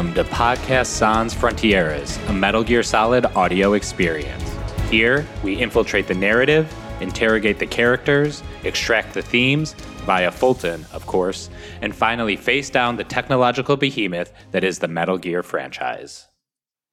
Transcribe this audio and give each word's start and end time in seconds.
Welcome 0.00 0.14
to 0.14 0.30
Podcast 0.30 0.86
Sans 0.86 1.34
Frontieres, 1.34 2.16
a 2.30 2.32
Metal 2.32 2.64
Gear 2.64 2.82
Solid 2.82 3.26
audio 3.36 3.74
experience. 3.74 4.42
Here, 4.88 5.26
we 5.44 5.58
infiltrate 5.60 6.06
the 6.06 6.14
narrative, 6.14 6.74
interrogate 7.02 7.58
the 7.58 7.66
characters, 7.66 8.42
extract 8.64 9.12
the 9.12 9.20
themes, 9.20 9.74
via 10.06 10.30
Fulton, 10.30 10.86
of 10.94 11.04
course, 11.04 11.50
and 11.82 11.94
finally 11.94 12.34
face 12.34 12.70
down 12.70 12.96
the 12.96 13.04
technological 13.04 13.76
behemoth 13.76 14.32
that 14.52 14.64
is 14.64 14.78
the 14.78 14.88
Metal 14.88 15.18
Gear 15.18 15.42
franchise. 15.42 16.28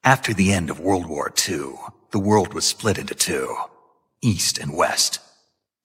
After 0.04 0.34
the 0.34 0.52
end 0.52 0.70
of 0.70 0.82
World 0.82 1.06
War 1.06 1.34
II, 1.48 1.76
the 2.12 2.20
world 2.20 2.54
was 2.54 2.66
split 2.66 2.98
into 2.98 3.16
two 3.16 3.56
East 4.22 4.58
and 4.58 4.76
West. 4.76 5.22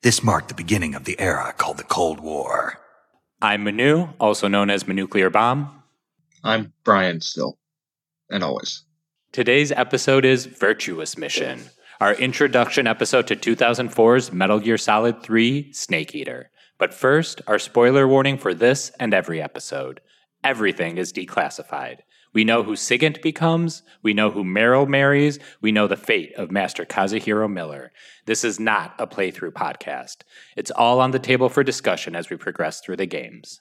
This 0.02 0.24
marked 0.24 0.48
the 0.48 0.54
beginning 0.54 0.96
of 0.96 1.04
the 1.04 1.20
era 1.20 1.54
called 1.56 1.77
the 1.77 1.84
Cold 1.84 2.18
War. 2.18 2.80
I'm 3.41 3.62
Manu, 3.62 4.08
also 4.18 4.48
known 4.48 4.70
as 4.70 4.88
Manuclear 4.88 5.30
Bomb. 5.30 5.81
I'm 6.45 6.73
Brian 6.83 7.20
still, 7.20 7.58
and 8.28 8.42
always. 8.42 8.83
Today's 9.30 9.70
episode 9.70 10.25
is 10.25 10.47
Virtuous 10.47 11.16
Mission, 11.16 11.70
our 12.00 12.14
introduction 12.14 12.89
episode 12.89 13.28
to 13.28 13.36
2004's 13.36 14.33
Metal 14.33 14.58
Gear 14.58 14.77
Solid 14.77 15.22
3 15.22 15.72
Snake 15.72 16.16
Eater. 16.16 16.50
But 16.78 16.92
first, 16.92 17.42
our 17.47 17.61
spoiler 17.61 18.08
warning 18.08 18.39
for 18.39 18.55
this 18.55 18.91
and 18.98 19.14
every 19.14 19.41
episode. 19.41 20.00
Everything 20.42 20.98
is 20.98 21.12
declassified. 21.12 21.98
We 22.34 22.42
know 22.42 22.64
who 22.64 22.72
Sigint 22.72 23.22
becomes, 23.22 23.84
we 24.03 24.12
know 24.12 24.33
who 24.33 24.42
Meryl 24.42 24.88
marries, 24.88 25.38
we 25.61 25.70
know 25.70 25.86
the 25.86 25.97
fate 25.97 26.34
of 26.34 26.50
Master 26.50 26.84
Kazuhira 26.84 27.48
Miller. 27.48 27.92
This 28.27 28.42
is 28.42 28.59
not 28.59 28.97
a 28.98 29.06
playthrough 29.06 29.53
podcast. 29.53 30.22
It's 30.56 30.72
all 30.72 31.00
on 31.00 31.12
the 31.12 31.20
table 31.20 31.48
for 31.48 31.62
discussion 31.62 32.16
as 32.16 32.31
we 32.31 32.36
progress 32.36 32.81
through 32.81 32.97
the 32.97 33.06
games. 33.06 33.61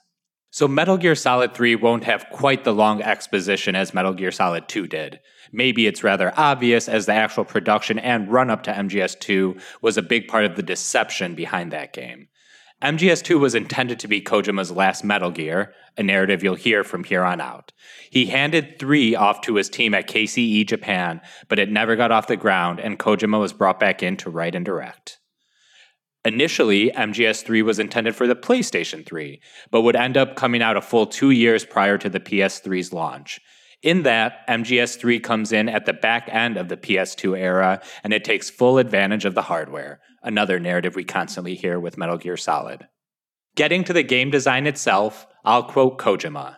So 0.54 0.68
Metal 0.68 0.98
Gear 0.98 1.16
Solid 1.16 1.54
3 1.54 1.76
won't 1.78 2.04
have 2.04 2.26
quite 2.30 2.66
the 2.66 2.74
long 2.74 3.02
exposition 3.02 3.74
as 3.74 3.94
Metal 3.94 4.14
Gear 4.14 4.32
Solid 4.32 4.68
2 4.68 4.86
did. 4.86 5.22
Maybe 5.54 5.88
it's 5.88 6.04
rather 6.04 6.34
obvious 6.36 6.90
as 6.90 7.06
the 7.06 7.14
actual 7.14 7.46
production 7.46 7.98
and 7.98 8.30
run 8.30 8.50
up 8.50 8.64
to 8.64 8.74
MGS2 8.74 9.62
was 9.82 9.98
a 9.98 10.02
big 10.02 10.28
part 10.28 10.44
of 10.44 10.58
the 10.58 10.62
deception 10.62 11.36
behind 11.36 11.72
that 11.72 11.94
game. 11.94 12.28
MGS2 12.82 13.40
was 13.40 13.56
intended 13.56 13.98
to 14.00 14.10
be 14.10 14.20
Kojima's 14.20 14.72
last 14.72 15.06
Metal 15.06 15.32
Gear, 15.32 15.74
a 15.98 16.04
narrative 16.04 16.44
you'll 16.44 16.56
hear 16.56 16.84
from 16.84 17.06
here 17.06 17.24
on 17.24 17.40
out. 17.40 17.72
He 18.10 18.26
handed 18.26 18.78
3 18.78 19.16
off 19.16 19.40
to 19.44 19.56
his 19.56 19.70
team 19.70 19.94
at 19.94 20.10
KCE 20.10 20.68
Japan, 20.68 21.22
but 21.48 21.60
it 21.60 21.72
never 21.72 21.96
got 21.96 22.12
off 22.12 22.28
the 22.28 22.36
ground 22.36 22.82
and 22.82 23.00
Kojima 23.00 23.40
was 23.40 23.54
brought 23.54 23.80
back 23.80 24.04
in 24.04 24.18
to 24.18 24.30
write 24.30 24.56
and 24.56 24.66
direct. 24.66 25.21
Initially, 26.24 26.92
MGS3 26.92 27.64
was 27.64 27.80
intended 27.80 28.16
for 28.16 28.28
the 28.28 28.36
PlayStation 28.36 29.06
3, 29.06 29.42
but 29.72 29.82
would 29.82 29.96
end 29.96 30.18
up 30.18 30.36
coming 30.36 30.62
out 30.62 30.78
a 30.78 30.82
full 30.82 31.08
two 31.08 31.32
years 31.32 31.66
prior 31.66 31.98
to 31.98 32.10
the 32.10 32.20
PS3's 32.20 32.94
launch. 32.94 33.40
In 33.82 34.04
that, 34.04 34.48
MGS3 34.48 35.24
comes 35.24 35.52
in 35.52 35.68
at 35.68 35.88
the 35.88 35.94
back 35.94 36.30
end 36.32 36.58
of 36.58 36.70
the 36.70 36.78
PS2 36.78 37.36
era, 37.40 37.82
and 38.04 38.14
it 38.14 38.24
takes 38.24 38.52
full 38.52 38.78
advantage 38.78 39.26
of 39.26 39.34
the 39.34 39.42
hardware, 39.42 40.00
another 40.22 40.60
narrative 40.60 40.96
we 40.96 41.04
constantly 41.04 41.56
hear 41.56 41.80
with 41.80 41.98
Metal 41.98 42.18
Gear 42.18 42.38
Solid. 42.38 42.88
Getting 43.56 43.84
to 43.86 43.94
the 43.94 44.04
game 44.04 44.30
design 44.30 44.68
itself, 44.68 45.26
I'll 45.44 45.64
quote 45.64 45.98
Kojima. 45.98 46.58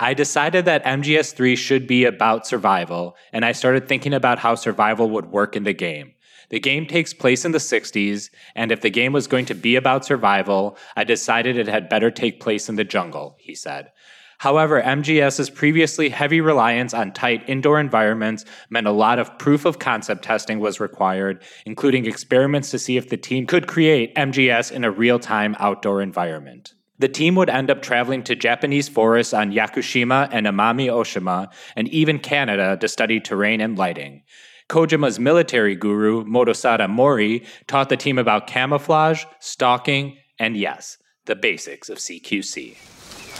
I 0.00 0.14
decided 0.14 0.64
that 0.64 0.84
MGS3 0.84 1.56
should 1.56 1.86
be 1.86 2.04
about 2.04 2.46
survival, 2.46 3.16
and 3.32 3.44
I 3.44 3.52
started 3.52 3.86
thinking 3.86 4.12
about 4.12 4.40
how 4.40 4.56
survival 4.56 5.08
would 5.10 5.26
work 5.26 5.54
in 5.54 5.62
the 5.62 5.72
game. 5.72 6.14
The 6.50 6.60
game 6.60 6.86
takes 6.86 7.12
place 7.12 7.44
in 7.44 7.52
the 7.52 7.58
60s, 7.58 8.30
and 8.54 8.72
if 8.72 8.80
the 8.80 8.90
game 8.90 9.12
was 9.12 9.26
going 9.26 9.44
to 9.46 9.54
be 9.54 9.76
about 9.76 10.04
survival, 10.04 10.78
I 10.96 11.04
decided 11.04 11.56
it 11.56 11.68
had 11.68 11.88
better 11.88 12.10
take 12.10 12.40
place 12.40 12.68
in 12.68 12.76
the 12.76 12.84
jungle, 12.84 13.36
he 13.38 13.54
said. 13.54 13.92
However, 14.38 14.80
MGS's 14.80 15.50
previously 15.50 16.08
heavy 16.10 16.40
reliance 16.40 16.94
on 16.94 17.12
tight 17.12 17.42
indoor 17.48 17.80
environments 17.80 18.44
meant 18.70 18.86
a 18.86 18.92
lot 18.92 19.18
of 19.18 19.36
proof 19.36 19.64
of 19.64 19.80
concept 19.80 20.22
testing 20.22 20.60
was 20.60 20.78
required, 20.78 21.42
including 21.66 22.06
experiments 22.06 22.70
to 22.70 22.78
see 22.78 22.96
if 22.96 23.08
the 23.08 23.16
team 23.16 23.46
could 23.46 23.66
create 23.66 24.14
MGS 24.14 24.70
in 24.70 24.84
a 24.84 24.92
real 24.92 25.18
time 25.18 25.56
outdoor 25.58 26.00
environment. 26.00 26.72
The 27.00 27.08
team 27.08 27.34
would 27.34 27.50
end 27.50 27.70
up 27.70 27.82
traveling 27.82 28.22
to 28.24 28.36
Japanese 28.36 28.88
forests 28.88 29.34
on 29.34 29.52
Yakushima 29.52 30.28
and 30.32 30.46
Amami 30.46 30.86
Oshima, 30.86 31.48
and 31.76 31.88
even 31.88 32.18
Canada 32.18 32.76
to 32.80 32.88
study 32.88 33.20
terrain 33.20 33.60
and 33.60 33.76
lighting. 33.76 34.22
Kojima's 34.68 35.18
military 35.18 35.74
guru, 35.74 36.24
Motosada 36.24 36.88
Mori, 36.90 37.42
taught 37.66 37.88
the 37.88 37.96
team 37.96 38.18
about 38.18 38.46
camouflage, 38.46 39.24
stalking, 39.40 40.18
and 40.38 40.58
yes, 40.58 40.98
the 41.24 41.34
basics 41.34 41.88
of 41.88 41.96
CQC. 41.96 42.76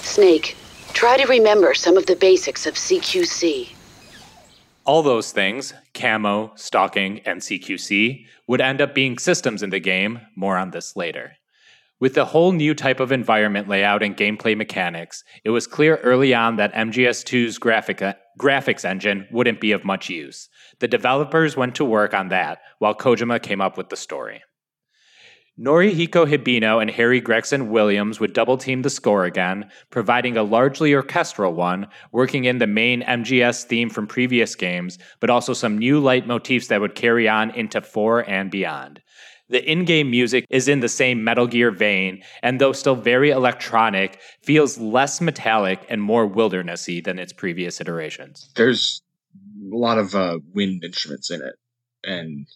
Snake, 0.02 0.56
try 0.94 1.18
to 1.18 1.26
remember 1.26 1.74
some 1.74 1.98
of 1.98 2.06
the 2.06 2.16
basics 2.16 2.66
of 2.66 2.74
CQC. 2.74 3.68
All 4.86 5.02
those 5.02 5.32
things, 5.32 5.74
camo, 5.92 6.52
stalking, 6.54 7.20
and 7.26 7.42
CQC, 7.42 8.24
would 8.46 8.62
end 8.62 8.80
up 8.80 8.94
being 8.94 9.18
systems 9.18 9.62
in 9.62 9.68
the 9.68 9.80
game, 9.80 10.20
more 10.34 10.56
on 10.56 10.70
this 10.70 10.96
later. 10.96 11.32
With 12.00 12.14
the 12.14 12.26
whole 12.26 12.52
new 12.52 12.74
type 12.74 13.00
of 13.00 13.12
environment 13.12 13.68
layout 13.68 14.02
and 14.02 14.16
gameplay 14.16 14.56
mechanics, 14.56 15.24
it 15.44 15.50
was 15.50 15.66
clear 15.66 15.96
early 15.96 16.32
on 16.32 16.56
that 16.56 16.72
MGS2's 16.72 17.58
graphic, 17.58 18.02
graphics 18.38 18.84
engine 18.84 19.26
wouldn't 19.30 19.60
be 19.60 19.72
of 19.72 19.84
much 19.84 20.08
use. 20.08 20.48
The 20.80 20.88
developers 20.88 21.56
went 21.56 21.74
to 21.76 21.84
work 21.84 22.14
on 22.14 22.28
that, 22.28 22.60
while 22.78 22.94
Kojima 22.94 23.42
came 23.42 23.60
up 23.60 23.76
with 23.76 23.88
the 23.88 23.96
story. 23.96 24.42
Norihiko 25.60 26.24
Hibino 26.24 26.80
and 26.80 26.88
Harry 26.88 27.20
Gregson 27.20 27.70
Williams 27.70 28.20
would 28.20 28.32
double 28.32 28.56
team 28.56 28.82
the 28.82 28.90
score 28.90 29.24
again, 29.24 29.68
providing 29.90 30.36
a 30.36 30.44
largely 30.44 30.94
orchestral 30.94 31.52
one, 31.52 31.88
working 32.12 32.44
in 32.44 32.58
the 32.58 32.66
main 32.68 33.02
MGS 33.02 33.64
theme 33.64 33.90
from 33.90 34.06
previous 34.06 34.54
games, 34.54 35.00
but 35.18 35.30
also 35.30 35.52
some 35.52 35.76
new 35.76 36.00
leitmotifs 36.00 36.68
that 36.68 36.80
would 36.80 36.94
carry 36.94 37.28
on 37.28 37.50
into 37.50 37.80
4 37.80 38.30
and 38.30 38.52
beyond. 38.52 39.02
The 39.48 39.68
in 39.68 39.84
game 39.84 40.12
music 40.12 40.44
is 40.48 40.68
in 40.68 40.78
the 40.78 40.88
same 40.88 41.24
Metal 41.24 41.48
Gear 41.48 41.72
vein, 41.72 42.22
and 42.40 42.60
though 42.60 42.72
still 42.72 42.94
very 42.94 43.30
electronic, 43.30 44.20
feels 44.42 44.78
less 44.78 45.20
metallic 45.20 45.80
and 45.88 46.00
more 46.00 46.28
wildernessy 46.28 47.02
than 47.02 47.18
its 47.18 47.32
previous 47.32 47.80
iterations. 47.80 48.50
There's 48.54 49.02
lot 49.60 49.98
of 49.98 50.14
uh, 50.14 50.38
wind 50.54 50.84
instruments 50.84 51.30
in 51.30 51.42
it, 51.42 51.54
and 52.04 52.46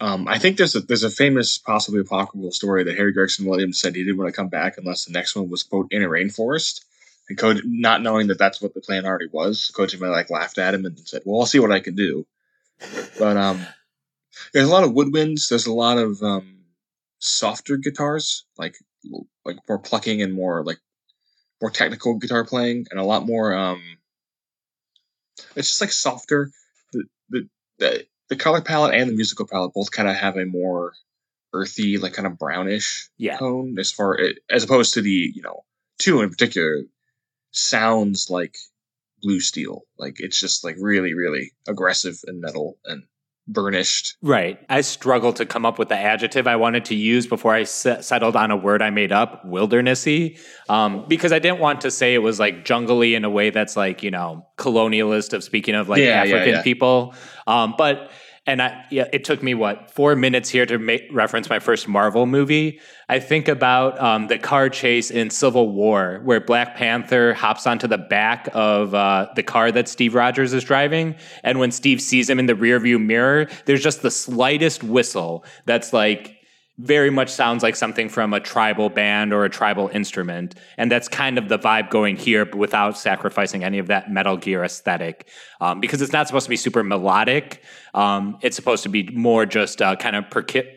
um, 0.00 0.28
I 0.28 0.38
think 0.38 0.56
there's 0.56 0.76
a 0.76 0.80
there's 0.80 1.02
a 1.02 1.10
famous, 1.10 1.58
possibly 1.58 2.00
apocryphal 2.00 2.52
story 2.52 2.84
that 2.84 2.96
Harry 2.96 3.12
Gregson 3.12 3.46
Williams 3.46 3.80
said 3.80 3.96
he 3.96 4.04
didn't 4.04 4.18
want 4.18 4.28
to 4.28 4.36
come 4.36 4.48
back 4.48 4.78
unless 4.78 5.04
the 5.04 5.12
next 5.12 5.34
one 5.34 5.50
was 5.50 5.64
quote 5.64 5.88
in 5.90 6.02
a 6.02 6.08
rainforest. 6.08 6.84
And 7.28 7.36
Ko- 7.36 7.60
not 7.64 8.02
knowing 8.02 8.28
that 8.28 8.38
that's 8.38 8.62
what 8.62 8.74
the 8.74 8.80
plan 8.80 9.04
already 9.04 9.28
was, 9.30 9.70
Kojima 9.76 10.10
like 10.10 10.30
laughed 10.30 10.58
at 10.58 10.72
him 10.72 10.86
and 10.86 10.98
said, 11.00 11.22
"Well, 11.24 11.40
I'll 11.40 11.46
see 11.46 11.58
what 11.58 11.72
I 11.72 11.80
can 11.80 11.94
do." 11.94 12.26
But 13.18 13.36
um, 13.36 13.66
there's 14.52 14.68
a 14.68 14.70
lot 14.70 14.84
of 14.84 14.92
woodwinds. 14.92 15.48
There's 15.48 15.66
a 15.66 15.72
lot 15.72 15.98
of 15.98 16.22
um, 16.22 16.60
softer 17.18 17.76
guitars, 17.76 18.44
like 18.56 18.76
like 19.44 19.56
more 19.68 19.80
plucking 19.80 20.22
and 20.22 20.32
more 20.32 20.62
like 20.64 20.78
more 21.60 21.70
technical 21.72 22.14
guitar 22.14 22.44
playing, 22.44 22.86
and 22.92 23.00
a 23.00 23.04
lot 23.04 23.26
more. 23.26 23.52
Um, 23.52 23.97
it's 25.56 25.68
just 25.68 25.80
like 25.80 25.92
softer. 25.92 26.50
The 26.92 27.04
the 27.30 27.48
the, 27.78 28.06
the 28.28 28.36
color 28.36 28.60
palette 28.60 28.94
and 28.94 29.08
the 29.10 29.14
musical 29.14 29.46
palette 29.46 29.72
both 29.74 29.90
kind 29.90 30.08
of 30.08 30.16
have 30.16 30.36
a 30.36 30.44
more 30.44 30.92
earthy, 31.52 31.96
like 31.98 32.12
kind 32.12 32.26
of 32.26 32.38
brownish 32.38 33.08
Yeah. 33.16 33.38
tone, 33.38 33.76
as 33.78 33.90
far 33.92 34.18
eh, 34.20 34.32
as 34.50 34.64
opposed 34.64 34.94
to 34.94 35.02
the 35.02 35.32
you 35.34 35.42
know 35.42 35.64
two 35.98 36.20
in 36.22 36.30
particular 36.30 36.82
sounds 37.50 38.30
like 38.30 38.56
blue 39.22 39.40
steel. 39.40 39.82
Like 39.98 40.20
it's 40.20 40.38
just 40.38 40.64
like 40.64 40.76
really 40.78 41.14
really 41.14 41.52
aggressive 41.66 42.18
and 42.26 42.40
metal 42.40 42.78
and 42.84 43.04
burnished. 43.48 44.16
Right. 44.22 44.58
I 44.68 44.82
struggled 44.82 45.36
to 45.36 45.46
come 45.46 45.64
up 45.66 45.78
with 45.78 45.88
the 45.88 45.96
adjective 45.96 46.46
I 46.46 46.56
wanted 46.56 46.84
to 46.86 46.94
use 46.94 47.26
before 47.26 47.54
I 47.54 47.62
s- 47.62 47.86
settled 48.06 48.36
on 48.36 48.50
a 48.50 48.56
word 48.56 48.82
I 48.82 48.90
made 48.90 49.10
up, 49.10 49.44
wildernessy, 49.44 50.38
um, 50.68 51.04
because 51.08 51.32
I 51.32 51.38
didn't 51.38 51.58
want 51.58 51.80
to 51.80 51.90
say 51.90 52.14
it 52.14 52.18
was 52.18 52.38
like 52.38 52.64
jungly 52.64 53.14
in 53.14 53.24
a 53.24 53.30
way 53.30 53.50
that's 53.50 53.76
like, 53.76 54.02
you 54.02 54.10
know, 54.10 54.46
colonialist 54.58 55.32
of 55.32 55.42
speaking 55.42 55.74
of 55.74 55.88
like 55.88 56.00
Yeah, 56.00 56.22
yeah, 56.24 56.34
African 56.36 56.54
yeah. 56.56 56.62
people. 56.62 57.14
Um, 57.46 57.74
but, 57.76 58.10
and 58.48 58.62
I, 58.62 58.86
yeah, 58.88 59.06
it 59.12 59.24
took 59.24 59.42
me 59.42 59.52
what, 59.52 59.90
four 59.90 60.16
minutes 60.16 60.48
here 60.48 60.64
to 60.64 60.78
make 60.78 61.06
reference 61.12 61.50
my 61.50 61.58
first 61.58 61.86
Marvel 61.86 62.24
movie. 62.24 62.80
I 63.10 63.20
think 63.20 63.46
about 63.46 64.00
um, 64.00 64.28
the 64.28 64.38
car 64.38 64.70
chase 64.70 65.10
in 65.10 65.28
Civil 65.28 65.70
War 65.70 66.22
where 66.24 66.40
Black 66.40 66.74
Panther 66.74 67.34
hops 67.34 67.66
onto 67.66 67.86
the 67.86 67.98
back 67.98 68.48
of 68.54 68.94
uh, 68.94 69.28
the 69.36 69.42
car 69.42 69.70
that 69.72 69.86
Steve 69.86 70.14
Rogers 70.14 70.54
is 70.54 70.64
driving. 70.64 71.14
And 71.44 71.58
when 71.58 71.70
Steve 71.70 72.00
sees 72.00 72.30
him 72.30 72.38
in 72.38 72.46
the 72.46 72.54
rearview 72.54 72.98
mirror, 73.04 73.48
there's 73.66 73.82
just 73.82 74.00
the 74.00 74.10
slightest 74.10 74.82
whistle 74.82 75.44
that's 75.66 75.92
like 75.92 76.37
very 76.78 77.10
much 77.10 77.28
sounds 77.28 77.64
like 77.64 77.74
something 77.74 78.08
from 78.08 78.32
a 78.32 78.38
tribal 78.38 78.88
band 78.88 79.32
or 79.32 79.44
a 79.44 79.50
tribal 79.50 79.88
instrument. 79.88 80.54
And 80.76 80.90
that's 80.90 81.08
kind 81.08 81.36
of 81.36 81.48
the 81.48 81.58
vibe 81.58 81.90
going 81.90 82.16
here, 82.16 82.44
but 82.44 82.54
without 82.54 82.96
sacrificing 82.96 83.64
any 83.64 83.78
of 83.78 83.88
that 83.88 84.12
Metal 84.12 84.36
Gear 84.36 84.62
aesthetic. 84.62 85.28
Um, 85.60 85.80
because 85.80 86.00
it's 86.00 86.12
not 86.12 86.28
supposed 86.28 86.44
to 86.44 86.50
be 86.50 86.56
super 86.56 86.84
melodic. 86.84 87.62
Um, 87.94 88.38
it's 88.42 88.54
supposed 88.54 88.84
to 88.84 88.88
be 88.88 89.08
more 89.08 89.44
just 89.44 89.82
uh, 89.82 89.96
kind 89.96 90.14
of 90.14 90.24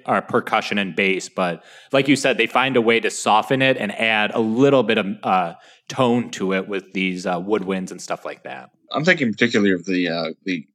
uh, 0.07 0.21
percussion 0.21 0.79
and 0.79 0.95
bass. 0.95 1.29
But 1.29 1.63
like 1.91 2.07
you 2.07 2.15
said, 2.15 2.37
they 2.37 2.47
find 2.47 2.75
a 2.77 2.81
way 2.81 2.99
to 2.99 3.11
soften 3.11 3.61
it 3.61 3.77
and 3.77 3.91
add 3.91 4.31
a 4.33 4.39
little 4.39 4.81
bit 4.81 4.97
of 4.97 5.05
uh, 5.21 5.53
tone 5.87 6.31
to 6.31 6.53
it 6.53 6.67
with 6.67 6.93
these 6.93 7.27
uh, 7.27 7.39
woodwinds 7.39 7.91
and 7.91 8.01
stuff 8.01 8.25
like 8.25 8.43
that. 8.43 8.71
I'm 8.91 9.05
thinking 9.05 9.31
particularly 9.31 9.73
of 9.73 9.85
the 9.85 10.09
uh, 10.09 10.29
the 10.45 10.65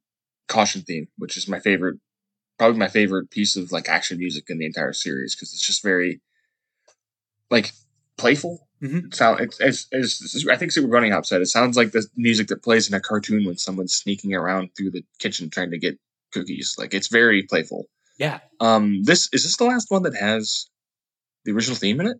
caution 0.47 0.81
theme, 0.81 1.07
which 1.17 1.35
is 1.35 1.47
my 1.49 1.59
favorite 1.59 1.99
probably 2.57 2.79
my 2.79 2.87
favorite 2.87 3.29
piece 3.29 3.55
of 3.55 3.71
like 3.71 3.89
action 3.89 4.17
music 4.17 4.45
in 4.49 4.57
the 4.57 4.65
entire 4.65 4.93
series 4.93 5.35
because 5.35 5.53
it's 5.53 5.65
just 5.65 5.83
very 5.83 6.21
like 7.49 7.71
playful. 8.17 8.67
Mm-hmm. 8.81 9.11
Sound 9.11 9.39
it's, 9.39 9.59
it's, 9.59 9.87
it's, 9.91 10.47
I 10.47 10.55
think 10.55 10.71
Super 10.71 10.87
Bunnyhop 10.87 11.25
said 11.25 11.41
it 11.41 11.47
sounds 11.47 11.77
like 11.77 11.91
the 11.91 12.05
music 12.15 12.47
that 12.47 12.63
plays 12.63 12.87
in 12.87 12.93
a 12.93 12.99
cartoon 12.99 13.45
when 13.45 13.57
someone's 13.57 13.95
sneaking 13.95 14.33
around 14.33 14.69
through 14.77 14.91
the 14.91 15.03
kitchen 15.19 15.49
trying 15.49 15.71
to 15.71 15.79
get 15.79 15.97
cookies. 16.31 16.75
Like 16.77 16.93
it's 16.93 17.07
very 17.07 17.43
playful. 17.43 17.85
Yeah. 18.19 18.39
Um. 18.59 19.03
This 19.03 19.29
is 19.33 19.43
this 19.43 19.57
the 19.57 19.65
last 19.65 19.89
one 19.89 20.03
that 20.03 20.15
has 20.15 20.67
the 21.45 21.53
original 21.53 21.75
theme 21.75 21.99
in 22.01 22.07
it? 22.07 22.17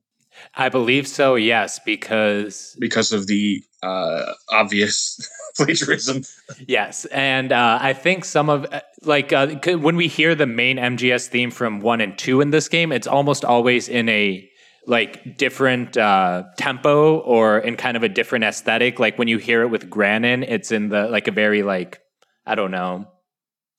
I 0.56 0.70
believe 0.70 1.08
so. 1.08 1.36
Yes, 1.36 1.80
because 1.86 2.76
because 2.80 3.12
of 3.12 3.28
the 3.28 3.64
uh, 3.84 4.34
obvious 4.50 5.20
plagiarism. 5.56 6.24
Yes, 6.68 7.06
and 7.06 7.52
uh, 7.52 7.80
I 7.82 7.94
think 7.94 8.26
some 8.26 8.50
of 8.50 8.66
uh, 8.72 8.82
like 9.04 9.34
uh, 9.34 9.48
when 9.78 9.96
we 9.96 10.08
hear 10.08 10.36
the 10.36 10.48
main 10.48 10.78
MGS 10.78 11.28
theme 11.28 11.52
from 11.52 11.82
one 11.82 12.02
and 12.02 12.18
two 12.18 12.42
in 12.42 12.52
this 12.52 12.68
game, 12.68 12.92
it's 12.92 13.08
almost 13.08 13.46
always 13.46 13.88
in 13.90 14.10
a 14.10 14.50
like 14.86 15.38
different 15.38 15.98
uh, 15.98 16.44
tempo 16.58 17.20
or 17.20 17.60
in 17.60 17.76
kind 17.76 17.98
of 17.98 18.04
a 18.04 18.10
different 18.10 18.46
aesthetic. 18.46 19.00
Like 19.00 19.18
when 19.18 19.28
you 19.28 19.38
hear 19.38 19.62
it 19.64 19.68
with 19.68 19.90
Granin, 19.90 20.44
it's 20.48 20.72
in 20.72 20.90
the 20.90 21.08
like 21.08 21.28
a 21.28 21.32
very 21.32 21.64
like 21.64 22.00
I 22.46 22.56
don't 22.56 22.72
know 22.72 23.08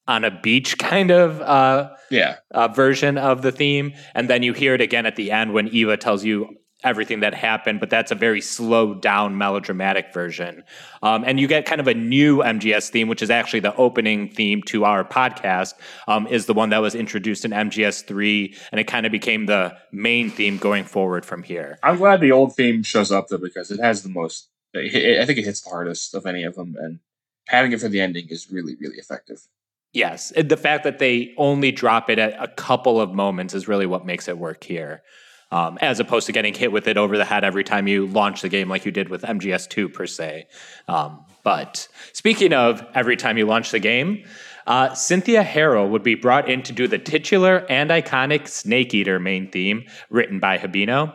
on 0.08 0.25
a 0.25 0.31
beach 0.31 0.78
kind 0.78 1.10
of 1.12 1.40
uh, 1.43 1.90
yeah 2.10 2.37
uh, 2.50 2.66
version 2.66 3.16
of 3.16 3.43
the 3.43 3.52
theme, 3.52 3.93
and 4.14 4.28
then 4.28 4.43
you 4.43 4.52
hear 4.52 4.75
it 4.75 4.81
again 4.81 5.06
at 5.06 5.16
the 5.16 5.31
end 5.31 5.52
when 5.52 5.69
Eva 5.69 5.96
tells 5.96 6.25
you 6.25 6.58
everything 6.84 7.20
that 7.20 7.34
happened, 7.34 7.81
but 7.81 7.90
that's 7.90 8.12
a 8.12 8.14
very 8.14 8.40
slowed 8.40 9.02
down 9.02 9.37
melodramatic 9.37 10.12
version. 10.14 10.62
Um, 11.02 11.25
and 11.26 11.40
you 11.40 11.49
get 11.49 11.66
kind 11.66 11.81
of 11.81 11.88
a 11.88 11.94
new 11.94 12.38
MGS 12.38 12.90
theme, 12.90 13.08
which 13.08 13.22
is 13.22 13.31
actually 13.31 13.60
the 13.60 13.75
opening 13.75 14.31
theme 14.31 14.62
to 14.66 14.84
our 14.84 15.05
podcast, 15.05 15.75
um, 16.06 16.26
is 16.28 16.46
the 16.46 16.55
one 16.55 16.70
that 16.70 16.78
was 16.78 16.94
introduced 16.94 17.44
in 17.44 17.50
MGS 17.50 18.06
3, 18.06 18.55
and 18.70 18.81
it 18.81 18.84
kind 18.84 19.06
of 19.06 19.12
became 19.12 19.46
the 19.46 19.76
main 19.93 20.31
theme 20.31 20.56
going 20.56 20.84
forward 20.84 21.26
from 21.26 21.43
here. 21.43 21.78
I'm 21.82 21.96
glad 21.96 22.20
the 22.20 22.32
old 22.32 22.55
theme 22.55 22.82
shows 22.82 23.10
up 23.10 23.28
though, 23.28 23.38
because 23.38 23.70
it 23.70 23.81
has 23.81 24.02
the 24.02 24.08
most, 24.08 24.49
I 24.75 24.88
think 24.88 25.38
it 25.38 25.44
hits 25.44 25.62
the 25.62 25.70
hardest 25.70 26.14
of 26.14 26.26
any 26.26 26.44
of 26.44 26.55
them, 26.55 26.76
and 26.78 27.00
having 27.49 27.72
it 27.72 27.81
for 27.81 27.88
the 27.88 28.00
ending 28.00 28.28
is 28.28 28.50
really, 28.50 28.76
really 28.78 28.99
effective. 28.99 29.49
Yes, 29.93 30.32
the 30.37 30.56
fact 30.56 30.85
that 30.85 30.99
they 30.99 31.35
only 31.38 31.73
drop 31.73 32.11
it 32.11 32.19
at 32.19 32.40
a 32.43 32.49
couple 32.49 33.00
of 33.00 33.14
moments 33.14 33.55
is 33.55 33.67
really 33.67 33.87
what 33.87 34.05
makes 34.05 34.29
it 34.29 34.38
work 34.38 34.62
here 34.62 35.02
um, 35.50 35.79
as 35.81 36.00
opposed 36.00 36.26
to 36.26 36.32
getting 36.32 36.55
hit 36.55 36.73
with 36.73 36.88
it 36.88 36.96
over 36.96 37.17
the 37.17 37.25
head 37.25 37.44
every 37.44 37.64
time 37.64 37.88
you 37.88 38.06
launch 38.06 38.43
the 38.43 38.49
game 38.49 38.69
like 38.69 38.85
you 38.85 38.93
did 38.93 39.08
with 39.08 39.23
MGS2 39.23 39.93
per 39.93 40.06
se. 40.06 40.46
Um, 40.88 41.25
but 41.43 41.88
speaking 42.12 42.52
of 42.52 42.85
every 42.94 43.17
time 43.17 43.38
you 43.38 43.46
launch 43.46 43.70
the 43.70 43.79
game, 43.79 44.25
uh, 44.67 44.93
Cynthia 44.93 45.43
Harrell 45.43 45.88
would 45.88 46.02
be 46.02 46.14
brought 46.14 46.50
in 46.50 46.62
to 46.64 46.73
do 46.73 46.87
the 46.87 46.99
titular 46.99 47.64
and 47.70 47.88
iconic 47.91 48.46
Snake 48.46 48.93
Eater 48.93 49.19
main 49.19 49.50
theme 49.50 49.84
written 50.11 50.38
by 50.38 50.58
Hibino. 50.58 51.14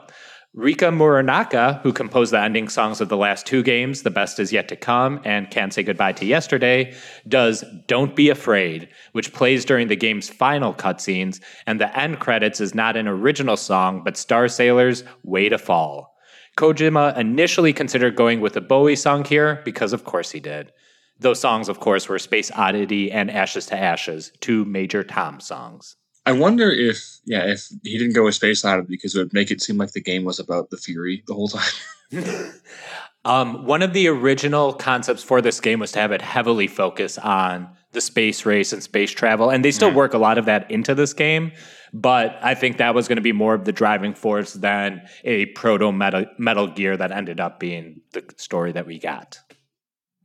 Rika 0.56 0.86
Muranaka, 0.86 1.82
who 1.82 1.92
composed 1.92 2.32
the 2.32 2.40
ending 2.40 2.70
songs 2.70 3.02
of 3.02 3.10
the 3.10 3.18
last 3.18 3.48
two 3.48 3.64
games, 3.64 4.04
The 4.04 4.12
Best 4.12 4.40
Is 4.40 4.54
Yet 4.54 4.68
to 4.68 4.76
Come 4.76 5.20
and 5.26 5.50
Can't 5.50 5.74
Say 5.74 5.82
Goodbye 5.82 6.12
to 6.12 6.28
Yesterday, 6.28 6.94
does 7.28 7.66
Don't 7.88 8.16
Be 8.16 8.30
Afraid, 8.30 8.88
which 9.14 9.34
plays 9.34 9.66
during 9.66 9.88
the 9.88 9.96
game's 9.96 10.30
final 10.30 10.72
cutscenes, 10.72 11.42
and 11.66 11.82
the 11.82 11.98
end 11.98 12.20
credits 12.20 12.62
is 12.62 12.76
not 12.76 12.96
an 12.96 13.08
original 13.08 13.58
song, 13.58 14.04
but 14.04 14.14
Starsailor's 14.14 15.04
Way 15.24 15.50
to 15.50 15.58
Fall. 15.58 16.14
Kojima 16.56 17.18
initially 17.18 17.74
considered 17.74 18.16
going 18.16 18.40
with 18.40 18.56
a 18.56 18.62
Bowie 18.62 18.96
song 18.96 19.26
here, 19.26 19.60
because 19.66 19.92
of 19.92 20.04
course 20.04 20.30
he 20.30 20.40
did. 20.40 20.72
Those 21.20 21.40
songs, 21.40 21.68
of 21.68 21.80
course, 21.80 22.08
were 22.08 22.20
Space 22.20 22.52
Oddity 22.52 23.12
and 23.12 23.32
Ashes 23.32 23.66
to 23.68 23.76
Ashes, 23.76 24.32
two 24.40 24.66
Major 24.66 25.04
Tom 25.04 25.40
songs. 25.40 25.96
I 26.26 26.32
wonder 26.32 26.72
if 26.72 27.20
yeah, 27.26 27.46
if 27.46 27.68
he 27.84 27.98
didn't 27.98 28.14
go 28.14 28.24
with 28.24 28.36
Space 28.36 28.64
Oddity 28.64 28.88
because 28.90 29.16
it 29.16 29.20
would 29.20 29.34
make 29.34 29.52
it 29.52 29.62
seem 29.62 29.78
like 29.78 29.92
the 29.92 30.02
game 30.02 30.24
was 30.24 30.40
about 30.40 30.70
the 30.70 30.78
Fury 30.78 31.24
the 31.28 31.34
whole 31.34 31.50
time. 31.50 32.54
um, 33.26 33.66
one 33.66 33.82
of 33.82 33.94
the 33.94 34.08
original 34.08 34.74
concepts 34.74 35.24
for 35.24 35.42
this 35.42 35.60
game 35.60 35.80
was 35.80 35.92
to 35.94 36.00
have 36.00 36.12
it 36.12 36.22
heavily 36.22 36.68
focus 36.68 37.18
on 37.18 37.70
the 37.92 38.02
space 38.02 38.46
race 38.46 38.74
and 38.74 38.82
space 38.82 39.12
travel, 39.12 39.50
and 39.50 39.64
they 39.64 39.72
still 39.72 39.92
mm. 39.92 39.96
work 39.96 40.14
a 40.14 40.18
lot 40.18 40.38
of 40.38 40.46
that 40.46 40.70
into 40.72 40.96
this 40.96 41.14
game. 41.14 41.52
But 41.94 42.40
I 42.42 42.56
think 42.56 42.78
that 42.78 42.96
was 42.96 43.08
going 43.08 43.18
to 43.18 43.22
be 43.22 43.34
more 43.34 43.54
of 43.54 43.66
the 43.66 43.72
driving 43.72 44.16
force 44.16 44.54
than 44.54 45.04
a 45.24 45.46
proto 45.48 45.92
Metal, 45.92 46.26
Metal 46.40 46.68
Gear 46.68 46.98
that 46.98 47.12
ended 47.12 47.40
up 47.40 47.60
being 47.60 48.02
the 48.14 48.24
story 48.38 48.72
that 48.72 48.88
we 48.88 48.98
got. 48.98 49.40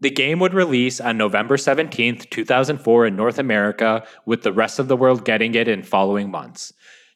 The 0.00 0.10
game 0.10 0.38
would 0.38 0.54
release 0.54 1.00
on 1.00 1.18
November 1.18 1.56
17th, 1.56 2.30
2004 2.30 3.06
in 3.06 3.16
North 3.16 3.38
America, 3.38 4.06
with 4.26 4.42
the 4.42 4.52
rest 4.52 4.78
of 4.78 4.86
the 4.86 4.96
world 4.96 5.24
getting 5.24 5.54
it 5.54 5.66
in 5.66 5.82
following 5.82 6.30
months. 6.30 6.72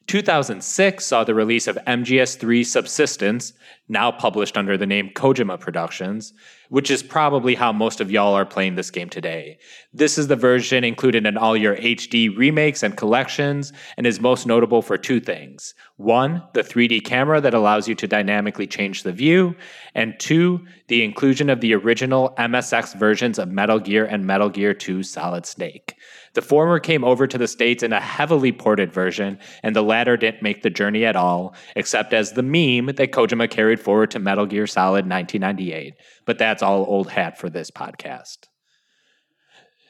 2006 0.07 1.05
saw 1.05 1.23
the 1.23 1.33
release 1.33 1.67
of 1.67 1.77
MGS3 1.87 2.65
Subsistence, 2.65 3.53
now 3.87 4.11
published 4.11 4.57
under 4.57 4.75
the 4.77 4.85
name 4.85 5.09
Kojima 5.15 5.59
Productions, 5.59 6.33
which 6.73 6.89
is 6.89 7.03
probably 7.03 7.53
how 7.53 7.71
most 7.71 8.01
of 8.01 8.09
y'all 8.09 8.33
are 8.33 8.47
playing 8.47 8.73
this 8.73 8.89
game 8.89 9.07
today. 9.07 9.59
This 9.93 10.17
is 10.17 10.27
the 10.27 10.35
version 10.35 10.83
included 10.83 11.23
in 11.23 11.37
all 11.37 11.55
your 11.55 11.75
HD 11.75 12.35
remakes 12.35 12.81
and 12.81 12.97
collections, 12.97 13.71
and 13.95 14.07
is 14.07 14.19
most 14.19 14.47
notable 14.47 14.81
for 14.81 14.97
two 14.97 15.19
things. 15.19 15.75
One, 15.97 16.41
the 16.55 16.63
3D 16.63 17.05
camera 17.05 17.39
that 17.41 17.53
allows 17.53 17.87
you 17.87 17.93
to 17.93 18.07
dynamically 18.07 18.65
change 18.65 19.03
the 19.03 19.11
view, 19.11 19.55
and 19.93 20.15
two, 20.17 20.65
the 20.87 21.03
inclusion 21.03 21.51
of 21.51 21.61
the 21.61 21.75
original 21.75 22.33
MSX 22.39 22.97
versions 22.97 23.37
of 23.37 23.49
Metal 23.49 23.79
Gear 23.79 24.05
and 24.05 24.25
Metal 24.25 24.49
Gear 24.49 24.73
2 24.73 25.03
Solid 25.03 25.45
Snake. 25.45 25.95
The 26.33 26.41
former 26.41 26.79
came 26.79 27.03
over 27.03 27.27
to 27.27 27.37
the 27.37 27.47
States 27.47 27.83
in 27.83 27.93
a 27.93 27.99
heavily 27.99 28.51
ported 28.51 28.91
version, 28.91 29.37
and 29.61 29.75
the 29.75 29.83
latter 29.83 30.17
didn't 30.17 30.41
make 30.41 30.63
the 30.63 30.71
journey 30.71 31.05
at 31.05 31.15
all, 31.15 31.53
except 31.75 32.13
as 32.13 32.31
the 32.31 32.41
meme 32.41 32.95
that 32.95 33.11
Kojima 33.11 33.51
carried 33.51 33.79
forward 33.79 34.09
to 34.11 34.19
Metal 34.19 34.47
Gear 34.47 34.65
Solid 34.65 35.07
1998. 35.07 35.93
But 36.25 36.37
that's 36.37 36.63
all 36.63 36.85
old 36.87 37.09
hat 37.09 37.37
for 37.37 37.49
this 37.49 37.71
podcast. 37.71 38.47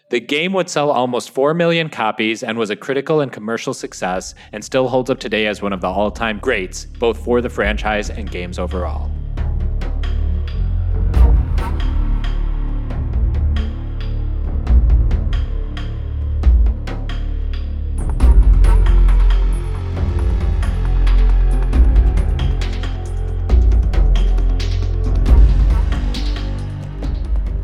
The 0.10 0.20
game 0.20 0.54
would 0.54 0.70
sell 0.70 0.92
almost 0.92 1.32
4 1.32 1.54
million 1.54 1.90
copies 1.90 2.44
and 2.44 2.58
was 2.58 2.70
a 2.70 2.76
critical 2.76 3.22
and 3.22 3.32
commercial 3.32 3.74
success, 3.74 4.36
and 4.52 4.64
still 4.64 4.88
holds 4.88 5.10
up 5.10 5.20
today 5.20 5.48
as 5.48 5.62
one 5.62 5.74
of 5.74 5.82
the 5.82 5.88
all 5.88 6.12
time 6.12 6.40
greats, 6.40 6.86
both 6.86 7.24
for 7.24 7.42
the 7.42 7.50
franchise 7.50 8.10
and 8.10 8.30
games 8.30 8.60
overall. 8.60 9.10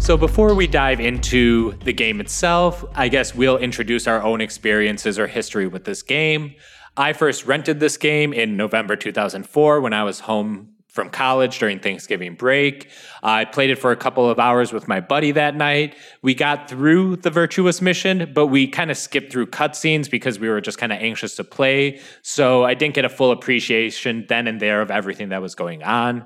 So, 0.09 0.17
before 0.17 0.55
we 0.55 0.65
dive 0.65 0.99
into 0.99 1.73
the 1.83 1.93
game 1.93 2.19
itself, 2.19 2.83
I 2.95 3.09
guess 3.09 3.35
we'll 3.35 3.59
introduce 3.59 4.07
our 4.07 4.23
own 4.23 4.41
experiences 4.41 5.19
or 5.19 5.27
history 5.27 5.67
with 5.67 5.83
this 5.83 6.01
game. 6.01 6.55
I 6.97 7.13
first 7.13 7.45
rented 7.45 7.79
this 7.79 7.95
game 7.95 8.33
in 8.33 8.57
November 8.57 8.95
2004 8.95 9.81
when 9.81 9.93
I 9.93 10.03
was 10.03 10.21
home 10.21 10.73
from 10.87 11.11
college 11.11 11.59
during 11.59 11.77
Thanksgiving 11.77 12.33
break. 12.33 12.89
I 13.21 13.45
played 13.45 13.69
it 13.69 13.75
for 13.75 13.91
a 13.91 13.95
couple 13.95 14.27
of 14.27 14.39
hours 14.39 14.73
with 14.73 14.87
my 14.87 14.99
buddy 14.99 15.31
that 15.33 15.55
night. 15.55 15.95
We 16.23 16.33
got 16.33 16.67
through 16.67 17.17
the 17.17 17.29
virtuous 17.29 17.79
mission, 17.79 18.31
but 18.33 18.47
we 18.47 18.67
kind 18.67 18.89
of 18.89 18.97
skipped 18.97 19.31
through 19.31 19.45
cutscenes 19.51 20.09
because 20.09 20.39
we 20.39 20.49
were 20.49 20.59
just 20.59 20.79
kind 20.79 20.91
of 20.91 20.97
anxious 20.99 21.35
to 21.35 21.43
play. 21.43 22.01
So 22.23 22.63
I 22.63 22.73
didn't 22.73 22.95
get 22.95 23.05
a 23.05 23.09
full 23.09 23.29
appreciation 23.29 24.25
then 24.27 24.47
and 24.47 24.59
there 24.59 24.81
of 24.81 24.89
everything 24.89 25.29
that 25.29 25.43
was 25.43 25.53
going 25.53 25.83
on. 25.83 26.25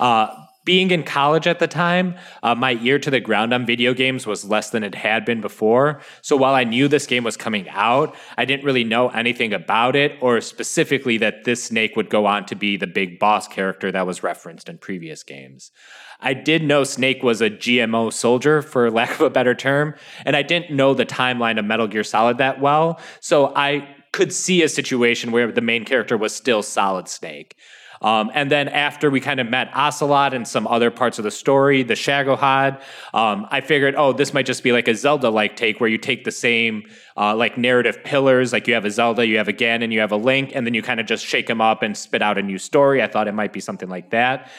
Uh, 0.00 0.34
being 0.70 0.92
in 0.92 1.02
college 1.02 1.48
at 1.48 1.58
the 1.58 1.66
time, 1.66 2.14
uh, 2.44 2.54
my 2.54 2.74
ear 2.74 2.96
to 2.96 3.10
the 3.10 3.18
ground 3.18 3.52
on 3.52 3.66
video 3.66 3.92
games 3.92 4.24
was 4.24 4.44
less 4.44 4.70
than 4.70 4.84
it 4.84 4.94
had 4.94 5.24
been 5.24 5.40
before. 5.40 6.00
So 6.22 6.36
while 6.36 6.54
I 6.54 6.62
knew 6.62 6.86
this 6.86 7.08
game 7.08 7.24
was 7.24 7.36
coming 7.36 7.68
out, 7.70 8.14
I 8.38 8.44
didn't 8.44 8.64
really 8.64 8.84
know 8.84 9.08
anything 9.08 9.52
about 9.52 9.96
it, 9.96 10.16
or 10.20 10.40
specifically 10.40 11.18
that 11.18 11.42
this 11.42 11.64
snake 11.64 11.96
would 11.96 12.08
go 12.08 12.24
on 12.24 12.46
to 12.46 12.54
be 12.54 12.76
the 12.76 12.86
big 12.86 13.18
boss 13.18 13.48
character 13.48 13.90
that 13.90 14.06
was 14.06 14.22
referenced 14.22 14.68
in 14.68 14.78
previous 14.78 15.24
games. 15.24 15.72
I 16.20 16.34
did 16.34 16.62
know 16.62 16.84
Snake 16.84 17.24
was 17.24 17.40
a 17.40 17.50
GMO 17.50 18.12
soldier, 18.12 18.62
for 18.62 18.88
lack 19.00 19.10
of 19.10 19.22
a 19.22 19.30
better 19.30 19.56
term, 19.56 19.96
and 20.24 20.36
I 20.36 20.42
didn't 20.42 20.70
know 20.70 20.94
the 20.94 21.04
timeline 21.04 21.58
of 21.58 21.64
Metal 21.64 21.88
Gear 21.88 22.04
Solid 22.04 22.38
that 22.38 22.60
well. 22.60 23.00
So 23.18 23.52
I 23.56 23.88
could 24.12 24.32
see 24.32 24.62
a 24.62 24.68
situation 24.68 25.32
where 25.32 25.50
the 25.50 25.60
main 25.60 25.84
character 25.84 26.16
was 26.16 26.32
still 26.32 26.62
Solid 26.62 27.08
Snake. 27.08 27.56
Um, 28.02 28.30
and 28.34 28.50
then 28.50 28.68
after 28.68 29.10
we 29.10 29.20
kind 29.20 29.40
of 29.40 29.48
met 29.48 29.70
Ocelot 29.74 30.32
and 30.32 30.48
some 30.48 30.66
other 30.66 30.90
parts 30.90 31.18
of 31.18 31.24
the 31.24 31.30
story, 31.30 31.82
the 31.82 31.94
Shagohod, 31.94 32.80
um, 33.12 33.46
I 33.50 33.60
figured, 33.60 33.94
oh, 33.94 34.12
this 34.12 34.32
might 34.32 34.46
just 34.46 34.62
be 34.62 34.72
like 34.72 34.88
a 34.88 34.94
Zelda-like 34.94 35.56
take 35.56 35.80
where 35.80 35.90
you 35.90 35.98
take 35.98 36.24
the 36.24 36.32
same 36.32 36.88
uh, 37.16 37.36
like 37.36 37.58
narrative 37.58 38.02
pillars, 38.02 38.52
like 38.52 38.66
you 38.66 38.74
have 38.74 38.86
a 38.86 38.90
Zelda, 38.90 39.26
you 39.26 39.36
have 39.36 39.48
a 39.48 39.52
Ganon, 39.52 39.84
and 39.84 39.92
you 39.92 40.00
have 40.00 40.12
a 40.12 40.16
Link, 40.16 40.52
and 40.54 40.66
then 40.66 40.72
you 40.72 40.82
kind 40.82 41.00
of 41.00 41.06
just 41.06 41.26
shake 41.26 41.46
them 41.46 41.60
up 41.60 41.82
and 41.82 41.96
spit 41.96 42.22
out 42.22 42.38
a 42.38 42.42
new 42.42 42.56
story. 42.58 43.02
I 43.02 43.06
thought 43.06 43.28
it 43.28 43.34
might 43.34 43.52
be 43.52 43.60
something 43.60 43.88
like 43.88 44.10
that. 44.10 44.50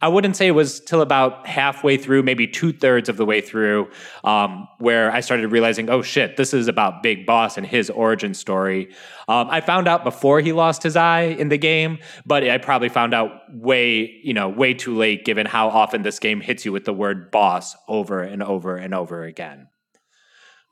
I 0.00 0.06
wouldn't 0.06 0.36
say 0.36 0.46
it 0.46 0.52
was 0.52 0.78
till 0.78 1.00
about 1.00 1.46
halfway 1.46 1.96
through, 1.96 2.22
maybe 2.22 2.46
two 2.46 2.72
thirds 2.72 3.08
of 3.08 3.16
the 3.16 3.24
way 3.24 3.40
through, 3.40 3.90
um, 4.22 4.68
where 4.78 5.10
I 5.10 5.18
started 5.20 5.48
realizing, 5.48 5.90
oh 5.90 6.02
shit, 6.02 6.36
this 6.36 6.54
is 6.54 6.68
about 6.68 7.02
Big 7.02 7.26
Boss 7.26 7.56
and 7.56 7.66
his 7.66 7.90
origin 7.90 8.32
story. 8.32 8.90
Um, 9.26 9.48
I 9.50 9.60
found 9.60 9.88
out 9.88 10.04
before 10.04 10.40
he 10.40 10.52
lost 10.52 10.84
his 10.84 10.94
eye 10.94 11.22
in 11.22 11.48
the 11.48 11.58
game, 11.58 11.98
but 12.24 12.44
I 12.44 12.58
probably 12.58 12.88
found 12.88 13.12
out 13.12 13.32
way, 13.52 14.20
you 14.22 14.34
know, 14.34 14.48
way 14.48 14.72
too 14.72 14.96
late, 14.96 15.24
given 15.24 15.46
how 15.46 15.68
often 15.68 16.02
this 16.02 16.20
game 16.20 16.40
hits 16.40 16.64
you 16.64 16.72
with 16.72 16.84
the 16.84 16.92
word 16.92 17.32
boss 17.32 17.74
over 17.88 18.22
and 18.22 18.40
over 18.40 18.76
and 18.76 18.94
over 18.94 19.24
again. 19.24 19.66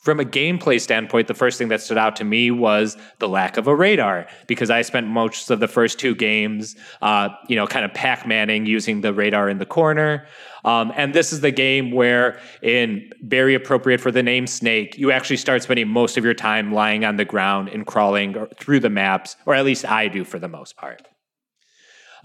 From 0.07 0.21
a 0.21 0.25
gameplay 0.25 0.81
standpoint, 0.81 1.27
the 1.27 1.35
first 1.35 1.59
thing 1.59 1.67
that 1.67 1.81
stood 1.81 1.99
out 1.99 2.15
to 2.15 2.25
me 2.25 2.53
was 2.53 2.97
the 3.19 3.29
lack 3.29 3.57
of 3.57 3.67
a 3.67 3.75
radar 3.75 4.29
because 4.47 4.71
I 4.71 4.83
spent 4.83 5.09
most 5.09 5.51
of 5.51 5.59
the 5.59 5.67
first 5.67 5.99
two 5.99 6.15
games, 6.15 6.77
uh, 7.03 7.31
you 7.49 7.57
know, 7.57 7.67
kind 7.67 7.85
of 7.85 7.93
Pac 7.93 8.25
Manning 8.25 8.67
using 8.67 9.01
the 9.01 9.13
radar 9.13 9.49
in 9.49 9.59
the 9.59 9.67
corner. 9.67 10.29
Um, 10.65 10.93
and 10.95 11.13
this 11.13 11.33
is 11.33 11.41
the 11.41 11.51
game 11.51 11.91
where, 11.91 12.39
in 12.63 13.11
very 13.23 13.57
appropriate 13.57 14.01
for 14.01 14.13
the 14.13 14.23
name 14.23 14.47
Snake, 14.47 14.97
you 14.97 15.11
actually 15.11 15.39
start 15.39 15.65
spending 15.65 15.89
most 15.89 16.17
of 16.17 16.25
your 16.25 16.35
time 16.35 16.73
lying 16.73 17.05
on 17.05 17.17
the 17.17 17.25
ground 17.25 17.69
and 17.71 17.85
crawling 17.85 18.47
through 18.61 18.79
the 18.79 18.91
maps, 18.91 19.35
or 19.45 19.57
at 19.57 19.65
least 19.65 19.85
I 19.85 20.07
do 20.07 20.23
for 20.23 20.39
the 20.39 20.47
most 20.47 20.77
part. 20.77 21.03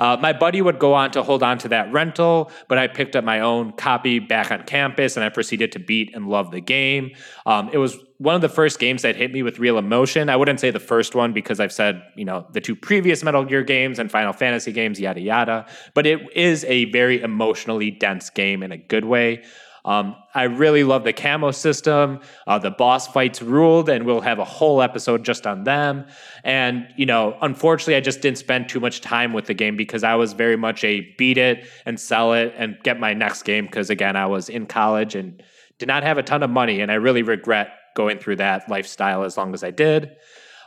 Uh, 0.01 0.17
my 0.19 0.33
buddy 0.33 0.63
would 0.63 0.79
go 0.79 0.95
on 0.95 1.11
to 1.11 1.21
hold 1.21 1.43
on 1.43 1.59
to 1.59 1.67
that 1.67 1.93
rental, 1.93 2.51
but 2.67 2.79
I 2.79 2.87
picked 2.87 3.15
up 3.15 3.23
my 3.23 3.41
own 3.41 3.71
copy 3.73 4.17
back 4.17 4.51
on 4.51 4.63
campus 4.63 5.15
and 5.15 5.23
I 5.23 5.29
proceeded 5.29 5.71
to 5.73 5.79
beat 5.79 6.15
and 6.15 6.27
love 6.27 6.49
the 6.49 6.59
game. 6.59 7.11
Um, 7.45 7.69
it 7.71 7.77
was 7.77 7.95
one 8.17 8.33
of 8.33 8.41
the 8.41 8.49
first 8.49 8.79
games 8.79 9.03
that 9.03 9.15
hit 9.15 9.31
me 9.31 9.43
with 9.43 9.59
real 9.59 9.77
emotion. 9.77 10.27
I 10.27 10.37
wouldn't 10.37 10.59
say 10.59 10.71
the 10.71 10.79
first 10.79 11.13
one 11.13 11.33
because 11.33 11.59
I've 11.59 11.71
said, 11.71 12.01
you 12.15 12.25
know, 12.25 12.47
the 12.51 12.61
two 12.61 12.75
previous 12.75 13.23
Metal 13.23 13.45
Gear 13.45 13.61
games 13.61 13.99
and 13.99 14.09
Final 14.09 14.33
Fantasy 14.33 14.71
games, 14.71 14.99
yada, 14.99 15.21
yada. 15.21 15.67
But 15.93 16.07
it 16.07 16.19
is 16.35 16.63
a 16.65 16.85
very 16.85 17.21
emotionally 17.21 17.91
dense 17.91 18.31
game 18.31 18.63
in 18.63 18.71
a 18.71 18.77
good 18.77 19.05
way. 19.05 19.43
Um, 19.83 20.15
I 20.33 20.43
really 20.43 20.83
love 20.83 21.03
the 21.03 21.13
camo 21.13 21.51
system. 21.51 22.19
Uh, 22.47 22.59
the 22.59 22.71
boss 22.71 23.07
fights 23.07 23.41
ruled, 23.41 23.89
and 23.89 24.05
we'll 24.05 24.21
have 24.21 24.39
a 24.39 24.45
whole 24.45 24.81
episode 24.81 25.23
just 25.23 25.47
on 25.47 25.63
them. 25.63 26.05
And, 26.43 26.87
you 26.95 27.05
know, 27.05 27.37
unfortunately, 27.41 27.95
I 27.95 28.01
just 28.01 28.21
didn't 28.21 28.37
spend 28.37 28.69
too 28.69 28.79
much 28.79 29.01
time 29.01 29.33
with 29.33 29.45
the 29.45 29.53
game 29.53 29.75
because 29.75 30.03
I 30.03 30.15
was 30.15 30.33
very 30.33 30.55
much 30.55 30.83
a 30.83 31.01
beat 31.17 31.37
it 31.37 31.67
and 31.85 31.99
sell 31.99 32.33
it 32.33 32.53
and 32.57 32.77
get 32.83 32.99
my 32.99 33.13
next 33.13 33.43
game. 33.43 33.65
Because, 33.65 33.89
again, 33.89 34.15
I 34.15 34.27
was 34.27 34.49
in 34.49 34.67
college 34.67 35.15
and 35.15 35.41
did 35.79 35.87
not 35.87 36.03
have 36.03 36.17
a 36.17 36.23
ton 36.23 36.43
of 36.43 36.49
money. 36.49 36.81
And 36.81 36.91
I 36.91 36.95
really 36.95 37.23
regret 37.23 37.69
going 37.95 38.19
through 38.19 38.37
that 38.37 38.69
lifestyle 38.69 39.23
as 39.23 39.37
long 39.37 39.53
as 39.53 39.63
I 39.63 39.71
did. 39.71 40.15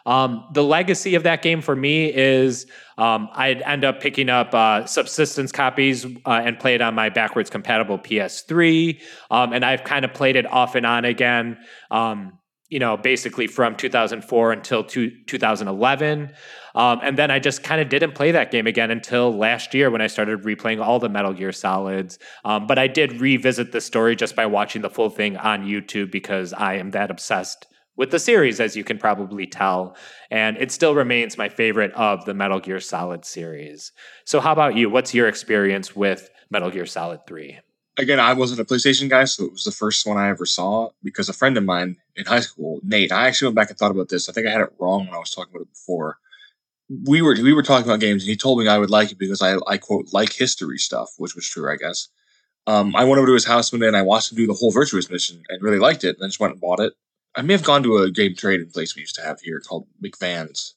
Um, 0.06 0.46
the 0.52 0.62
legacy 0.62 1.14
of 1.14 1.22
that 1.22 1.42
game 1.42 1.62
for 1.62 1.74
me 1.74 2.12
is 2.12 2.66
um, 2.98 3.28
I'd 3.32 3.62
end 3.62 3.84
up 3.84 4.00
picking 4.00 4.28
up 4.28 4.54
uh, 4.54 4.86
subsistence 4.86 5.50
copies 5.50 6.04
uh, 6.04 6.42
and 6.44 6.58
play 6.58 6.74
it 6.74 6.82
on 6.82 6.94
my 6.94 7.08
backwards 7.08 7.50
compatible 7.50 7.98
PS3. 7.98 9.00
Um, 9.30 9.52
and 9.52 9.64
I've 9.64 9.84
kind 9.84 10.04
of 10.04 10.12
played 10.12 10.36
it 10.36 10.50
off 10.50 10.74
and 10.74 10.84
on 10.84 11.04
again, 11.04 11.58
um, 11.90 12.38
you 12.68 12.78
know, 12.78 12.96
basically 12.96 13.46
from 13.46 13.76
2004 13.76 14.52
until 14.52 14.84
two, 14.84 15.10
2011. 15.26 16.32
Um, 16.74 17.00
and 17.02 17.16
then 17.16 17.30
I 17.30 17.38
just 17.38 17.62
kind 17.62 17.80
of 17.80 17.88
didn't 17.88 18.14
play 18.14 18.32
that 18.32 18.50
game 18.50 18.66
again 18.66 18.90
until 18.90 19.34
last 19.34 19.74
year 19.74 19.90
when 19.90 20.00
I 20.00 20.06
started 20.08 20.42
replaying 20.42 20.84
all 20.84 20.98
the 20.98 21.08
Metal 21.08 21.32
Gear 21.32 21.52
Solids. 21.52 22.18
Um, 22.44 22.66
but 22.66 22.78
I 22.78 22.88
did 22.88 23.20
revisit 23.20 23.72
the 23.72 23.80
story 23.80 24.16
just 24.16 24.34
by 24.36 24.46
watching 24.46 24.82
the 24.82 24.90
full 24.90 25.10
thing 25.10 25.36
on 25.36 25.64
YouTube 25.64 26.10
because 26.10 26.52
I 26.52 26.74
am 26.74 26.90
that 26.90 27.10
obsessed 27.10 27.66
with 27.96 28.10
the 28.10 28.18
series, 28.18 28.60
as 28.60 28.76
you 28.76 28.84
can 28.84 28.98
probably 28.98 29.46
tell. 29.46 29.96
And 30.30 30.56
it 30.56 30.72
still 30.72 30.94
remains 30.94 31.38
my 31.38 31.48
favorite 31.48 31.92
of 31.92 32.24
the 32.24 32.34
Metal 32.34 32.60
Gear 32.60 32.80
Solid 32.80 33.24
series. 33.24 33.92
So, 34.24 34.40
how 34.40 34.52
about 34.52 34.76
you? 34.76 34.90
What's 34.90 35.14
your 35.14 35.28
experience 35.28 35.94
with 35.94 36.30
Metal 36.50 36.70
Gear 36.70 36.86
Solid 36.86 37.26
3? 37.26 37.58
Again, 37.96 38.18
I 38.18 38.32
wasn't 38.32 38.60
a 38.60 38.64
PlayStation 38.64 39.08
guy, 39.08 39.24
so 39.24 39.44
it 39.44 39.52
was 39.52 39.64
the 39.64 39.70
first 39.70 40.04
one 40.04 40.16
I 40.16 40.28
ever 40.28 40.46
saw 40.46 40.90
because 41.04 41.28
a 41.28 41.32
friend 41.32 41.56
of 41.56 41.62
mine 41.62 41.96
in 42.16 42.26
high 42.26 42.40
school, 42.40 42.80
Nate, 42.82 43.12
I 43.12 43.28
actually 43.28 43.48
went 43.48 43.56
back 43.56 43.70
and 43.70 43.78
thought 43.78 43.92
about 43.92 44.08
this. 44.08 44.28
I 44.28 44.32
think 44.32 44.48
I 44.48 44.50
had 44.50 44.62
it 44.62 44.72
wrong 44.80 45.06
when 45.06 45.14
I 45.14 45.18
was 45.18 45.30
talking 45.30 45.54
about 45.54 45.62
it 45.62 45.72
before. 45.72 46.18
We 47.06 47.22
were 47.22 47.36
we 47.40 47.52
were 47.52 47.62
talking 47.62 47.88
about 47.88 48.00
games, 48.00 48.24
and 48.24 48.28
he 48.28 48.36
told 48.36 48.58
me 48.58 48.68
I 48.68 48.78
would 48.78 48.90
like 48.90 49.12
it 49.12 49.18
because 49.18 49.40
I, 49.40 49.56
I 49.66 49.78
quote 49.78 50.12
like 50.12 50.32
history 50.32 50.78
stuff, 50.78 51.10
which 51.18 51.36
was 51.36 51.48
true, 51.48 51.72
I 51.72 51.76
guess. 51.76 52.08
Um, 52.66 52.96
I 52.96 53.04
went 53.04 53.18
over 53.18 53.26
to 53.26 53.34
his 53.34 53.44
house 53.44 53.72
one 53.72 53.80
day 53.80 53.88
and 53.88 53.96
I 53.96 54.02
watched 54.02 54.32
him 54.32 54.36
do 54.36 54.46
the 54.46 54.54
whole 54.54 54.72
Virtuous 54.72 55.10
mission 55.10 55.42
and 55.48 55.62
really 55.62 55.78
liked 55.78 56.02
it. 56.04 56.16
And 56.16 56.18
then 56.20 56.30
just 56.30 56.40
went 56.40 56.52
and 56.52 56.60
bought 56.60 56.80
it. 56.80 56.94
I 57.36 57.42
may 57.42 57.54
have 57.54 57.64
gone 57.64 57.82
to 57.82 57.98
a 57.98 58.10
game 58.10 58.34
trading 58.36 58.70
place 58.70 58.94
we 58.94 59.00
used 59.00 59.16
to 59.16 59.22
have 59.22 59.40
here 59.40 59.60
called 59.60 59.86
McVan's. 60.02 60.74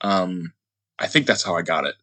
Um, 0.00 0.52
I 0.98 1.06
think 1.06 1.26
that's 1.26 1.42
how 1.42 1.56
I 1.56 1.62
got 1.62 1.84
it. 1.84 1.94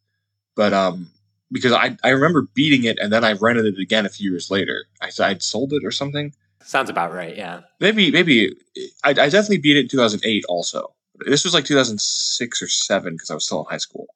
But 0.55 0.73
um, 0.73 1.11
because 1.51 1.73
I, 1.73 1.97
I 2.03 2.09
remember 2.09 2.47
beating 2.53 2.85
it 2.85 2.97
and 2.99 3.11
then 3.11 3.23
I 3.23 3.33
rented 3.33 3.65
it 3.65 3.79
again 3.79 4.05
a 4.05 4.09
few 4.09 4.31
years 4.31 4.49
later. 4.49 4.85
I 5.01 5.11
I'd 5.19 5.43
sold 5.43 5.73
it 5.73 5.85
or 5.85 5.91
something. 5.91 6.33
Sounds 6.63 6.89
about 6.89 7.13
right. 7.13 7.35
Yeah. 7.35 7.61
Maybe 7.79 8.11
maybe 8.11 8.55
I, 9.03 9.11
I 9.11 9.13
definitely 9.13 9.59
beat 9.59 9.77
it 9.77 9.81
in 9.81 9.87
2008. 9.87 10.45
Also, 10.49 10.93
this 11.25 11.43
was 11.43 11.53
like 11.53 11.65
2006 11.65 12.61
or 12.61 12.67
seven 12.67 13.13
because 13.13 13.29
I 13.29 13.35
was 13.35 13.45
still 13.45 13.59
in 13.59 13.65
high 13.69 13.77
school. 13.77 14.07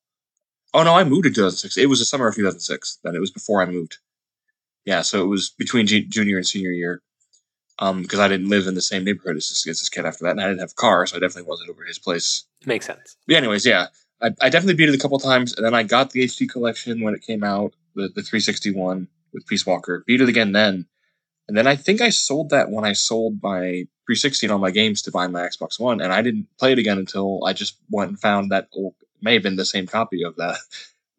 Oh 0.74 0.84
no, 0.84 0.96
I 0.96 1.03
moved 1.03 1.25
in 1.25 1.34
2006. 1.34 1.77
It 1.77 1.88
was 1.88 2.00
the 2.00 2.05
summer 2.05 2.27
of 2.27 2.36
2006. 2.36 3.00
Then 3.03 3.15
it 3.15 3.20
was 3.20 3.31
before 3.31 3.62
I 3.62 3.65
moved. 3.65 3.98
Yeah, 4.86 5.01
so 5.01 5.22
it 5.22 5.27
was 5.27 5.51
between 5.51 5.86
junior 5.86 6.38
and 6.38 6.48
senior 6.48 6.72
year 6.72 7.01
because 7.81 8.19
um, 8.19 8.25
I 8.25 8.27
didn't 8.27 8.50
live 8.50 8.67
in 8.67 8.75
the 8.75 8.81
same 8.81 9.03
neighborhood 9.03 9.38
as 9.38 9.50
this, 9.50 9.65
as 9.65 9.79
this, 9.79 9.89
kid 9.89 10.05
after 10.05 10.23
that, 10.25 10.31
and 10.31 10.41
I 10.41 10.47
didn't 10.47 10.59
have 10.59 10.71
a 10.71 10.75
car, 10.75 11.07
so 11.07 11.17
I 11.17 11.19
definitely 11.19 11.50
wasn't 11.50 11.71
over 11.71 11.83
his 11.83 11.97
place. 11.97 12.43
Makes 12.63 12.85
sense. 12.85 13.17
But 13.25 13.38
anyways, 13.38 13.65
yeah, 13.65 13.88
I, 14.21 14.27
I, 14.39 14.50
definitely 14.50 14.75
beat 14.75 14.89
it 14.89 14.95
a 14.95 15.00
couple 15.00 15.17
times, 15.17 15.55
and 15.55 15.65
then 15.65 15.73
I 15.73 15.81
got 15.81 16.11
the 16.11 16.23
HD 16.23 16.47
collection 16.47 17.01
when 17.01 17.15
it 17.15 17.23
came 17.25 17.43
out, 17.43 17.73
the, 17.95 18.03
the 18.03 18.21
361 18.21 19.07
with 19.33 19.47
Peace 19.47 19.65
Walker. 19.65 20.03
Beat 20.05 20.21
it 20.21 20.29
again 20.29 20.51
then, 20.51 20.85
and 21.47 21.57
then 21.57 21.65
I 21.65 21.75
think 21.75 22.01
I 22.01 22.11
sold 22.11 22.51
that 22.51 22.69
when 22.69 22.85
I 22.85 22.93
sold 22.93 23.39
my 23.41 23.88
360 24.05 24.45
and 24.45 24.53
all 24.53 24.59
my 24.59 24.69
games 24.69 25.01
to 25.01 25.11
buy 25.11 25.25
my 25.25 25.41
Xbox 25.41 25.79
One, 25.79 26.01
and 26.01 26.13
I 26.13 26.21
didn't 26.21 26.50
play 26.59 26.73
it 26.73 26.79
again 26.79 27.00
until 27.00 27.43
I 27.45 27.53
just 27.53 27.77
went 27.89 28.11
and 28.11 28.19
found 28.19 28.51
that 28.51 28.67
old, 28.73 28.93
may 29.23 29.33
have 29.33 29.43
been 29.43 29.55
the 29.55 29.65
same 29.65 29.88
copy 29.88 30.23
of 30.23 30.35
that 30.35 30.57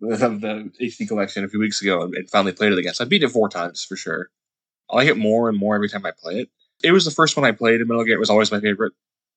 of 0.03 0.41
the 0.41 0.71
HD 0.81 1.09
collection 1.09 1.43
a 1.43 1.49
few 1.49 1.59
weeks 1.59 1.83
ago, 1.83 2.03
and, 2.03 2.15
and 2.15 2.31
finally 2.31 2.53
played 2.53 2.73
it 2.73 2.79
again. 2.79 2.95
So 2.95 3.05
I 3.05 3.09
beat 3.09 3.25
it 3.25 3.31
four 3.31 3.49
times 3.49 3.85
for 3.85 3.97
sure. 3.97 4.31
I 4.93 4.97
like 4.97 5.09
it 5.09 5.17
more 5.17 5.49
and 5.49 5.59
more 5.59 5.75
every 5.75 5.89
time 5.89 6.05
I 6.05 6.13
play 6.13 6.41
it. 6.41 6.51
It 6.85 6.93
was 6.93 7.05
the 7.05 7.11
first 7.11 7.37
one 7.37 7.47
I 7.47 7.53
played 7.53 7.81
in 7.81 7.89
Metal 7.89 8.05
Gear. 8.05 8.17
It 8.17 8.21
was 8.21 8.31
always 8.31 8.53
my 8.53 8.61
favorite, 8.61 8.93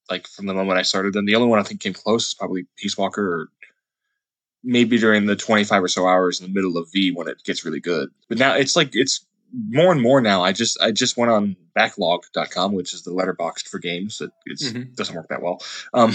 like 0.09 0.27
from 0.27 0.47
the 0.47 0.53
moment 0.53 0.79
I 0.79 0.81
started. 0.81 1.13
Then 1.13 1.25
the 1.25 1.35
only 1.35 1.47
one 1.47 1.59
I 1.59 1.63
think 1.63 1.79
came 1.79 1.93
close 1.93 2.27
is 2.27 2.33
probably 2.33 2.65
Peace 2.75 2.97
Walker, 2.97 3.25
or 3.25 3.47
maybe 4.63 4.97
during 4.97 5.27
the 5.27 5.35
25 5.35 5.83
or 5.83 5.87
so 5.87 6.07
hours 6.07 6.41
in 6.41 6.47
the 6.47 6.53
middle 6.53 6.77
of 6.77 6.91
V 6.91 7.11
when 7.11 7.27
it 7.27 7.43
gets 7.43 7.63
really 7.63 7.79
good. 7.79 8.09
But 8.27 8.39
now 8.39 8.55
it's 8.55 8.75
like 8.75 8.89
it's 8.93 9.25
more 9.69 9.91
and 9.91 10.01
more 10.01 10.21
now. 10.21 10.43
I 10.43 10.51
just 10.51 10.81
I 10.81 10.91
just 10.91 11.17
went 11.17 11.31
on 11.31 11.55
backloggd.com, 11.77 12.73
which 12.73 12.93
is 12.93 13.03
the 13.03 13.11
letterboxd 13.11 13.67
for 13.67 13.79
games. 13.79 14.21
It 14.21 14.31
mm-hmm. 14.49 14.93
doesn't 14.95 15.15
work 15.15 15.29
that 15.29 15.41
well. 15.41 15.61
Um, 15.93 16.13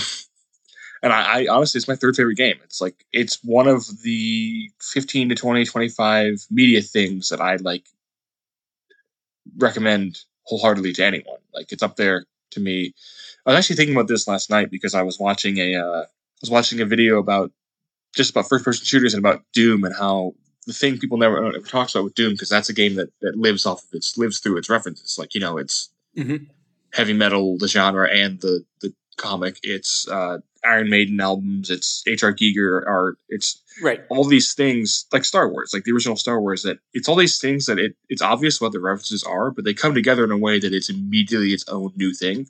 and 1.03 1.13
I, 1.13 1.41
I, 1.43 1.47
honestly 1.49 1.79
it's 1.79 1.89
my 1.89 1.97
third 1.97 2.17
favorite 2.17 2.37
game 2.37 2.57
it's 2.63 2.81
like 2.81 3.07
it's 3.13 3.43
one 3.43 3.67
of 3.67 4.03
the 4.03 4.71
15 4.81 5.31
to 5.31 5.35
20 5.35 5.65
25 5.65 6.47
media 6.51 6.83
things 6.83 7.31
that 7.31 7.41
i 7.41 7.57
like 7.57 7.87
recommend 9.59 10.19
wholeheartedly 10.45 10.93
to 10.95 11.05
anyone. 11.05 11.39
Like 11.55 11.73
it's 11.73 11.83
up 11.83 11.97
there 11.97 12.27
to 12.53 12.61
me. 12.61 12.95
I 13.47 13.51
was 13.51 13.59
actually 13.59 13.77
thinking 13.77 13.95
about 13.95 14.09
this 14.09 14.29
last 14.29 14.51
night 14.51 14.71
because 14.71 14.95
I 14.95 15.03
was 15.03 15.19
watching 15.19 15.59
a 15.59 15.77
uh, 15.77 16.03
I 16.03 16.41
was 16.41 16.51
watching 16.51 16.81
a 16.81 16.87
video 16.87 17.19
about 17.19 17.53
just 18.15 18.31
about 18.31 18.49
first 18.49 18.65
person 18.65 18.85
shooters 18.85 19.15
and 19.15 19.25
about 19.25 19.43
Doom 19.53 19.85
and 19.85 19.95
how 19.95 20.35
the 20.67 20.73
thing 20.73 20.99
people 20.99 21.19
never 21.19 21.47
ever 21.47 21.67
talks 21.67 21.95
about 21.95 22.05
with 22.05 22.15
Doom 22.15 22.33
because 22.33 22.49
that's 22.49 22.69
a 22.69 22.75
game 22.75 22.97
that 22.97 23.11
that 23.21 23.37
lives 23.37 23.67
off 23.67 23.85
of 23.85 23.89
its 23.93 24.17
lives 24.19 24.39
through 24.39 24.57
its 24.59 24.71
references. 24.71 25.17
Like 25.19 25.35
you 25.35 25.41
know, 25.41 25.59
it's 25.59 25.91
mm-hmm. 26.17 26.45
heavy 26.93 27.13
metal, 27.13 27.57
the 27.59 27.69
genre, 27.69 28.09
and 28.11 28.41
the 28.41 28.65
the 28.81 28.93
comic. 29.17 29.59
It's 29.63 30.09
uh, 30.09 30.39
Iron 30.65 30.91
Maiden 30.91 31.21
albums. 31.21 31.71
It's 31.71 32.03
H.R. 32.07 32.35
Giger 32.35 32.87
art. 32.87 33.19
It's 33.29 33.63
right. 33.83 34.01
All 34.11 34.25
these 34.25 34.55
things 34.55 35.07
like 35.13 35.25
Star 35.25 35.49
Wars, 35.49 35.71
like 35.73 35.85
the 35.85 35.93
original 35.93 36.17
Star 36.17 36.41
Wars. 36.41 36.63
That 36.63 36.79
it's 36.93 37.09
all 37.09 37.17
these 37.17 37.39
things 37.39 37.67
that 37.67 37.79
it 37.79 37.97
it's 38.09 38.23
obvious 38.23 38.61
what 38.61 38.73
the 38.73 38.81
references 38.81 39.25
are, 39.25 39.51
but 39.51 39.65
they 39.65 39.75
come 39.75 39.95
together 39.95 40.25
in 40.25 40.31
a 40.31 40.39
way 40.39 40.59
that 40.61 40.75
it's 40.75 40.91
immediately 40.91 41.53
its 41.53 41.67
own 41.69 41.93
new 41.97 42.13
thing. 42.13 42.49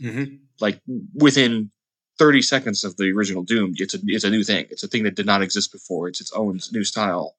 Mm-hmm. 0.00 0.36
Like 0.60 0.80
within 1.14 1.70
30 2.18 2.42
seconds 2.42 2.84
of 2.84 2.96
the 2.96 3.12
original 3.12 3.42
Doom, 3.42 3.74
it's 3.76 3.94
a 3.94 3.98
it's 4.04 4.24
a 4.24 4.30
new 4.30 4.44
thing. 4.44 4.66
It's 4.70 4.82
a 4.82 4.88
thing 4.88 5.02
that 5.04 5.16
did 5.16 5.26
not 5.26 5.42
exist 5.42 5.72
before. 5.72 6.08
It's 6.08 6.20
its 6.20 6.32
own 6.32 6.60
new 6.72 6.84
style. 6.84 7.36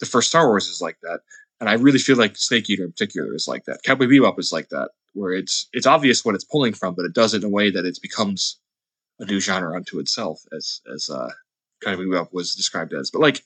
The 0.00 0.06
first 0.06 0.28
Star 0.28 0.46
Wars 0.46 0.68
is 0.68 0.80
like 0.80 0.98
that, 1.02 1.20
and 1.60 1.68
I 1.68 1.74
really 1.74 1.98
feel 1.98 2.16
like 2.16 2.36
Snake 2.36 2.70
Eater 2.70 2.84
in 2.84 2.92
particular 2.92 3.34
is 3.34 3.48
like 3.48 3.64
that. 3.64 3.82
Cowboy 3.82 4.06
Bebop 4.06 4.38
is 4.38 4.52
like 4.52 4.70
that, 4.70 4.90
where 5.12 5.32
it's 5.32 5.68
it's 5.72 5.86
obvious 5.86 6.24
what 6.24 6.34
it's 6.34 6.44
pulling 6.44 6.72
from, 6.72 6.94
but 6.94 7.04
it 7.04 7.12
does 7.12 7.34
it 7.34 7.42
in 7.42 7.48
a 7.48 7.52
way 7.52 7.70
that 7.70 7.84
it 7.84 7.98
becomes 8.00 8.58
a 9.18 9.24
new 9.24 9.40
genre 9.40 9.76
unto 9.76 9.98
itself, 9.98 10.42
as 10.56 10.80
as 10.92 11.10
uh, 11.10 11.30
Cowboy 11.82 12.04
Bebop 12.04 12.32
was 12.32 12.54
described 12.54 12.92
as. 12.94 13.10
But 13.10 13.20
like, 13.20 13.42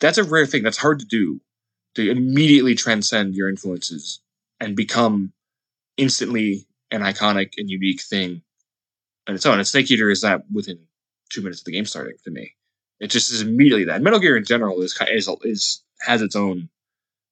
that's 0.00 0.18
a 0.18 0.24
rare 0.24 0.46
thing. 0.46 0.62
That's 0.62 0.76
hard 0.76 1.00
to 1.00 1.06
do 1.06 1.40
to 1.94 2.10
immediately 2.10 2.74
transcend 2.74 3.34
your 3.34 3.48
influences 3.48 4.20
and 4.60 4.76
become 4.76 5.32
instantly 5.96 6.66
an 6.90 7.02
iconic 7.02 7.52
and 7.58 7.68
unique 7.68 8.00
thing 8.00 8.42
on 9.28 9.34
its 9.34 9.46
own. 9.46 9.58
And 9.58 9.66
Snake 9.66 9.90
Eater 9.90 10.10
is 10.10 10.22
that 10.22 10.42
within 10.52 10.78
two 11.30 11.42
minutes 11.42 11.60
of 11.60 11.66
the 11.66 11.72
game 11.72 11.84
starting 11.84 12.16
to 12.24 12.30
me. 12.30 12.54
It 13.00 13.08
just 13.08 13.30
is 13.30 13.42
immediately 13.42 13.84
that. 13.84 14.02
Metal 14.02 14.18
Gear 14.18 14.36
in 14.36 14.44
general 14.44 14.80
is 14.80 14.98
is, 15.08 15.28
is 15.42 15.82
has 16.00 16.22
its 16.22 16.34
own 16.34 16.68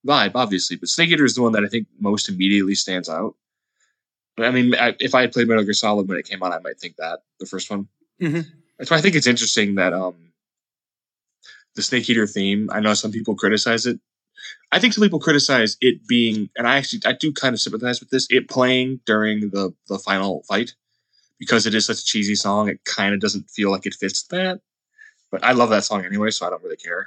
vibe, 0.06 0.33
obviously, 0.35 0.76
but 0.76 0.88
Snake 0.88 1.11
Eater 1.11 1.25
is 1.25 1.35
the 1.35 1.42
one 1.42 1.52
that 1.52 1.64
I 1.64 1.68
think 1.68 1.88
most 1.99 2.28
immediately 2.28 2.75
stands 2.75 3.09
out. 3.09 3.35
I 4.38 4.50
mean, 4.50 4.75
I, 4.75 4.95
if 5.00 5.14
I 5.14 5.23
had 5.23 5.33
played 5.33 5.49
Metal 5.49 5.64
Gear 5.64 5.73
Solid 5.73 6.09
when 6.09 6.19
it 6.19 6.28
came 6.28 6.43
out, 6.43 6.52
I 6.52 6.59
might 6.59 6.78
think 6.78 6.97
that 6.97 7.21
the 7.40 7.47
first 7.47 7.71
one. 7.71 7.88
Mm-hmm. 8.21 8.40
That's 8.78 8.90
why 8.90 8.99
I 8.99 9.00
think 9.00 9.14
it's 9.14 9.26
interesting 9.26 9.76
that 9.76 9.93
um, 9.93 10.33
the 11.75 11.83
Snake 11.83 12.09
Eater 12.11 12.26
theme. 12.26 12.69
I 12.73 12.81
know 12.81 12.95
some 12.95 13.12
people 13.12 13.35
criticize 13.35 13.87
it. 13.87 13.99
I 14.73 14.78
think 14.78 14.93
some 14.93 15.02
people 15.02 15.21
criticize 15.21 15.76
it 15.81 16.07
being, 16.07 16.50
and 16.57 16.66
I 16.66 16.76
actually 16.76 17.02
I 17.07 17.12
do 17.12 17.33
kind 17.33 17.55
of 17.55 17.61
sympathize 17.61 18.00
with 18.00 18.11
this. 18.11 18.26
It 18.31 18.49
playing 18.49 19.00
during 19.07 19.50
the 19.50 19.75
the 19.88 19.99
final 19.99 20.43
fight 20.49 20.75
because 21.38 21.66
it 21.66 21.75
is 21.75 21.87
such 21.87 22.00
a 22.00 22.05
cheesy 22.05 22.35
song. 22.35 22.69
It 22.69 22.85
kind 22.85 23.14
of 23.14 23.21
doesn't 23.21 23.50
feel 23.50 23.71
like 23.71 23.87
it 23.87 23.95
fits 23.95 24.25
that. 24.25 24.61
But 25.31 25.45
I 25.45 25.52
love 25.52 25.71
that 25.71 25.85
song 25.85 26.05
anyway, 26.05 26.31
so 26.31 26.47
I 26.47 26.50
don't 26.50 26.62
really 26.62 26.76
care. 26.76 27.07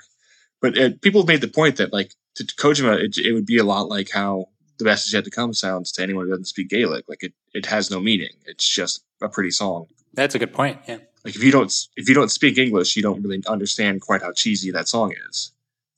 But 0.62 0.78
it, 0.78 1.02
people 1.02 1.22
have 1.22 1.28
made 1.28 1.42
the 1.42 1.48
point 1.48 1.78
that 1.78 1.94
like 1.94 2.14
to, 2.36 2.46
to 2.46 2.56
Kojima, 2.56 3.02
it, 3.04 3.18
it 3.18 3.34
would 3.34 3.46
be 3.46 3.58
a 3.58 3.64
lot 3.64 3.88
like 3.88 4.10
how 4.12 4.48
the 4.80 4.86
best 4.86 5.08
is 5.08 5.14
yet 5.14 5.26
to 5.26 5.30
come 5.30 5.54
sounds 5.54 5.92
to 5.94 6.02
anyone 6.02 6.26
who 6.26 6.32
doesn't 6.32 6.46
speak 6.46 6.70
Gaelic. 6.70 7.08
Like 7.08 7.24
it, 7.24 7.34
it 7.54 7.66
has 7.68 7.92
no 7.92 8.00
meaning. 8.00 8.32
It's 8.46 8.68
just 8.68 9.04
a 9.22 9.30
pretty 9.30 9.52
song. 9.52 9.86
That's 10.14 10.36
a 10.36 10.40
good 10.40 10.54
point. 10.54 10.80
Yeah. 10.88 10.98
Like 11.24 11.36
if 11.36 11.44
you 11.44 11.52
don't 11.52 11.72
if 11.96 12.10
you 12.10 12.16
don't 12.16 12.32
speak 12.32 12.58
English, 12.58 12.96
you 12.96 13.04
don't 13.04 13.22
really 13.22 13.44
understand 13.48 14.02
quite 14.02 14.22
how 14.22 14.32
cheesy 14.32 14.72
that 14.72 14.88
song 14.88 15.14
is. 15.30 15.52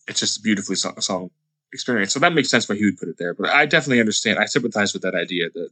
It's 0.07 0.19
just 0.19 0.39
a 0.39 0.41
beautifully 0.41 0.75
song, 0.75 0.99
song 0.99 1.29
experience. 1.71 2.11
So 2.11 2.19
that 2.19 2.33
makes 2.33 2.49
sense 2.49 2.67
why 2.67 2.75
he 2.75 2.85
would 2.85 2.97
put 2.97 3.07
it 3.07 3.17
there. 3.17 3.33
But 3.33 3.49
I 3.49 3.65
definitely 3.65 3.99
understand. 3.99 4.39
I 4.39 4.45
sympathize 4.45 4.93
with 4.93 5.03
that 5.03 5.15
idea 5.15 5.49
that 5.51 5.69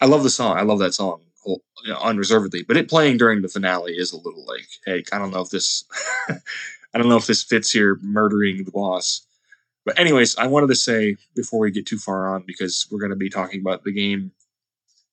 I 0.00 0.06
love 0.06 0.22
the 0.22 0.30
song. 0.30 0.56
I 0.56 0.62
love 0.62 0.78
that 0.78 0.94
song 0.94 1.20
you 1.46 1.92
know, 1.92 1.98
unreservedly. 1.98 2.62
But 2.62 2.76
it 2.76 2.88
playing 2.88 3.18
during 3.18 3.42
the 3.42 3.48
finale 3.48 3.92
is 3.92 4.12
a 4.12 4.16
little 4.16 4.44
like, 4.46 4.66
hey, 4.86 5.04
I 5.12 5.18
don't 5.18 5.30
know 5.30 5.42
if 5.42 5.50
this, 5.50 5.84
I 6.28 6.98
don't 6.98 7.08
know 7.08 7.16
if 7.16 7.26
this 7.26 7.42
fits 7.42 7.70
here, 7.70 7.98
murdering 8.02 8.64
the 8.64 8.70
boss. 8.70 9.26
But 9.84 9.98
anyways, 9.98 10.36
I 10.36 10.46
wanted 10.46 10.68
to 10.68 10.74
say 10.74 11.16
before 11.34 11.60
we 11.60 11.70
get 11.70 11.86
too 11.86 11.98
far 11.98 12.34
on 12.34 12.44
because 12.46 12.86
we're 12.90 13.00
going 13.00 13.10
to 13.10 13.16
be 13.16 13.28
talking 13.28 13.60
about 13.60 13.84
the 13.84 13.92
game 13.92 14.32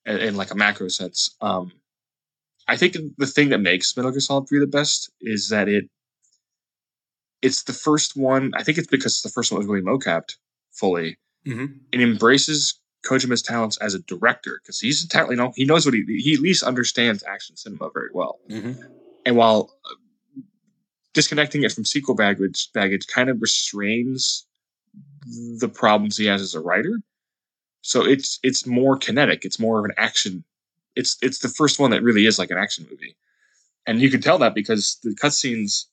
in, 0.05 0.17
in 0.17 0.35
like 0.35 0.51
a 0.51 0.55
macro 0.55 0.87
sense. 0.87 1.35
Um, 1.41 1.71
I 2.67 2.77
think 2.77 2.95
the 3.17 3.27
thing 3.27 3.49
that 3.49 3.59
makes 3.59 3.95
Metal 3.97 4.11
Gear 4.11 4.21
Solid 4.21 4.47
3 4.47 4.59
the 4.59 4.67
best 4.67 5.11
is 5.19 5.49
that 5.49 5.67
it 5.67 5.89
it's 7.41 7.63
the 7.63 7.73
first 7.73 8.15
one. 8.15 8.51
I 8.55 8.63
think 8.63 8.77
it's 8.77 8.87
because 8.87 9.13
it's 9.13 9.23
the 9.23 9.29
first 9.29 9.51
one 9.51 9.59
that 9.59 9.67
was 9.67 9.81
really 9.81 9.97
mocapped 9.97 10.35
fully. 10.71 11.17
Mm-hmm. 11.45 11.65
It 11.91 12.01
embraces 12.01 12.79
Kojima's 13.03 13.41
talents 13.41 13.77
as 13.77 13.95
a 13.95 13.99
director 13.99 14.59
because 14.61 14.79
he's 14.79 15.03
a 15.03 15.07
talent. 15.07 15.31
You 15.31 15.37
know, 15.37 15.53
he 15.55 15.65
knows 15.65 15.85
what 15.85 15.95
he 15.95 16.05
he 16.07 16.35
at 16.35 16.39
least 16.39 16.63
understands 16.63 17.23
action 17.23 17.57
cinema 17.57 17.89
very 17.93 18.09
well. 18.13 18.39
Mm-hmm. 18.49 18.81
And 19.25 19.35
while 19.35 19.71
uh, 19.85 20.41
disconnecting 21.13 21.63
it 21.63 21.71
from 21.71 21.83
sequel 21.83 22.15
baggage, 22.15 22.69
baggage 22.73 23.07
kind 23.07 23.29
of 23.29 23.41
restrains 23.41 24.45
the 25.25 25.69
problems 25.69 26.17
he 26.17 26.25
has 26.25 26.41
as 26.41 26.55
a 26.55 26.61
writer. 26.61 26.99
So 27.81 28.05
it's 28.05 28.39
it's 28.43 28.65
more 28.65 28.97
kinetic. 28.97 29.45
It's 29.45 29.59
more 29.59 29.79
of 29.79 29.85
an 29.85 29.91
action. 29.97 30.43
It's 30.95 31.17
it's 31.21 31.39
the 31.39 31.49
first 31.49 31.79
one 31.79 31.91
that 31.91 32.03
really 32.03 32.25
is 32.25 32.37
like 32.37 32.51
an 32.51 32.57
action 32.57 32.85
movie, 32.89 33.15
and 33.87 34.01
you 34.01 34.09
can 34.09 34.21
tell 34.21 34.37
that 34.39 34.55
because 34.55 34.97
the 35.03 35.11
cutscenes, 35.15 35.85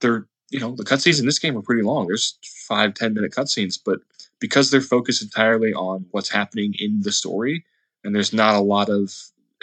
they're 0.00 0.26
you 0.50 0.60
know 0.60 0.74
the 0.74 0.84
cutscenes 0.84 1.20
in 1.20 1.26
this 1.26 1.38
game 1.38 1.56
are 1.56 1.62
pretty 1.62 1.82
long. 1.82 2.06
There's 2.06 2.38
five 2.66 2.94
ten 2.94 3.14
minute 3.14 3.32
cutscenes, 3.32 3.78
but 3.84 4.00
because 4.40 4.70
they're 4.70 4.80
focused 4.80 5.22
entirely 5.22 5.74
on 5.74 6.06
what's 6.10 6.30
happening 6.30 6.74
in 6.78 7.02
the 7.02 7.12
story, 7.12 7.64
and 8.02 8.14
there's 8.14 8.32
not 8.32 8.54
a 8.54 8.60
lot 8.60 8.88
of 8.88 9.12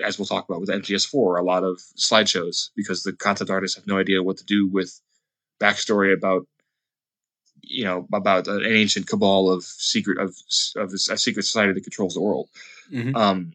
as 0.03 0.17
we'll 0.17 0.25
talk 0.25 0.47
about 0.49 0.61
with 0.61 0.69
MGS4, 0.69 1.39
a 1.39 1.43
lot 1.43 1.63
of 1.63 1.77
slideshows 1.97 2.69
because 2.75 3.03
the 3.03 3.13
concept 3.13 3.51
artists 3.51 3.75
have 3.75 3.87
no 3.87 3.99
idea 3.99 4.23
what 4.23 4.37
to 4.37 4.45
do 4.45 4.67
with 4.67 4.99
backstory 5.59 6.13
about 6.13 6.47
you 7.71 7.83
know 7.83 8.07
about 8.13 8.47
an 8.47 8.65
ancient 8.65 9.07
cabal 9.07 9.49
of 9.49 9.63
secret 9.63 10.17
of 10.17 10.35
of 10.75 10.93
a 10.93 11.17
secret 11.17 11.43
society 11.43 11.73
that 11.73 11.83
controls 11.83 12.13
the 12.13 12.21
world. 12.21 12.49
Mm-hmm. 12.91 13.15
Um, 13.15 13.53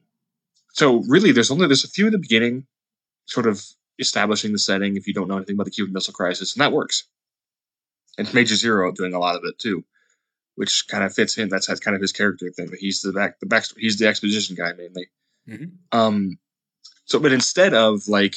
so 0.72 1.02
really, 1.08 1.32
there's 1.32 1.50
only 1.50 1.66
there's 1.66 1.84
a 1.84 1.88
few 1.88 2.06
in 2.06 2.12
the 2.12 2.18
beginning, 2.18 2.66
sort 3.26 3.46
of 3.46 3.64
establishing 3.98 4.52
the 4.52 4.58
setting. 4.58 4.96
If 4.96 5.06
you 5.06 5.14
don't 5.14 5.28
know 5.28 5.36
anything 5.36 5.54
about 5.54 5.66
the 5.66 5.70
Cuban 5.70 5.92
Missile 5.92 6.14
Crisis, 6.14 6.54
and 6.54 6.60
that 6.60 6.72
works. 6.72 7.04
And 8.18 8.32
Major 8.32 8.54
Zero 8.54 8.92
doing 8.92 9.12
a 9.12 9.18
lot 9.18 9.36
of 9.36 9.42
it 9.44 9.58
too, 9.58 9.84
which 10.54 10.86
kind 10.88 11.04
of 11.04 11.12
fits 11.12 11.36
in. 11.36 11.50
That's 11.50 11.68
kind 11.80 11.94
of 11.94 12.00
his 12.00 12.12
character 12.12 12.50
thing. 12.50 12.70
He's 12.78 13.02
the 13.02 13.12
back 13.12 13.40
the 13.40 13.46
back 13.46 13.64
he's 13.76 13.98
the 13.98 14.08
exposition 14.08 14.56
guy 14.56 14.72
mainly. 14.72 15.08
Mm-hmm. 15.48 15.98
Um, 15.98 16.38
so 17.04 17.18
but 17.18 17.32
instead 17.32 17.74
of 17.74 18.08
like 18.08 18.36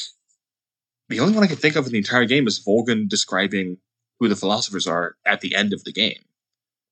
the 1.07 1.21
only 1.21 1.33
one 1.33 1.43
I 1.43 1.47
can 1.47 1.55
think 1.55 1.75
of 1.75 1.85
in 1.85 1.91
the 1.91 1.97
entire 1.97 2.25
game 2.25 2.47
is 2.47 2.63
Volgin 2.63 3.07
describing 3.07 3.77
who 4.19 4.27
the 4.27 4.35
philosophers 4.35 4.87
are 4.87 5.15
at 5.25 5.41
the 5.41 5.55
end 5.55 5.73
of 5.73 5.83
the 5.83 5.91
game, 5.91 6.23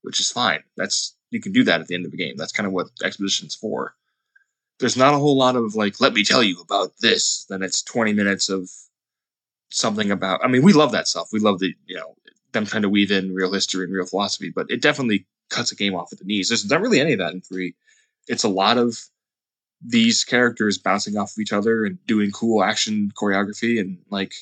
which 0.02 0.20
is 0.20 0.32
fine. 0.32 0.64
That's 0.76 1.16
you 1.30 1.42
can 1.42 1.52
do 1.52 1.64
that 1.66 1.82
at 1.82 1.88
the 1.88 1.96
end 1.96 2.06
of 2.06 2.12
the 2.12 2.18
game. 2.18 2.36
That's 2.38 2.54
kind 2.54 2.68
of 2.68 2.74
what 2.74 2.88
exposition's 3.04 3.56
for. 3.56 3.94
There's 4.80 4.98
not 4.98 5.14
a 5.14 5.18
whole 5.18 5.36
lot 5.36 5.56
of 5.56 5.76
like, 5.76 6.00
let 6.00 6.14
me 6.14 6.24
tell 6.24 6.44
you 6.44 6.62
about 6.62 6.94
this. 7.02 7.46
Then 7.50 7.64
it's 7.64 7.82
20 7.82 8.14
minutes 8.14 8.48
of 8.50 8.70
something 9.70 10.12
about. 10.12 10.44
I 10.44 10.48
mean, 10.48 10.64
we 10.64 10.74
love 10.74 10.92
that 10.92 11.08
stuff. 11.08 11.30
We 11.34 11.40
love 11.40 11.60
the 11.60 11.74
you 11.86 11.96
know 11.96 12.16
them 12.54 12.66
trying 12.66 12.84
to 12.84 12.90
weave 12.90 13.12
in 13.12 13.34
real 13.34 13.52
history 13.52 13.84
and 13.84 13.94
real 13.94 14.06
philosophy, 14.06 14.52
but 14.54 14.70
it 14.70 14.82
definitely 14.82 15.26
cuts 15.50 15.72
a 15.72 15.76
game 15.76 15.96
off 15.96 16.12
at 16.12 16.20
the 16.20 16.26
knees. 16.26 16.50
There's 16.50 16.70
not 16.70 16.82
really 16.82 17.00
any 17.00 17.14
of 17.14 17.20
that 17.20 17.34
in 17.34 17.42
three. 17.42 17.76
It's 18.28 18.44
a 18.44 18.50
lot 18.50 18.78
of 18.78 18.98
these 19.86 20.24
characters 20.24 20.78
bouncing 20.78 21.18
off 21.18 21.32
of 21.32 21.40
each 21.40 21.54
other 21.54 21.86
and 21.86 22.04
doing 22.08 22.32
cool 22.32 22.64
action 22.64 23.12
choreography 23.16 23.80
and 23.80 24.00
like 24.10 24.34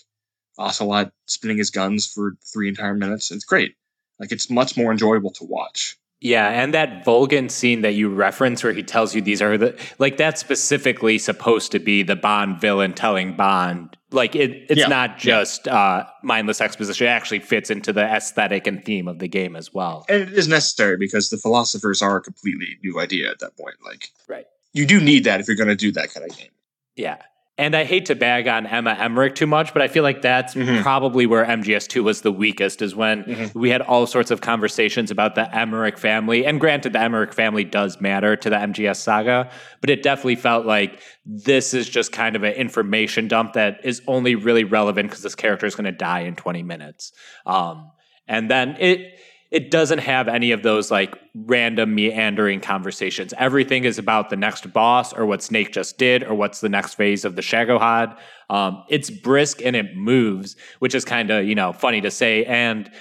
Ocelot 0.58 1.12
spinning 1.26 1.58
his 1.58 1.70
guns 1.70 2.06
for 2.12 2.36
three 2.54 2.68
entire 2.70 2.94
minutes. 2.94 3.32
It's 3.32 3.46
great. 3.46 3.76
Like 4.20 4.32
it's 4.32 4.50
much 4.50 4.78
more 4.78 4.91
enjoyable 4.91 5.32
to 5.32 5.44
watch. 5.44 5.98
Yeah, 6.22 6.48
and 6.50 6.74
that 6.74 7.06
Volgin 7.06 7.52
scene 7.52 7.82
that 7.82 7.94
you 7.94 8.10
reference 8.10 8.63
where 8.63 8.72
he 8.74 8.82
tells 8.82 9.13
you 9.13 9.22
these 9.22 9.41
are 9.41 9.58
the 9.58 9.80
like 10.00 10.18
that's 10.18 10.39
specifically 10.39 11.18
supposed 11.18 11.72
to 11.74 11.80
be 11.80 12.02
the 12.04 12.15
Bond 12.15 12.60
villain 12.62 12.94
telling 12.94 13.36
Bond. 13.36 13.96
Like 14.12 14.34
it 14.36 14.65
it's 14.70 14.80
Yeah, 14.80 14.88
not 14.88 15.18
just 15.20 15.68
uh 15.68 16.06
mindless 16.24 16.62
exposition. 16.62 17.06
It 17.08 17.10
actually 17.10 17.41
fits 17.41 17.70
into 17.70 17.91
the 17.91 18.04
aesthetic 18.04 18.65
and 18.65 18.84
theme 18.84 19.10
of 19.10 19.20
the 19.20 19.28
game 19.28 19.56
as 19.58 19.74
well. 19.74 20.06
And 20.08 20.22
it 20.22 20.34
is 20.34 20.48
necessary 20.48 20.96
because 20.98 21.30
the 21.30 21.38
philosophers 21.38 22.02
are 22.02 22.15
a 22.15 22.22
completely 22.22 22.78
new 22.82 23.00
idea 23.00 23.30
at 23.30 23.39
that 23.39 23.58
point. 23.58 23.76
Like 23.86 24.10
Right. 24.28 24.46
you 24.74 24.86
do 24.86 25.02
need 25.02 25.26
that 25.26 25.41
if 25.41 25.48
you're 25.48 25.58
going 25.58 25.68
to 25.68 25.76
do 25.76 25.91
that 25.91 26.13
kind 26.13 26.28
of 26.32 26.36
game. 26.36 26.50
Yeah. 26.96 27.18
And 27.58 27.74
I 27.74 27.86
hate 27.86 28.08
to 28.08 28.15
bag 28.15 28.50
on 28.50 28.68
Emma 28.68 28.98
Emmerich 29.00 29.34
too 29.34 29.48
much, 29.48 29.72
but 29.72 29.82
I 29.82 29.88
feel 29.88 30.04
like 30.04 30.22
that's 30.22 30.56
Mhm. 30.56 30.82
probably 30.82 31.26
where 31.26 31.46
MGS2 31.46 32.04
was 32.04 32.20
the 32.22 32.32
weakest, 32.32 32.82
is 32.82 32.96
when 32.98 33.24
Mhm. 33.24 33.56
we 33.56 33.70
had 33.70 33.82
all 33.82 34.06
sorts 34.06 34.30
of 34.30 34.41
conversations 34.41 35.10
about 35.10 35.36
the 35.36 35.54
Emmerich 35.56 35.98
family. 35.98 36.46
And 36.46 36.60
granted, 36.60 36.91
the 36.91 37.00
Emmerich 37.00 37.34
family 37.34 37.63
does 37.63 38.02
matter 38.02 38.36
to 38.36 38.50
the 38.50 38.58
MGS 38.60 39.00
saga, 39.00 39.50
but 39.80 39.89
it 39.89 40.04
definitely 40.04 40.36
felt 40.36 40.65
like 40.65 41.00
this 41.26 41.74
is 41.74 41.88
just 41.89 42.12
kind 42.12 42.36
of 42.36 42.44
an 42.44 42.54
information 42.54 43.30
dump 43.30 43.54
that 43.54 43.80
is 43.86 44.02
only 44.06 44.36
really 44.36 44.65
relevant 44.65 45.10
because 45.10 45.24
this 45.24 45.36
character 45.36 45.65
is 45.65 45.76
going 45.76 45.86
to 45.86 45.94
die 45.94 46.22
in 46.22 46.36
20 46.36 46.62
minutes. 46.62 47.13
Um, 47.46 47.89
and 48.28 48.52
then 48.52 48.76
it 48.80 49.18
it 49.56 49.72
doesn't 49.72 50.00
have 50.00 50.28
any 50.28 50.52
of 50.52 50.63
those 50.63 50.91
like 50.91 51.18
random 51.34 51.96
meandering 51.96 52.60
conversations. 52.60 53.34
Everything 53.38 53.86
is 53.86 53.98
about 53.98 54.30
the 54.30 54.36
next 54.36 54.74
boss 54.74 55.13
or 55.13 55.26
what 55.26 55.41
Snake 55.41 55.72
just 55.72 55.98
did 55.98 56.24
or 56.24 56.36
what's 56.36 56.60
the 56.60 56.68
next 56.68 56.96
phase 56.96 57.24
of 57.24 57.38
the 57.38 57.41
Shagohod. 57.41 58.18
Um, 58.50 58.84
it's 58.89 59.10
brisk 59.10 59.62
and 59.63 59.74
it 59.74 59.96
moves, 59.96 60.58
which 60.80 60.94
is 60.94 61.06
kind 61.06 61.32
of 61.32 61.46
you 61.46 61.56
know 61.56 61.72
funny 61.72 62.02
to 62.02 62.12
say, 62.12 62.44
and 62.44 62.91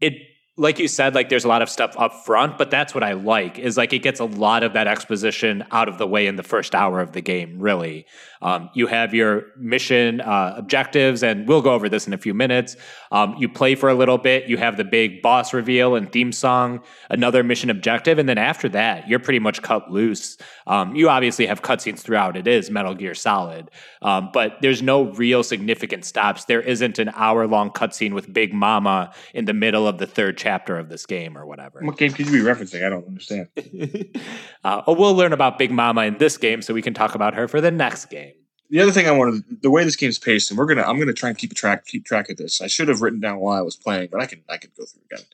it 0.00 0.14
like 0.58 0.78
you 0.78 0.86
said, 0.86 1.14
like 1.14 1.30
there's 1.30 1.46
a 1.46 1.48
lot 1.48 1.62
of 1.62 1.70
stuff 1.70 1.94
up 1.98 2.26
front, 2.26 2.58
but 2.58 2.70
that's 2.70 2.94
what 2.94 3.02
I 3.02 3.14
like 3.14 3.58
is 3.58 3.78
like 3.78 3.94
it 3.94 4.00
gets 4.00 4.20
a 4.20 4.26
lot 4.26 4.62
of 4.62 4.74
that 4.74 4.86
exposition 4.86 5.64
out 5.70 5.88
of 5.88 5.96
the 5.96 6.06
way 6.06 6.26
in 6.26 6.36
the 6.36 6.42
first 6.42 6.74
hour 6.74 7.00
of 7.00 7.12
the 7.12 7.22
game, 7.22 7.58
really. 7.58 8.04
Um, 8.42 8.68
you 8.74 8.86
have 8.88 9.14
your 9.14 9.46
mission 9.56 10.20
uh, 10.20 10.54
objectives, 10.56 11.22
and 11.22 11.48
we'll 11.48 11.62
go 11.62 11.72
over 11.72 11.88
this 11.88 12.06
in 12.06 12.12
a 12.12 12.18
few 12.18 12.34
minutes. 12.34 12.76
Um, 13.12 13.34
you 13.38 13.48
play 13.48 13.74
for 13.76 13.88
a 13.88 13.94
little 13.94 14.18
bit, 14.18 14.46
you 14.46 14.58
have 14.58 14.76
the 14.76 14.84
big 14.84 15.22
boss 15.22 15.54
reveal 15.54 15.94
and 15.94 16.12
theme 16.12 16.32
song, 16.32 16.80
another 17.08 17.42
mission 17.42 17.70
objective, 17.70 18.18
and 18.18 18.28
then 18.28 18.38
after 18.38 18.68
that, 18.70 19.08
you're 19.08 19.20
pretty 19.20 19.38
much 19.38 19.62
cut 19.62 19.90
loose. 19.90 20.36
Um, 20.66 20.94
you 20.94 21.08
obviously 21.08 21.46
have 21.46 21.62
cutscenes 21.62 22.00
throughout. 22.00 22.36
It 22.36 22.46
is 22.46 22.70
Metal 22.70 22.94
Gear 22.94 23.14
Solid, 23.14 23.70
um, 24.02 24.30
but 24.34 24.58
there's 24.60 24.82
no 24.82 25.04
real 25.12 25.42
significant 25.42 26.04
stops. 26.04 26.44
There 26.44 26.60
isn't 26.60 26.98
an 26.98 27.10
hour 27.14 27.46
long 27.46 27.70
cutscene 27.70 28.12
with 28.12 28.30
Big 28.30 28.52
Mama 28.52 29.14
in 29.32 29.46
the 29.46 29.54
middle 29.54 29.86
of 29.86 29.98
the 29.98 30.06
third 30.06 30.36
chapter 30.42 30.76
of 30.78 30.88
this 30.88 31.06
game 31.06 31.38
or 31.38 31.46
whatever. 31.46 31.80
What 31.82 31.96
game 31.96 32.12
could 32.12 32.26
you 32.26 32.32
be 32.32 32.38
referencing? 32.38 32.84
I 32.84 32.88
don't 32.88 33.06
understand. 33.06 33.48
uh, 34.64 34.82
we'll 34.86 35.14
learn 35.14 35.32
about 35.32 35.58
Big 35.58 35.70
Mama 35.70 36.02
in 36.02 36.18
this 36.18 36.36
game, 36.36 36.62
so 36.62 36.74
we 36.74 36.82
can 36.82 36.94
talk 36.94 37.14
about 37.14 37.34
her 37.34 37.46
for 37.48 37.60
the 37.60 37.70
next 37.70 38.06
game. 38.06 38.32
the 38.70 38.80
other 38.80 38.92
thing 38.92 39.06
I 39.06 39.12
wanted, 39.12 39.44
the 39.62 39.70
way 39.70 39.84
this 39.84 39.96
game's 39.96 40.18
paced, 40.18 40.50
and 40.50 40.58
we're 40.58 40.66
gonna, 40.66 40.82
I'm 40.82 40.98
gonna 40.98 41.12
try 41.12 41.28
and 41.28 41.38
keep 41.38 41.52
a 41.52 41.54
track, 41.54 41.86
keep 41.86 42.04
track 42.04 42.28
of 42.30 42.36
this. 42.36 42.60
I 42.60 42.66
should 42.66 42.88
have 42.88 43.02
written 43.02 43.20
down 43.20 43.38
while 43.38 43.56
I 43.56 43.62
was 43.62 43.76
playing, 43.76 44.08
but 44.10 44.20
I 44.20 44.26
can, 44.26 44.42
I 44.48 44.56
can 44.56 44.70
go 44.76 44.84
through 44.84 45.02
again. 45.10 45.24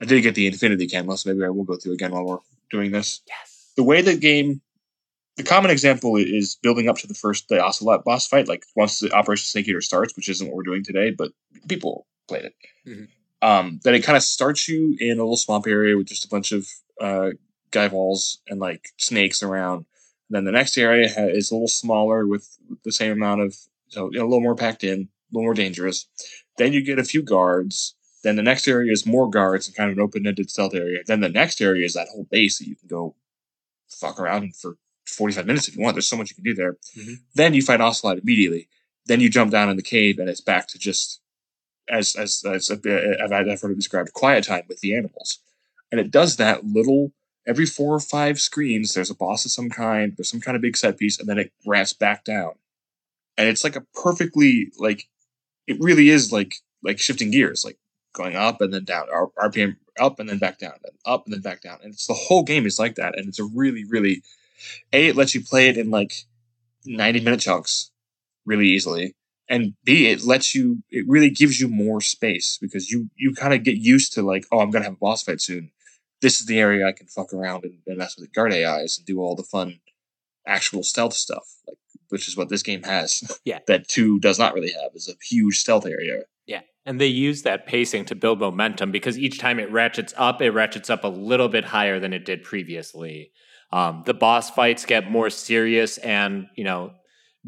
I 0.00 0.04
did 0.04 0.22
get 0.22 0.34
the 0.34 0.46
Infinity 0.46 0.88
Camo, 0.88 1.16
so 1.16 1.30
maybe 1.30 1.44
I 1.44 1.48
will 1.50 1.64
go 1.64 1.76
through 1.76 1.92
again 1.92 2.12
while 2.12 2.24
we're 2.24 2.38
doing 2.70 2.92
this. 2.92 3.20
Yes. 3.26 3.72
The 3.76 3.82
way 3.82 4.00
the 4.00 4.16
game, 4.16 4.60
the 5.36 5.42
common 5.42 5.70
example 5.70 6.16
is 6.16 6.56
building 6.62 6.88
up 6.88 6.96
to 6.98 7.06
the 7.06 7.14
first 7.14 7.48
the 7.48 7.60
Ocelot 7.60 8.04
boss 8.04 8.26
fight. 8.26 8.48
Like 8.48 8.64
once 8.76 9.00
the 9.00 9.12
Operation 9.12 9.44
Snake 9.44 9.68
Eater 9.68 9.80
starts, 9.80 10.16
which 10.16 10.28
isn't 10.28 10.46
what 10.46 10.54
we're 10.56 10.62
doing 10.62 10.84
today, 10.84 11.10
but 11.10 11.32
people 11.68 12.06
played 12.28 12.44
it. 12.44 12.54
Mhm. 12.86 13.08
Um, 13.42 13.80
then 13.84 13.94
it 13.94 14.02
kind 14.02 14.16
of 14.16 14.22
starts 14.22 14.68
you 14.68 14.96
in 14.98 15.18
a 15.18 15.22
little 15.22 15.36
swamp 15.36 15.66
area 15.66 15.96
with 15.96 16.08
just 16.08 16.24
a 16.24 16.28
bunch 16.28 16.52
of 16.52 16.66
uh, 17.00 17.30
guy 17.70 17.86
walls 17.86 18.38
and 18.48 18.58
like 18.60 18.88
snakes 18.96 19.42
around. 19.42 19.84
then 20.30 20.44
the 20.44 20.52
next 20.52 20.76
area 20.76 21.08
ha- 21.08 21.28
is 21.28 21.50
a 21.50 21.54
little 21.54 21.68
smaller 21.68 22.26
with 22.26 22.58
the 22.84 22.92
same 22.92 23.12
amount 23.12 23.40
of 23.40 23.54
so 23.88 24.10
you 24.12 24.18
know, 24.18 24.24
a 24.24 24.28
little 24.28 24.40
more 24.42 24.56
packed 24.56 24.84
in, 24.84 25.02
a 25.02 25.30
little 25.32 25.44
more 25.44 25.54
dangerous. 25.54 26.06
Then 26.58 26.72
you 26.72 26.82
get 26.82 26.98
a 26.98 27.04
few 27.04 27.22
guards. 27.22 27.94
Then 28.24 28.34
the 28.36 28.42
next 28.42 28.66
area 28.66 28.90
is 28.92 29.06
more 29.06 29.30
guards 29.30 29.66
and 29.68 29.76
kind 29.76 29.90
of 29.90 29.96
an 29.96 30.02
open-ended 30.02 30.50
stealth 30.50 30.74
area. 30.74 30.98
Then 31.06 31.20
the 31.20 31.28
next 31.28 31.60
area 31.60 31.84
is 31.86 31.94
that 31.94 32.08
whole 32.08 32.26
base 32.30 32.58
that 32.58 32.66
you 32.66 32.74
can 32.74 32.88
go 32.88 33.14
fuck 33.88 34.18
around 34.20 34.56
for 34.56 34.76
45 35.06 35.46
minutes 35.46 35.68
if 35.68 35.76
you 35.76 35.82
want. 35.82 35.94
There's 35.94 36.08
so 36.08 36.16
much 36.16 36.30
you 36.30 36.34
can 36.34 36.44
do 36.44 36.54
there. 36.54 36.76
Mhm. 36.98 37.20
Then 37.34 37.54
you 37.54 37.62
fight 37.62 37.80
Ocelot 37.80 38.18
immediately. 38.18 38.68
Then 39.06 39.20
you 39.20 39.30
jump 39.30 39.50
down 39.52 39.70
in 39.70 39.76
the 39.76 39.82
cave 39.82 40.18
and 40.18 40.28
it's 40.28 40.40
back 40.42 40.68
to 40.68 40.78
just 40.78 41.20
as 41.90 42.14
as 42.16 42.42
uh, 42.44 42.52
as 42.52 42.70
I've 42.70 42.82
heard 42.84 43.72
it 43.72 43.76
described 43.76 44.12
quiet 44.12 44.44
time 44.44 44.64
with 44.68 44.80
the 44.80 44.94
animals. 44.94 45.38
And 45.90 46.00
it 46.00 46.10
does 46.10 46.36
that 46.36 46.64
little 46.64 47.12
every 47.46 47.66
four 47.66 47.94
or 47.94 48.00
five 48.00 48.40
screens. 48.40 48.94
There's 48.94 49.10
a 49.10 49.14
boss 49.14 49.44
of 49.44 49.50
some 49.50 49.70
kind. 49.70 50.14
There's 50.16 50.30
some 50.30 50.40
kind 50.40 50.56
of 50.56 50.62
big 50.62 50.76
set 50.76 50.98
piece, 50.98 51.18
and 51.18 51.28
then 51.28 51.38
it 51.38 51.52
ramps 51.66 51.92
back 51.92 52.24
down. 52.24 52.52
And 53.36 53.48
it's 53.48 53.64
like 53.64 53.76
a 53.76 53.86
perfectly 53.94 54.72
like 54.78 55.08
it 55.66 55.78
really 55.80 56.10
is 56.10 56.32
like 56.32 56.56
like 56.82 57.00
shifting 57.00 57.30
gears, 57.30 57.64
like 57.64 57.78
going 58.12 58.36
up 58.36 58.60
and 58.60 58.72
then 58.72 58.84
down, 58.84 59.06
RPM 59.38 59.76
up 59.98 60.20
and 60.20 60.28
then 60.28 60.38
back 60.38 60.58
down, 60.58 60.74
and 60.84 60.94
up 61.06 61.24
and 61.24 61.34
then 61.34 61.40
back 61.40 61.62
down. 61.62 61.78
And 61.82 61.92
it's 61.92 62.06
the 62.06 62.14
whole 62.14 62.42
game 62.42 62.66
is 62.66 62.78
like 62.78 62.96
that, 62.96 63.18
and 63.18 63.28
it's 63.28 63.38
a 63.38 63.44
really 63.44 63.84
really 63.84 64.22
a 64.92 65.08
it 65.08 65.16
lets 65.16 65.34
you 65.34 65.42
play 65.42 65.68
it 65.68 65.78
in 65.78 65.90
like 65.90 66.12
ninety 66.84 67.20
minute 67.20 67.40
chunks 67.40 67.90
really 68.44 68.68
easily, 68.68 69.14
and 69.48 69.74
b 69.84 70.08
it 70.08 70.24
lets 70.24 70.54
you 70.54 70.82
it 70.90 71.04
really 71.08 71.30
gives 71.30 71.60
you 71.60 71.68
more 71.68 72.00
space 72.00 72.58
because 72.60 72.90
you 72.90 73.08
you 73.16 73.32
kind 73.34 73.54
of 73.54 73.62
get 73.62 73.76
used 73.76 74.12
to 74.12 74.22
like 74.22 74.44
oh 74.52 74.60
I'm 74.60 74.70
gonna 74.70 74.84
have 74.84 74.94
a 74.94 74.96
boss 74.96 75.22
fight 75.22 75.40
soon. 75.40 75.70
This 76.20 76.40
is 76.40 76.46
the 76.46 76.58
area 76.58 76.86
I 76.86 76.92
can 76.92 77.06
fuck 77.06 77.32
around 77.32 77.64
and, 77.64 77.78
and 77.86 77.98
mess 77.98 78.16
with 78.16 78.26
the 78.26 78.32
guard 78.32 78.52
AIs 78.52 78.98
and 78.98 79.06
do 79.06 79.20
all 79.20 79.36
the 79.36 79.44
fun 79.44 79.80
actual 80.46 80.82
stealth 80.82 81.12
stuff, 81.14 81.46
like 81.66 81.78
which 82.08 82.26
is 82.26 82.36
what 82.36 82.48
this 82.48 82.62
game 82.62 82.82
has. 82.82 83.38
Yeah. 83.44 83.60
that 83.66 83.88
two 83.88 84.18
does 84.20 84.38
not 84.38 84.54
really 84.54 84.72
have 84.72 84.90
is 84.94 85.08
a 85.08 85.14
huge 85.24 85.58
stealth 85.58 85.86
area. 85.86 86.22
Yeah. 86.46 86.62
And 86.84 87.00
they 87.00 87.06
use 87.06 87.42
that 87.42 87.66
pacing 87.66 88.06
to 88.06 88.14
build 88.14 88.40
momentum 88.40 88.90
because 88.90 89.18
each 89.18 89.38
time 89.38 89.58
it 89.58 89.70
ratchets 89.70 90.12
up, 90.16 90.42
it 90.42 90.50
ratchets 90.50 90.90
up 90.90 91.04
a 91.04 91.08
little 91.08 91.48
bit 91.48 91.64
higher 91.64 92.00
than 92.00 92.12
it 92.12 92.24
did 92.24 92.42
previously. 92.42 93.30
Um, 93.72 94.02
the 94.06 94.14
boss 94.14 94.50
fights 94.50 94.86
get 94.86 95.10
more 95.10 95.30
serious 95.30 95.98
and, 95.98 96.46
you 96.56 96.64
know, 96.64 96.92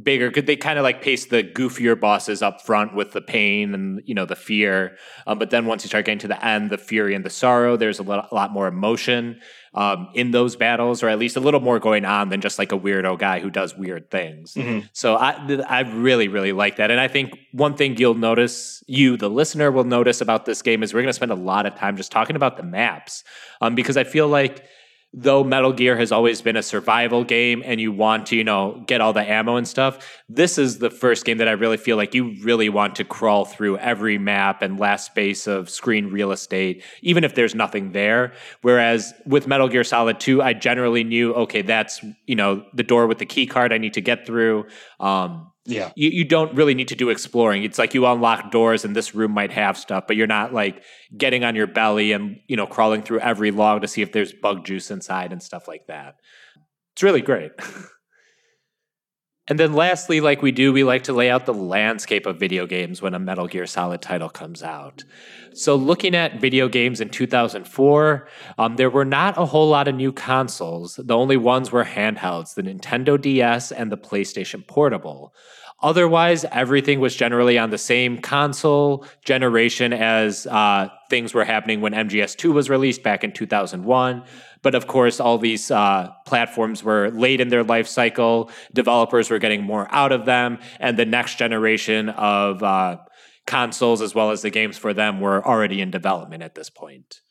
bigger. 0.03 0.31
Could 0.31 0.47
they 0.47 0.57
kind 0.57 0.79
of 0.79 0.83
like 0.83 1.03
pace 1.03 1.27
the 1.27 1.43
goofier 1.43 1.99
bosses 1.99 2.43
up 2.43 2.61
front 2.61 2.95
with 2.95 3.13
the 3.13 3.21
pain 3.21 3.75
and, 3.75 4.03
you 4.05 4.15
know, 4.15 4.27
the 4.27 4.37
fear. 4.37 4.97
Um, 5.27 5.39
but 5.39 5.51
then 5.51 5.67
once 5.67 5.85
you 5.85 5.89
start 5.89 6.05
getting 6.05 6.19
to 6.21 6.29
the 6.29 6.45
end, 6.45 6.71
the 6.71 6.79
fury 6.79 7.15
and 7.15 7.25
the 7.25 7.31
sorrow, 7.31 7.77
there's 7.77 7.99
a 7.99 8.03
lot, 8.03 8.29
a 8.31 8.35
lot 8.35 8.53
more 8.53 8.67
emotion 8.67 9.41
um, 9.75 10.09
in 10.15 10.33
those 10.33 10.57
battles, 10.57 11.03
or 11.03 11.09
at 11.09 11.19
least 11.19 11.37
a 11.37 11.41
little 11.41 11.61
more 11.61 11.79
going 11.79 12.05
on 12.05 12.29
than 12.29 12.41
just 12.41 12.59
like 12.59 12.73
a 12.73 12.79
weirdo 12.79 13.19
guy 13.19 13.39
who 13.39 13.51
does 13.51 13.77
weird 13.77 14.11
things. 14.11 14.57
So 14.93 15.15
I 15.15 15.61
I 15.69 15.81
really 15.83 16.27
really 16.27 16.51
like 16.51 16.77
that, 16.77 16.91
and 16.91 16.99
I 16.99 17.07
think 17.07 17.39
one 17.53 17.77
thing 17.77 17.97
you'll 17.97 18.15
notice, 18.15 18.83
you 18.89 19.17
the 19.17 19.31
listener 19.31 19.71
will 19.71 19.85
notice 19.85 20.21
about 20.21 20.45
this 20.45 20.61
game 20.63 20.83
is 20.83 20.93
we're 20.93 21.03
going 21.03 21.11
to 21.11 21.13
spend 21.13 21.31
a 21.31 21.37
lot 21.37 21.67
of 21.67 21.77
time 21.77 21.97
just 21.97 22.11
talking 22.11 22.35
about 22.35 22.57
the 22.57 22.65
maps, 22.65 23.23
um, 23.61 23.77
because 23.77 23.97
I 23.97 24.03
feel 24.03 24.27
like 24.27 24.65
though 25.13 25.43
Metal 25.43 25.73
Gear 25.73 25.97
has 25.97 26.13
always 26.13 26.41
been 26.41 26.57
a 26.57 26.63
survival 26.63 27.25
game 27.25 27.63
and 27.65 27.81
you 27.81 27.91
want 27.91 28.27
to, 28.27 28.37
you 28.37 28.45
know, 28.45 28.83
get 28.87 29.01
all 29.01 29.13
the 29.13 29.29
ammo 29.29 29.57
and 29.57 29.67
stuff, 29.67 30.21
this 30.29 30.57
is 30.57 30.79
the 30.79 30.91
first 30.91 31.25
game 31.25 31.39
that 31.39 31.49
I 31.49 31.53
really 31.53 31.77
feel 31.77 31.97
like 31.97 32.15
you 32.15 32.37
really 32.43 32.69
want 32.69 32.95
to 32.97 33.05
crawl 33.05 33.45
through 33.45 33.79
every 33.79 34.19
map 34.19 34.63
and 34.63 34.79
last 34.79 35.07
space 35.07 35.49
of 35.49 35.69
screen 35.69 36.07
real 36.07 36.31
estate, 36.31 36.85
even 37.03 37.25
if 37.25 37.35
there's 37.35 37.55
nothing 37.55 37.91
there. 37.91 38.33
Whereas 38.63 39.13
with 39.27 39.49
Metal 39.49 39.69
Gear 39.69 39.83
Solid 39.83 40.21
2, 40.21 40.43
I 40.43 40.53
generally 40.53 41.03
knew, 41.03 41.35
okay, 41.35 41.63
that's, 41.63 42.05
you 42.27 42.37
know, 42.37 42.65
the 42.73 42.85
door 42.85 43.09
with 43.09 43.19
the 43.19 43.27
key 43.27 43.47
card 43.47 43.73
I 43.73 43.79
need 43.79 43.95
to 43.95 44.01
get 44.01 44.27
through. 44.27 44.67
Um, 45.01 45.51
Yeah, 45.71 45.93
you, 45.95 46.11
you 46.11 46.25
don't 46.25 46.55
really 46.55 46.75
need 46.75 46.89
to 46.89 46.97
do 46.97 47.11
exploring. 47.11 47.65
It's 47.65 47.79
like 47.79 47.95
you 47.95 48.07
unlock 48.07 48.51
doors 48.51 48.85
and 48.85 48.95
this 48.95 49.15
room 49.15 49.33
might 49.33 49.53
have 49.53 49.77
stuff, 49.77 50.05
but 50.07 50.17
you're 50.17 50.27
not 50.27 50.53
like 50.53 50.83
getting 51.17 51.45
on 51.45 51.55
your 51.55 51.67
belly 51.67 52.13
and, 52.13 52.39
you 52.49 52.57
know, 52.57 52.67
crawling 52.67 53.03
through 53.03 53.21
every 53.21 53.51
log 53.51 53.83
to 53.83 53.89
see 53.89 54.03
if 54.03 54.13
there's 54.13 54.33
bug 54.33 54.65
juice 54.65 54.91
inside 54.91 55.33
and 55.33 55.43
stuff 55.43 55.69
like 55.69 55.87
that. 55.87 56.17
It's 56.95 57.03
really 57.03 57.23
great. 57.23 57.53
and 59.49 59.59
then 59.59 59.73
lastly, 59.73 60.21
like 60.21 60.43
we 60.43 60.53
do, 60.53 60.73
we 60.73 60.85
like 60.85 61.05
to 61.05 61.13
lay 61.13 61.31
out 61.31 61.47
the 61.47 61.55
landscape 61.55 62.27
of 62.27 62.39
video 62.39 62.67
games 62.67 63.01
when 63.01 63.15
a 63.15 63.19
Metal 63.19 63.47
Gear 63.47 63.67
Solid 63.67 64.03
title 64.03 64.29
comes 64.29 64.63
out. 64.63 65.05
So 65.53 65.75
looking 65.75 66.15
at 66.15 66.41
video 66.41 66.69
games 66.69 67.01
in 67.01 67.09
2004, 67.09 68.29
um, 68.59 68.77
there 68.77 68.91
were 68.91 69.05
not 69.05 69.37
a 69.37 69.47
whole 69.47 69.69
lot 69.69 69.89
of 69.89 69.95
new 69.95 70.13
consoles. 70.13 70.97
The 71.03 71.17
only 71.17 71.37
ones 71.37 71.73
were 71.73 71.85
handhelds, 71.85 72.55
the 72.55 72.63
Nintendo 72.63 73.21
DS 73.21 73.73
and 73.73 73.91
the 73.91 73.99
PlayStation 73.99 74.67
Portable. 74.67 75.35
Otherwise, 75.83 76.45
everything 76.53 77.01
was 77.01 77.17
generally 77.17 77.59
on 77.59 77.71
the 77.71 77.79
same 77.79 78.19
console 78.19 79.05
generation 79.25 79.93
as 79.93 80.47
uh, 80.47 80.89
things 81.09 81.33
were 81.33 81.45
happening 81.45 81.81
when 81.81 81.93
MGS2 81.93 82.53
was 82.53 82.69
released 82.69 83.03
back 83.03 83.25
in 83.25 83.33
2001. 83.33 84.23
But 84.63 84.75
of 84.75 84.87
course, 84.87 85.21
all 85.21 85.39
these 85.39 85.71
uh, 85.71 86.11
platforms 86.27 86.85
were 86.85 87.11
late 87.11 87.41
in 87.41 87.49
their 87.49 87.65
life 87.65 87.87
cycle. 87.87 88.51
Developers 88.75 89.31
were 89.31 89.39
getting 89.39 89.63
more 89.63 89.89
out 89.91 90.13
of 90.13 90.27
them, 90.27 90.59
and 90.79 90.99
the 90.99 91.07
next 91.07 91.39
generation 91.39 92.11
of 92.11 92.63
uh, 92.63 92.99
consoles, 93.47 94.03
as 94.03 94.15
well 94.15 94.31
as 94.31 94.43
the 94.43 94.51
games 94.51 94.77
for 94.77 94.93
them, 94.93 95.19
were 95.21 95.47
already 95.47 95.81
in 95.81 95.91
development 95.91 96.43
at 96.43 96.55
this 96.55 96.69
point 96.69 97.23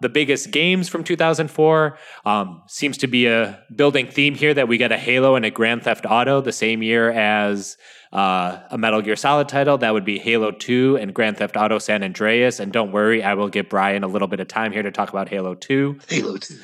the 0.00 0.08
biggest 0.08 0.50
games 0.50 0.88
from 0.88 1.04
2004 1.04 1.98
um, 2.24 2.62
seems 2.66 2.98
to 2.98 3.06
be 3.06 3.26
a 3.26 3.62
building 3.74 4.06
theme 4.06 4.34
here 4.34 4.52
that 4.52 4.68
we 4.68 4.76
get 4.76 4.92
a 4.92 4.98
Halo 4.98 5.36
and 5.36 5.44
a 5.44 5.50
Grand 5.50 5.82
Theft 5.82 6.04
Auto 6.08 6.40
the 6.40 6.52
same 6.52 6.82
year 6.82 7.10
as 7.10 7.76
uh, 8.12 8.60
a 8.70 8.78
Metal 8.78 9.00
Gear 9.00 9.16
Solid 9.16 9.48
title. 9.48 9.78
That 9.78 9.92
would 9.92 10.04
be 10.04 10.18
Halo 10.18 10.50
2 10.50 10.98
and 11.00 11.14
Grand 11.14 11.38
Theft 11.38 11.56
Auto 11.56 11.78
San 11.78 12.02
Andreas. 12.02 12.60
And 12.60 12.72
don't 12.72 12.92
worry, 12.92 13.22
I 13.22 13.34
will 13.34 13.48
give 13.48 13.68
Brian 13.68 14.04
a 14.04 14.06
little 14.06 14.28
bit 14.28 14.40
of 14.40 14.48
time 14.48 14.72
here 14.72 14.82
to 14.82 14.90
talk 14.90 15.10
about 15.10 15.28
Halo 15.28 15.54
2. 15.54 15.98
Halo 16.08 16.36
Two. 16.36 16.58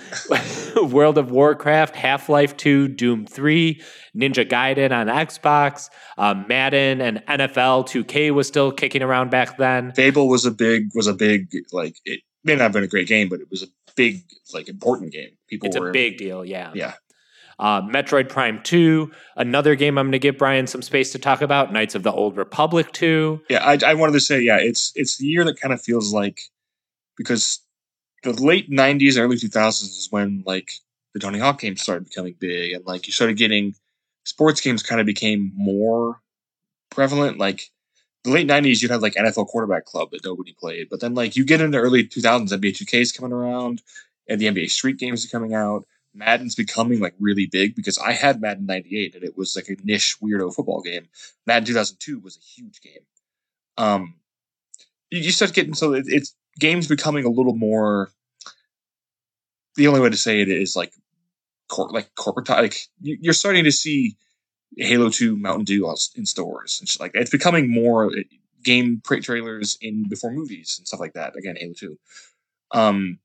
World 0.86 1.18
of 1.18 1.30
Warcraft, 1.30 1.96
Half 1.96 2.28
Life 2.28 2.56
2, 2.56 2.88
Doom 2.88 3.26
3, 3.26 3.80
Ninja 4.16 4.48
Gaiden 4.48 4.92
on 4.92 5.06
Xbox, 5.06 5.88
um, 6.18 6.44
Madden, 6.48 7.00
and 7.00 7.22
NFL 7.26 7.86
2K 7.88 8.32
was 8.32 8.46
still 8.46 8.72
kicking 8.72 9.02
around 9.02 9.30
back 9.30 9.56
then. 9.56 9.92
Fable 9.92 10.28
was 10.28 10.44
a 10.44 10.50
big 10.50 10.90
was 10.94 11.06
a 11.06 11.14
big 11.14 11.48
like 11.72 11.96
it 12.04 12.20
may 12.44 12.55
not 12.55 12.62
have 12.62 12.72
been 12.72 12.85
a 12.85 12.88
great 12.88 13.09
game, 13.09 13.28
but 13.28 13.40
it 13.40 13.48
was 13.50 13.62
a 13.62 13.66
big 13.96 14.22
like 14.52 14.68
important 14.68 15.12
game. 15.12 15.31
People 15.48 15.68
It's 15.68 15.78
were 15.78 15.90
a 15.90 15.92
big 15.92 16.18
deal, 16.18 16.44
yeah. 16.44 16.70
yeah. 16.74 16.94
Uh, 17.59 17.83
Metroid 17.83 18.28
Prime 18.28 18.61
2, 18.62 19.11
another 19.37 19.74
game 19.76 19.98
I'm 19.98 20.07
going 20.07 20.12
to 20.12 20.18
give 20.18 20.38
Brian 20.38 20.66
some 20.66 20.83
space 20.83 21.12
to 21.12 21.18
talk 21.18 21.42
about. 21.42 21.72
Knights 21.72 21.94
of 21.94 22.02
the 22.02 22.11
Old 22.11 22.37
Republic 22.37 22.90
2. 22.92 23.42
Yeah, 23.48 23.64
I, 23.64 23.78
I 23.87 23.94
wanted 23.94 24.14
to 24.14 24.20
say, 24.20 24.40
yeah, 24.40 24.59
it's 24.59 24.92
it's 24.94 25.18
the 25.18 25.26
year 25.26 25.44
that 25.44 25.61
kind 25.61 25.72
of 25.72 25.81
feels 25.81 26.12
like 26.12 26.40
because 27.16 27.61
the 28.24 28.33
late 28.33 28.70
'90s, 28.70 29.18
early 29.18 29.37
2000s 29.37 29.83
is 29.83 30.09
when 30.11 30.42
like 30.46 30.72
the 31.14 31.20
Tony 31.20 31.38
Hawk 31.38 31.61
games 31.61 31.83
started 31.83 32.09
becoming 32.09 32.35
big, 32.38 32.72
and 32.72 32.85
like 32.87 33.07
you 33.07 33.12
started 33.12 33.37
getting 33.37 33.74
sports 34.24 34.61
games 34.61 34.83
kind 34.83 35.00
of 35.00 35.07
became 35.07 35.52
more 35.55 36.20
prevalent. 36.90 37.38
Like 37.38 37.70
the 38.24 38.30
late 38.30 38.48
'90s, 38.48 38.82
you'd 38.82 38.90
have 38.90 39.02
like 39.02 39.14
NFL 39.14 39.48
Quarterback 39.48 39.85
Club 39.85 40.11
that 40.12 40.24
nobody 40.24 40.54
played, 40.58 40.88
but 40.90 41.00
then 41.00 41.14
like 41.14 41.37
you 41.37 41.44
get 41.44 41.61
into 41.61 41.78
early 41.78 42.04
2000s, 42.04 42.48
NBA 42.48 42.72
2K 42.72 43.00
is 43.00 43.12
coming 43.12 43.32
around, 43.32 43.82
and 44.28 44.40
the 44.40 44.46
NBA 44.46 44.70
Street 44.70 44.98
games 44.98 45.24
are 45.24 45.28
coming 45.28 45.54
out. 45.54 45.87
Madden's 46.14 46.54
becoming 46.54 47.00
like 47.00 47.14
really 47.18 47.46
big 47.46 47.74
because 47.74 47.98
I 47.98 48.12
had 48.12 48.40
Madden 48.40 48.66
98 48.66 49.14
and 49.14 49.24
it 49.24 49.37
was 49.37 49.56
like 49.56 49.68
a 49.68 49.76
niche 49.82 50.16
weirdo 50.22 50.54
football 50.54 50.82
game. 50.82 51.08
Madden 51.46 51.66
2002 51.66 52.20
was 52.20 52.37
a 52.37 52.40
huge 52.40 52.80
game. 52.82 53.02
Um, 53.78 54.16
you, 55.11 55.32
start 55.32 55.54
getting 55.54 55.74
so 55.74 55.94
it, 55.94 56.04
it's 56.08 56.35
games 56.58 56.87
becoming 56.87 57.24
a 57.24 57.30
little 57.30 57.54
more. 57.54 58.11
The 59.76 59.88
only 59.88 60.00
way 60.00 60.11
to 60.11 60.16
say 60.16 60.42
it 60.42 60.50
is 60.50 60.76
like, 60.76 60.92
cor- 61.70 61.90
like 61.90 62.14
corporate. 62.14 62.48
Like 62.48 62.76
you, 63.00 63.16
you're 63.20 63.32
starting 63.32 63.64
to 63.64 63.72
see 63.72 64.16
Halo 64.76 65.11
2 65.11 65.37
Mountain 65.37 65.64
Dew 65.64 65.87
in 66.16 66.26
stores 66.26 66.78
and 66.80 66.88
like 67.00 67.12
that. 67.12 67.22
It's 67.22 67.30
becoming 67.30 67.70
more 67.70 68.06
uh, 68.06 68.22
game 68.62 69.00
trailers 69.24 69.76
in 69.80 70.08
before 70.08 70.32
movies 70.32 70.76
and 70.78 70.87
stuff 70.87 71.00
like 71.00 71.14
that. 71.14 71.37
Again, 71.37 71.56
Halo 71.56 71.74
2. 71.76 71.98
Um, 72.72 73.18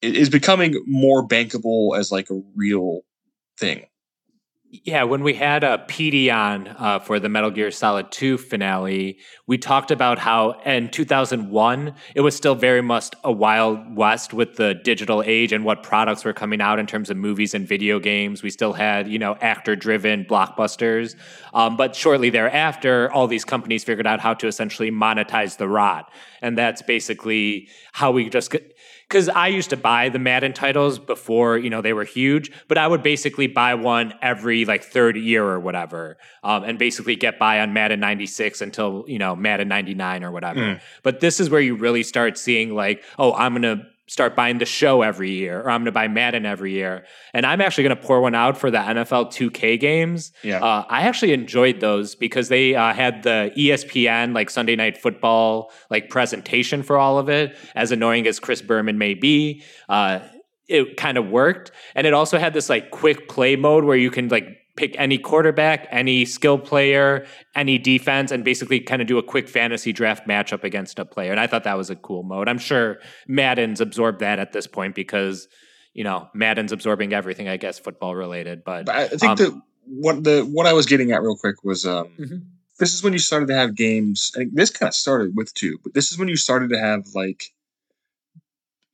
it 0.00 0.16
is 0.16 0.30
becoming 0.30 0.82
more 0.86 1.26
bankable 1.26 1.96
as 1.96 2.10
like 2.10 2.30
a 2.30 2.42
real 2.56 3.02
thing. 3.58 3.86
Yeah, 4.74 5.02
when 5.02 5.22
we 5.22 5.34
had 5.34 5.64
a 5.64 5.84
PD 5.86 6.32
on 6.34 6.66
uh, 6.66 6.98
for 6.98 7.20
the 7.20 7.28
Metal 7.28 7.50
Gear 7.50 7.70
Solid 7.70 8.10
2 8.10 8.38
finale, 8.38 9.18
we 9.46 9.58
talked 9.58 9.90
about 9.90 10.18
how 10.18 10.52
in 10.64 10.88
2001, 10.88 11.94
it 12.14 12.22
was 12.22 12.34
still 12.34 12.54
very 12.54 12.80
much 12.80 13.10
a 13.22 13.30
wild 13.30 13.94
west 13.94 14.32
with 14.32 14.56
the 14.56 14.72
digital 14.72 15.22
age 15.26 15.52
and 15.52 15.66
what 15.66 15.82
products 15.82 16.24
were 16.24 16.32
coming 16.32 16.62
out 16.62 16.78
in 16.78 16.86
terms 16.86 17.10
of 17.10 17.18
movies 17.18 17.52
and 17.52 17.68
video 17.68 17.98
games. 17.98 18.42
We 18.42 18.48
still 18.48 18.72
had, 18.72 19.08
you 19.08 19.18
know, 19.18 19.36
actor 19.42 19.76
driven 19.76 20.24
blockbusters. 20.24 21.16
Um, 21.52 21.76
but 21.76 21.94
shortly 21.94 22.30
thereafter, 22.30 23.12
all 23.12 23.26
these 23.26 23.44
companies 23.44 23.84
figured 23.84 24.06
out 24.06 24.20
how 24.20 24.32
to 24.32 24.46
essentially 24.46 24.90
monetize 24.90 25.58
the 25.58 25.68
rot. 25.68 26.10
And 26.40 26.56
that's 26.56 26.80
basically 26.80 27.68
how 27.92 28.10
we 28.10 28.30
just 28.30 28.56
because 29.12 29.28
I 29.28 29.48
used 29.48 29.68
to 29.70 29.76
buy 29.76 30.08
the 30.08 30.18
Madden 30.18 30.54
titles 30.54 30.98
before 30.98 31.58
you 31.58 31.68
know 31.68 31.82
they 31.82 31.92
were 31.92 32.04
huge, 32.04 32.50
but 32.66 32.78
I 32.78 32.88
would 32.88 33.02
basically 33.02 33.46
buy 33.46 33.74
one 33.74 34.14
every 34.22 34.64
like 34.64 34.82
third 34.82 35.16
year 35.16 35.44
or 35.44 35.60
whatever, 35.60 36.16
um, 36.42 36.64
and 36.64 36.78
basically 36.78 37.14
get 37.14 37.38
by 37.38 37.60
on 37.60 37.74
Madden 37.74 38.00
'96 38.00 38.62
until 38.62 39.04
you 39.06 39.18
know 39.18 39.36
Madden 39.36 39.68
'99 39.68 40.24
or 40.24 40.30
whatever. 40.30 40.60
Mm. 40.60 40.80
But 41.02 41.20
this 41.20 41.40
is 41.40 41.50
where 41.50 41.60
you 41.60 41.74
really 41.74 42.02
start 42.02 42.38
seeing 42.38 42.74
like, 42.74 43.04
oh, 43.18 43.34
I'm 43.34 43.52
gonna 43.52 43.86
start 44.08 44.34
buying 44.34 44.58
the 44.58 44.66
show 44.66 45.02
every 45.02 45.30
year, 45.30 45.60
or 45.60 45.70
I'm 45.70 45.80
going 45.80 45.86
to 45.86 45.92
buy 45.92 46.08
Madden 46.08 46.44
every 46.44 46.72
year. 46.72 47.04
And 47.32 47.46
I'm 47.46 47.60
actually 47.60 47.84
going 47.84 47.96
to 47.96 48.02
pour 48.02 48.20
one 48.20 48.34
out 48.34 48.58
for 48.58 48.70
the 48.70 48.78
NFL 48.78 49.32
2K 49.32 49.78
games. 49.78 50.32
Yeah. 50.42 50.62
Uh, 50.62 50.84
I 50.88 51.02
actually 51.02 51.32
enjoyed 51.32 51.80
those 51.80 52.14
because 52.14 52.48
they 52.48 52.74
uh, 52.74 52.92
had 52.92 53.22
the 53.22 53.52
ESPN 53.56 54.34
like 54.34 54.50
Sunday 54.50 54.76
Night 54.76 54.98
Football 54.98 55.72
like 55.90 56.10
presentation 56.10 56.82
for 56.82 56.98
all 56.98 57.18
of 57.18 57.28
it. 57.28 57.56
As 57.74 57.92
annoying 57.92 58.26
as 58.26 58.40
Chris 58.40 58.60
Berman 58.60 58.98
may 58.98 59.14
be, 59.14 59.62
uh, 59.88 60.20
it 60.68 60.96
kind 60.96 61.18
of 61.18 61.28
worked, 61.28 61.70
and 61.94 62.06
it 62.06 62.14
also 62.14 62.38
had 62.38 62.54
this 62.54 62.70
like 62.70 62.90
quick 62.90 63.28
play 63.28 63.56
mode 63.56 63.84
where 63.84 63.96
you 63.96 64.10
can 64.10 64.28
like 64.28 64.61
pick 64.76 64.94
any 64.98 65.18
quarterback, 65.18 65.86
any 65.90 66.24
skill 66.24 66.58
player, 66.58 67.26
any 67.54 67.78
defense, 67.78 68.30
and 68.30 68.44
basically 68.44 68.80
kind 68.80 69.02
of 69.02 69.08
do 69.08 69.18
a 69.18 69.22
quick 69.22 69.48
fantasy 69.48 69.92
draft 69.92 70.26
matchup 70.26 70.64
against 70.64 70.98
a 70.98 71.04
player. 71.04 71.30
And 71.30 71.40
I 71.40 71.46
thought 71.46 71.64
that 71.64 71.76
was 71.76 71.90
a 71.90 71.96
cool 71.96 72.22
mode. 72.22 72.48
I'm 72.48 72.58
sure 72.58 72.98
Madden's 73.28 73.80
absorbed 73.80 74.20
that 74.20 74.38
at 74.38 74.52
this 74.52 74.66
point 74.66 74.94
because 74.94 75.48
you 75.92 76.04
know 76.04 76.28
Madden's 76.34 76.72
absorbing 76.72 77.12
everything, 77.12 77.48
I 77.48 77.56
guess, 77.56 77.78
football 77.78 78.14
related. 78.14 78.64
But, 78.64 78.86
but 78.86 78.94
I 78.94 79.08
think 79.08 79.22
um, 79.24 79.36
that 79.36 79.62
what 79.86 80.24
the 80.24 80.42
what 80.42 80.66
I 80.66 80.72
was 80.72 80.86
getting 80.86 81.12
at 81.12 81.22
real 81.22 81.36
quick 81.36 81.62
was 81.64 81.86
um, 81.86 82.08
mm-hmm. 82.18 82.36
this 82.78 82.94
is 82.94 83.02
when 83.02 83.12
you 83.12 83.18
started 83.18 83.46
to 83.48 83.54
have 83.54 83.74
games. 83.74 84.32
And 84.34 84.50
this 84.54 84.70
kind 84.70 84.88
of 84.88 84.94
started 84.94 85.36
with 85.36 85.52
two, 85.54 85.78
but 85.82 85.92
this 85.94 86.10
is 86.10 86.18
when 86.18 86.28
you 86.28 86.36
started 86.36 86.70
to 86.70 86.78
have 86.78 87.04
like 87.14 87.44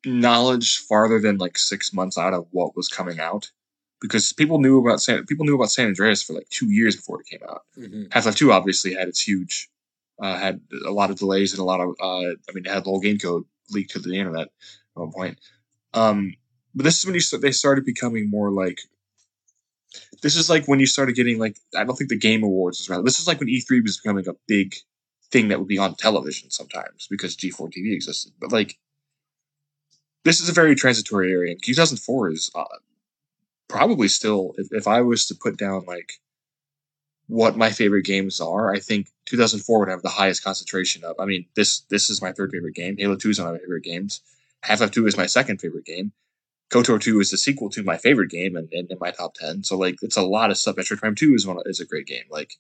knowledge 0.05 0.79
farther 0.79 1.21
than 1.21 1.38
like 1.38 1.59
six 1.59 1.93
months 1.93 2.17
out 2.17 2.33
of 2.33 2.47
what 2.51 2.77
was 2.77 2.88
coming 2.88 3.21
out 3.21 3.51
because 4.00 4.32
people 4.32 4.61
knew 4.61 4.78
about 4.78 5.00
San 5.00 5.24
people 5.26 5.44
knew 5.44 5.54
about 5.54 5.70
San 5.70 5.87
Andreas 5.87 6.22
for 6.22 6.32
like 6.32 6.48
two 6.50 6.70
years 6.70 6.96
before 6.96 7.20
it 7.20 7.26
came 7.26 7.48
out. 7.48 7.62
Mm-hmm. 7.76 8.04
Half 8.12 8.26
Life 8.26 8.37
Two 8.37 8.52
obviously 8.52 8.94
had 8.94 9.08
its 9.08 9.20
huge, 9.20 9.68
uh, 10.22 10.37
had 10.37 10.61
a 10.87 10.90
lot 10.90 11.11
of 11.11 11.18
delays 11.18 11.52
and 11.52 11.61
a 11.61 11.64
lot 11.64 11.80
of, 11.80 11.90
uh, 12.00 12.30
I 12.30 12.52
mean, 12.54 12.66
it 12.66 12.70
had 12.70 12.84
the 12.84 12.90
whole 12.90 13.00
game 13.00 13.18
code 13.18 13.44
leaked 13.70 13.90
to 13.92 13.98
the 13.98 14.18
internet 14.18 14.48
at 14.48 14.50
one 14.94 15.12
point. 15.12 15.38
Um, 15.94 16.34
but 16.74 16.84
this 16.84 16.98
is 16.98 17.06
when 17.06 17.14
you 17.14 17.20
start, 17.20 17.42
they 17.42 17.52
started 17.52 17.84
becoming 17.84 18.30
more 18.30 18.50
like. 18.50 18.80
This 20.22 20.37
is 20.37 20.50
like 20.50 20.68
when 20.68 20.80
you 20.80 20.87
started 20.87 21.14
getting 21.14 21.38
like 21.38 21.56
I 21.76 21.84
don't 21.84 21.96
think 21.96 22.11
the 22.11 22.18
Game 22.18 22.42
Awards 22.42 22.78
was 22.78 22.90
around. 22.90 23.04
This 23.04 23.18
is 23.18 23.26
like 23.26 23.40
when 23.40 23.48
E3 23.48 23.82
was 23.82 23.98
becoming 23.98 24.28
a 24.28 24.34
big 24.46 24.74
thing 25.30 25.48
that 25.48 25.58
would 25.58 25.68
be 25.68 25.78
on 25.78 25.94
television 25.94 26.50
sometimes 26.50 27.06
because 27.08 27.37
G4 27.37 27.72
TV 27.72 27.94
existed. 27.94 28.32
But 28.38 28.52
like, 28.52 28.78
this 30.24 30.40
is 30.40 30.48
a 30.48 30.52
very 30.52 30.74
transitory 30.74 31.32
area. 31.32 31.52
And 31.52 31.62
2004 31.62 32.30
is 32.30 32.50
uh, 32.54 32.64
probably 33.68 34.09
still 34.09 34.54
if, 34.57 34.68
if 34.72 34.87
I 34.88 35.02
was 35.02 35.26
to 35.26 35.35
put 35.35 35.57
down 35.57 35.85
like 35.87 36.14
what 37.26 37.57
my 37.57 37.70
favorite 37.70 38.04
games 38.04 38.40
are, 38.40 38.72
I 38.72 38.81
think 38.81 39.09
2004 39.26 39.78
would 39.78 39.88
have 39.88 40.02
the 40.02 40.09
highest 40.09 40.42
concentration 40.42 41.04
of. 41.04 41.16
I 41.18 41.26
mean, 41.26 41.46
this 41.54 41.81
this 41.90 42.11
is 42.11 42.22
my 42.22 42.33
third 42.33 42.50
favorite 42.52 42.74
game. 42.74 42.96
Halo 42.98 43.16
2 43.16 43.31
is 43.31 43.38
one 43.38 43.48
of 43.48 43.54
my 43.54 43.61
favorite 43.61 43.85
games. 43.85 44.22
Half 44.62 44.81
Life 44.81 44.90
2 44.90 45.07
is 45.07 45.16
my 45.16 45.26
second 45.26 45.61
favorite 45.61 45.85
game. 45.85 46.12
KOTOR 46.70 47.00
2 47.00 47.20
is 47.20 47.31
the 47.31 47.38
sequel 47.38 47.70
to 47.70 47.83
my 47.83 47.96
favorite 47.96 48.31
game 48.31 48.54
and, 48.57 48.68
and 48.72 48.90
in 48.90 48.98
my 49.00 49.11
top 49.11 49.35
10. 49.35 49.64
So 49.64 49.76
like 49.78 49.96
it's 50.02 50.16
a 50.16 50.22
lot 50.22 50.50
of 50.50 50.57
stuff. 50.57 50.76
Metroid 50.76 50.98
Prime 50.98 51.14
2 51.14 51.35
is 51.35 51.46
one 51.46 51.59
is 51.66 51.81
a 51.81 51.87
great 51.87 52.07
game. 52.07 52.24
Like 52.31 52.54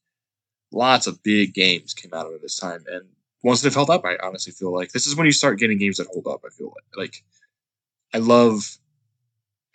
lots 0.70 1.06
of 1.06 1.22
big 1.22 1.54
games 1.54 1.94
came 1.94 2.14
out 2.14 2.26
of 2.26 2.32
it 2.32 2.42
this 2.42 2.56
time 2.56 2.84
and 2.90 3.08
ones 3.42 3.62
that 3.62 3.68
have 3.68 3.74
held 3.74 3.90
up, 3.90 4.04
I 4.04 4.16
honestly 4.22 4.52
feel 4.52 4.74
like 4.74 4.92
this 4.92 5.06
is 5.06 5.16
when 5.16 5.26
you 5.26 5.32
start 5.32 5.58
getting 5.58 5.78
games 5.78 5.98
that 5.98 6.08
hold 6.08 6.26
up. 6.26 6.42
I 6.44 6.50
feel 6.50 6.68
like 6.68 6.96
like 6.96 7.24
I 8.12 8.18
love 8.18 8.78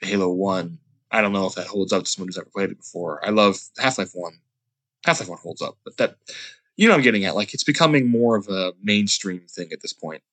Halo 0.02 0.30
1 0.30 0.80
I 1.14 1.22
don't 1.22 1.32
know 1.32 1.46
if 1.46 1.54
that 1.56 1.68
holds 1.68 1.94
up 1.94 2.04
to 2.04 2.10
someone 2.10 2.28
who's 2.28 2.40
ever 2.40 2.50
played 2.54 2.72
it 2.72 2.80
before. 2.80 3.24
I 3.24 3.30
love 3.30 3.58
Half 3.78 4.00
Life 4.00 4.12
One. 4.14 4.34
Half 5.06 5.20
Life 5.20 5.30
One 5.30 5.38
holds 5.38 5.62
up, 5.62 5.78
but 5.86 5.96
that 5.98 6.16
you 6.76 6.88
know 6.88 6.96
I'm 6.96 7.04
getting 7.04 7.24
at. 7.24 7.36
Like 7.36 7.54
it's 7.54 7.64
becoming 7.64 8.10
more 8.10 8.36
of 8.36 8.48
a 8.50 8.74
mainstream 8.82 9.42
thing 9.48 9.72
at 9.72 9.82
this 9.82 9.94
point. 9.94 10.24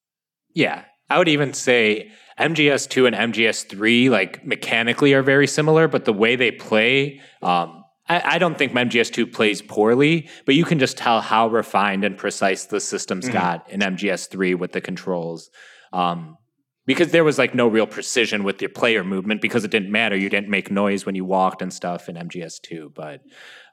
Yeah, 0.54 0.84
I 1.10 1.18
would 1.18 1.28
even 1.28 1.52
say 1.52 2.10
MGS 2.38 2.88
two 2.88 3.04
and 3.04 3.14
MGS 3.14 3.66
three 3.66 4.08
like 4.08 4.44
mechanically 4.46 5.12
are 5.12 5.22
very 5.22 5.46
similar, 5.46 5.86
but 5.86 6.06
the 6.06 6.14
way 6.14 6.34
they 6.34 6.50
play. 6.50 7.20
Um, 7.42 7.84
I, 8.08 8.36
I 8.36 8.38
don't 8.38 8.56
think 8.56 8.72
MGS 8.72 9.12
two 9.12 9.26
plays 9.26 9.60
poorly, 9.60 10.28
but 10.46 10.54
you 10.54 10.64
can 10.64 10.78
just 10.78 10.96
tell 10.96 11.20
how 11.20 11.48
refined 11.48 12.04
and 12.04 12.16
precise 12.16 12.64
the 12.64 12.80
systems 12.80 13.26
mm-hmm. 13.26 13.34
got 13.34 13.70
in 13.70 13.80
MGS 13.80 14.30
three 14.30 14.54
with 14.54 14.72
the 14.72 14.80
controls. 14.80 15.50
Um, 15.92 16.38
because 16.86 17.12
there 17.12 17.24
was 17.24 17.38
like 17.38 17.54
no 17.54 17.68
real 17.68 17.86
precision 17.86 18.44
with 18.44 18.60
your 18.60 18.70
player 18.70 19.04
movement 19.04 19.40
because 19.40 19.64
it 19.64 19.70
didn't 19.70 19.92
matter. 19.92 20.16
You 20.16 20.28
didn't 20.28 20.48
make 20.48 20.70
noise 20.70 21.06
when 21.06 21.14
you 21.14 21.24
walked 21.24 21.62
and 21.62 21.72
stuff 21.72 22.08
in 22.08 22.16
MGS2. 22.16 22.92
But 22.94 23.22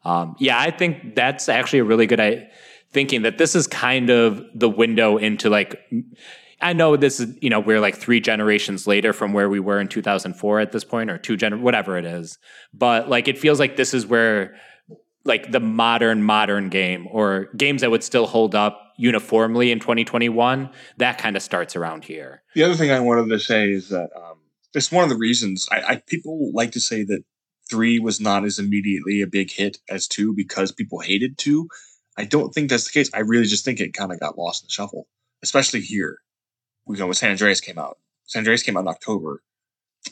um, 0.03 0.35
yeah, 0.39 0.59
I 0.59 0.71
think 0.71 1.15
that's 1.15 1.49
actually 1.49 1.79
a 1.79 1.83
really 1.83 2.05
good 2.05 2.19
I- 2.19 2.49
thinking 2.91 3.23
that 3.23 3.37
this 3.37 3.55
is 3.55 3.67
kind 3.67 4.09
of 4.09 4.43
the 4.53 4.69
window 4.69 5.17
into 5.17 5.49
like. 5.49 5.79
I 6.59 6.73
know 6.73 6.97
this 6.97 7.19
is, 7.19 7.37
you 7.39 7.51
know, 7.51 7.59
we're 7.59 7.79
like 7.79 7.95
three 7.95 8.19
generations 8.19 8.87
later 8.87 9.13
from 9.13 9.31
where 9.31 9.47
we 9.47 9.59
were 9.59 9.79
in 9.79 9.87
2004 9.87 10.59
at 10.59 10.71
this 10.71 10.83
point, 10.83 11.11
or 11.11 11.19
two 11.19 11.37
gen, 11.37 11.61
whatever 11.61 11.99
it 11.99 12.05
is. 12.05 12.39
But 12.73 13.09
like, 13.09 13.27
it 13.27 13.37
feels 13.37 13.59
like 13.59 13.75
this 13.75 13.93
is 13.93 14.07
where 14.07 14.55
like 15.23 15.51
the 15.51 15.59
modern 15.59 16.23
modern 16.23 16.69
game 16.69 17.07
or 17.11 17.49
games 17.55 17.81
that 17.81 17.91
would 17.91 18.03
still 18.03 18.25
hold 18.25 18.55
up 18.55 18.86
uniformly 18.97 19.71
in 19.71 19.79
2021 19.79 20.69
that 20.97 21.17
kind 21.17 21.35
of 21.35 21.43
starts 21.43 21.75
around 21.75 22.03
here. 22.03 22.43
The 22.55 22.63
other 22.63 22.75
thing 22.75 22.91
i 22.91 22.99
wanted 22.99 23.29
to 23.29 23.39
say 23.39 23.71
is 23.71 23.89
that 23.89 24.09
um, 24.15 24.39
it's 24.73 24.91
one 24.91 25.03
of 25.03 25.09
the 25.09 25.17
reasons 25.17 25.67
I, 25.71 25.81
I 25.81 26.01
people 26.07 26.51
like 26.53 26.71
to 26.71 26.79
say 26.79 27.03
that 27.03 27.23
three 27.69 27.99
was 27.99 28.19
not 28.19 28.45
as 28.45 28.59
immediately 28.59 29.21
a 29.21 29.27
big 29.27 29.51
hit 29.51 29.77
as 29.89 30.07
two 30.07 30.33
because 30.33 30.71
people 30.71 30.99
hated 30.99 31.37
two. 31.37 31.67
I 32.17 32.25
don't 32.25 32.53
think 32.53 32.69
that's 32.69 32.85
the 32.85 32.91
case. 32.91 33.11
I 33.13 33.19
really 33.19 33.45
just 33.45 33.65
think 33.65 33.79
it 33.79 33.93
kind 33.93 34.11
of 34.11 34.19
got 34.19 34.37
lost 34.37 34.63
in 34.63 34.67
the 34.67 34.71
shuffle 34.71 35.07
especially 35.43 35.81
here. 35.81 36.19
We 36.85 36.97
go 36.97 37.05
when 37.05 37.13
san 37.13 37.31
andreas 37.31 37.61
came 37.61 37.77
out. 37.77 37.97
San 38.25 38.41
andreas 38.41 38.63
came 38.63 38.77
out 38.77 38.81
in 38.81 38.87
october 38.87 39.41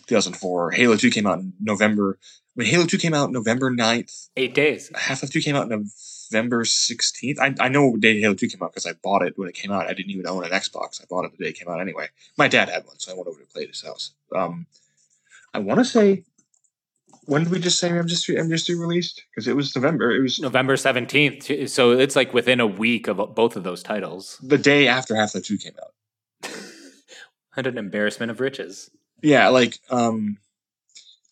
2004 0.07 0.71
halo 0.71 0.95
2 0.95 1.09
came 1.09 1.25
out 1.25 1.39
in 1.39 1.53
november 1.59 2.17
when 2.55 2.65
Halo 2.65 2.85
2 2.85 2.97
came 2.97 3.13
out 3.13 3.31
November 3.31 3.69
9th. 3.69 4.29
Eight 4.35 4.53
days. 4.53 4.89
Half 4.95 5.23
Life 5.23 5.31
2 5.31 5.41
came 5.41 5.55
out 5.55 5.69
November 5.69 6.63
16th. 6.63 7.37
I, 7.39 7.53
I 7.59 7.69
know 7.69 7.95
day 7.97 8.19
Halo 8.19 8.33
2 8.33 8.47
came 8.47 8.63
out 8.63 8.71
because 8.71 8.85
I 8.85 8.93
bought 8.93 9.21
it 9.21 9.37
when 9.37 9.47
it 9.47 9.55
came 9.55 9.71
out. 9.71 9.87
I 9.87 9.93
didn't 9.93 10.11
even 10.11 10.27
own 10.27 10.43
an 10.43 10.51
Xbox. 10.51 11.01
I 11.01 11.05
bought 11.09 11.25
it 11.25 11.37
the 11.37 11.43
day 11.43 11.49
it 11.49 11.59
came 11.59 11.67
out 11.67 11.81
anyway. 11.81 12.07
My 12.37 12.47
dad 12.47 12.69
had 12.69 12.85
one, 12.85 12.97
so 12.97 13.11
I 13.11 13.15
went 13.15 13.27
over 13.27 13.39
to 13.39 13.45
play 13.45 13.63
at 13.63 13.69
his 13.69 13.83
house. 13.83 14.11
Um, 14.33 14.65
I 15.53 15.59
want 15.59 15.79
to 15.79 15.85
say, 15.85 16.23
when 17.25 17.43
did 17.43 17.51
we 17.51 17.59
just 17.59 17.79
say 17.79 17.89
MGS3, 17.89 18.37
MGS3 18.37 18.79
released? 18.79 19.23
Because 19.31 19.47
it 19.47 19.55
was 19.55 19.75
November. 19.75 20.11
It 20.11 20.21
was 20.21 20.39
November 20.39 20.75
17th. 20.75 21.69
So 21.69 21.91
it's 21.91 22.15
like 22.15 22.33
within 22.33 22.61
a 22.61 22.67
week 22.67 23.07
of 23.07 23.35
both 23.35 23.57
of 23.57 23.63
those 23.63 23.83
titles. 23.83 24.39
The 24.41 24.57
day 24.57 24.87
after 24.87 25.15
Half 25.15 25.35
Life 25.35 25.43
2 25.43 25.57
came 25.57 25.73
out. 25.83 26.51
and 27.57 27.67
an 27.67 27.77
embarrassment 27.77 28.31
of 28.31 28.39
riches. 28.39 28.91
Yeah, 29.21 29.49
like, 29.49 29.79
um, 29.89 30.37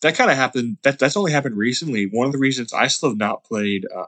that 0.02 0.16
kind 0.16 0.30
of 0.30 0.36
happened. 0.36 0.78
That 0.82 0.98
that's 0.98 1.16
only 1.16 1.32
happened 1.32 1.56
recently. 1.56 2.04
One 2.06 2.26
of 2.26 2.32
the 2.32 2.38
reasons 2.38 2.72
I 2.72 2.88
still 2.88 3.10
have 3.10 3.18
not 3.18 3.44
played 3.44 3.86
uh, 3.94 4.06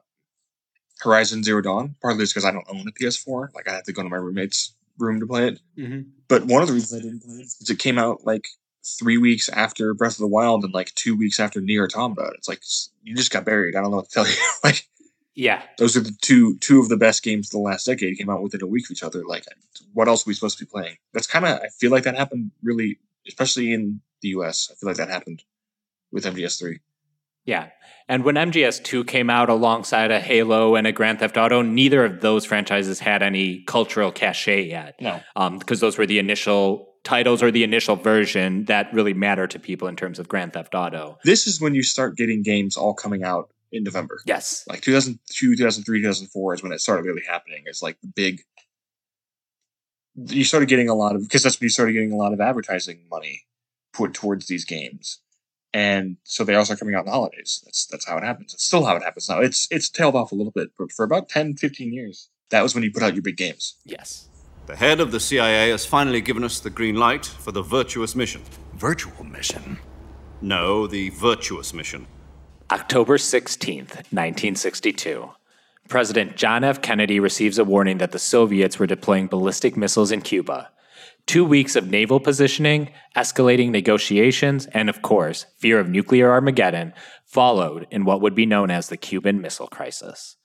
Horizon 1.01 1.43
Zero 1.43 1.63
Dawn, 1.63 1.97
partly 2.01 2.23
is 2.23 2.33
because 2.33 2.45
I 2.45 2.53
don't 2.53 2.67
own 2.69 2.87
a 2.87 2.93
PS4. 2.93 3.55
Like 3.55 3.69
I 3.69 3.75
have 3.75 3.85
to 3.85 3.93
go 3.93 4.03
to 4.03 4.09
my 4.09 4.17
roommate's 4.17 4.75
room 4.99 5.21
to 5.21 5.27
play 5.27 5.49
it. 5.49 5.61
Mm-hmm. 5.79 6.09
But 6.29 6.45
one 6.45 6.63
of 6.63 6.69
the 6.69 6.75
reasons 6.75 7.01
I 7.01 7.03
didn't 7.03 7.21
play 7.21 7.37
it 7.37 7.47
is 7.47 7.71
it 7.71 7.79
came 7.79 7.99
out 7.99 8.25
like 8.25 8.47
three 8.99 9.19
weeks 9.19 9.49
after 9.49 9.95
Breath 9.95 10.13
of 10.13 10.19
the 10.19 10.27
Wild 10.27 10.65
and 10.65 10.73
like 10.73 10.95
two 10.95 11.17
weeks 11.17 11.41
after 11.41 11.61
Nier 11.61 11.85
Automata. 11.85 12.33
It's 12.37 12.49
like 12.49 12.63
you 13.03 13.15
just 13.15 13.33
got 13.33 13.45
buried. 13.45 13.75
I 13.77 13.83
don't 13.83 13.91
know 13.91 13.99
what 13.99 14.09
to 14.09 14.15
tell 14.15 14.27
you. 14.29 14.35
like, 14.65 14.87
yeah, 15.35 15.63
those 15.79 15.97
are 15.97 16.01
the 16.01 16.17
two 16.23 16.57
two 16.59 16.81
of 16.81 16.89
the 16.89 16.97
best 16.97 17.23
games 17.23 17.49
of 17.49 17.53
the 17.53 17.59
last 17.59 17.85
decade. 17.85 18.17
Came 18.17 18.31
out 18.31 18.43
within 18.43 18.63
a 18.63 18.67
week 18.67 18.87
of 18.87 18.93
each 18.93 19.03
other. 19.03 19.25
Like, 19.25 19.45
what 19.93 20.09
else 20.09 20.27
are 20.27 20.31
we 20.31 20.35
supposed 20.35 20.59
to 20.59 20.65
be 20.65 20.71
playing? 20.71 20.97
That's 21.13 21.27
kind 21.27 21.45
of 21.45 21.61
I 21.61 21.69
feel 21.69 21.91
like 21.91 22.05
that 22.05 22.17
happened 22.17 22.53
really, 22.63 22.99
especially 23.27 23.73
in 23.73 24.01
the 24.23 24.29
U.S. 24.29 24.69
I 24.71 24.75
feel 24.75 24.89
like 24.89 24.97
that 24.97 25.09
happened 25.09 25.43
with 26.11 26.25
MGS3. 26.25 26.79
Yeah. 27.45 27.69
And 28.09 28.25
when 28.25 28.35
MGS2 28.35 29.07
came 29.07 29.31
out 29.31 29.49
alongside 29.49 30.11
a 30.11 30.21
Halo 30.21 30.75
and 30.75 30.87
a 30.87 30.93
Grand 30.93 31.21
Theft 31.21 31.37
Auto, 31.37 31.63
neither 31.63 32.05
of 32.05 32.21
those 32.21 32.45
franchises 32.45 33.01
had 33.01 33.23
any 33.23 33.63
cultural 33.65 34.13
cachet 34.13 34.69
yet. 34.69 34.97
No. 35.01 35.21
Because 35.35 35.83
um, 35.83 35.87
those 35.87 35.99
were 35.99 36.07
the 36.07 36.19
initial 36.19 36.95
titles 37.05 37.43
or 37.43 37.53
the 37.53 37.63
initial 37.63 37.95
version 37.97 38.65
that 38.65 38.93
really 38.93 39.15
matter 39.15 39.47
to 39.47 39.59
people 39.59 39.87
in 39.87 39.97
terms 39.97 40.19
of 40.19 40.29
Grand 40.29 40.53
Theft 40.53 40.75
Auto. 40.75 41.19
This 41.25 41.47
is 41.47 41.61
when 41.61 41.75
you 41.75 41.83
start 41.83 42.17
getting 42.17 42.43
games 42.43 42.77
all 42.77 42.95
coming 42.95 43.23
out 43.23 43.51
in 43.73 43.85
November. 43.85 44.21
Yes. 44.27 44.65
Like 44.69 44.81
2002, 44.81 45.57
2003, 45.57 46.01
2004 46.01 46.55
is 46.55 46.63
when 46.63 46.73
it 46.73 46.81
started 46.81 47.05
really 47.05 47.23
happening. 47.27 47.63
It's 47.67 47.83
like 47.83 48.01
the 48.01 48.09
big. 48.09 48.41
You 50.17 50.45
started 50.45 50.69
getting 50.69 50.89
a 50.89 50.95
lot 50.95 51.15
of 51.15 51.23
because 51.23 51.43
that's 51.43 51.61
when 51.61 51.67
you 51.67 51.71
started 51.71 51.93
getting 51.93 52.13
a 52.13 52.17
lot 52.17 52.33
of 52.33 52.41
advertising 52.41 53.01
money 53.11 53.43
put 53.93 54.15
towards 54.15 54.47
these 54.47 54.65
games, 54.65 55.21
and 55.73 56.17
so 56.25 56.45
they 56.45 56.55
also 56.55 56.77
coming 56.77 56.95
out 56.95 57.01
in 57.01 57.07
the 57.07 57.13
holidays. 57.13 57.61
That's 57.65 57.87
that's 57.87 58.07
how 58.07 58.17
it 58.17 58.25
happens. 58.25 58.55
It's 58.55 58.65
still 58.65 58.85
how 58.85 58.97
it 58.97 59.03
happens 59.03 59.29
now. 59.29 59.41
It's 59.41 59.69
it's 59.71 59.89
tailed 59.91 60.15
off 60.15 60.33
a 60.33 60.35
little 60.35 60.53
bit, 60.53 60.71
but 60.79 60.91
for 60.93 61.05
about 61.05 61.29
10, 61.29 61.57
15 61.57 61.93
years, 61.93 62.31
that 62.51 62.63
was 62.63 62.75
when 62.75 62.83
you 62.83 62.91
put 62.91 63.03
out 63.03 63.15
your 63.15 63.23
big 63.23 63.37
games. 63.37 63.77
Yes. 63.85 64.29
The 64.67 64.77
head 64.77 65.01
of 65.01 65.13
the 65.13 65.21
CIA 65.21 65.71
has 65.71 65.87
finally 65.87 66.21
given 66.21 66.43
us 66.43 66.59
the 66.59 66.71
green 66.71 66.97
light 66.97 67.25
for 67.25 67.53
the 67.53 67.63
virtuous 67.63 68.17
mission. 68.17 68.43
Virtual 68.75 69.23
mission? 69.23 69.79
No, 70.41 70.87
the 70.87 71.11
virtuous 71.11 71.73
mission. 71.73 72.07
October 72.71 73.17
16th, 73.17 73.95
1962. 74.11 75.31
President 75.89 76.37
John 76.37 76.65
F. 76.65 76.83
Kennedy 76.83 77.21
receives 77.21 77.59
a 77.59 77.65
warning 77.65 77.99
that 77.99 78.13
the 78.13 78.19
Soviets 78.19 78.79
were 78.79 78.87
deploying 78.87 79.27
ballistic 79.27 79.77
missiles 79.77 80.11
in 80.11 80.21
Cuba. 80.21 80.71
Two 81.27 81.45
weeks 81.45 81.75
of 81.75 81.91
naval 81.91 82.21
positioning, 82.21 82.91
escalating 83.17 83.71
negotiations, 83.71 84.67
and 84.67 84.89
of 84.89 85.03
course, 85.03 85.47
fear 85.59 85.81
of 85.81 85.89
nuclear 85.89 86.31
Armageddon 86.31 86.95
followed 87.25 87.87
in 87.91 88.05
what 88.05 88.21
would 88.21 88.35
be 88.35 88.47
known 88.47 88.71
as 88.71 88.89
the 88.89 88.97
Cuban 88.97 89.41
Missile 89.41 89.67
Crisis. 89.67 90.37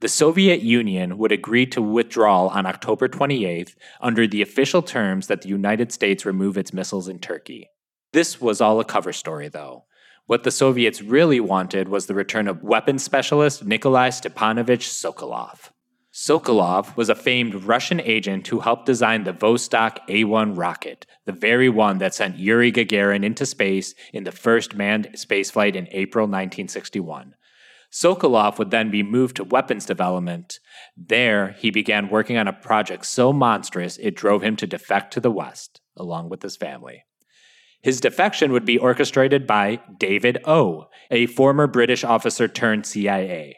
The 0.00 0.08
Soviet 0.08 0.60
Union 0.60 1.16
would 1.16 1.32
agree 1.32 1.64
to 1.66 1.80
withdrawal 1.80 2.50
on 2.50 2.66
October 2.66 3.08
28th 3.08 3.74
under 4.02 4.26
the 4.26 4.42
official 4.42 4.82
terms 4.82 5.26
that 5.28 5.40
the 5.40 5.48
United 5.48 5.90
States 5.90 6.26
remove 6.26 6.58
its 6.58 6.74
missiles 6.74 7.08
in 7.08 7.18
Turkey. 7.18 7.70
This 8.12 8.38
was 8.38 8.60
all 8.60 8.78
a 8.78 8.84
cover 8.84 9.14
story, 9.14 9.48
though. 9.48 9.85
What 10.26 10.42
the 10.42 10.50
Soviets 10.50 11.02
really 11.02 11.38
wanted 11.38 11.88
was 11.88 12.06
the 12.06 12.14
return 12.14 12.48
of 12.48 12.64
weapons 12.64 13.04
specialist 13.04 13.64
Nikolai 13.64 14.08
Stepanovich 14.08 14.88
Sokolov. 14.88 15.70
Sokolov 16.12 16.96
was 16.96 17.08
a 17.08 17.14
famed 17.14 17.54
Russian 17.54 18.00
agent 18.00 18.48
who 18.48 18.58
helped 18.58 18.86
design 18.86 19.22
the 19.22 19.32
Vostok 19.32 19.98
A 20.08 20.24
1 20.24 20.56
rocket, 20.56 21.06
the 21.26 21.32
very 21.32 21.68
one 21.68 21.98
that 21.98 22.12
sent 22.12 22.40
Yuri 22.40 22.72
Gagarin 22.72 23.24
into 23.24 23.46
space 23.46 23.94
in 24.12 24.24
the 24.24 24.32
first 24.32 24.74
manned 24.74 25.10
spaceflight 25.12 25.76
in 25.76 25.86
April 25.92 26.24
1961. 26.24 27.36
Sokolov 27.92 28.58
would 28.58 28.72
then 28.72 28.90
be 28.90 29.04
moved 29.04 29.36
to 29.36 29.44
weapons 29.44 29.86
development. 29.86 30.58
There, 30.96 31.52
he 31.52 31.70
began 31.70 32.08
working 32.08 32.36
on 32.36 32.48
a 32.48 32.52
project 32.52 33.06
so 33.06 33.32
monstrous 33.32 33.96
it 33.98 34.16
drove 34.16 34.42
him 34.42 34.56
to 34.56 34.66
defect 34.66 35.12
to 35.12 35.20
the 35.20 35.30
West, 35.30 35.80
along 35.96 36.30
with 36.30 36.42
his 36.42 36.56
family. 36.56 37.04
His 37.82 38.00
defection 38.00 38.52
would 38.52 38.64
be 38.64 38.78
orchestrated 38.78 39.46
by 39.46 39.80
David 39.98 40.38
O., 40.44 40.88
a 41.10 41.26
former 41.26 41.66
British 41.66 42.02
officer 42.04 42.48
turned 42.48 42.86
CIA. 42.86 43.56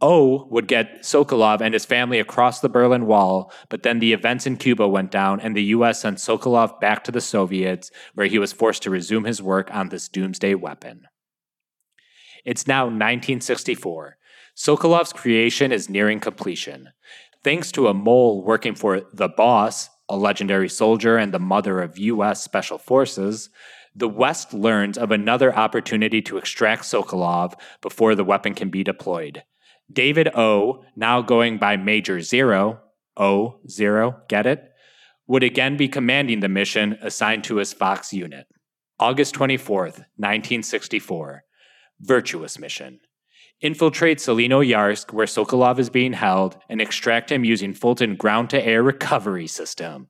O 0.00 0.46
would 0.50 0.68
get 0.68 1.00
Sokolov 1.00 1.60
and 1.60 1.74
his 1.74 1.84
family 1.84 2.20
across 2.20 2.60
the 2.60 2.68
Berlin 2.68 3.06
Wall, 3.06 3.52
but 3.68 3.82
then 3.82 3.98
the 3.98 4.12
events 4.12 4.46
in 4.46 4.56
Cuba 4.56 4.86
went 4.86 5.10
down 5.10 5.40
and 5.40 5.56
the 5.56 5.64
US 5.64 6.02
sent 6.02 6.18
Sokolov 6.18 6.80
back 6.80 7.02
to 7.04 7.12
the 7.12 7.20
Soviets, 7.20 7.90
where 8.14 8.28
he 8.28 8.38
was 8.38 8.52
forced 8.52 8.82
to 8.84 8.90
resume 8.90 9.24
his 9.24 9.42
work 9.42 9.74
on 9.74 9.88
this 9.88 10.08
doomsday 10.08 10.54
weapon. 10.54 11.02
It's 12.44 12.66
now 12.66 12.84
1964. 12.84 14.16
Sokolov's 14.56 15.12
creation 15.12 15.72
is 15.72 15.88
nearing 15.88 16.20
completion. 16.20 16.90
Thanks 17.42 17.72
to 17.72 17.88
a 17.88 17.94
mole 17.94 18.44
working 18.44 18.74
for 18.74 19.02
the 19.12 19.28
boss, 19.28 19.90
a 20.08 20.16
legendary 20.16 20.68
soldier 20.68 21.16
and 21.16 21.32
the 21.32 21.38
mother 21.38 21.80
of 21.80 21.98
U.S. 21.98 22.42
Special 22.42 22.78
Forces, 22.78 23.50
the 23.94 24.08
West 24.08 24.54
learns 24.54 24.96
of 24.96 25.10
another 25.10 25.54
opportunity 25.54 26.22
to 26.22 26.38
extract 26.38 26.84
Sokolov 26.84 27.54
before 27.80 28.14
the 28.14 28.24
weapon 28.24 28.54
can 28.54 28.70
be 28.70 28.84
deployed. 28.84 29.42
David 29.92 30.28
O, 30.34 30.84
now 30.94 31.22
going 31.22 31.58
by 31.58 31.76
Major 31.76 32.20
Zero, 32.20 32.80
O 33.16 33.60
Zero, 33.68 34.22
get 34.28 34.46
it? 34.46 34.70
Would 35.26 35.42
again 35.42 35.76
be 35.76 35.88
commanding 35.88 36.40
the 36.40 36.48
mission 36.48 36.98
assigned 37.02 37.44
to 37.44 37.56
his 37.56 37.72
Fox 37.72 38.12
unit. 38.12 38.46
August 39.00 39.34
24th, 39.34 40.04
1964. 40.16 41.44
Virtuous 42.00 42.58
mission. 42.58 43.00
Infiltrate 43.60 44.18
Tselinoyarsk, 44.18 45.12
where 45.12 45.26
Sokolov 45.26 45.80
is 45.80 45.90
being 45.90 46.12
held, 46.12 46.58
and 46.68 46.80
extract 46.80 47.32
him 47.32 47.44
using 47.44 47.74
Fulton 47.74 48.14
ground 48.14 48.50
to 48.50 48.64
air 48.64 48.84
recovery 48.84 49.48
system. 49.48 50.08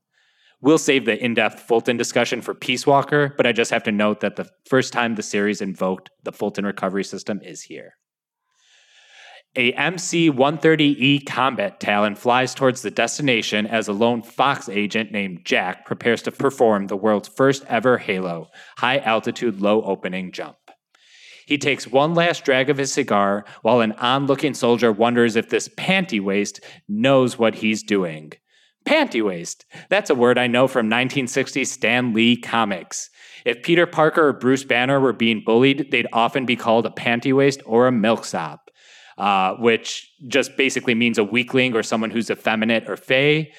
We'll 0.61 0.77
save 0.77 1.07
the 1.07 1.23
in 1.23 1.35
depth 1.35 1.61
Fulton 1.61 1.97
discussion 1.97 2.43
for 2.43 2.53
Peace 2.53 2.87
Walker, 2.87 3.33
but 3.37 3.47
I 3.47 3.53
just 3.53 3.71
have 3.71 3.85
to 3.85 3.93
note 3.93 4.21
that 4.21 4.37
the 4.37 4.51
first 4.69 4.93
time 4.93 5.15
the 5.15 5.23
series 5.23 5.63
invoked 5.63 6.11
the 6.25 6.33
Fulton 6.33 6.67
recovery 6.67 7.05
system 7.05 7.41
is 7.43 7.63
here. 7.63 7.95
A 9.57 9.73
MC 9.73 10.31
130E 10.31 11.25
combat 11.25 11.81
Talon 11.81 12.17
flies 12.17 12.55
towards 12.55 12.83
the 12.83 12.91
destination 12.91 13.67
as 13.67 13.89
a 13.89 13.95
lone 13.95 14.23
Fox 14.23 14.69
agent 14.69 15.11
named 15.11 15.47
Jack 15.47 15.87
prepares 15.87 16.21
to 16.23 16.31
perform 16.31 16.89
the 16.89 16.97
world's 16.97 17.29
first 17.29 17.65
ever 17.67 17.97
Halo 17.97 18.51
high 18.77 18.99
altitude, 18.99 19.63
low 19.63 19.83
opening 19.83 20.33
jump. 20.33 20.59
He 21.49 21.57
takes 21.57 21.87
one 21.87 22.13
last 22.13 22.45
drag 22.45 22.69
of 22.69 22.77
his 22.77 22.93
cigar 22.93 23.43
while 23.63 23.81
an 23.81 23.93
onlooking 23.93 24.53
soldier 24.53 24.93
wonders 24.93 25.35
if 25.35 25.49
this 25.49 25.67
panty 25.67 26.21
waist 26.21 26.61
knows 26.91 27.39
what 27.39 27.55
he's 27.55 27.83
doing. 27.83 28.35
Panty 28.85 29.25
waist. 29.25 29.65
That's 29.89 30.11
a 30.11 30.15
word 30.15 30.37
I 30.37 30.47
know 30.47 30.69
from 30.69 30.89
1960 30.89 31.65
Stan 31.65 32.13
Lee 32.13 32.37
comics. 32.37 33.09
If 33.47 33.63
Peter 33.63 33.87
Parker 33.87 34.29
or 34.29 34.35
Bruce 34.35 34.63
Banner 34.63 35.01
were 35.01 35.15
being 35.15 35.43
bullied, 35.43 35.91
they'd 35.91 36.07
often 36.13 36.45
be 36.45 36.55
called 36.55 36.85
a 36.85 36.91
panty 36.91 37.35
waist 37.35 37.63
or 37.65 37.87
a 37.87 37.93
milksop, 37.93 38.71
uh, 39.17 39.55
which 39.55 40.07
just 40.27 40.55
basically 40.59 40.95
means 40.95 41.17
a 41.17 41.25
weakling 41.25 41.75
or 41.75 41.83
someone 41.83 42.11
who's 42.11 42.29
effeminate 42.29 42.87
or 42.91 42.97
fey. 42.99 43.53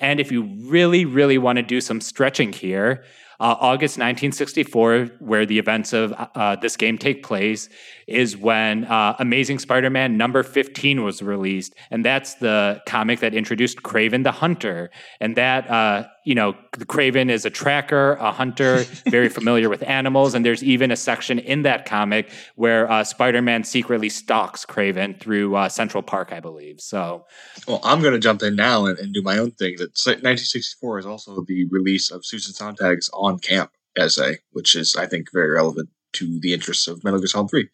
And 0.00 0.18
if 0.18 0.32
you 0.32 0.52
really, 0.62 1.04
really 1.04 1.38
want 1.38 1.58
to 1.58 1.62
do 1.62 1.80
some 1.80 2.00
stretching 2.00 2.52
here, 2.52 3.04
uh, 3.40 3.56
August 3.60 3.96
1964, 3.96 5.10
where 5.18 5.46
the 5.46 5.58
events 5.58 5.92
of 5.92 6.14
uh, 6.16 6.56
this 6.56 6.76
game 6.76 6.98
take 6.98 7.22
place, 7.22 7.68
is 8.06 8.36
when 8.36 8.84
uh, 8.84 9.16
Amazing 9.18 9.58
Spider 9.58 9.90
Man 9.90 10.16
number 10.16 10.42
15 10.42 11.02
was 11.02 11.22
released. 11.22 11.74
And 11.90 12.04
that's 12.04 12.34
the 12.34 12.80
comic 12.86 13.20
that 13.20 13.34
introduced 13.34 13.82
Kraven 13.82 14.24
the 14.24 14.32
Hunter. 14.32 14.90
And 15.20 15.36
that, 15.36 15.68
uh, 15.70 16.06
you 16.26 16.34
know, 16.34 16.56
the 16.72 16.84
Kraven 16.84 17.30
is 17.30 17.44
a 17.44 17.50
tracker, 17.50 18.14
a 18.14 18.32
hunter, 18.32 18.78
very 19.08 19.28
familiar 19.28 19.68
with 19.68 19.84
animals. 19.84 20.34
And 20.34 20.44
there's 20.44 20.62
even 20.62 20.90
a 20.90 20.96
section 20.96 21.38
in 21.38 21.62
that 21.62 21.86
comic 21.86 22.32
where 22.56 22.90
uh, 22.90 23.04
Spider 23.04 23.40
Man 23.40 23.62
secretly 23.62 24.08
stalks 24.08 24.66
Kraven 24.66 25.18
through 25.20 25.54
uh, 25.54 25.68
Central 25.68 26.02
Park, 26.02 26.32
I 26.32 26.40
believe. 26.40 26.80
So, 26.80 27.26
well, 27.68 27.80
I'm 27.84 28.02
going 28.02 28.12
to 28.12 28.18
jump 28.18 28.42
in 28.42 28.56
now 28.56 28.86
and, 28.86 28.98
and, 28.98 29.14
do 29.14 29.22
my 29.22 29.38
own 29.38 29.52
thing. 29.52 29.76
That 29.76 29.92
1964 30.04 30.98
is 30.98 31.06
also 31.06 31.44
the 31.46 31.64
release 31.70 32.10
of 32.10 32.26
Susan 32.26 32.52
Sontag's 32.52 33.08
On 33.14 33.38
Camp 33.38 33.70
essay, 33.96 34.38
which 34.50 34.74
is, 34.74 34.96
I 34.96 35.06
think, 35.06 35.28
very 35.32 35.50
relevant 35.50 35.90
to 36.14 36.40
the 36.40 36.52
interests 36.52 36.88
of 36.88 37.04
Metal 37.04 37.20
Gear 37.20 37.28
Solid 37.28 37.50
3. 37.50 37.68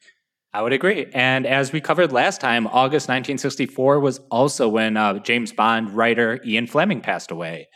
I 0.52 0.60
would 0.60 0.74
agree. 0.74 1.06
And 1.14 1.46
as 1.46 1.72
we 1.72 1.80
covered 1.80 2.12
last 2.12 2.42
time, 2.42 2.66
August 2.66 3.08
1964 3.08 3.98
was 3.98 4.20
also 4.30 4.68
when 4.68 4.98
uh, 4.98 5.20
James 5.20 5.52
Bond 5.52 5.90
writer 5.96 6.38
Ian 6.44 6.66
Fleming 6.66 7.00
passed 7.00 7.30
away. 7.30 7.68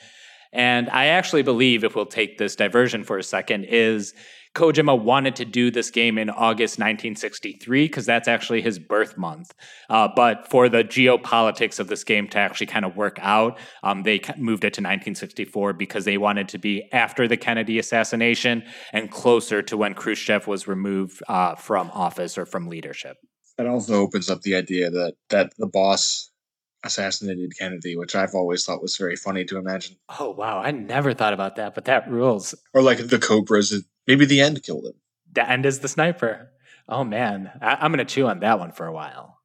And 0.53 0.89
I 0.91 1.07
actually 1.07 1.43
believe, 1.43 1.85
if 1.85 1.95
we'll 1.95 2.07
take 2.07 2.39
this 2.39 2.57
diversion 2.57 3.05
for 3.05 3.19
a 3.19 3.23
second, 3.23 3.65
is 3.65 4.15
Kojima 4.57 4.99
wanted 4.99 5.37
to 5.37 5.45
do 5.45 5.71
this 5.71 5.91
game 5.91 6.17
in 6.17 6.31
August 6.31 6.79
1963 6.79 7.85
because 7.85 8.07
that's 8.07 8.27
actually 8.27 8.63
his 8.63 8.79
birth 8.79 9.19
month. 9.19 9.53
Uh, 9.91 10.09
but 10.17 10.49
for 10.51 10.71
the 10.71 10.83
geopolitics 10.83 11.79
of 11.79 11.89
this 11.89 12.05
game 12.05 12.27
to 12.29 12.39
actually 12.39 12.67
kind 12.67 12.87
of 12.87 12.97
work 12.97 13.19
out, 13.21 13.59
um, 13.83 14.03
they 14.03 14.19
moved 14.39 14.65
it 14.65 14.73
to 14.73 14.81
1964 14.81 15.75
because 15.75 16.07
they 16.07 16.17
wanted 16.17 16.49
to 16.49 16.59
be 16.59 16.89
after 16.91 17.29
the 17.29 17.37
Kennedy 17.37 17.79
assassination 17.79 18.63
and 18.95 19.11
closer 19.11 19.61
to 19.61 19.77
when 19.77 19.93
Khrushchev 19.93 20.47
was 20.47 20.67
removed 20.67 21.23
uh, 21.29 21.55
from 21.57 21.91
office 21.93 22.39
or 22.39 22.47
from 22.47 22.67
leadership. 22.69 23.19
That 23.59 23.67
also 23.67 23.97
opens 23.97 24.31
up 24.31 24.41
the 24.41 24.55
idea 24.55 24.91
that 24.91 25.15
that 25.29 25.53
the 25.59 25.67
boss 25.67 26.31
assassinated 26.85 27.57
Kennedy, 27.59 27.97
which 27.97 28.15
I've 28.15 28.35
always 28.35 28.65
thought 28.65 28.83
was 28.83 28.97
very 28.97 29.17
funny 29.17 29.45
to 29.47 29.59
imagine. 29.59 29.97
Oh 30.19 30.31
wow, 30.31 30.59
I 30.59 30.71
never 30.71 31.15
thought 31.15 31.33
about 31.33 31.57
that, 31.57 31.75
but 31.75 31.85
that 31.87 32.11
rules. 32.11 32.55
Or 32.75 32.83
like 32.83 33.09
the 33.09 33.19
Cobras 33.19 33.75
Maybe 34.07 34.25
the 34.25 34.41
end 34.41 34.63
killed 34.63 34.87
him. 34.87 34.95
The 35.33 35.49
end 35.49 35.67
is 35.67 35.81
the 35.81 35.89
sniper. 35.89 36.51
Oh 36.89 37.05
man, 37.05 37.51
I- 37.61 37.85
am 37.85 37.93
going 37.93 37.99
to 37.99 38.15
chew 38.15 38.27
on 38.27 38.41
that 38.41 38.59
one 38.59 38.73
for 38.73 38.87
a 38.87 38.93
while. 38.93 39.41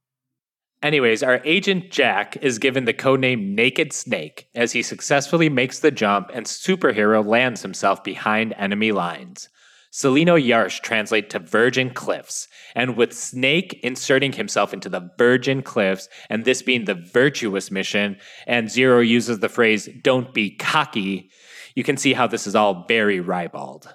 Anyways, 0.83 1.21
our 1.21 1.41
agent 1.43 1.91
Jack 1.91 2.37
is 2.41 2.57
given 2.57 2.85
the 2.85 2.93
codename 2.93 3.53
Naked 3.53 3.93
Snake 3.93 4.49
as 4.55 4.71
he 4.71 4.81
successfully 4.81 5.47
makes 5.47 5.79
the 5.79 5.91
jump 5.91 6.31
and 6.33 6.45
superhero 6.45 7.25
lands 7.25 7.61
himself 7.61 8.03
behind 8.03 8.53
enemy 8.57 8.91
lines. 8.91 9.49
Tselinoyarsk 9.91 10.81
translate 10.81 11.29
to 11.31 11.39
Virgin 11.39 11.89
Cliffs, 11.89 12.47
and 12.75 12.95
with 12.95 13.13
Snake 13.13 13.79
inserting 13.83 14.31
himself 14.33 14.73
into 14.73 14.87
the 14.87 15.09
Virgin 15.17 15.61
Cliffs, 15.61 16.07
and 16.29 16.45
this 16.45 16.61
being 16.61 16.85
the 16.85 16.95
virtuous 16.95 17.69
mission, 17.69 18.17
and 18.47 18.71
Zero 18.71 19.01
uses 19.01 19.39
the 19.39 19.49
phrase, 19.49 19.89
don't 20.01 20.33
be 20.33 20.55
cocky, 20.55 21.29
you 21.75 21.83
can 21.83 21.97
see 21.97 22.13
how 22.13 22.27
this 22.27 22.47
is 22.47 22.55
all 22.55 22.85
very 22.87 23.19
ribald. 23.19 23.93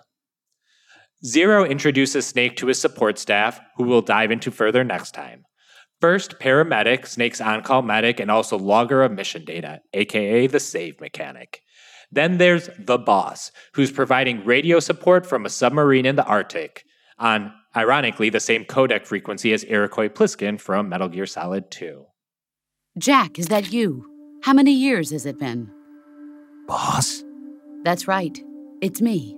Zero 1.24 1.64
introduces 1.64 2.26
Snake 2.26 2.56
to 2.56 2.66
his 2.66 2.78
support 2.78 3.18
staff, 3.18 3.58
who 3.76 3.84
we'll 3.84 4.02
dive 4.02 4.30
into 4.30 4.50
further 4.50 4.84
next 4.84 5.12
time. 5.12 5.44
First, 6.00 6.38
paramedic, 6.38 7.06
Snake's 7.06 7.40
on 7.40 7.62
call 7.62 7.80
medic, 7.80 8.20
and 8.20 8.30
also 8.30 8.58
logger 8.58 9.02
of 9.02 9.12
mission 9.12 9.46
data, 9.46 9.80
aka 9.94 10.46
the 10.46 10.60
save 10.60 11.00
mechanic. 11.00 11.62
Then 12.12 12.38
there's 12.38 12.70
the 12.78 12.98
boss, 12.98 13.50
who's 13.74 13.90
providing 13.90 14.44
radio 14.44 14.80
support 14.80 15.26
from 15.26 15.44
a 15.44 15.50
submarine 15.50 16.06
in 16.06 16.16
the 16.16 16.24
Arctic 16.24 16.84
on, 17.18 17.52
ironically, 17.74 18.30
the 18.30 18.40
same 18.40 18.64
codec 18.64 19.06
frequency 19.06 19.52
as 19.52 19.64
Iroquois 19.64 20.08
Pliskin 20.08 20.60
from 20.60 20.88
Metal 20.88 21.08
Gear 21.08 21.26
Solid 21.26 21.70
2. 21.70 22.04
Jack, 22.98 23.38
is 23.38 23.46
that 23.48 23.72
you? 23.72 24.06
How 24.42 24.52
many 24.52 24.72
years 24.72 25.10
has 25.10 25.26
it 25.26 25.38
been? 25.38 25.70
Boss? 26.66 27.24
That's 27.84 28.08
right. 28.08 28.38
It's 28.80 29.00
me. 29.00 29.36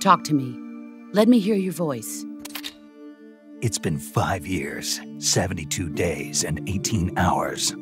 Talk 0.00 0.24
to 0.24 0.34
me. 0.34 0.58
Let 1.12 1.28
me 1.28 1.38
hear 1.38 1.54
your 1.54 1.72
voice. 1.72 2.24
It's 3.60 3.78
been 3.78 3.98
five 3.98 4.46
years, 4.46 5.00
72 5.18 5.88
days, 5.90 6.44
and 6.44 6.68
18 6.68 7.16
hours. 7.16 7.74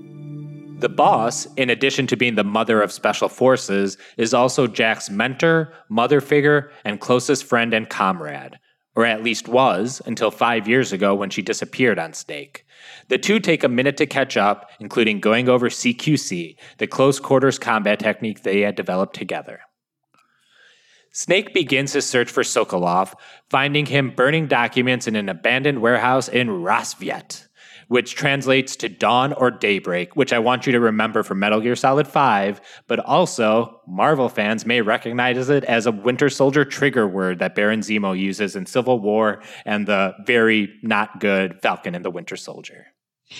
The 0.82 0.88
boss, 0.88 1.46
in 1.54 1.70
addition 1.70 2.08
to 2.08 2.16
being 2.16 2.34
the 2.34 2.42
mother 2.42 2.82
of 2.82 2.90
special 2.90 3.28
forces, 3.28 3.96
is 4.16 4.34
also 4.34 4.66
Jack's 4.66 5.08
mentor, 5.08 5.72
mother 5.88 6.20
figure, 6.20 6.72
and 6.84 7.00
closest 7.00 7.44
friend 7.44 7.72
and 7.72 7.88
comrade, 7.88 8.58
or 8.96 9.06
at 9.06 9.22
least 9.22 9.46
was 9.46 10.02
until 10.06 10.32
five 10.32 10.66
years 10.66 10.92
ago 10.92 11.14
when 11.14 11.30
she 11.30 11.40
disappeared 11.40 12.00
on 12.00 12.14
Snake. 12.14 12.66
The 13.06 13.16
two 13.16 13.38
take 13.38 13.62
a 13.62 13.68
minute 13.68 13.96
to 13.98 14.06
catch 14.06 14.36
up, 14.36 14.72
including 14.80 15.20
going 15.20 15.48
over 15.48 15.68
CQC, 15.68 16.56
the 16.78 16.88
close 16.88 17.20
quarters 17.20 17.60
combat 17.60 18.00
technique 18.00 18.42
they 18.42 18.62
had 18.62 18.74
developed 18.74 19.14
together. 19.14 19.60
Snake 21.12 21.54
begins 21.54 21.92
his 21.92 22.08
search 22.08 22.28
for 22.28 22.42
Sokolov, 22.42 23.14
finding 23.48 23.86
him 23.86 24.10
burning 24.16 24.48
documents 24.48 25.06
in 25.06 25.14
an 25.14 25.28
abandoned 25.28 25.80
warehouse 25.80 26.26
in 26.26 26.48
Rassvet, 26.48 27.46
which 27.88 28.14
translates 28.14 28.76
to 28.76 28.88
dawn 28.88 29.32
or 29.32 29.50
daybreak, 29.50 30.16
which 30.16 30.32
I 30.32 30.38
want 30.38 30.66
you 30.66 30.72
to 30.72 30.80
remember 30.80 31.22
from 31.22 31.38
Metal 31.38 31.60
Gear 31.60 31.76
Solid 31.76 32.08
5, 32.08 32.60
but 32.86 32.98
also 33.00 33.80
Marvel 33.86 34.28
fans 34.28 34.66
may 34.66 34.80
recognize 34.80 35.48
it 35.48 35.64
as 35.64 35.86
a 35.86 35.92
Winter 35.92 36.28
Soldier 36.28 36.64
trigger 36.64 37.06
word 37.06 37.38
that 37.38 37.54
Baron 37.54 37.80
Zemo 37.80 38.18
uses 38.18 38.56
in 38.56 38.66
Civil 38.66 38.98
War 38.98 39.42
and 39.64 39.86
the 39.86 40.14
very 40.26 40.72
not 40.82 41.20
good 41.20 41.60
Falcon 41.62 41.94
and 41.94 42.04
the 42.04 42.10
Winter 42.10 42.36
Soldier. 42.36 42.86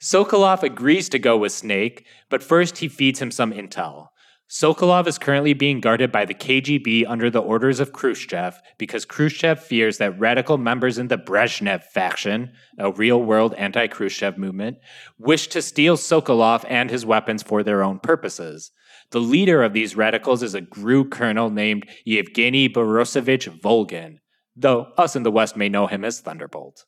Sokolov 0.00 0.62
agrees 0.62 1.08
to 1.08 1.18
go 1.18 1.36
with 1.36 1.52
Snake, 1.52 2.06
but 2.28 2.42
first 2.42 2.78
he 2.78 2.88
feeds 2.88 3.20
him 3.20 3.30
some 3.30 3.52
intel. 3.52 4.08
Sokolov 4.54 5.08
is 5.08 5.18
currently 5.18 5.52
being 5.52 5.80
guarded 5.80 6.12
by 6.12 6.24
the 6.24 6.32
KGB 6.32 7.06
under 7.08 7.28
the 7.28 7.42
orders 7.42 7.80
of 7.80 7.92
Khrushchev 7.92 8.62
because 8.78 9.04
Khrushchev 9.04 9.58
fears 9.58 9.98
that 9.98 10.16
radical 10.16 10.58
members 10.58 10.96
in 10.96 11.08
the 11.08 11.18
Brezhnev 11.18 11.82
faction, 11.82 12.52
a 12.78 12.92
real 12.92 13.20
world 13.20 13.54
anti 13.54 13.88
Khrushchev 13.88 14.38
movement, 14.38 14.76
wish 15.18 15.48
to 15.48 15.60
steal 15.60 15.96
Sokolov 15.96 16.64
and 16.68 16.88
his 16.88 17.04
weapons 17.04 17.42
for 17.42 17.64
their 17.64 17.82
own 17.82 17.98
purposes. 17.98 18.70
The 19.10 19.18
leader 19.18 19.60
of 19.64 19.72
these 19.72 19.96
radicals 19.96 20.40
is 20.44 20.54
a 20.54 20.60
GRU 20.60 21.08
colonel 21.08 21.50
named 21.50 21.88
Yevgeny 22.04 22.68
Borisovich 22.68 23.60
Volgin, 23.60 24.18
though 24.54 24.92
us 24.96 25.16
in 25.16 25.24
the 25.24 25.32
West 25.32 25.56
may 25.56 25.68
know 25.68 25.88
him 25.88 26.04
as 26.04 26.20
Thunderbolt. 26.20 26.84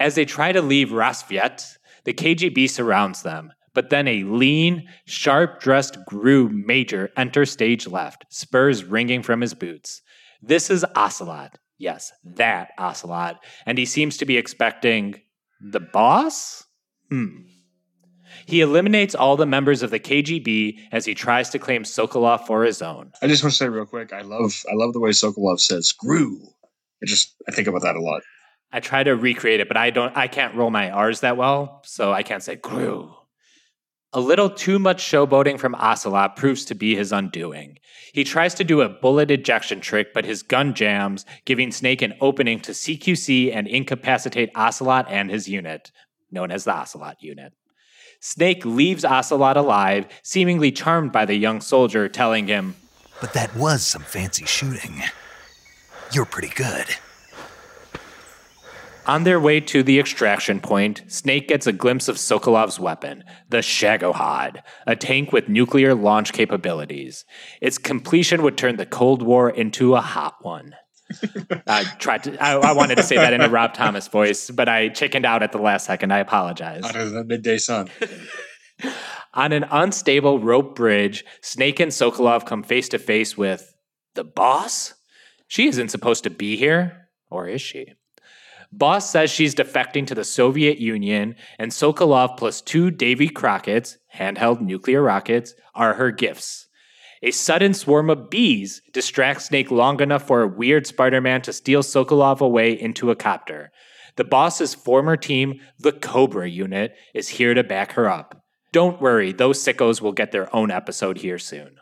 As 0.00 0.16
they 0.16 0.24
try 0.24 0.50
to 0.50 0.60
leave 0.60 0.88
Rassvet, 0.88 1.76
the 2.02 2.12
KGB 2.12 2.68
surrounds 2.68 3.22
them, 3.22 3.52
but 3.76 3.90
then 3.90 4.08
a 4.08 4.24
lean, 4.24 4.88
sharp 5.04 5.60
dressed 5.60 5.98
GRU 6.06 6.48
major 6.48 7.10
enters 7.14 7.52
stage 7.52 7.86
left, 7.86 8.24
spurs 8.30 8.84
ringing 8.84 9.22
from 9.22 9.42
his 9.42 9.52
boots. 9.52 10.00
This 10.40 10.70
is 10.70 10.82
Ocelot. 10.96 11.58
Yes, 11.76 12.10
that 12.24 12.70
Ocelot. 12.78 13.36
And 13.66 13.76
he 13.76 13.84
seems 13.84 14.16
to 14.16 14.24
be 14.24 14.38
expecting 14.38 15.20
the 15.60 15.80
boss? 15.80 16.64
Hmm. 17.10 17.42
He 18.46 18.62
eliminates 18.62 19.14
all 19.14 19.36
the 19.36 19.44
members 19.44 19.82
of 19.82 19.90
the 19.90 20.00
KGB 20.00 20.78
as 20.90 21.04
he 21.04 21.14
tries 21.14 21.50
to 21.50 21.58
claim 21.58 21.82
Sokolov 21.82 22.46
for 22.46 22.64
his 22.64 22.80
own. 22.80 23.12
I 23.20 23.26
just 23.26 23.44
want 23.44 23.52
to 23.52 23.58
say 23.58 23.68
real 23.68 23.84
quick, 23.84 24.14
I 24.14 24.22
love 24.22 24.64
I 24.70 24.74
love 24.74 24.94
the 24.94 25.00
way 25.00 25.10
Sokolov 25.10 25.60
says 25.60 25.86
"screw." 25.86 26.40
I 27.02 27.06
just 27.06 27.34
I 27.46 27.52
think 27.52 27.68
about 27.68 27.82
that 27.82 27.96
a 27.96 28.00
lot. 28.00 28.22
I 28.72 28.80
try 28.80 29.02
to 29.02 29.12
recreate 29.12 29.60
it, 29.60 29.68
but 29.68 29.76
I 29.76 29.90
don't 29.90 30.16
I 30.16 30.28
can't 30.28 30.54
roll 30.54 30.70
my 30.70 30.90
R's 30.90 31.20
that 31.20 31.36
well, 31.36 31.82
so 31.84 32.10
I 32.12 32.22
can't 32.22 32.42
say 32.42 32.56
GRU. 32.56 33.15
A 34.12 34.20
little 34.20 34.48
too 34.48 34.78
much 34.78 35.02
showboating 35.02 35.58
from 35.58 35.74
Ocelot 35.74 36.36
proves 36.36 36.64
to 36.66 36.74
be 36.74 36.96
his 36.96 37.12
undoing. 37.12 37.78
He 38.12 38.24
tries 38.24 38.54
to 38.54 38.64
do 38.64 38.80
a 38.80 38.88
bullet 38.88 39.30
ejection 39.30 39.80
trick, 39.80 40.14
but 40.14 40.24
his 40.24 40.42
gun 40.42 40.74
jams, 40.74 41.26
giving 41.44 41.70
Snake 41.70 42.02
an 42.02 42.14
opening 42.20 42.60
to 42.60 42.72
CQC 42.72 43.54
and 43.54 43.66
incapacitate 43.66 44.50
Ocelot 44.54 45.06
and 45.10 45.30
his 45.30 45.48
unit, 45.48 45.90
known 46.30 46.50
as 46.50 46.64
the 46.64 46.72
Ocelot 46.72 47.16
unit. 47.20 47.52
Snake 48.20 48.64
leaves 48.64 49.04
Ocelot 49.04 49.56
alive, 49.56 50.06
seemingly 50.22 50.72
charmed 50.72 51.12
by 51.12 51.26
the 51.26 51.34
young 51.34 51.60
soldier, 51.60 52.08
telling 52.08 52.46
him, 52.46 52.76
But 53.20 53.34
that 53.34 53.54
was 53.54 53.84
some 53.84 54.02
fancy 54.02 54.46
shooting. 54.46 55.02
You're 56.12 56.24
pretty 56.24 56.54
good. 56.54 56.86
On 59.06 59.22
their 59.22 59.38
way 59.38 59.60
to 59.60 59.84
the 59.84 60.00
extraction 60.00 60.60
point, 60.60 61.04
Snake 61.06 61.46
gets 61.46 61.68
a 61.68 61.72
glimpse 61.72 62.08
of 62.08 62.16
Sokolov's 62.16 62.80
weapon, 62.80 63.22
the 63.48 63.58
Shagohod, 63.58 64.62
a 64.84 64.96
tank 64.96 65.32
with 65.32 65.48
nuclear 65.48 65.94
launch 65.94 66.32
capabilities. 66.32 67.24
Its 67.60 67.78
completion 67.78 68.42
would 68.42 68.58
turn 68.58 68.76
the 68.76 68.86
Cold 68.86 69.22
War 69.22 69.48
into 69.48 69.94
a 69.94 70.00
hot 70.00 70.34
one. 70.42 70.74
I 71.68 71.84
tried 71.98 72.24
to. 72.24 72.36
I, 72.42 72.54
I, 72.56 72.72
wanted 72.72 72.96
to 72.96 73.04
say 73.04 73.14
that 73.14 73.32
in 73.32 73.40
a 73.40 73.48
Rob 73.48 73.74
Thomas 73.74 74.08
voice, 74.08 74.50
but 74.50 74.68
I 74.68 74.88
chickened 74.88 75.24
out 75.24 75.44
at 75.44 75.52
the 75.52 75.58
last 75.58 75.86
second. 75.86 76.12
I 76.12 76.18
apologize. 76.18 76.82
Under 76.82 77.08
the 77.08 77.22
midday 77.22 77.58
sun. 77.58 77.88
On 79.34 79.52
an 79.52 79.66
unstable 79.70 80.40
rope 80.40 80.74
bridge, 80.74 81.24
Snake 81.42 81.78
and 81.78 81.92
Sokolov 81.92 82.44
come 82.44 82.64
face 82.64 82.88
to 82.88 82.98
face 82.98 83.36
with 83.36 83.72
the 84.14 84.24
boss. 84.24 84.94
She 85.46 85.68
isn't 85.68 85.90
supposed 85.90 86.24
to 86.24 86.30
be 86.30 86.56
here, 86.56 87.08
or 87.30 87.46
is 87.46 87.60
she? 87.60 87.94
Boss 88.72 89.10
says 89.10 89.30
she's 89.30 89.54
defecting 89.54 90.06
to 90.06 90.14
the 90.14 90.24
Soviet 90.24 90.78
Union, 90.78 91.36
and 91.58 91.70
Sokolov 91.70 92.36
plus 92.36 92.60
two 92.60 92.90
Davy 92.90 93.28
Crockett's, 93.28 93.98
handheld 94.14 94.60
nuclear 94.60 95.02
rockets, 95.02 95.54
are 95.74 95.94
her 95.94 96.10
gifts. 96.10 96.68
A 97.22 97.30
sudden 97.30 97.74
swarm 97.74 98.10
of 98.10 98.28
bees 98.28 98.82
distracts 98.92 99.46
Snake 99.46 99.70
long 99.70 100.00
enough 100.00 100.26
for 100.26 100.42
a 100.42 100.48
weird 100.48 100.86
Spider 100.86 101.20
Man 101.20 101.42
to 101.42 101.52
steal 101.52 101.82
Sokolov 101.82 102.40
away 102.40 102.72
into 102.72 103.10
a 103.10 103.16
copter. 103.16 103.70
The 104.16 104.24
boss's 104.24 104.74
former 104.74 105.16
team, 105.16 105.60
the 105.78 105.92
Cobra 105.92 106.48
Unit, 106.48 106.94
is 107.14 107.28
here 107.28 107.54
to 107.54 107.64
back 107.64 107.92
her 107.92 108.08
up. 108.08 108.42
Don't 108.72 109.00
worry, 109.00 109.32
those 109.32 109.62
sickos 109.62 110.00
will 110.00 110.12
get 110.12 110.32
their 110.32 110.54
own 110.54 110.70
episode 110.70 111.18
here 111.18 111.38
soon. 111.38 111.76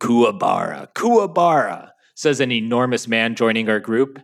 Kuwabara, 0.00 0.92
Kuwabara, 0.94 1.90
says 2.14 2.40
an 2.40 2.52
enormous 2.52 3.08
man 3.08 3.34
joining 3.34 3.68
our 3.68 3.80
group. 3.80 4.18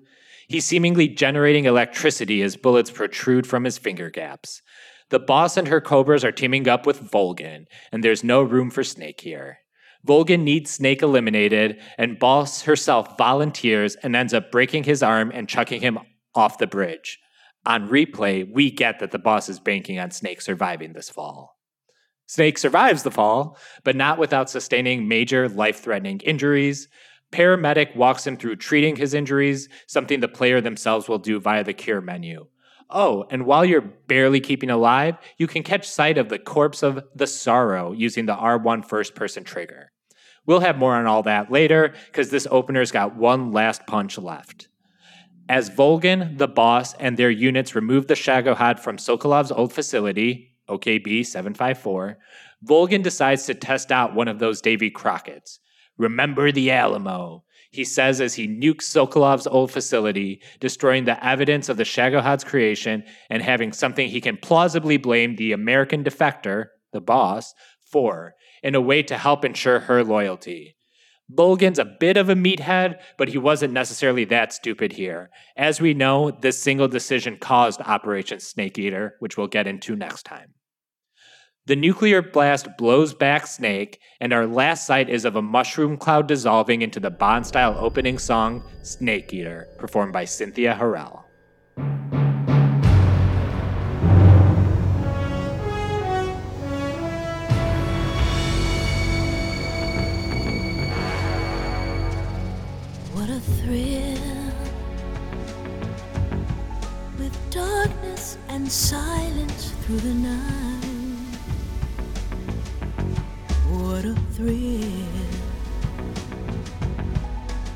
He's 0.49 0.65
seemingly 0.65 1.09
generating 1.09 1.67
electricity 1.67 2.43
as 2.43 2.57
bullets 2.57 2.91
protrude 2.91 3.47
from 3.47 3.65
his 3.65 3.79
finger 3.79 4.11
gaps. 4.11 4.63
The 5.11 5.19
boss 5.19 5.57
and 5.57 5.69
her 5.69 5.81
cobras 5.81 6.25
are 6.25 6.33
teaming 6.33 6.67
up 6.69 6.87
with 6.87 7.11
Volgin, 7.11 7.67
and 7.93 8.03
there's 8.03 8.25
no 8.25 8.43
room 8.43 8.71
for 8.71 8.83
Snake 8.83 9.21
here. 9.21 9.59
Volgin 10.07 10.43
needs 10.43 10.71
Snake 10.71 11.03
eliminated, 11.03 11.81
and 11.99 12.19
Boss 12.19 12.63
herself 12.63 13.19
volunteers 13.19 13.97
and 13.97 14.17
ends 14.17 14.33
up 14.33 14.51
breaking 14.51 14.85
his 14.85 15.03
arm 15.03 15.31
and 15.35 15.49
chucking 15.49 15.81
him 15.81 15.99
off 16.35 16.59
the 16.59 16.67
bridge. 16.67 17.19
On 17.67 17.89
replay, 17.89 18.51
we 18.51 18.71
get 18.71 19.01
that 19.01 19.11
the 19.11 19.19
boss 19.19 19.49
is 19.49 19.61
banking 19.61 19.99
on 19.99 20.11
Snake 20.11 20.41
surviving 20.41 20.93
this 20.93 21.11
fall. 21.11 21.59
Snake 22.27 22.59
survives 22.59 23.03
the 23.03 23.11
fall, 23.11 23.59
but 23.85 23.97
not 23.97 24.19
without 24.19 24.49
sustaining 24.49 25.09
major 25.09 25.49
life 25.49 25.81
threatening 25.81 26.21
injuries. 26.21 26.89
Paramedic 27.33 27.95
walks 27.95 28.27
him 28.27 28.37
through 28.37 28.57
treating 28.57 28.97
his 28.97 29.15
injuries, 29.15 29.69
something 29.87 30.21
the 30.21 30.29
player 30.29 30.61
themselves 30.61 31.09
will 31.09 31.19
do 31.19 31.39
via 31.39 31.65
the 31.65 31.75
cure 31.75 32.01
menu. 32.01 32.47
Oh, 32.91 33.27
and 33.31 33.45
while 33.45 33.65
you're 33.65 33.83
barely 33.83 34.41
keeping 34.41 34.71
alive, 34.71 35.17
you 35.37 35.47
can 35.47 35.63
catch 35.63 35.89
sight 35.89 36.17
of 36.17 36.31
the 36.31 36.39
corpse 36.39 36.83
of 36.83 37.05
the 37.15 37.27
sorrow 37.27 37.93
using 37.93 38.25
the 38.27 38.35
R1 38.35 38.85
first 38.87 39.15
person 39.15 39.45
trigger. 39.45 39.93
We'll 40.47 40.61
have 40.61 40.79
more 40.79 40.95
on 40.95 41.05
all 41.05 41.23
that 41.25 41.53
later, 41.53 41.93
because 42.07 42.31
this 42.31 42.47
opener's 42.51 42.91
got 42.91 43.15
one 43.15 43.53
last 43.53 43.87
punch 43.87 44.17
left. 44.17 44.69
As 45.51 45.69
Volgin, 45.69 46.39
the 46.39 46.49
boss, 46.49 46.95
and 46.95 47.17
their 47.17 47.31
units 47.31 47.75
remove 47.75 48.07
the 48.07 48.15
Shagohod 48.15 48.81
from 48.81 48.97
Sokolov's 48.97 49.53
old 49.53 49.75
facility, 49.75 50.57
OKB 50.69 51.27
754, 51.27 52.17
Volgin 52.67 53.03
decides 53.03 53.45
to 53.45 53.55
test 53.55 53.93
out 53.93 54.15
one 54.15 54.29
of 54.29 54.39
those 54.39 54.63
Davy 54.63 54.91
Crockett's. 54.91 55.61
Remember 55.99 56.53
the 56.53 56.71
Alamo, 56.71 57.45
he 57.71 57.85
says 57.85 58.21
as 58.21 58.35
he 58.35 58.49
nukes 58.49 58.83
Sokolov's 58.83 59.47
old 59.47 59.71
facility, 59.71 60.41
destroying 60.61 61.05
the 61.05 61.25
evidence 61.25 61.69
of 61.69 61.77
the 61.77 61.85
Shagohod's 61.85 62.45
creation 62.45 63.05
and 63.29 63.43
having 63.43 63.73
something 63.73 64.09
he 64.09 64.21
can 64.21 64.37
plausibly 64.37 64.97
blame 64.97 65.37
the 65.37 65.53
American 65.53 66.03
defector, 66.03 66.67
the 66.93 67.01
boss, 67.01 67.53
for, 67.91 68.35
in 68.63 68.75
a 68.75 68.81
way 68.81 69.03
to 69.03 69.19
help 69.19 69.45
ensure 69.45 69.81
her 69.81 70.03
loyalty. 70.03 70.77
Volgin's 71.31 71.79
a 71.79 71.85
bit 71.85 72.17
of 72.17 72.31
a 72.31 72.35
meathead, 72.35 73.01
but 73.19 73.29
he 73.29 73.37
wasn't 73.37 73.75
necessarily 73.75 74.25
that 74.25 74.53
stupid 74.53 74.93
here. 74.93 75.29
As 75.57 75.81
we 75.81 75.93
know, 75.93 76.31
this 76.31 76.63
single 76.63 76.89
decision 76.89 77.37
caused 77.37 77.83
Operation 77.83 78.41
Snake 78.41 78.79
Eater, 78.79 79.17
which 79.19 79.37
we'll 79.37 79.47
get 79.47 79.67
into 79.67 79.95
next 79.95 80.23
time. 80.23 80.55
The 81.69 81.77
nuclear 81.77 82.23
blast 82.23 82.79
blows 82.79 83.13
back 83.13 83.47
Snake, 83.47 84.01
and 84.23 84.33
our 84.33 84.47
last 84.47 84.87
sight 84.87 85.11
is 85.11 85.27
of 85.27 85.37
a 85.37 85.43
mushroom 85.43 85.99
cloud 85.99 86.27
dissolving 86.27 86.81
into 86.81 86.99
the 86.99 87.11
Bond 87.11 87.47
style 87.47 87.77
opening 87.79 88.17
song, 88.17 88.65
Snake 88.83 89.35
Eater, 89.35 89.69
performed 89.77 90.15
by 90.15 90.25
Cynthia 90.25 90.75
Harrell. 90.81 91.25
What 103.13 103.29
a 103.29 103.41
thrill 103.41 104.53
with 107.19 107.51
darkness 107.51 108.39
and 108.49 108.73
silence 108.73 109.73
through 109.83 109.99
the 109.99 110.15
night. 110.15 110.58
What 113.99 114.07
a 114.07 114.15
thrill. 114.31 115.09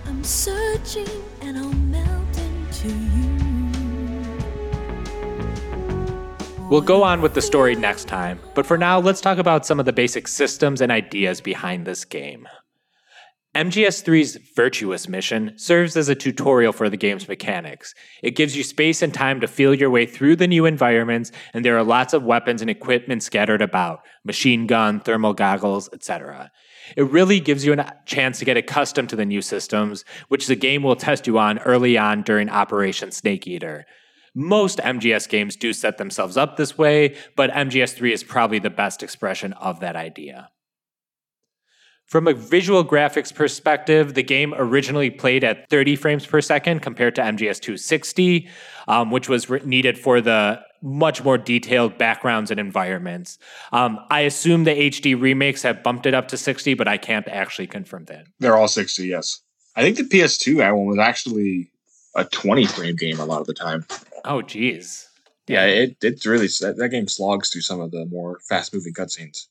I'm 0.06 0.22
searching 0.22 1.08
and 1.40 1.58
I'll 1.58 1.72
melt 1.72 2.38
into 2.38 2.90
you. 2.90 3.40
We'll 6.70 6.80
go 6.80 7.02
on 7.02 7.22
with 7.22 7.34
the 7.34 7.42
story 7.42 7.74
next 7.74 8.04
time, 8.04 8.38
but 8.54 8.64
for 8.64 8.78
now, 8.78 9.00
let's 9.00 9.20
talk 9.20 9.38
about 9.38 9.66
some 9.66 9.80
of 9.80 9.84
the 9.84 9.92
basic 9.92 10.28
systems 10.28 10.80
and 10.80 10.92
ideas 10.92 11.40
behind 11.40 11.86
this 11.86 12.04
game. 12.04 12.46
MGS3's 13.54 14.38
Virtuous 14.56 15.08
mission 15.08 15.52
serves 15.58 15.94
as 15.94 16.08
a 16.08 16.14
tutorial 16.14 16.72
for 16.72 16.88
the 16.88 16.96
game's 16.96 17.28
mechanics. 17.28 17.94
It 18.22 18.34
gives 18.34 18.56
you 18.56 18.62
space 18.62 19.02
and 19.02 19.12
time 19.12 19.42
to 19.42 19.46
feel 19.46 19.74
your 19.74 19.90
way 19.90 20.06
through 20.06 20.36
the 20.36 20.46
new 20.46 20.64
environments, 20.64 21.32
and 21.52 21.62
there 21.62 21.76
are 21.76 21.84
lots 21.84 22.14
of 22.14 22.22
weapons 22.22 22.62
and 22.62 22.70
equipment 22.70 23.22
scattered 23.22 23.60
about 23.60 24.00
machine 24.24 24.66
gun, 24.66 25.00
thermal 25.00 25.34
goggles, 25.34 25.90
etc. 25.92 26.50
It 26.96 27.02
really 27.10 27.40
gives 27.40 27.66
you 27.66 27.74
a 27.74 27.92
chance 28.06 28.38
to 28.38 28.46
get 28.46 28.56
accustomed 28.56 29.10
to 29.10 29.16
the 29.16 29.26
new 29.26 29.42
systems, 29.42 30.06
which 30.28 30.46
the 30.46 30.56
game 30.56 30.82
will 30.82 30.96
test 30.96 31.26
you 31.26 31.38
on 31.38 31.58
early 31.58 31.98
on 31.98 32.22
during 32.22 32.48
Operation 32.48 33.10
Snake 33.10 33.46
Eater. 33.46 33.84
Most 34.34 34.78
MGS 34.78 35.28
games 35.28 35.56
do 35.56 35.74
set 35.74 35.98
themselves 35.98 36.38
up 36.38 36.56
this 36.56 36.78
way, 36.78 37.16
but 37.36 37.50
MGS3 37.50 38.12
is 38.12 38.24
probably 38.24 38.60
the 38.60 38.70
best 38.70 39.02
expression 39.02 39.52
of 39.52 39.80
that 39.80 39.94
idea. 39.94 40.48
From 42.12 42.28
a 42.28 42.34
visual 42.34 42.84
graphics 42.84 43.34
perspective, 43.34 44.12
the 44.12 44.22
game 44.22 44.52
originally 44.58 45.08
played 45.08 45.42
at 45.44 45.70
30 45.70 45.96
frames 45.96 46.26
per 46.26 46.42
second 46.42 46.80
compared 46.80 47.14
to 47.14 47.22
MGS 47.22 47.58
260, 47.58 48.50
um, 48.86 49.10
which 49.10 49.30
was 49.30 49.48
re- 49.48 49.62
needed 49.64 49.98
for 49.98 50.20
the 50.20 50.60
much 50.82 51.24
more 51.24 51.38
detailed 51.38 51.96
backgrounds 51.96 52.50
and 52.50 52.60
environments. 52.60 53.38
Um, 53.72 53.98
I 54.10 54.20
assume 54.20 54.64
the 54.64 54.90
HD 54.90 55.18
remakes 55.18 55.62
have 55.62 55.82
bumped 55.82 56.04
it 56.04 56.12
up 56.12 56.28
to 56.28 56.36
60, 56.36 56.74
but 56.74 56.86
I 56.86 56.98
can't 56.98 57.26
actually 57.28 57.66
confirm 57.66 58.04
that. 58.04 58.26
They're 58.40 58.58
all 58.58 58.68
60, 58.68 59.06
yes. 59.06 59.40
I 59.74 59.80
think 59.80 59.96
the 59.96 60.02
PS2 60.02 60.56
one 60.76 60.84
was 60.84 60.98
actually 60.98 61.70
a 62.14 62.26
20 62.26 62.66
frame 62.66 62.96
game 62.96 63.20
a 63.20 63.24
lot 63.24 63.40
of 63.40 63.46
the 63.46 63.54
time. 63.54 63.86
Oh, 64.26 64.42
geez. 64.42 65.08
Yeah, 65.46 65.64
it 65.64 65.96
it's 66.02 66.26
really 66.26 66.48
that, 66.60 66.76
that 66.76 66.90
game 66.90 67.08
slogs 67.08 67.48
through 67.48 67.62
some 67.62 67.80
of 67.80 67.90
the 67.90 68.04
more 68.04 68.38
fast 68.50 68.74
moving 68.74 68.92
cutscenes, 68.92 69.46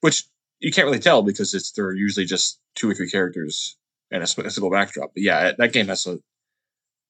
which 0.00 0.22
you 0.60 0.72
can't 0.72 0.86
really 0.86 0.98
tell 0.98 1.22
because 1.22 1.54
it's 1.54 1.72
they're 1.72 1.92
usually 1.92 2.26
just 2.26 2.60
two 2.74 2.90
or 2.90 2.94
three 2.94 3.10
characters 3.10 3.76
and 4.10 4.22
a, 4.22 4.24
a 4.24 4.50
simple 4.50 4.70
backdrop. 4.70 5.10
But 5.14 5.22
yeah, 5.22 5.52
that 5.58 5.72
game 5.72 5.88
has 5.88 6.06
a, 6.06 6.18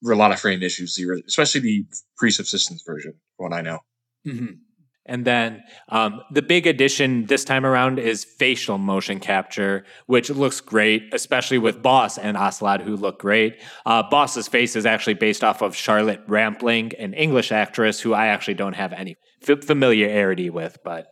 a 0.05 0.15
lot 0.15 0.33
of 0.33 0.41
frame 0.41 0.63
issues, 0.63 0.99
especially 1.27 1.61
the 1.61 1.87
pre-subsistence 2.17 2.83
version, 2.87 3.15
from 3.37 3.51
what 3.51 3.57
I 3.57 3.63
know. 3.63 3.81
Mhm. 4.27 4.59
And 5.07 5.25
then 5.25 5.63
um, 5.89 6.21
the 6.31 6.43
big 6.43 6.67
addition 6.67 7.25
this 7.27 7.43
time 7.43 7.65
around 7.65 7.99
is 7.99 8.25
facial 8.25 8.77
motion 8.77 9.21
capture, 9.21 9.87
which 10.05 10.29
looks 10.29 10.61
great, 10.61 11.15
especially 11.15 11.57
with 11.57 11.83
Boss 11.83 12.19
and 12.19 12.37
Ocelot, 12.37 12.83
who 12.83 12.95
look 12.95 13.19
great. 13.19 13.59
Uh, 13.87 14.03
Boss's 14.03 14.49
face 14.49 14.77
is 14.77 14.85
actually 14.85 15.15
based 15.15 15.43
off 15.43 15.63
of 15.63 15.75
Charlotte 15.75 16.21
Rampling, 16.29 16.93
an 16.99 17.15
English 17.15 17.53
actress 17.53 18.01
who 18.01 18.13
I 18.13 18.27
actually 18.27 18.55
don't 18.55 18.75
have 18.75 18.93
any 18.93 19.17
f- 19.49 19.65
familiarity 19.65 20.51
with. 20.51 20.77
But 20.85 21.07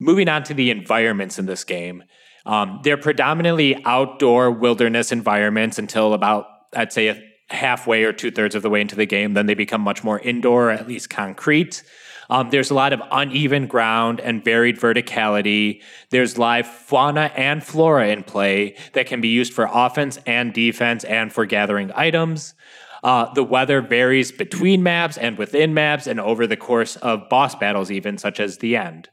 moving 0.00 0.28
on 0.28 0.42
to 0.44 0.54
the 0.54 0.70
environments 0.70 1.38
in 1.38 1.46
this 1.46 1.62
game, 1.62 2.02
um, 2.46 2.80
they're 2.82 2.96
predominantly 2.96 3.84
outdoor 3.84 4.50
wilderness 4.50 5.12
environments 5.12 5.78
until 5.78 6.14
about, 6.14 6.46
I'd 6.74 6.92
say, 6.92 7.32
halfway 7.50 8.04
or 8.04 8.12
two 8.12 8.30
thirds 8.30 8.54
of 8.54 8.62
the 8.62 8.70
way 8.70 8.80
into 8.80 8.96
the 8.96 9.06
game. 9.06 9.34
Then 9.34 9.46
they 9.46 9.54
become 9.54 9.82
much 9.82 10.02
more 10.02 10.18
indoor, 10.18 10.68
or 10.68 10.70
at 10.70 10.88
least 10.88 11.10
concrete. 11.10 11.82
Um, 12.30 12.50
there's 12.50 12.70
a 12.70 12.74
lot 12.74 12.92
of 12.92 13.02
uneven 13.10 13.66
ground 13.66 14.20
and 14.20 14.42
varied 14.42 14.78
verticality. 14.78 15.82
There's 16.10 16.38
live 16.38 16.66
fauna 16.66 17.32
and 17.36 17.62
flora 17.62 18.08
in 18.08 18.22
play 18.22 18.76
that 18.92 19.06
can 19.06 19.20
be 19.20 19.28
used 19.28 19.52
for 19.52 19.68
offense 19.70 20.18
and 20.26 20.54
defense 20.54 21.02
and 21.04 21.32
for 21.32 21.44
gathering 21.44 21.90
items. 21.94 22.54
Uh, 23.02 23.32
the 23.34 23.42
weather 23.42 23.80
varies 23.80 24.30
between 24.30 24.82
maps 24.82 25.18
and 25.18 25.38
within 25.38 25.74
maps 25.74 26.06
and 26.06 26.20
over 26.20 26.46
the 26.46 26.56
course 26.56 26.96
of 26.96 27.28
boss 27.28 27.56
battles, 27.56 27.90
even 27.90 28.16
such 28.16 28.38
as 28.38 28.58
the 28.58 28.76
end. 28.76 29.08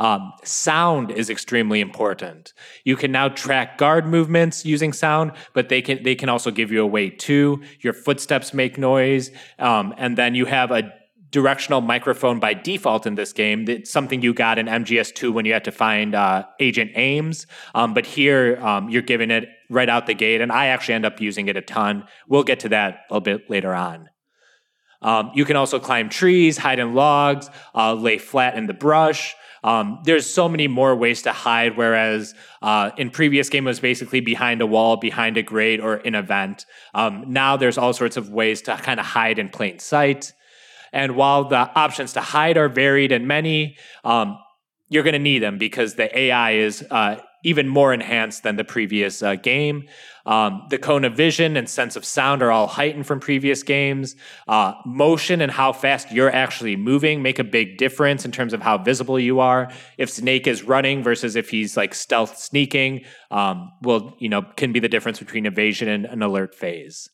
Um, 0.00 0.32
sound 0.42 1.10
is 1.10 1.28
extremely 1.28 1.82
important. 1.82 2.54
You 2.84 2.96
can 2.96 3.12
now 3.12 3.28
track 3.28 3.76
guard 3.76 4.06
movements 4.06 4.64
using 4.64 4.94
sound, 4.94 5.32
but 5.52 5.68
they 5.68 5.82
can 5.82 6.02
they 6.02 6.14
can 6.14 6.30
also 6.30 6.50
give 6.50 6.72
you 6.72 6.82
a 6.82 6.86
way 6.86 7.10
too. 7.10 7.62
Your 7.80 7.92
footsteps 7.92 8.54
make 8.54 8.78
noise, 8.78 9.30
um, 9.58 9.94
and 9.98 10.16
then 10.16 10.34
you 10.34 10.46
have 10.46 10.70
a 10.70 10.90
directional 11.30 11.82
microphone 11.82 12.40
by 12.40 12.54
default 12.54 13.06
in 13.06 13.14
this 13.14 13.34
game. 13.34 13.68
It's 13.68 13.90
something 13.90 14.22
you 14.22 14.32
got 14.32 14.58
in 14.58 14.66
MGS2 14.66 15.32
when 15.34 15.44
you 15.44 15.52
had 15.52 15.64
to 15.64 15.70
find 15.70 16.14
uh, 16.14 16.46
Agent 16.58 16.92
Ames, 16.94 17.46
um, 17.74 17.92
but 17.92 18.06
here 18.06 18.58
um, 18.64 18.88
you're 18.88 19.02
giving 19.02 19.30
it 19.30 19.50
right 19.68 19.88
out 19.88 20.06
the 20.06 20.14
gate, 20.14 20.40
and 20.40 20.50
I 20.50 20.68
actually 20.68 20.94
end 20.94 21.04
up 21.04 21.20
using 21.20 21.48
it 21.48 21.58
a 21.58 21.62
ton. 21.62 22.04
We'll 22.26 22.42
get 22.42 22.60
to 22.60 22.70
that 22.70 23.02
a 23.10 23.20
bit 23.20 23.50
later 23.50 23.74
on. 23.74 24.08
Um, 25.02 25.30
you 25.34 25.44
can 25.44 25.56
also 25.56 25.78
climb 25.78 26.08
trees, 26.08 26.58
hide 26.58 26.78
in 26.78 26.94
logs, 26.94 27.48
uh, 27.74 27.94
lay 27.94 28.18
flat 28.18 28.56
in 28.56 28.66
the 28.66 28.74
brush. 28.74 29.34
Um, 29.62 30.00
there's 30.04 30.32
so 30.32 30.48
many 30.48 30.68
more 30.68 30.94
ways 30.94 31.22
to 31.22 31.32
hide, 31.32 31.76
whereas 31.76 32.34
uh, 32.62 32.90
in 32.96 33.10
previous 33.10 33.48
game 33.48 33.66
it 33.66 33.70
was 33.70 33.80
basically 33.80 34.20
behind 34.20 34.62
a 34.62 34.66
wall, 34.66 34.96
behind 34.96 35.36
a 35.36 35.42
grate, 35.42 35.80
or 35.80 35.96
in 35.96 36.14
a 36.14 36.22
vent. 36.22 36.66
Um, 36.94 37.24
now 37.28 37.56
there's 37.56 37.78
all 37.78 37.92
sorts 37.92 38.16
of 38.16 38.30
ways 38.30 38.62
to 38.62 38.76
kind 38.76 38.98
of 38.98 39.06
hide 39.06 39.38
in 39.38 39.48
plain 39.48 39.78
sight. 39.78 40.32
And 40.92 41.14
while 41.14 41.44
the 41.44 41.56
options 41.56 42.14
to 42.14 42.20
hide 42.20 42.56
are 42.56 42.68
varied 42.68 43.12
and 43.12 43.28
many, 43.28 43.76
um, 44.02 44.38
you're 44.88 45.04
going 45.04 45.12
to 45.12 45.18
need 45.18 45.38
them 45.38 45.56
because 45.56 45.94
the 45.94 46.16
AI 46.18 46.52
is 46.52 46.84
uh, 46.90 47.16
even 47.42 47.68
more 47.68 47.92
enhanced 47.92 48.42
than 48.42 48.56
the 48.56 48.64
previous 48.64 49.22
uh, 49.22 49.34
game. 49.36 49.88
Um, 50.26 50.66
the 50.70 50.78
cone 50.78 51.04
of 51.04 51.14
vision 51.14 51.56
and 51.56 51.68
sense 51.68 51.96
of 51.96 52.04
sound 52.04 52.42
are 52.42 52.50
all 52.50 52.66
heightened 52.66 53.06
from 53.06 53.20
previous 53.20 53.62
games. 53.62 54.16
Uh, 54.46 54.74
motion 54.84 55.40
and 55.40 55.50
how 55.50 55.72
fast 55.72 56.12
you're 56.12 56.32
actually 56.32 56.76
moving 56.76 57.22
make 57.22 57.38
a 57.38 57.44
big 57.44 57.78
difference 57.78 58.24
in 58.24 58.32
terms 58.32 58.52
of 58.52 58.62
how 58.62 58.78
visible 58.78 59.18
you 59.18 59.40
are. 59.40 59.70
If 59.98 60.10
Snake 60.10 60.46
is 60.46 60.62
running 60.62 61.02
versus 61.02 61.36
if 61.36 61.50
he's 61.50 61.76
like 61.76 61.94
stealth 61.94 62.38
sneaking, 62.38 63.04
um, 63.30 63.72
will 63.82 64.16
you 64.18 64.28
know 64.28 64.42
can 64.42 64.72
be 64.72 64.80
the 64.80 64.88
difference 64.88 65.18
between 65.18 65.46
evasion 65.46 65.88
and 65.88 66.06
an 66.06 66.22
alert 66.22 66.54
phase. 66.54 67.08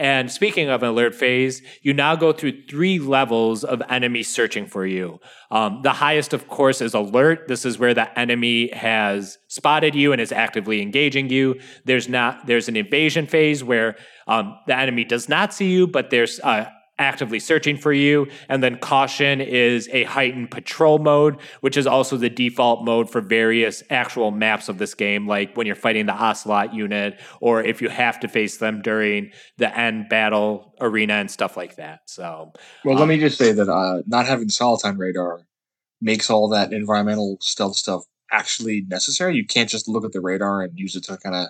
And 0.00 0.32
speaking 0.32 0.70
of 0.70 0.82
an 0.82 0.88
alert 0.88 1.14
phase, 1.14 1.60
you 1.82 1.92
now 1.92 2.16
go 2.16 2.32
through 2.32 2.62
three 2.62 2.98
levels 2.98 3.64
of 3.64 3.82
enemy 3.90 4.22
searching 4.22 4.64
for 4.64 4.86
you. 4.86 5.20
Um, 5.50 5.80
the 5.82 5.92
highest, 5.92 6.32
of 6.32 6.48
course, 6.48 6.80
is 6.80 6.94
alert. 6.94 7.48
This 7.48 7.66
is 7.66 7.78
where 7.78 7.92
the 7.92 8.18
enemy 8.18 8.70
has 8.72 9.36
spotted 9.48 9.94
you 9.94 10.12
and 10.12 10.18
is 10.20 10.32
actively 10.32 10.80
engaging 10.80 11.28
you. 11.28 11.60
There's 11.84 12.08
not 12.08 12.46
there's 12.46 12.66
an 12.66 12.76
invasion 12.76 13.26
phase 13.26 13.62
where 13.62 13.96
um, 14.26 14.56
the 14.66 14.74
enemy 14.74 15.04
does 15.04 15.28
not 15.28 15.52
see 15.52 15.70
you, 15.70 15.86
but 15.86 16.08
there's 16.08 16.40
uh, 16.40 16.70
actively 17.00 17.40
searching 17.40 17.76
for 17.76 17.92
you. 17.92 18.28
And 18.48 18.62
then 18.62 18.78
caution 18.78 19.40
is 19.40 19.88
a 19.92 20.04
heightened 20.04 20.50
patrol 20.52 20.98
mode, 20.98 21.38
which 21.62 21.76
is 21.76 21.86
also 21.86 22.16
the 22.16 22.30
default 22.30 22.84
mode 22.84 23.10
for 23.10 23.20
various 23.20 23.82
actual 23.90 24.30
maps 24.30 24.68
of 24.68 24.78
this 24.78 24.94
game, 24.94 25.26
like 25.26 25.56
when 25.56 25.66
you're 25.66 25.74
fighting 25.74 26.06
the 26.06 26.12
Ocelot 26.14 26.74
unit, 26.74 27.18
or 27.40 27.62
if 27.64 27.82
you 27.82 27.88
have 27.88 28.20
to 28.20 28.28
face 28.28 28.58
them 28.58 28.82
during 28.82 29.32
the 29.56 29.76
end 29.76 30.08
battle 30.08 30.74
arena 30.80 31.14
and 31.14 31.30
stuff 31.30 31.56
like 31.56 31.76
that. 31.76 32.00
So, 32.06 32.52
Well, 32.84 32.94
let 32.94 33.02
Um, 33.02 33.08
me 33.08 33.18
just 33.18 33.38
say 33.38 33.52
that 33.52 33.68
uh, 33.68 34.02
not 34.06 34.26
having 34.26 34.48
Soliton 34.48 34.98
radar 34.98 35.40
makes 36.00 36.30
all 36.30 36.48
that 36.50 36.72
environmental 36.72 37.38
stealth 37.40 37.76
stuff 37.76 38.02
actually 38.30 38.84
necessary. 38.88 39.34
You 39.34 39.46
can't 39.46 39.68
just 39.68 39.88
look 39.88 40.04
at 40.04 40.12
the 40.12 40.20
radar 40.20 40.62
and 40.62 40.72
use 40.78 40.94
it 40.96 41.04
to 41.04 41.16
kind 41.18 41.34
of 41.34 41.48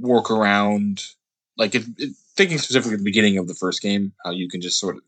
work 0.00 0.30
around. 0.30 1.02
Like 1.58 1.72
thinking 2.36 2.58
specifically 2.58 2.94
at 2.94 2.98
the 3.00 3.04
beginning 3.04 3.36
of 3.36 3.48
the 3.48 3.54
first 3.54 3.82
game, 3.82 4.12
how 4.24 4.30
you 4.30 4.48
can 4.48 4.60
just 4.60 4.78
sort 4.78 4.96
of 4.96 5.02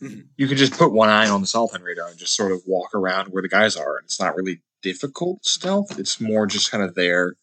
Mhm. 0.00 0.28
you 0.36 0.46
can 0.46 0.56
just 0.56 0.74
put 0.74 0.92
one 0.92 1.08
eye 1.08 1.28
on 1.28 1.40
the 1.40 1.46
Soliton 1.48 1.82
radar 1.82 2.08
and 2.08 2.16
just 2.16 2.36
sort 2.36 2.52
of 2.52 2.62
walk 2.66 2.94
around 2.94 3.32
where 3.32 3.42
the 3.42 3.48
guys 3.48 3.74
are. 3.74 3.96
And 3.96 4.04
it's 4.04 4.20
not 4.20 4.36
really 4.36 4.62
difficult 4.80 5.44
stealth. 5.44 5.98
It's 5.98 6.20
more 6.20 6.46
just 6.46 6.70
kind 6.70 6.84
of 6.84 6.94
there. 6.94 7.34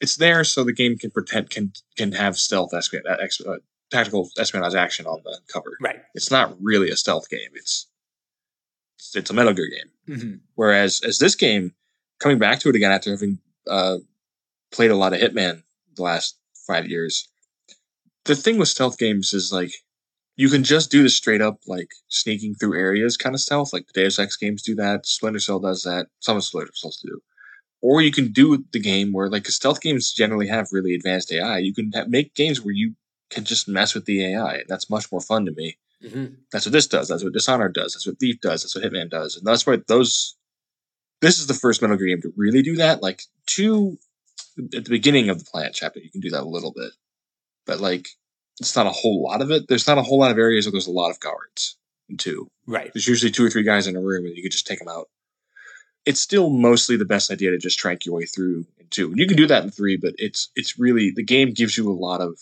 it's 0.00 0.14
there 0.16 0.44
so 0.44 0.62
the 0.62 0.72
game 0.72 0.96
can 0.98 1.10
pretend 1.10 1.50
can 1.50 1.72
can 1.96 2.12
have 2.12 2.36
stealth 2.38 2.72
espionage, 2.74 3.40
uh, 3.44 3.50
uh, 3.50 3.56
tactical 3.90 4.28
espionage 4.38 4.74
action 4.74 5.06
on 5.06 5.20
the 5.24 5.38
cover. 5.52 5.76
Right. 5.80 6.00
It's 6.14 6.30
not 6.30 6.54
really 6.62 6.90
a 6.90 6.96
stealth 6.96 7.28
game. 7.28 7.50
It's 7.54 7.88
it's, 8.98 9.16
it's 9.16 9.30
a 9.30 9.34
Metal 9.34 9.52
Gear 9.52 9.68
game. 9.68 10.16
Mm-hmm. 10.16 10.34
Whereas 10.54 11.00
as 11.00 11.18
this 11.18 11.34
game, 11.34 11.74
coming 12.20 12.38
back 12.38 12.60
to 12.60 12.68
it 12.68 12.76
again 12.76 12.92
after 12.92 13.10
having 13.10 13.38
uh, 13.68 13.98
played 14.70 14.90
a 14.92 14.96
lot 14.96 15.12
of 15.12 15.20
Hitman 15.20 15.62
the 15.96 16.02
last 16.02 16.36
five 16.66 16.86
years, 16.86 17.28
the 18.24 18.34
thing 18.34 18.58
with 18.58 18.68
stealth 18.68 18.98
games 18.98 19.32
is 19.32 19.52
like 19.52 19.72
you 20.36 20.48
can 20.48 20.64
just 20.64 20.90
do 20.90 21.02
the 21.02 21.10
straight 21.10 21.42
up 21.42 21.60
like 21.66 21.90
sneaking 22.08 22.54
through 22.54 22.78
areas 22.78 23.16
kind 23.16 23.34
of 23.34 23.40
stealth, 23.40 23.72
like 23.72 23.86
the 23.86 24.02
Deus 24.02 24.18
Ex 24.18 24.36
games 24.36 24.62
do 24.62 24.74
that. 24.76 25.06
Splinter 25.06 25.38
Cell 25.38 25.60
does 25.60 25.82
that. 25.82 26.06
Some 26.20 26.36
of 26.36 26.44
Splinter 26.44 26.72
Cells 26.74 27.00
do. 27.04 27.20
Or 27.82 28.00
you 28.00 28.10
can 28.10 28.32
do 28.32 28.64
the 28.72 28.80
game 28.80 29.12
where 29.12 29.28
like 29.28 29.46
stealth 29.46 29.80
games 29.80 30.12
generally 30.12 30.48
have 30.48 30.68
really 30.72 30.94
advanced 30.94 31.32
AI. 31.32 31.58
You 31.58 31.74
can 31.74 31.92
ha- 31.94 32.06
make 32.08 32.34
games 32.34 32.60
where 32.60 32.74
you 32.74 32.94
can 33.30 33.44
just 33.44 33.68
mess 33.68 33.94
with 33.94 34.06
the 34.06 34.34
AI. 34.34 34.54
and 34.54 34.68
That's 34.68 34.90
much 34.90 35.12
more 35.12 35.20
fun 35.20 35.44
to 35.46 35.52
me. 35.52 35.76
Mm-hmm. 36.02 36.34
That's 36.52 36.66
what 36.66 36.72
this 36.72 36.86
does. 36.86 37.08
That's 37.08 37.22
what 37.24 37.32
Dishonored 37.32 37.74
does. 37.74 37.94
That's 37.94 38.06
what 38.06 38.18
Thief 38.18 38.40
does. 38.40 38.62
That's 38.62 38.74
what 38.74 38.84
Hitman 38.84 39.10
does. 39.10 39.36
And 39.36 39.46
that's 39.46 39.66
why 39.66 39.78
those. 39.86 40.36
This 41.20 41.38
is 41.38 41.46
the 41.46 41.54
first 41.54 41.80
Metal 41.80 41.96
Gear 41.96 42.08
game 42.08 42.20
to 42.22 42.32
really 42.36 42.60
do 42.60 42.76
that. 42.76 43.02
Like 43.02 43.22
two, 43.46 43.98
at 44.58 44.84
the 44.84 44.90
beginning 44.90 45.30
of 45.30 45.38
the 45.38 45.50
Plant 45.50 45.74
chapter, 45.74 46.00
you 46.00 46.10
can 46.10 46.20
do 46.20 46.30
that 46.30 46.42
a 46.42 46.48
little 46.48 46.72
bit, 46.72 46.92
but 47.66 47.80
like 47.80 48.08
it's 48.60 48.76
not 48.76 48.86
a 48.86 48.90
whole 48.90 49.22
lot 49.22 49.42
of 49.42 49.50
it. 49.50 49.66
There's 49.68 49.86
not 49.86 49.98
a 49.98 50.02
whole 50.02 50.18
lot 50.18 50.30
of 50.30 50.38
areas 50.38 50.66
where 50.66 50.72
there's 50.72 50.86
a 50.86 50.92
lot 50.92 51.10
of 51.10 51.20
guards 51.20 51.76
in 52.08 52.16
two. 52.16 52.48
Right. 52.66 52.90
There's 52.92 53.08
usually 53.08 53.30
two 53.30 53.44
or 53.44 53.50
three 53.50 53.62
guys 53.62 53.86
in 53.86 53.96
a 53.96 54.00
room, 54.00 54.26
and 54.26 54.36
you 54.36 54.42
can 54.42 54.50
just 54.50 54.66
take 54.66 54.78
them 54.78 54.88
out. 54.88 55.08
It's 56.06 56.20
still 56.20 56.50
mostly 56.50 56.96
the 56.96 57.04
best 57.04 57.30
idea 57.30 57.50
to 57.50 57.58
just 57.58 57.78
trank 57.78 58.04
your 58.04 58.14
way 58.14 58.26
through 58.26 58.66
in 58.78 58.86
two. 58.90 59.10
And 59.10 59.18
you 59.18 59.26
can 59.26 59.36
do 59.36 59.46
that 59.46 59.64
in 59.64 59.70
three, 59.70 59.96
but 59.96 60.14
it's 60.18 60.50
it's 60.54 60.78
really 60.78 61.12
the 61.14 61.24
game 61.24 61.52
gives 61.52 61.76
you 61.76 61.90
a 61.90 61.92
lot 61.92 62.20
of. 62.20 62.38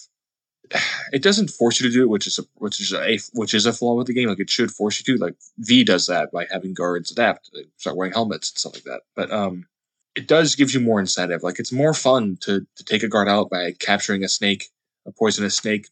It 1.12 1.23
doesn't 1.23 1.51
force 1.51 1.79
you 1.79 1.87
to 1.87 1.93
do 1.93 2.05
it, 2.05 2.09
which 2.09 2.27
is 2.27 2.39
a 2.39 2.43
which 2.55 2.81
is 2.81 2.95
a 2.95 3.18
which 3.35 3.53
is 3.53 3.66
a 3.66 3.73
flaw 3.75 3.95
with 3.95 4.07
the 4.07 4.14
game. 4.14 4.31
Like 4.31 4.41
it 4.41 4.49
should 4.49 4.70
force 4.70 4.99
you 4.99 5.14
to. 5.14 5.23
Like 5.23 5.35
V 5.59 5.85
does 5.85 6.07
that 6.07 6.33
by 6.33 6.47
having 6.51 6.73
guards 6.73 7.11
adapt, 7.11 7.51
start 7.77 7.99
wearing 7.99 8.14
helmets 8.14 8.51
and 8.51 8.59
stuff 8.59 8.75
like 8.77 8.85
that. 8.85 9.03
But 9.14 9.31
um, 9.31 9.66
it 10.14 10.27
does 10.27 10.55
give 10.55 10.73
you 10.73 10.81
more 10.81 10.99
incentive. 10.99 11.43
Like 11.43 11.59
it's 11.59 11.70
more 11.70 11.93
fun 11.93 12.39
to 12.43 12.66
to 12.77 12.85
take 12.85 13.03
a 13.03 13.09
guard 13.09 13.29
out 13.29 13.51
by 13.51 13.73
capturing 13.73 14.25
a 14.25 14.29
snake, 14.29 14.70
a 15.07 15.12
poisonous 15.12 15.57
snake, 15.57 15.88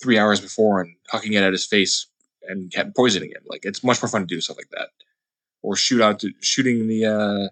three 0.00 0.18
hours 0.18 0.40
before 0.40 0.80
and 0.80 0.94
hucking 1.12 1.32
it 1.32 1.42
at 1.42 1.52
his 1.52 1.66
face 1.66 2.06
and 2.42 2.72
kept 2.72 2.96
poisoning 2.96 3.30
him. 3.30 3.42
Like 3.46 3.64
it's 3.64 3.84
much 3.84 4.02
more 4.02 4.08
fun 4.08 4.22
to 4.22 4.26
do 4.26 4.40
stuff 4.40 4.56
like 4.56 4.70
that, 4.70 4.88
or 5.62 5.76
shoot 5.76 6.00
out 6.00 6.20
to, 6.20 6.32
shooting 6.40 6.88
the 6.88 7.06
uh, 7.06 7.48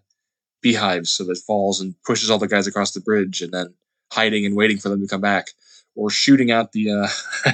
beehives 0.62 1.10
so 1.10 1.24
that 1.24 1.32
it 1.32 1.42
falls 1.46 1.80
and 1.80 1.94
pushes 2.04 2.30
all 2.30 2.38
the 2.38 2.48
guys 2.48 2.66
across 2.66 2.92
the 2.92 3.00
bridge, 3.00 3.42
and 3.42 3.52
then 3.52 3.74
hiding 4.12 4.46
and 4.46 4.56
waiting 4.56 4.78
for 4.78 4.88
them 4.88 5.00
to 5.00 5.08
come 5.08 5.20
back, 5.20 5.48
or 5.94 6.10
shooting 6.10 6.50
out 6.50 6.72
the 6.72 6.90
uh, 6.90 7.08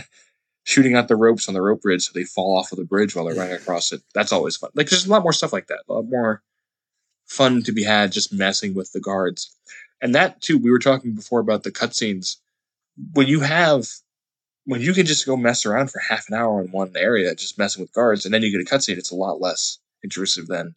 shooting 0.65 0.95
out 0.95 1.09
the 1.09 1.17
ropes 1.17 1.49
on 1.49 1.55
the 1.55 1.63
rope 1.63 1.83
bridge 1.83 2.03
so 2.03 2.13
they 2.15 2.25
fall 2.25 2.57
off 2.57 2.73
of 2.73 2.79
the 2.79 2.85
bridge 2.85 3.15
while 3.15 3.25
they're 3.25 3.35
running 3.35 3.55
across 3.55 3.93
it. 3.93 4.03
That's 4.15 4.33
always 4.33 4.57
fun. 4.57 4.71
Like 4.75 4.89
there's 4.89 5.07
a 5.07 5.11
lot 5.11 5.23
more 5.23 5.33
stuff 5.33 5.53
like 5.53 5.67
that. 5.69 5.81
A 5.89 5.93
lot 5.93 6.07
more 6.07 6.43
fun 7.27 7.63
to 7.63 7.73
be 7.73 7.85
had 7.85 8.13
just 8.13 8.33
messing 8.33 8.75
with 8.75 8.93
the 8.93 9.01
guards. 9.01 9.55
And 10.01 10.15
that 10.15 10.41
too, 10.41 10.59
we 10.59 10.71
were 10.71 10.79
talking 10.79 11.15
before 11.15 11.41
about 11.41 11.63
the 11.63 11.73
cutscenes. 11.73 12.37
When 13.13 13.27
you 13.27 13.41
have 13.41 13.87
when 14.67 14.81
you 14.81 14.95
can 14.95 15.05
just 15.05 15.27
go 15.27 15.37
mess 15.37 15.67
around 15.67 15.91
for 15.91 15.99
half 15.99 16.27
an 16.31 16.35
hour 16.35 16.63
in 16.63 16.71
one 16.71 16.91
area, 16.97 17.35
just 17.35 17.59
messing 17.59 17.83
with 17.83 17.93
guards, 17.93 18.25
and 18.25 18.33
then 18.33 18.41
you 18.43 18.51
get 18.51 18.67
a 18.67 18.75
cutscene, 18.75 18.97
it's 18.97 19.11
a 19.11 19.15
lot 19.17 19.39
less 19.41 19.79
intrusive 20.03 20.47
than 20.47 20.75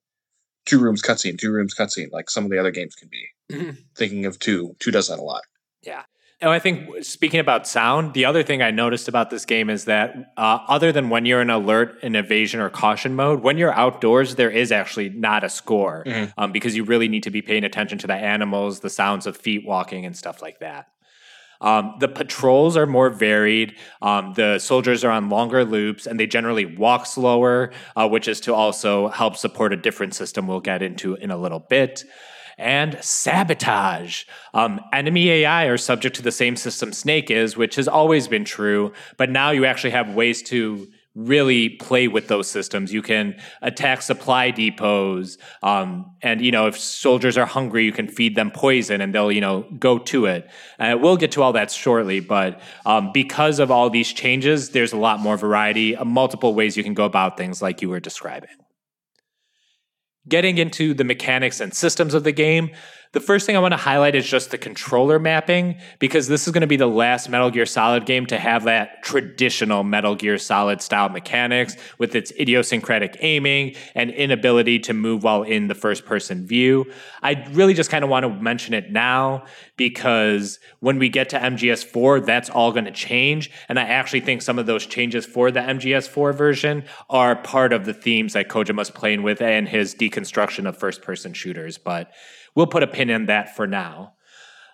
two 0.65 0.77
rooms 0.79 1.01
cutscene, 1.01 1.39
two 1.39 1.51
rooms 1.51 1.73
cutscene, 1.73 2.11
like 2.11 2.29
some 2.29 2.43
of 2.43 2.51
the 2.51 2.57
other 2.57 2.71
games 2.71 2.95
can 2.95 3.07
be. 3.09 3.27
Mhm. 3.49 3.77
Thinking 3.95 4.25
of 4.25 4.39
two, 4.39 4.75
two 4.79 4.91
does 4.91 5.07
that 5.07 5.19
a 5.19 5.21
lot. 5.21 5.43
Yeah. 5.83 6.03
And 6.41 6.51
I 6.51 6.59
think 6.59 7.03
speaking 7.03 7.39
about 7.39 7.65
sound, 7.65 8.13
the 8.13 8.25
other 8.25 8.43
thing 8.43 8.61
I 8.61 8.69
noticed 8.71 9.07
about 9.07 9.29
this 9.29 9.45
game 9.45 9.69
is 9.69 9.85
that 9.85 10.33
uh, 10.35 10.59
other 10.67 10.91
than 10.91 11.09
when 11.09 11.25
you're 11.25 11.41
in 11.41 11.49
alert 11.49 11.97
and 12.03 12.15
evasion 12.17 12.59
or 12.59 12.69
caution 12.69 13.15
mode, 13.15 13.41
when 13.41 13.57
you're 13.57 13.73
outdoors, 13.73 14.35
there 14.35 14.51
is 14.51 14.71
actually 14.73 15.09
not 15.09 15.43
a 15.45 15.49
score 15.49 16.03
Mhm. 16.05 16.33
um, 16.37 16.51
because 16.51 16.75
you 16.75 16.83
really 16.83 17.07
need 17.07 17.23
to 17.23 17.31
be 17.31 17.41
paying 17.41 17.63
attention 17.63 17.97
to 17.99 18.07
the 18.07 18.13
animals, 18.15 18.81
the 18.81 18.89
sounds 18.89 19.25
of 19.25 19.37
feet 19.37 19.65
walking, 19.65 20.05
and 20.05 20.15
stuff 20.17 20.41
like 20.41 20.59
that. 20.59 20.89
Um, 21.61 21.95
the 21.99 22.07
patrols 22.07 22.77
are 22.77 22.85
more 22.85 23.09
varied. 23.09 23.75
Um, 24.01 24.33
the 24.35 24.59
soldiers 24.59 25.03
are 25.03 25.11
on 25.11 25.29
longer 25.29 25.65
loops 25.65 26.05
and 26.05 26.19
they 26.19 26.27
generally 26.27 26.65
walk 26.65 27.05
slower, 27.05 27.71
uh, 27.95 28.07
which 28.07 28.27
is 28.27 28.39
to 28.41 28.53
also 28.53 29.09
help 29.09 29.35
support 29.35 29.73
a 29.73 29.77
different 29.77 30.13
system 30.13 30.47
we'll 30.47 30.59
get 30.59 30.81
into 30.81 31.15
in 31.15 31.31
a 31.31 31.37
little 31.37 31.59
bit. 31.59 32.03
And 32.59 32.97
sabotage. 33.03 34.23
Um, 34.55 34.81
enemy 34.91 35.29
AI 35.29 35.65
are 35.65 35.77
subject 35.77 36.15
to 36.15 36.23
the 36.23 36.31
same 36.31 36.55
system 36.55 36.91
Snake 36.91 37.29
is, 37.29 37.55
which 37.55 37.75
has 37.75 37.87
always 37.87 38.27
been 38.27 38.45
true, 38.45 38.93
but 39.15 39.29
now 39.29 39.51
you 39.51 39.65
actually 39.65 39.91
have 39.91 40.15
ways 40.15 40.41
to 40.43 40.87
really 41.17 41.69
play 41.69 42.07
with 42.07 42.27
those 42.27 42.47
systems. 42.47 42.93
You 42.93 43.01
can 43.01 43.35
attack 43.63 44.03
supply 44.03 44.51
depots, 44.51 45.37
um, 45.63 46.15
and 46.21 46.41
you 46.41 46.51
know 46.51 46.67
if 46.67 46.77
soldiers 46.77 47.37
are 47.37 47.45
hungry, 47.45 47.83
you 47.85 47.91
can 47.91 48.07
feed 48.07 48.35
them 48.35 48.51
poison, 48.51 49.01
and 49.01 49.13
they'll 49.13 49.31
you 49.31 49.41
know 49.41 49.67
go 49.79 49.97
to 49.97 50.27
it. 50.27 50.49
Uh, 50.79 50.95
we'll 50.99 51.17
get 51.17 51.31
to 51.31 51.41
all 51.41 51.53
that 51.53 51.71
shortly, 51.71 52.19
but 52.19 52.61
um, 52.85 53.11
because 53.11 53.59
of 53.59 53.71
all 53.71 53.89
these 53.89 54.13
changes, 54.13 54.69
there's 54.69 54.93
a 54.93 54.97
lot 54.97 55.19
more 55.19 55.37
variety, 55.37 55.95
uh, 55.95 56.05
multiple 56.05 56.53
ways 56.53 56.77
you 56.77 56.83
can 56.83 56.93
go 56.93 57.05
about 57.05 57.35
things, 57.35 57.61
like 57.61 57.81
you 57.81 57.89
were 57.89 57.99
describing. 57.99 58.49
Getting 60.27 60.57
into 60.57 60.93
the 60.93 61.03
mechanics 61.03 61.59
and 61.59 61.73
systems 61.73 62.13
of 62.13 62.23
the 62.23 62.33
game, 62.33 62.71
the 63.13 63.19
first 63.19 63.45
thing 63.45 63.55
I 63.55 63.59
want 63.59 63.71
to 63.73 63.77
highlight 63.77 64.15
is 64.15 64.27
just 64.27 64.51
the 64.51 64.57
controller 64.57 65.19
mapping, 65.19 65.77
because 65.99 66.27
this 66.27 66.47
is 66.47 66.53
going 66.53 66.61
to 66.61 66.67
be 66.67 66.75
the 66.75 66.87
last 66.87 67.29
Metal 67.29 67.49
Gear 67.49 67.65
Solid 67.65 68.05
game 68.05 68.25
to 68.27 68.37
have 68.37 68.65
that 68.65 69.03
traditional 69.03 69.83
Metal 69.83 70.15
Gear 70.15 70.37
Solid 70.37 70.81
style 70.81 71.09
mechanics 71.09 71.75
with 71.97 72.15
its 72.15 72.31
idiosyncratic 72.39 73.17
aiming 73.21 73.75
and 73.95 74.11
inability 74.11 74.79
to 74.79 74.93
move 74.93 75.23
while 75.23 75.43
in 75.43 75.67
the 75.67 75.75
first 75.75 76.05
person 76.05 76.45
view. 76.45 76.85
I 77.23 77.47
really 77.51 77.73
just 77.73 77.89
kind 77.89 78.03
of 78.03 78.09
want 78.09 78.23
to 78.23 78.29
mention 78.29 78.73
it 78.73 78.91
now 78.91 79.45
because 79.77 80.59
when 80.79 80.99
we 80.99 81.09
get 81.09 81.29
to 81.29 81.39
MGS4, 81.39 82.25
that's 82.25 82.49
all 82.49 82.71
going 82.71 82.85
to 82.85 82.91
change. 82.91 83.51
And 83.69 83.79
I 83.79 83.83
actually 83.83 84.21
think 84.21 84.41
some 84.41 84.59
of 84.59 84.65
those 84.65 84.85
changes 84.85 85.25
for 85.25 85.51
the 85.51 85.59
MGS4 85.59 86.35
version 86.35 86.83
are 87.09 87.35
part 87.35 87.73
of 87.73 87.85
the 87.85 87.93
themes 87.93 88.33
that 88.33 88.49
Kojima's 88.49 88.91
playing 88.91 89.23
with 89.23 89.41
and 89.41 89.67
his 89.67 89.95
deconstruction 89.95 90.67
of 90.67 90.77
first 90.77 91.01
person 91.01 91.33
shooters. 91.33 91.77
But 91.77 92.11
we'll 92.57 92.65
put 92.65 92.81
a 92.81 92.87
pin 92.87 93.11
in 93.11 93.27
that 93.27 93.55
for 93.55 93.67
now. 93.67 94.13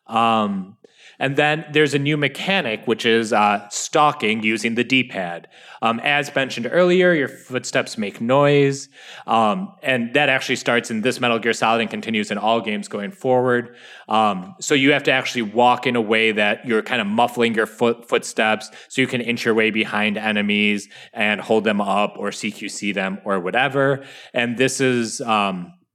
Um, 0.07 0.77
and 1.19 1.35
then 1.35 1.65
there's 1.73 1.93
a 1.93 1.99
new 1.99 2.15
mechanic, 2.15 2.87
which 2.87 3.05
is 3.05 3.33
uh, 3.33 3.67
stalking 3.69 4.41
using 4.41 4.75
the 4.75 4.85
D 4.85 5.03
pad. 5.03 5.49
Um, 5.81 5.99
as 5.99 6.33
mentioned 6.33 6.67
earlier, 6.71 7.13
your 7.13 7.27
footsteps 7.27 7.97
make 7.97 8.21
noise. 8.21 8.87
Um, 9.27 9.73
and 9.83 10.13
that 10.13 10.29
actually 10.29 10.55
starts 10.55 10.89
in 10.89 11.01
this 11.01 11.19
Metal 11.19 11.39
Gear 11.39 11.51
Solid 11.51 11.81
and 11.81 11.89
continues 11.89 12.31
in 12.31 12.37
all 12.37 12.61
games 12.61 12.87
going 12.87 13.11
forward. 13.11 13.75
Um, 14.07 14.55
so 14.61 14.75
you 14.75 14.93
have 14.93 15.03
to 15.03 15.11
actually 15.11 15.43
walk 15.43 15.85
in 15.85 15.97
a 15.97 16.01
way 16.01 16.31
that 16.31 16.65
you're 16.65 16.81
kind 16.81 17.01
of 17.01 17.07
muffling 17.07 17.53
your 17.53 17.67
foot, 17.67 18.07
footsteps 18.07 18.71
so 18.87 19.01
you 19.01 19.07
can 19.07 19.19
inch 19.19 19.43
your 19.43 19.53
way 19.53 19.71
behind 19.71 20.17
enemies 20.17 20.87
and 21.11 21.41
hold 21.41 21.65
them 21.65 21.81
up 21.81 22.15
or 22.17 22.29
CQC 22.29 22.93
them 22.93 23.19
or 23.25 23.41
whatever. 23.41 24.05
And 24.33 24.57
this 24.57 24.79
is. 24.79 25.21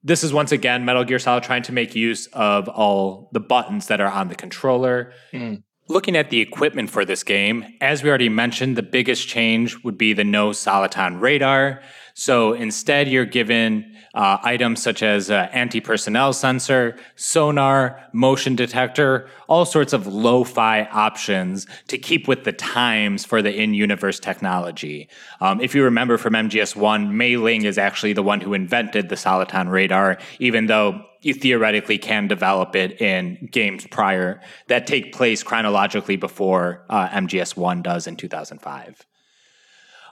This 0.02 0.22
is 0.22 0.32
once 0.32 0.52
again 0.52 0.84
Metal 0.84 1.04
Gear 1.04 1.18
Solid 1.18 1.42
trying 1.42 1.62
to 1.64 1.72
make 1.72 1.94
use 1.94 2.26
of 2.32 2.68
all 2.68 3.30
the 3.32 3.40
buttons 3.40 3.88
that 3.88 4.00
are 4.00 4.10
on 4.10 4.28
the 4.28 4.34
controller. 4.34 5.12
Hmm. 5.32 5.54
Looking 5.88 6.16
at 6.16 6.30
the 6.30 6.40
equipment 6.40 6.90
for 6.90 7.04
this 7.04 7.22
game, 7.24 7.64
as 7.80 8.02
we 8.02 8.10
already 8.10 8.28
mentioned, 8.28 8.76
the 8.76 8.82
biggest 8.82 9.26
change 9.26 9.82
would 9.84 9.96
be 9.96 10.12
the 10.12 10.24
no 10.24 10.50
Soliton 10.50 11.20
radar. 11.20 11.80
So 12.14 12.52
instead, 12.52 13.08
you're 13.08 13.24
given 13.24 13.96
uh, 14.18 14.36
items 14.42 14.82
such 14.82 15.00
as 15.02 15.30
uh, 15.30 15.48
anti 15.52 15.80
personnel 15.80 16.32
sensor, 16.32 16.96
sonar, 17.14 18.04
motion 18.12 18.56
detector, 18.56 19.28
all 19.48 19.64
sorts 19.64 19.92
of 19.92 20.08
lo 20.08 20.42
fi 20.42 20.82
options 20.86 21.66
to 21.86 21.96
keep 21.96 22.26
with 22.26 22.42
the 22.42 22.52
times 22.52 23.24
for 23.24 23.40
the 23.40 23.54
in 23.54 23.74
universe 23.74 24.18
technology. 24.18 25.08
Um, 25.40 25.60
if 25.60 25.72
you 25.72 25.84
remember 25.84 26.18
from 26.18 26.34
MGS1, 26.34 27.12
Mei 27.12 27.36
Ling 27.36 27.64
is 27.64 27.78
actually 27.78 28.12
the 28.12 28.22
one 28.24 28.40
who 28.40 28.54
invented 28.54 29.08
the 29.08 29.14
Soliton 29.14 29.70
radar, 29.70 30.18
even 30.40 30.66
though 30.66 31.00
you 31.20 31.32
theoretically 31.32 31.98
can 31.98 32.26
develop 32.26 32.74
it 32.74 33.00
in 33.00 33.48
games 33.52 33.86
prior 33.86 34.40
that 34.66 34.86
take 34.88 35.12
place 35.12 35.44
chronologically 35.44 36.16
before 36.16 36.84
uh, 36.90 37.08
MGS1 37.08 37.84
does 37.84 38.08
in 38.08 38.16
2005. 38.16 39.07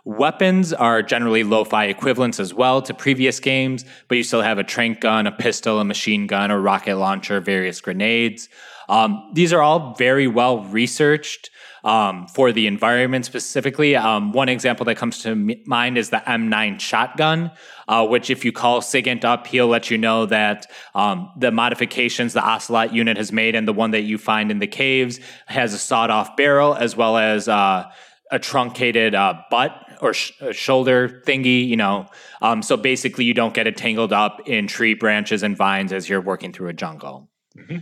Weapons 0.07 0.73
are 0.73 1.03
generally 1.03 1.43
lo 1.43 1.65
fi 1.65 1.87
equivalents 1.87 2.39
as 2.39 2.55
well 2.55 2.81
to 2.81 2.95
previous 2.95 3.41
games, 3.41 3.85
but 4.07 4.15
you 4.15 4.23
still 4.23 4.41
have 4.41 4.57
a 4.57 4.63
trank 4.63 5.01
gun, 5.01 5.27
a 5.27 5.33
pistol, 5.33 5.81
a 5.81 5.85
machine 5.85 6.29
gun, 6.29 6.53
a 6.53 6.61
rocket 6.61 6.95
launcher, 6.95 7.41
various 7.41 7.81
grenades. 7.81 8.49
Um, 8.89 9.29
these 9.33 9.53
are 9.53 9.61
all 9.61 9.95
very 9.95 10.29
well 10.29 10.61
researched 10.63 11.51
um, 11.83 12.29
for 12.29 12.53
the 12.53 12.69
environment 12.69 13.25
specifically. 13.25 13.97
Um, 13.97 14.31
one 14.31 14.49
example 14.49 14.87
that 14.87 14.97
comes 14.97 15.19
to 15.23 15.31
m- 15.31 15.51
mind 15.67 15.99
is 15.99 16.11
the 16.11 16.23
M9 16.25 16.79
shotgun, 16.79 17.51
uh, 17.89 18.07
which, 18.07 18.31
if 18.31 18.45
you 18.45 18.53
call 18.53 18.83
SIGINT 18.83 19.25
up, 19.25 19.49
he'll 19.49 19.67
let 19.67 19.91
you 19.91 19.99
know 19.99 20.25
that 20.27 20.71
um, 20.95 21.33
the 21.37 21.51
modifications 21.51 22.33
the 22.33 22.49
Ocelot 22.49 22.95
unit 22.95 23.17
has 23.17 23.33
made 23.33 23.57
and 23.57 23.67
the 23.67 23.73
one 23.73 23.91
that 23.91 24.03
you 24.03 24.19
find 24.19 24.53
in 24.53 24.61
the 24.61 24.69
caves 24.69 25.19
has 25.47 25.75
a 25.75 25.79
sawed 25.79 26.11
off 26.11 26.37
barrel 26.37 26.77
as 26.77 26.95
well 26.97 27.17
as 27.17 27.49
uh, 27.49 27.91
a 28.31 28.39
truncated 28.39 29.15
uh, 29.17 29.35
butt 29.51 29.86
or 30.01 30.15
sh- 30.15 30.33
shoulder 30.53 31.23
thingy, 31.27 31.67
you 31.67 31.77
know. 31.77 32.07
Um, 32.43 32.63
so 32.63 32.77
basically, 32.77 33.25
you 33.25 33.35
don't 33.35 33.55
get 33.55 33.67
it 33.67 33.77
tangled 33.77 34.13
up 34.13 34.41
in 34.47 34.67
tree 34.67 34.95
branches 34.95 35.43
and 35.43 35.57
vines 35.57 35.93
as 35.93 36.09
you're 36.09 36.21
working 36.21 36.53
through 36.53 36.69
a 36.69 36.73
jungle. 36.73 37.31
Mm-hmm. 37.57 37.79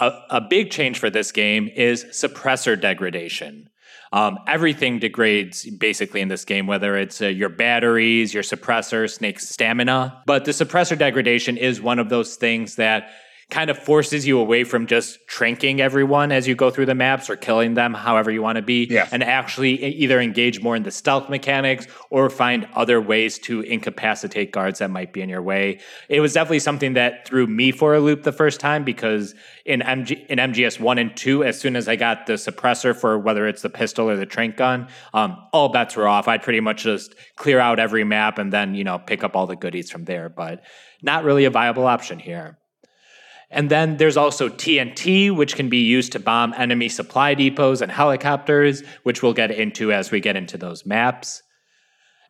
A, 0.00 0.20
a, 0.30 0.40
big 0.40 0.70
change 0.70 0.98
for 0.98 1.08
this 1.08 1.30
game 1.30 1.68
is 1.68 2.04
suppressor 2.06 2.80
degradation. 2.80 3.68
Um, 4.12 4.38
everything 4.46 4.98
degrades 4.98 5.68
basically 5.78 6.20
in 6.20 6.28
this 6.28 6.44
game, 6.44 6.66
whether 6.66 6.96
it's 6.96 7.20
uh, 7.20 7.26
your 7.26 7.48
batteries, 7.48 8.32
your 8.32 8.42
suppressor, 8.42 9.10
Snake's 9.10 9.48
stamina. 9.48 10.22
But 10.26 10.44
the 10.44 10.52
suppressor 10.52 10.96
degradation 10.96 11.56
is 11.56 11.80
one 11.80 11.98
of 11.98 12.08
those 12.08 12.36
things 12.36 12.76
that 12.76 13.10
kind 13.50 13.70
of 13.70 13.78
forces 13.78 14.26
you 14.26 14.38
away 14.38 14.64
from 14.64 14.86
just 14.86 15.18
tranking 15.28 15.80
everyone 15.80 16.32
as 16.32 16.48
you 16.48 16.54
go 16.54 16.70
through 16.70 16.86
the 16.86 16.94
maps 16.94 17.28
or 17.28 17.36
killing 17.36 17.74
them 17.74 17.94
however 17.94 18.30
you 18.30 18.42
want 18.42 18.56
to 18.56 18.62
be 18.62 18.86
yeah. 18.90 19.08
and 19.12 19.22
actually 19.22 19.82
either 19.84 20.20
engage 20.20 20.62
more 20.62 20.74
in 20.76 20.82
the 20.82 20.90
stealth 20.90 21.28
mechanics 21.28 21.86
or 22.10 22.30
find 22.30 22.66
other 22.74 23.00
ways 23.00 23.38
to 23.38 23.60
incapacitate 23.60 24.52
guards 24.52 24.78
that 24.78 24.90
might 24.90 25.12
be 25.12 25.20
in 25.20 25.28
your 25.28 25.42
way. 25.42 25.78
It 26.08 26.20
was 26.20 26.32
definitely 26.32 26.60
something 26.60 26.94
that 26.94 27.26
threw 27.26 27.46
me 27.46 27.70
for 27.72 27.94
a 27.94 28.00
loop 28.00 28.22
the 28.22 28.32
first 28.32 28.60
time 28.60 28.84
because 28.84 29.34
in 29.64 29.80
MG 29.80 30.24
in 30.26 30.38
MGS 30.38 30.80
1 30.80 30.98
and 30.98 31.16
2 31.16 31.44
as 31.44 31.60
soon 31.60 31.76
as 31.76 31.88
I 31.88 31.96
got 31.96 32.26
the 32.26 32.34
suppressor 32.34 32.96
for 32.96 33.18
whether 33.18 33.46
it's 33.46 33.62
the 33.62 33.70
pistol 33.70 34.08
or 34.08 34.16
the 34.16 34.26
trank 34.26 34.56
gun, 34.56 34.88
um, 35.12 35.36
all 35.52 35.68
bets 35.68 35.96
were 35.96 36.08
off. 36.08 36.28
I'd 36.28 36.42
pretty 36.42 36.60
much 36.60 36.82
just 36.82 37.14
clear 37.36 37.60
out 37.60 37.78
every 37.78 38.04
map 38.04 38.38
and 38.38 38.52
then, 38.52 38.74
you 38.74 38.84
know, 38.84 38.98
pick 38.98 39.24
up 39.24 39.36
all 39.36 39.46
the 39.46 39.56
goodies 39.56 39.90
from 39.90 40.04
there, 40.04 40.28
but 40.28 40.62
not 41.02 41.24
really 41.24 41.44
a 41.44 41.50
viable 41.50 41.86
option 41.86 42.18
here. 42.18 42.58
And 43.54 43.70
then 43.70 43.98
there's 43.98 44.16
also 44.16 44.48
TNT, 44.48 45.34
which 45.34 45.54
can 45.54 45.68
be 45.68 45.78
used 45.78 46.12
to 46.12 46.18
bomb 46.18 46.52
enemy 46.54 46.88
supply 46.88 47.34
depots 47.34 47.80
and 47.80 47.90
helicopters, 47.90 48.82
which 49.04 49.22
we'll 49.22 49.32
get 49.32 49.52
into 49.52 49.92
as 49.92 50.10
we 50.10 50.20
get 50.20 50.34
into 50.34 50.58
those 50.58 50.84
maps. 50.84 51.42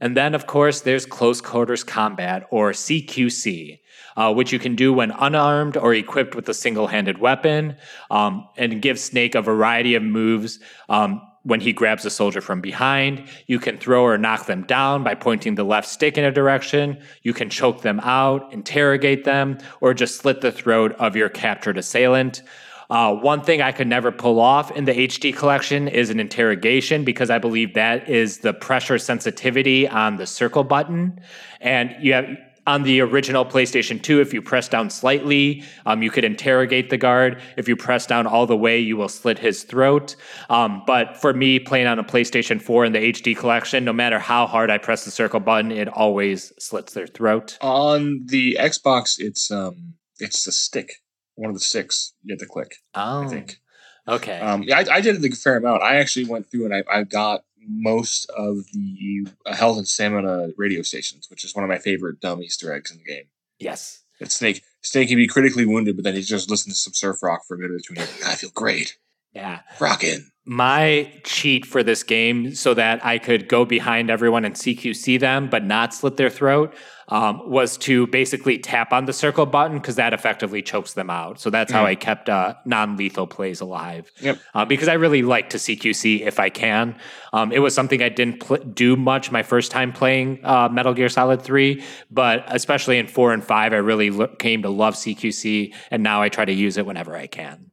And 0.00 0.14
then, 0.14 0.34
of 0.34 0.46
course, 0.46 0.82
there's 0.82 1.06
close 1.06 1.40
quarters 1.40 1.82
combat, 1.82 2.46
or 2.50 2.72
CQC, 2.72 3.78
uh, 4.18 4.34
which 4.34 4.52
you 4.52 4.58
can 4.58 4.76
do 4.76 4.92
when 4.92 5.12
unarmed 5.12 5.78
or 5.78 5.94
equipped 5.94 6.34
with 6.34 6.46
a 6.50 6.54
single 6.54 6.88
handed 6.88 7.16
weapon, 7.16 7.76
um, 8.10 8.46
and 8.58 8.82
gives 8.82 9.02
Snake 9.02 9.34
a 9.34 9.40
variety 9.40 9.94
of 9.94 10.02
moves 10.02 10.58
um, 10.90 11.22
when 11.44 11.60
he 11.60 11.72
grabs 11.72 12.04
a 12.04 12.10
soldier 12.10 12.40
from 12.40 12.60
behind. 12.60 13.24
You 13.46 13.58
can 13.58 13.78
throw 13.78 14.02
or 14.02 14.18
knock 14.18 14.46
them 14.46 14.64
down 14.64 15.04
by 15.04 15.14
pointing 15.14 15.54
the 15.54 15.64
left 15.64 15.88
stick 15.88 16.18
in 16.18 16.24
a 16.24 16.32
direction. 16.32 16.98
You 17.22 17.32
can 17.32 17.48
choke 17.48 17.82
them 17.82 18.00
out, 18.00 18.52
interrogate 18.52 19.24
them, 19.24 19.58
or 19.80 19.94
just 19.94 20.16
slit 20.16 20.40
the 20.40 20.52
throat 20.52 20.92
of 20.98 21.16
your 21.16 21.28
captured 21.28 21.78
assailant. 21.78 22.42
Uh, 22.90 23.14
one 23.14 23.42
thing 23.42 23.62
I 23.62 23.72
could 23.72 23.86
never 23.86 24.12
pull 24.12 24.40
off 24.40 24.70
in 24.70 24.84
the 24.84 24.92
HD 24.92 25.34
collection 25.34 25.88
is 25.88 26.10
an 26.10 26.20
interrogation 26.20 27.04
because 27.04 27.30
I 27.30 27.38
believe 27.38 27.74
that 27.74 28.08
is 28.08 28.38
the 28.38 28.52
pressure 28.52 28.98
sensitivity 28.98 29.88
on 29.88 30.16
the 30.16 30.26
circle 30.26 30.64
button. 30.64 31.20
And 31.60 31.94
you 32.00 32.12
have 32.12 32.26
on 32.66 32.82
the 32.82 33.00
original 33.00 33.44
PlayStation 33.44 34.02
2, 34.02 34.20
if 34.20 34.32
you 34.32 34.40
press 34.40 34.68
down 34.68 34.90
slightly, 34.90 35.62
um, 35.86 36.02
you 36.02 36.10
could 36.10 36.24
interrogate 36.24 36.90
the 36.90 36.96
guard. 36.96 37.40
If 37.56 37.68
you 37.68 37.76
press 37.76 38.06
down 38.06 38.26
all 38.26 38.46
the 38.46 38.56
way, 38.56 38.78
you 38.78 38.96
will 38.96 39.08
slit 39.08 39.38
his 39.38 39.64
throat. 39.64 40.16
Um, 40.48 40.82
but 40.86 41.16
for 41.16 41.32
me, 41.34 41.58
playing 41.58 41.86
on 41.86 41.98
a 41.98 42.04
PlayStation 42.04 42.60
4 42.60 42.86
in 42.86 42.92
the 42.92 43.12
HD 43.12 43.36
collection, 43.36 43.84
no 43.84 43.92
matter 43.92 44.18
how 44.18 44.46
hard 44.46 44.70
I 44.70 44.78
press 44.78 45.04
the 45.04 45.10
circle 45.10 45.40
button, 45.40 45.72
it 45.72 45.88
always 45.88 46.52
slits 46.58 46.94
their 46.94 47.06
throat. 47.06 47.58
On 47.60 48.22
the 48.26 48.56
Xbox, 48.60 49.16
it's 49.18 49.50
um, 49.50 49.94
it's 50.18 50.44
the 50.44 50.52
stick, 50.52 51.02
one 51.34 51.50
of 51.50 51.54
the 51.54 51.64
sticks 51.64 52.14
you 52.22 52.32
have 52.32 52.40
to 52.40 52.46
click. 52.46 52.76
Oh, 52.94 53.24
I 53.24 53.26
think. 53.28 53.58
Okay. 54.06 54.38
Um, 54.40 54.62
yeah, 54.62 54.78
I, 54.78 54.96
I 54.96 55.00
did 55.00 55.22
it 55.22 55.32
a 55.32 55.36
fair 55.36 55.56
amount. 55.56 55.82
I 55.82 55.96
actually 55.96 56.26
went 56.26 56.50
through 56.50 56.66
and 56.66 56.74
I, 56.74 56.84
I 56.90 57.04
got 57.04 57.44
most 57.68 58.30
of 58.30 58.66
the 58.72 59.26
health 59.46 59.78
and 59.78 59.88
stamina 59.88 60.48
radio 60.56 60.82
stations, 60.82 61.28
which 61.30 61.44
is 61.44 61.54
one 61.54 61.64
of 61.64 61.68
my 61.68 61.78
favorite 61.78 62.20
dumb 62.20 62.42
Easter 62.42 62.72
eggs 62.72 62.90
in 62.90 62.98
the 62.98 63.04
game. 63.04 63.24
Yes. 63.58 64.02
That 64.20 64.30
Snake 64.30 64.62
Snake 64.82 65.08
can 65.08 65.16
be 65.16 65.26
critically 65.26 65.66
wounded, 65.66 65.96
but 65.96 66.04
then 66.04 66.14
he 66.14 66.22
just 66.22 66.50
listens 66.50 66.76
to 66.76 66.80
some 66.80 66.94
surf 66.94 67.22
rock 67.22 67.44
for 67.46 67.54
a 67.54 67.58
minute 67.58 67.74
or 67.74 67.78
two. 67.78 67.94
And 67.96 67.98
like, 67.98 68.26
I 68.26 68.34
feel 68.34 68.50
great. 68.54 68.96
Yeah. 69.34 69.60
Rockin'. 69.80 70.30
My 70.46 71.10
cheat 71.24 71.64
for 71.64 71.82
this 71.82 72.02
game, 72.02 72.54
so 72.54 72.74
that 72.74 73.02
I 73.04 73.16
could 73.16 73.48
go 73.48 73.64
behind 73.64 74.10
everyone 74.10 74.44
and 74.44 74.54
CQC 74.54 75.18
them, 75.18 75.48
but 75.48 75.64
not 75.64 75.94
slit 75.94 76.18
their 76.18 76.28
throat, 76.28 76.74
um, 77.08 77.40
was 77.50 77.78
to 77.78 78.06
basically 78.08 78.58
tap 78.58 78.92
on 78.92 79.06
the 79.06 79.14
circle 79.14 79.46
button 79.46 79.78
because 79.78 79.96
that 79.96 80.12
effectively 80.12 80.60
chokes 80.60 80.92
them 80.92 81.08
out. 81.08 81.40
So 81.40 81.48
that's 81.48 81.72
how 81.72 81.84
Mm. 81.84 81.86
I 81.86 81.94
kept 81.94 82.28
uh, 82.28 82.54
non 82.66 82.98
lethal 82.98 83.26
plays 83.26 83.62
alive. 83.62 84.12
Yep. 84.20 84.38
Uh, 84.52 84.64
because 84.66 84.86
I 84.86 84.94
really 84.94 85.22
like 85.22 85.48
to 85.50 85.56
CQC 85.56 86.20
if 86.26 86.38
I 86.38 86.50
can. 86.50 86.94
Um, 87.32 87.50
it 87.50 87.60
was 87.60 87.74
something 87.74 88.02
I 88.02 88.10
didn't 88.10 88.40
pl- 88.40 88.58
do 88.58 88.96
much 88.96 89.32
my 89.32 89.42
first 89.42 89.70
time 89.70 89.92
playing 89.92 90.40
uh, 90.44 90.68
Metal 90.70 90.92
Gear 90.92 91.08
Solid 91.08 91.40
3, 91.40 91.82
but 92.10 92.44
especially 92.48 92.98
in 92.98 93.06
4 93.06 93.32
and 93.32 93.42
5, 93.42 93.72
I 93.72 93.76
really 93.76 94.10
lo- 94.10 94.26
came 94.38 94.60
to 94.60 94.68
love 94.68 94.94
CQC, 94.94 95.72
and 95.90 96.02
now 96.02 96.20
I 96.20 96.28
try 96.28 96.44
to 96.44 96.52
use 96.52 96.76
it 96.76 96.84
whenever 96.84 97.16
I 97.16 97.28
can. 97.28 97.70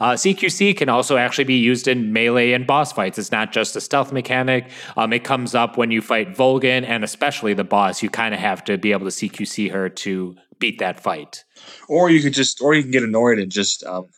Uh, 0.00 0.12
CQC 0.12 0.76
can 0.76 0.88
also 0.88 1.16
actually 1.16 1.44
be 1.44 1.58
used 1.58 1.88
in 1.88 2.12
melee 2.12 2.52
and 2.52 2.66
boss 2.66 2.92
fights. 2.92 3.18
It's 3.18 3.32
not 3.32 3.52
just 3.52 3.76
a 3.76 3.80
stealth 3.80 4.12
mechanic. 4.12 4.70
Um, 4.96 5.12
it 5.12 5.24
comes 5.24 5.54
up 5.54 5.76
when 5.76 5.90
you 5.90 6.00
fight 6.00 6.34
Volgin 6.34 6.84
and 6.86 7.04
especially 7.04 7.54
the 7.54 7.64
boss. 7.64 8.02
You 8.02 8.10
kind 8.10 8.34
of 8.34 8.40
have 8.40 8.64
to 8.64 8.78
be 8.78 8.92
able 8.92 9.10
to 9.10 9.12
CQC 9.12 9.70
her 9.72 9.88
to 9.88 10.36
beat 10.58 10.78
that 10.78 11.00
fight. 11.00 11.44
Or 11.88 12.10
you 12.10 12.22
could 12.22 12.32
just, 12.32 12.60
or 12.60 12.74
you 12.74 12.82
can 12.82 12.90
get 12.90 13.02
annoyed 13.02 13.38
and 13.38 13.50
just 13.50 13.84
um, 13.84 14.08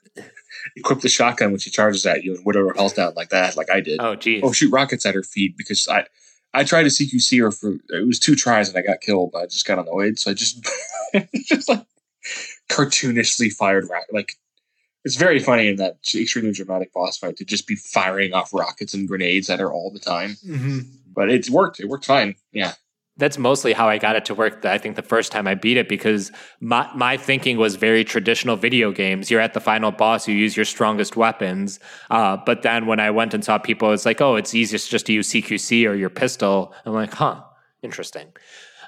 equip 0.76 1.00
the 1.00 1.08
shotgun 1.08 1.50
when 1.50 1.60
she 1.60 1.70
charges 1.70 2.04
at 2.06 2.24
you 2.24 2.34
and 2.34 2.44
whittle 2.44 2.68
her 2.68 2.74
health 2.74 2.96
down 2.96 3.14
like 3.14 3.30
that, 3.30 3.56
like 3.56 3.70
I 3.70 3.80
did. 3.80 4.00
Oh, 4.00 4.14
geez. 4.14 4.42
Oh, 4.44 4.52
shoot 4.52 4.72
rockets 4.72 5.06
at 5.06 5.14
her 5.14 5.22
feet 5.22 5.56
because 5.56 5.88
I, 5.88 6.06
I 6.54 6.64
tried 6.64 6.84
to 6.84 6.88
CQC 6.88 7.40
her 7.42 7.50
for 7.50 7.76
it 7.90 8.06
was 8.06 8.18
two 8.18 8.34
tries 8.34 8.68
and 8.68 8.78
I 8.78 8.82
got 8.82 9.00
killed, 9.00 9.30
but 9.32 9.42
I 9.42 9.46
just 9.46 9.66
got 9.66 9.78
annoyed, 9.78 10.18
so 10.18 10.30
I 10.30 10.34
just, 10.34 10.66
just 11.34 11.68
like 11.68 11.84
cartoonishly 12.70 13.52
fired 13.52 13.88
like. 14.10 14.32
It's 15.07 15.14
very 15.14 15.38
funny 15.38 15.68
in 15.68 15.76
that 15.76 15.98
extremely 16.14 16.50
dramatic 16.50 16.92
boss 16.92 17.16
fight 17.16 17.36
to 17.36 17.44
just 17.44 17.68
be 17.68 17.76
firing 17.76 18.34
off 18.34 18.52
rockets 18.52 18.92
and 18.92 19.07
grenades 19.07 19.48
at 19.48 19.61
her 19.61 19.72
all 19.72 19.92
the 19.92 20.00
time. 20.00 20.30
Mm-hmm. 20.44 20.80
But 21.14 21.30
it 21.30 21.48
worked. 21.48 21.78
It 21.78 21.88
worked 21.88 22.07
fine. 22.07 22.34
Yeah. 22.52 22.72
that's 23.16 23.38
mostly 23.38 23.72
how 23.72 23.88
I 23.88 23.98
got 23.98 24.16
it 24.16 24.24
to 24.26 24.34
work. 24.34 24.64
I 24.64 24.78
think 24.78 24.96
the 24.96 25.02
first 25.02 25.32
time 25.32 25.46
I 25.46 25.54
beat 25.54 25.76
it 25.76 25.88
because 25.88 26.32
my 26.61 26.90
my 26.94 27.16
thinking 27.16 27.57
was 27.57 27.76
very 27.76 28.04
traditional 28.04 28.57
video 28.57 28.92
games. 28.92 29.30
You're 29.30 29.40
at 29.40 29.54
the 29.54 29.61
final 29.61 29.90
boss, 29.90 30.28
you 30.28 30.34
use 30.34 30.57
your 30.57 30.66
strongest 30.66 31.16
weapons. 31.16 31.80
Uh, 32.11 32.36
but 32.44 32.62
then 32.62 32.86
when 32.86 33.00
I 33.00 33.11
went 33.11 33.32
and 33.32 33.44
saw 33.44 33.59
people, 33.59 33.92
it's 33.92 34.04
like, 34.07 34.20
oh, 34.20 34.36
it's 34.36 34.54
easiest 34.54 34.90
just 34.90 35.07
to 35.07 35.12
use 35.12 35.30
CQC 35.30 35.88
or 35.88 35.94
your 35.94 36.11
pistol. 36.11 36.74
I'm 36.84 36.92
like, 36.92 37.14
huh, 37.14 37.42
interesting. 37.82 38.28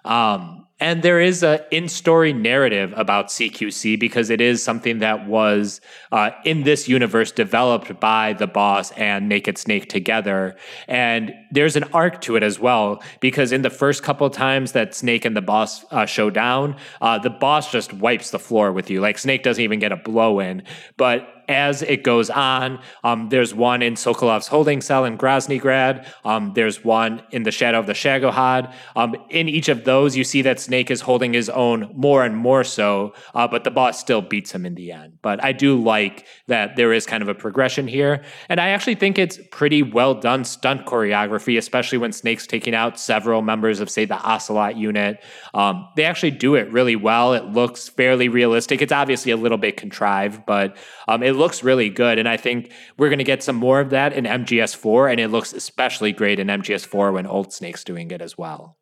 Um, 0.05 0.67
and 0.81 1.03
there 1.03 1.21
is 1.21 1.43
a 1.43 1.67
in-story 1.75 2.33
narrative 2.33 2.95
about 2.97 3.29
CQC 3.29 3.99
because 3.99 4.31
it 4.31 4.41
is 4.41 4.63
something 4.63 5.01
that 5.01 5.27
was 5.27 5.81
uh, 6.13 6.31
in 6.45 6.63
this 6.63 6.89
universe 6.89 7.33
developed 7.33 7.99
by 7.99 8.33
the 8.35 8.47
boss 8.47 8.93
and 8.93 9.29
Naked 9.29 9.59
Snake 9.59 9.89
together. 9.89 10.57
And 10.87 11.35
there's 11.51 11.75
an 11.75 11.85
arc 11.93 12.21
to 12.23 12.37
it 12.37 12.43
as 12.43 12.61
well 12.61 13.03
because 13.21 13.51
in 13.51 13.63
the 13.63 13.71
first 13.71 14.03
couple 14.03 14.31
times 14.31 14.73
that 14.73 14.95
Snake 14.95 15.25
and 15.25 15.37
the 15.37 15.43
boss 15.43 15.85
uh, 15.91 16.07
show 16.07 16.31
down, 16.31 16.77
uh, 17.01 17.19
the 17.19 17.31
boss 17.31 17.73
just 17.73 17.93
wipes 17.93 18.31
the 18.31 18.39
floor 18.39 18.73
with 18.73 18.89
you. 18.89 19.01
Like 19.01 19.19
Snake 19.19 19.43
doesn't 19.43 19.63
even 19.63 19.81
get 19.81 19.91
a 19.91 19.97
blow 19.97 20.39
in, 20.39 20.63
but 20.97 21.39
as 21.49 21.81
it 21.83 22.05
goes 22.05 22.29
on, 22.29 22.79
um, 23.03 23.31
there's 23.31 23.55
one 23.55 23.81
in 23.81 23.95
Sokolov's 23.95 24.49
holding 24.49 24.83
cell 24.83 25.05
in 25.07 25.17
Groznygrad. 25.17 26.07
Um, 26.25 26.53
there's 26.55 26.85
one 26.85 27.23
in 27.31 27.43
the 27.45 27.51
Shadow 27.51 27.79
of 27.79 27.87
the 27.87 27.95
Shagohod. 27.95 28.73
Um, 28.95 29.17
in 29.31 29.49
each 29.49 29.71
of 29.71 29.85
those, 29.85 30.15
you 30.15 30.25
see 30.25 30.43
that 30.43 30.61
Snake 30.69 30.91
is 30.91 31.01
holding 31.01 31.33
his 31.33 31.49
own 31.49 31.91
more 31.95 32.23
and 32.23 32.37
more 32.37 32.63
so, 32.63 33.15
uh, 33.35 33.49
but 33.49 33.65
the 33.65 33.71
boss 33.71 33.99
still 33.99 34.21
beats 34.21 34.53
him 34.53 34.67
in 34.67 34.75
the 34.75 34.93
end. 34.93 35.15
But 35.23 35.43
I 35.43 35.53
do 35.53 35.83
like 35.83 36.27
that 36.47 36.77
there 36.77 36.93
is 36.93 37.07
kind 37.07 37.23
of 37.23 37.29
a 37.31 37.35
progression 37.35 37.89
here. 37.89 38.23
And 38.51 38.61
I 38.61 38.69
actually 38.69 38.97
think 38.97 39.19
it's 39.19 39.41
pretty 39.51 39.83
well 39.83 40.13
done 40.13 40.45
stunt 40.45 40.85
choreography, 40.85 41.57
especially 41.57 41.97
when 41.97 42.13
Snake's 42.13 42.47
taking 42.47 42.75
out 42.75 43.01
several 43.01 43.41
members 43.41 43.81
of, 43.81 43.89
say, 43.89 44.05
the 44.05 44.21
Ocelot 44.21 44.77
unit. 44.77 45.25
Um, 45.55 45.89
they 45.97 46.05
actually 46.05 46.33
do 46.33 46.55
it 46.55 46.71
really 46.71 46.97
well. 46.97 47.33
It 47.33 47.47
looks 47.47 47.89
fairly 47.89 48.29
realistic. 48.29 48.83
It's 48.83 48.93
obviously 48.93 49.33
a 49.33 49.39
little 49.39 49.57
bit 49.57 49.79
contrived, 49.79 50.45
but 50.47 50.77
um, 51.09 51.23
it 51.23 51.33
looks 51.33 51.65
really 51.65 51.89
good. 51.89 52.19
And 52.19 52.29
I 52.29 52.37
think 52.37 52.73
we're 52.99 53.09
going 53.09 53.19
to 53.19 53.25
get 53.25 53.43
some 53.43 53.57
more 53.57 53.81
of 53.81 53.89
that 53.89 54.13
in 54.13 54.25
MGS4, 54.25 55.13
and 55.13 55.19
it 55.19 55.29
looks 55.29 55.55
especially 55.55 56.13
great 56.13 56.39
in 56.39 56.49
MGS4 56.49 57.15
when 57.15 57.27
Old 57.27 57.55
Snake's 57.55 57.85
doing 57.85 58.11
it 58.11 58.21
as 58.21 58.37
well. 58.37 58.78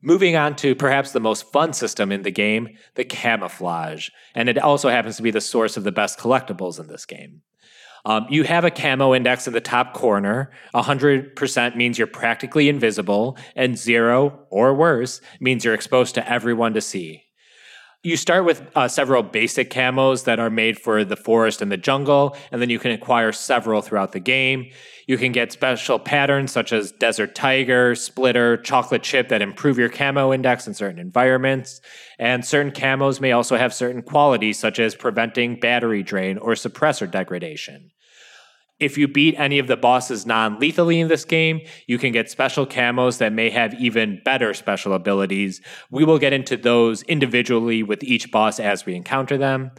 Moving 0.00 0.36
on 0.36 0.54
to 0.56 0.74
perhaps 0.74 1.10
the 1.10 1.20
most 1.20 1.50
fun 1.50 1.72
system 1.72 2.12
in 2.12 2.22
the 2.22 2.30
game, 2.30 2.68
the 2.94 3.04
camouflage. 3.04 4.10
And 4.34 4.48
it 4.48 4.58
also 4.58 4.88
happens 4.88 5.16
to 5.16 5.22
be 5.22 5.32
the 5.32 5.40
source 5.40 5.76
of 5.76 5.84
the 5.84 5.92
best 5.92 6.18
collectibles 6.18 6.78
in 6.78 6.86
this 6.86 7.04
game. 7.04 7.42
Um, 8.04 8.26
you 8.30 8.44
have 8.44 8.64
a 8.64 8.70
camo 8.70 9.12
index 9.12 9.46
in 9.46 9.52
the 9.52 9.60
top 9.60 9.94
corner. 9.94 10.52
100% 10.72 11.76
means 11.76 11.98
you're 11.98 12.06
practically 12.06 12.68
invisible, 12.68 13.36
and 13.56 13.76
zero 13.76 14.46
or 14.50 14.72
worse 14.74 15.20
means 15.40 15.64
you're 15.64 15.74
exposed 15.74 16.14
to 16.14 16.30
everyone 16.30 16.74
to 16.74 16.80
see. 16.80 17.24
You 18.04 18.16
start 18.16 18.44
with 18.44 18.62
uh, 18.76 18.86
several 18.86 19.24
basic 19.24 19.70
camos 19.70 20.22
that 20.24 20.38
are 20.38 20.50
made 20.50 20.78
for 20.78 21.04
the 21.04 21.16
forest 21.16 21.60
and 21.60 21.72
the 21.72 21.76
jungle, 21.76 22.36
and 22.52 22.62
then 22.62 22.70
you 22.70 22.78
can 22.78 22.92
acquire 22.92 23.32
several 23.32 23.82
throughout 23.82 24.12
the 24.12 24.20
game. 24.20 24.70
You 25.08 25.18
can 25.18 25.32
get 25.32 25.50
special 25.50 25.98
patterns 25.98 26.52
such 26.52 26.72
as 26.72 26.92
Desert 26.92 27.34
Tiger, 27.34 27.96
Splitter, 27.96 28.56
Chocolate 28.58 29.02
Chip 29.02 29.28
that 29.30 29.42
improve 29.42 29.78
your 29.78 29.88
camo 29.88 30.32
index 30.32 30.68
in 30.68 30.74
certain 30.74 31.00
environments. 31.00 31.80
And 32.20 32.44
certain 32.44 32.70
camos 32.70 33.20
may 33.20 33.32
also 33.32 33.56
have 33.56 33.74
certain 33.74 34.02
qualities 34.02 34.60
such 34.60 34.78
as 34.78 34.94
preventing 34.94 35.58
battery 35.58 36.04
drain 36.04 36.38
or 36.38 36.52
suppressor 36.52 37.10
degradation. 37.10 37.90
If 38.80 38.96
you 38.96 39.08
beat 39.08 39.34
any 39.36 39.58
of 39.58 39.66
the 39.66 39.76
bosses 39.76 40.24
non 40.24 40.60
lethally 40.60 41.00
in 41.00 41.08
this 41.08 41.24
game, 41.24 41.60
you 41.86 41.98
can 41.98 42.12
get 42.12 42.30
special 42.30 42.66
camos 42.66 43.18
that 43.18 43.32
may 43.32 43.50
have 43.50 43.74
even 43.74 44.20
better 44.24 44.54
special 44.54 44.92
abilities. 44.92 45.60
We 45.90 46.04
will 46.04 46.18
get 46.18 46.32
into 46.32 46.56
those 46.56 47.02
individually 47.04 47.82
with 47.82 48.04
each 48.04 48.30
boss 48.30 48.60
as 48.60 48.86
we 48.86 48.94
encounter 48.94 49.36
them. 49.36 49.72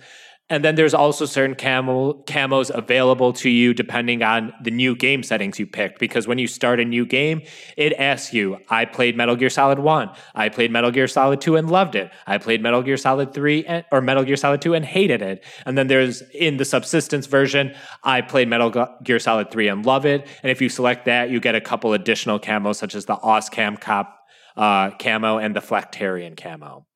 And 0.49 0.65
then 0.65 0.75
there's 0.75 0.95
also 0.95 1.25
certain 1.25 1.55
camo, 1.55 2.13
camos 2.23 2.71
available 2.73 3.33
to 3.33 3.49
you 3.49 3.73
depending 3.73 4.23
on 4.23 4.51
the 4.63 4.71
new 4.71 4.95
game 4.95 5.21
settings 5.21 5.59
you 5.59 5.67
picked. 5.67 5.99
Because 5.99 6.27
when 6.27 6.39
you 6.39 6.47
start 6.47 6.79
a 6.79 6.85
new 6.85 7.05
game, 7.05 7.43
it 7.77 7.93
asks 7.93 8.33
you, 8.33 8.57
I 8.67 8.85
played 8.85 9.15
Metal 9.15 9.35
Gear 9.35 9.51
Solid 9.51 9.79
1. 9.79 10.09
I 10.33 10.49
played 10.49 10.71
Metal 10.71 10.89
Gear 10.89 11.07
Solid 11.07 11.39
2 11.39 11.55
and 11.55 11.69
loved 11.69 11.95
it. 11.95 12.11
I 12.25 12.39
played 12.39 12.63
Metal 12.63 12.81
Gear 12.81 12.97
Solid 12.97 13.33
3 13.33 13.65
and, 13.65 13.85
or 13.91 14.01
Metal 14.01 14.23
Gear 14.23 14.37
Solid 14.37 14.61
2 14.61 14.73
and 14.73 14.83
hated 14.83 15.21
it. 15.21 15.43
And 15.65 15.77
then 15.77 15.87
there's 15.87 16.21
in 16.33 16.57
the 16.57 16.65
subsistence 16.65 17.27
version, 17.27 17.75
I 18.03 18.21
played 18.21 18.47
Metal 18.47 18.87
Gear 19.03 19.19
Solid 19.19 19.51
3 19.51 19.67
and 19.67 19.85
love 19.85 20.05
it. 20.05 20.27
And 20.41 20.49
if 20.49 20.61
you 20.61 20.69
select 20.69 21.05
that, 21.05 21.29
you 21.29 21.39
get 21.39 21.53
a 21.53 21.61
couple 21.61 21.93
additional 21.93 22.39
camos 22.39 22.75
such 22.75 22.95
as 22.95 23.05
the 23.05 23.17
Auscam 23.17 23.79
Cop 23.79 24.19
uh, 24.57 24.91
camo 24.97 25.37
and 25.37 25.55
the 25.55 25.61
Flecktarn 25.61 26.35
camo. 26.35 26.88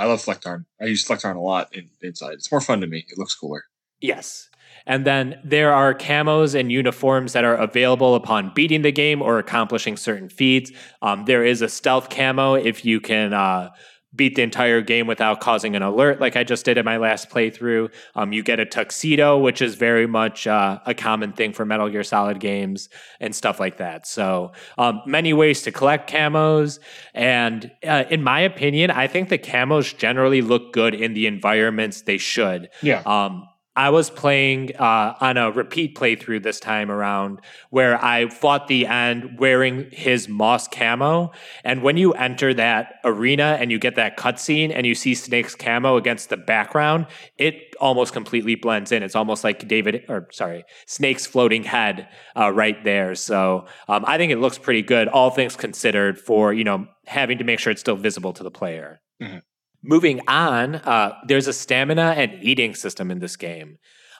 I 0.00 0.06
love 0.06 0.24
Flecktarn. 0.24 0.64
I 0.80 0.86
use 0.86 1.04
Flecktarn 1.04 1.36
a 1.36 1.40
lot 1.40 1.74
in, 1.74 1.90
inside. 2.00 2.34
It's 2.34 2.50
more 2.50 2.60
fun 2.60 2.80
to 2.80 2.86
me. 2.86 3.04
It 3.08 3.18
looks 3.18 3.34
cooler. 3.34 3.64
Yes. 4.00 4.48
And 4.86 5.04
then 5.04 5.38
there 5.44 5.74
are 5.74 5.94
camos 5.94 6.58
and 6.58 6.72
uniforms 6.72 7.34
that 7.34 7.44
are 7.44 7.56
available 7.56 8.14
upon 8.14 8.52
beating 8.54 8.80
the 8.80 8.92
game 8.92 9.20
or 9.20 9.38
accomplishing 9.38 9.96
certain 9.96 10.30
feats. 10.30 10.72
Um, 11.02 11.26
there 11.26 11.44
is 11.44 11.60
a 11.60 11.68
stealth 11.68 12.08
camo 12.08 12.54
if 12.54 12.84
you 12.84 13.00
can 13.00 13.34
uh, 13.34 13.70
beat 14.14 14.34
the 14.34 14.42
entire 14.42 14.80
game 14.80 15.06
without 15.06 15.40
causing 15.40 15.76
an 15.76 15.82
alert, 15.82 16.20
like 16.20 16.36
I 16.36 16.42
just 16.42 16.64
did 16.64 16.76
in 16.76 16.84
my 16.84 16.96
last 16.96 17.30
playthrough. 17.30 17.92
Um, 18.16 18.32
you 18.32 18.42
get 18.42 18.58
a 18.58 18.66
tuxedo, 18.66 19.38
which 19.38 19.62
is 19.62 19.76
very 19.76 20.06
much 20.06 20.46
uh, 20.46 20.80
a 20.84 20.94
common 20.94 21.32
thing 21.32 21.52
for 21.52 21.64
Metal 21.64 21.88
Gear 21.88 22.02
Solid 22.02 22.40
games 22.40 22.88
and 23.20 23.34
stuff 23.34 23.60
like 23.60 23.76
that. 23.76 24.06
So, 24.06 24.52
um, 24.78 25.02
many 25.06 25.32
ways 25.32 25.62
to 25.62 25.72
collect 25.72 26.10
camos. 26.10 26.80
And 27.14 27.70
uh, 27.86 28.04
in 28.10 28.22
my 28.22 28.40
opinion, 28.40 28.90
I 28.90 29.06
think 29.06 29.28
the 29.28 29.38
camos 29.38 29.96
generally 29.96 30.42
look 30.42 30.72
good 30.72 30.94
in 30.94 31.14
the 31.14 31.26
environments 31.26 32.02
they 32.02 32.18
should. 32.18 32.68
Yeah. 32.82 33.02
Um, 33.06 33.46
I 33.76 33.90
was 33.90 34.10
playing 34.10 34.76
uh, 34.76 35.14
on 35.20 35.36
a 35.36 35.52
repeat 35.52 35.96
playthrough 35.96 36.42
this 36.42 36.58
time 36.58 36.90
around 36.90 37.40
where 37.70 38.02
I 38.04 38.28
fought 38.28 38.66
the 38.66 38.86
end 38.86 39.38
wearing 39.38 39.88
his 39.92 40.28
moss 40.28 40.66
camo. 40.66 41.30
And 41.62 41.82
when 41.82 41.96
you 41.96 42.12
enter 42.12 42.52
that 42.54 42.94
arena 43.04 43.56
and 43.60 43.70
you 43.70 43.78
get 43.78 43.94
that 43.94 44.16
cutscene 44.16 44.72
and 44.74 44.86
you 44.86 44.96
see 44.96 45.14
Snake's 45.14 45.54
camo 45.54 45.96
against 45.96 46.30
the 46.30 46.36
background, 46.36 47.06
it 47.38 47.74
almost 47.80 48.12
completely 48.12 48.56
blends 48.56 48.90
in. 48.90 49.04
It's 49.04 49.16
almost 49.16 49.44
like 49.44 49.66
David, 49.68 50.04
or 50.08 50.26
sorry, 50.32 50.64
Snake's 50.86 51.24
floating 51.24 51.62
head 51.62 52.08
uh, 52.36 52.52
right 52.52 52.82
there. 52.82 53.14
So 53.14 53.66
um, 53.88 54.04
I 54.06 54.18
think 54.18 54.32
it 54.32 54.38
looks 54.38 54.58
pretty 54.58 54.82
good, 54.82 55.06
all 55.06 55.30
things 55.30 55.54
considered, 55.54 56.18
for 56.18 56.52
you 56.52 56.64
know 56.64 56.86
having 57.06 57.38
to 57.38 57.44
make 57.44 57.60
sure 57.60 57.70
it's 57.70 57.80
still 57.80 57.96
visible 57.96 58.32
to 58.32 58.42
the 58.42 58.50
player. 58.50 59.00
Mm-hmm. 59.22 59.38
Moving 59.82 60.20
on, 60.28 60.76
uh, 60.76 61.14
there's 61.26 61.46
a 61.46 61.52
stamina 61.52 62.14
and 62.16 62.42
eating 62.42 62.74
system 62.74 63.10
in 63.10 63.18
this 63.18 63.36
game. 63.36 63.78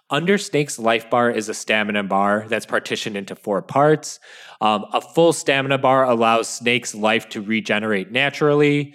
Under 0.08 0.38
Snake's 0.38 0.78
life 0.78 1.08
bar 1.08 1.30
is 1.30 1.48
a 1.48 1.54
stamina 1.54 2.02
bar 2.02 2.46
that's 2.48 2.66
partitioned 2.66 3.16
into 3.16 3.36
four 3.36 3.62
parts. 3.62 4.18
Um, 4.60 4.86
a 4.92 5.00
full 5.00 5.32
stamina 5.32 5.78
bar 5.78 6.04
allows 6.04 6.48
Snake's 6.48 6.94
life 6.94 7.28
to 7.28 7.42
regenerate 7.42 8.10
naturally. 8.10 8.94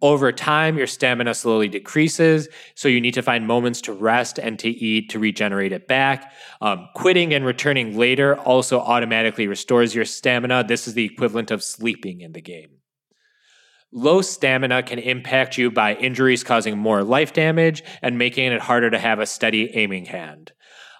Over 0.00 0.32
time, 0.32 0.78
your 0.78 0.86
stamina 0.86 1.34
slowly 1.34 1.68
decreases, 1.68 2.48
so 2.74 2.88
you 2.88 3.00
need 3.00 3.14
to 3.14 3.22
find 3.22 3.46
moments 3.46 3.80
to 3.82 3.92
rest 3.92 4.38
and 4.38 4.58
to 4.60 4.68
eat 4.68 5.10
to 5.10 5.18
regenerate 5.18 5.72
it 5.72 5.88
back. 5.88 6.32
Um, 6.60 6.88
quitting 6.94 7.34
and 7.34 7.44
returning 7.44 7.98
later 7.98 8.38
also 8.38 8.80
automatically 8.80 9.46
restores 9.46 9.94
your 9.94 10.04
stamina. 10.04 10.64
This 10.64 10.88
is 10.88 10.94
the 10.94 11.04
equivalent 11.04 11.50
of 11.50 11.62
sleeping 11.62 12.20
in 12.20 12.32
the 12.32 12.40
game. 12.40 12.77
Low 13.90 14.20
stamina 14.20 14.82
can 14.82 14.98
impact 14.98 15.56
you 15.56 15.70
by 15.70 15.94
injuries 15.94 16.44
causing 16.44 16.76
more 16.76 17.02
life 17.02 17.32
damage 17.32 17.82
and 18.02 18.18
making 18.18 18.52
it 18.52 18.60
harder 18.60 18.90
to 18.90 18.98
have 18.98 19.18
a 19.18 19.26
steady 19.26 19.70
aiming 19.74 20.04
hand. 20.04 20.52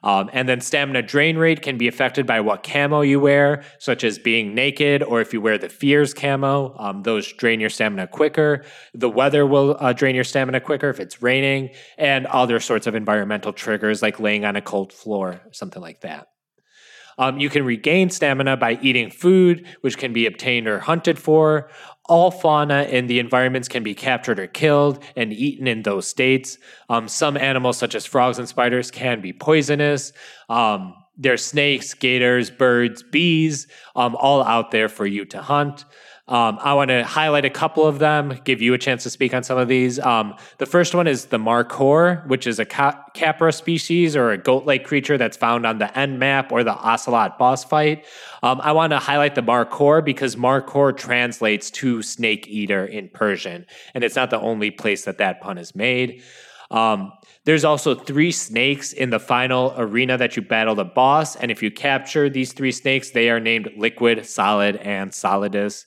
Um, 0.02 0.30
and 0.32 0.48
then 0.48 0.60
stamina 0.60 1.02
drain 1.02 1.36
rate 1.36 1.60
can 1.60 1.76
be 1.76 1.88
affected 1.88 2.26
by 2.26 2.40
what 2.40 2.62
camo 2.62 3.00
you 3.00 3.20
wear, 3.20 3.64
such 3.78 4.04
as 4.04 4.18
being 4.18 4.54
naked, 4.54 5.02
or 5.02 5.20
if 5.20 5.32
you 5.32 5.40
wear 5.40 5.58
the 5.58 5.68
Fears 5.68 6.14
camo, 6.14 6.74
um, 6.78 7.02
those 7.02 7.30
drain 7.32 7.60
your 7.60 7.68
stamina 7.68 8.06
quicker. 8.06 8.64
The 8.94 9.10
weather 9.10 9.44
will 9.44 9.76
uh, 9.78 9.92
drain 9.92 10.14
your 10.14 10.24
stamina 10.24 10.60
quicker 10.60 10.88
if 10.88 11.00
it's 11.00 11.20
raining, 11.20 11.70
and 11.98 12.26
other 12.26 12.60
sorts 12.60 12.86
of 12.86 12.94
environmental 12.94 13.52
triggers 13.52 14.00
like 14.00 14.20
laying 14.20 14.44
on 14.44 14.56
a 14.56 14.62
cold 14.62 14.92
floor, 14.92 15.40
something 15.52 15.82
like 15.82 16.00
that. 16.02 16.28
Um, 17.18 17.40
you 17.40 17.50
can 17.50 17.64
regain 17.64 18.10
stamina 18.10 18.56
by 18.56 18.78
eating 18.80 19.10
food, 19.10 19.66
which 19.80 19.98
can 19.98 20.12
be 20.12 20.26
obtained 20.26 20.68
or 20.68 20.78
hunted 20.78 21.18
for. 21.18 21.68
All 22.08 22.30
fauna 22.30 22.84
in 22.84 23.06
the 23.06 23.18
environments 23.18 23.68
can 23.68 23.82
be 23.82 23.94
captured 23.94 24.40
or 24.40 24.46
killed 24.46 25.02
and 25.14 25.32
eaten 25.32 25.66
in 25.66 25.82
those 25.82 26.06
states. 26.06 26.58
Um, 26.88 27.06
some 27.06 27.36
animals, 27.36 27.76
such 27.76 27.94
as 27.94 28.06
frogs 28.06 28.38
and 28.38 28.48
spiders, 28.48 28.90
can 28.90 29.20
be 29.20 29.32
poisonous. 29.32 30.12
Um, 30.48 30.94
there's 31.18 31.44
snakes, 31.44 31.94
gators, 31.94 32.50
birds, 32.50 33.02
bees, 33.02 33.66
um, 33.96 34.16
all 34.16 34.42
out 34.42 34.70
there 34.70 34.88
for 34.88 35.06
you 35.06 35.24
to 35.26 35.42
hunt. 35.42 35.84
Um, 36.28 36.58
I 36.60 36.74
want 36.74 36.90
to 36.90 37.04
highlight 37.04 37.46
a 37.46 37.50
couple 37.50 37.86
of 37.86 38.00
them, 38.00 38.38
give 38.44 38.60
you 38.60 38.74
a 38.74 38.78
chance 38.78 39.02
to 39.04 39.10
speak 39.10 39.32
on 39.32 39.42
some 39.42 39.56
of 39.56 39.66
these. 39.66 39.98
Um, 39.98 40.34
the 40.58 40.66
first 40.66 40.94
one 40.94 41.06
is 41.06 41.26
the 41.26 41.38
Markhor, 41.38 42.26
which 42.26 42.46
is 42.46 42.58
a 42.58 42.66
ca- 42.66 43.02
capra 43.14 43.50
species 43.50 44.14
or 44.14 44.30
a 44.30 44.36
goat 44.36 44.66
like 44.66 44.84
creature 44.84 45.16
that's 45.16 45.38
found 45.38 45.64
on 45.64 45.78
the 45.78 45.98
end 45.98 46.18
map 46.18 46.52
or 46.52 46.62
the 46.62 46.74
Ocelot 46.74 47.38
boss 47.38 47.64
fight. 47.64 48.04
Um, 48.42 48.60
I 48.62 48.72
want 48.72 48.90
to 48.90 48.98
highlight 48.98 49.36
the 49.36 49.42
Markhor 49.42 50.04
because 50.04 50.36
Markhor 50.36 50.94
translates 50.94 51.70
to 51.70 52.02
snake 52.02 52.46
eater 52.46 52.84
in 52.84 53.08
Persian, 53.08 53.64
and 53.94 54.04
it's 54.04 54.16
not 54.16 54.28
the 54.28 54.40
only 54.40 54.70
place 54.70 55.06
that 55.06 55.16
that 55.18 55.40
pun 55.40 55.56
is 55.56 55.74
made. 55.74 56.22
Um, 56.70 57.14
there's 57.44 57.64
also 57.64 57.94
three 57.94 58.32
snakes 58.32 58.92
in 58.92 59.08
the 59.08 59.18
final 59.18 59.72
arena 59.78 60.18
that 60.18 60.36
you 60.36 60.42
battle 60.42 60.74
the 60.74 60.84
boss, 60.84 61.36
and 61.36 61.50
if 61.50 61.62
you 61.62 61.70
capture 61.70 62.28
these 62.28 62.52
three 62.52 62.72
snakes, 62.72 63.12
they 63.12 63.30
are 63.30 63.40
named 63.40 63.70
Liquid, 63.78 64.26
Solid, 64.26 64.76
and 64.76 65.10
Solidus. 65.10 65.86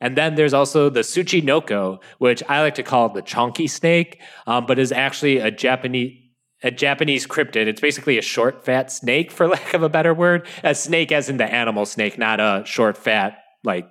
And 0.00 0.16
then 0.16 0.34
there's 0.34 0.54
also 0.54 0.90
the 0.90 1.00
Tsuchinoko, 1.00 2.02
which 2.18 2.42
I 2.48 2.60
like 2.60 2.74
to 2.76 2.82
call 2.82 3.08
the 3.08 3.22
chonky 3.22 3.68
snake, 3.68 4.20
um, 4.46 4.66
but 4.66 4.78
is 4.78 4.92
actually 4.92 5.38
a 5.38 5.50
Japanese 5.50 6.20
a 6.62 6.70
Japanese 6.70 7.26
cryptid. 7.26 7.66
It's 7.66 7.80
basically 7.80 8.16
a 8.16 8.22
short, 8.22 8.64
fat 8.64 8.90
snake, 8.90 9.30
for 9.30 9.46
lack 9.48 9.74
of 9.74 9.82
a 9.82 9.88
better 9.90 10.14
word. 10.14 10.46
A 10.62 10.74
snake, 10.74 11.12
as 11.12 11.28
in 11.28 11.36
the 11.36 11.44
animal 11.44 11.84
snake, 11.84 12.16
not 12.16 12.40
a 12.40 12.62
short, 12.64 12.96
fat, 12.96 13.36
like 13.62 13.86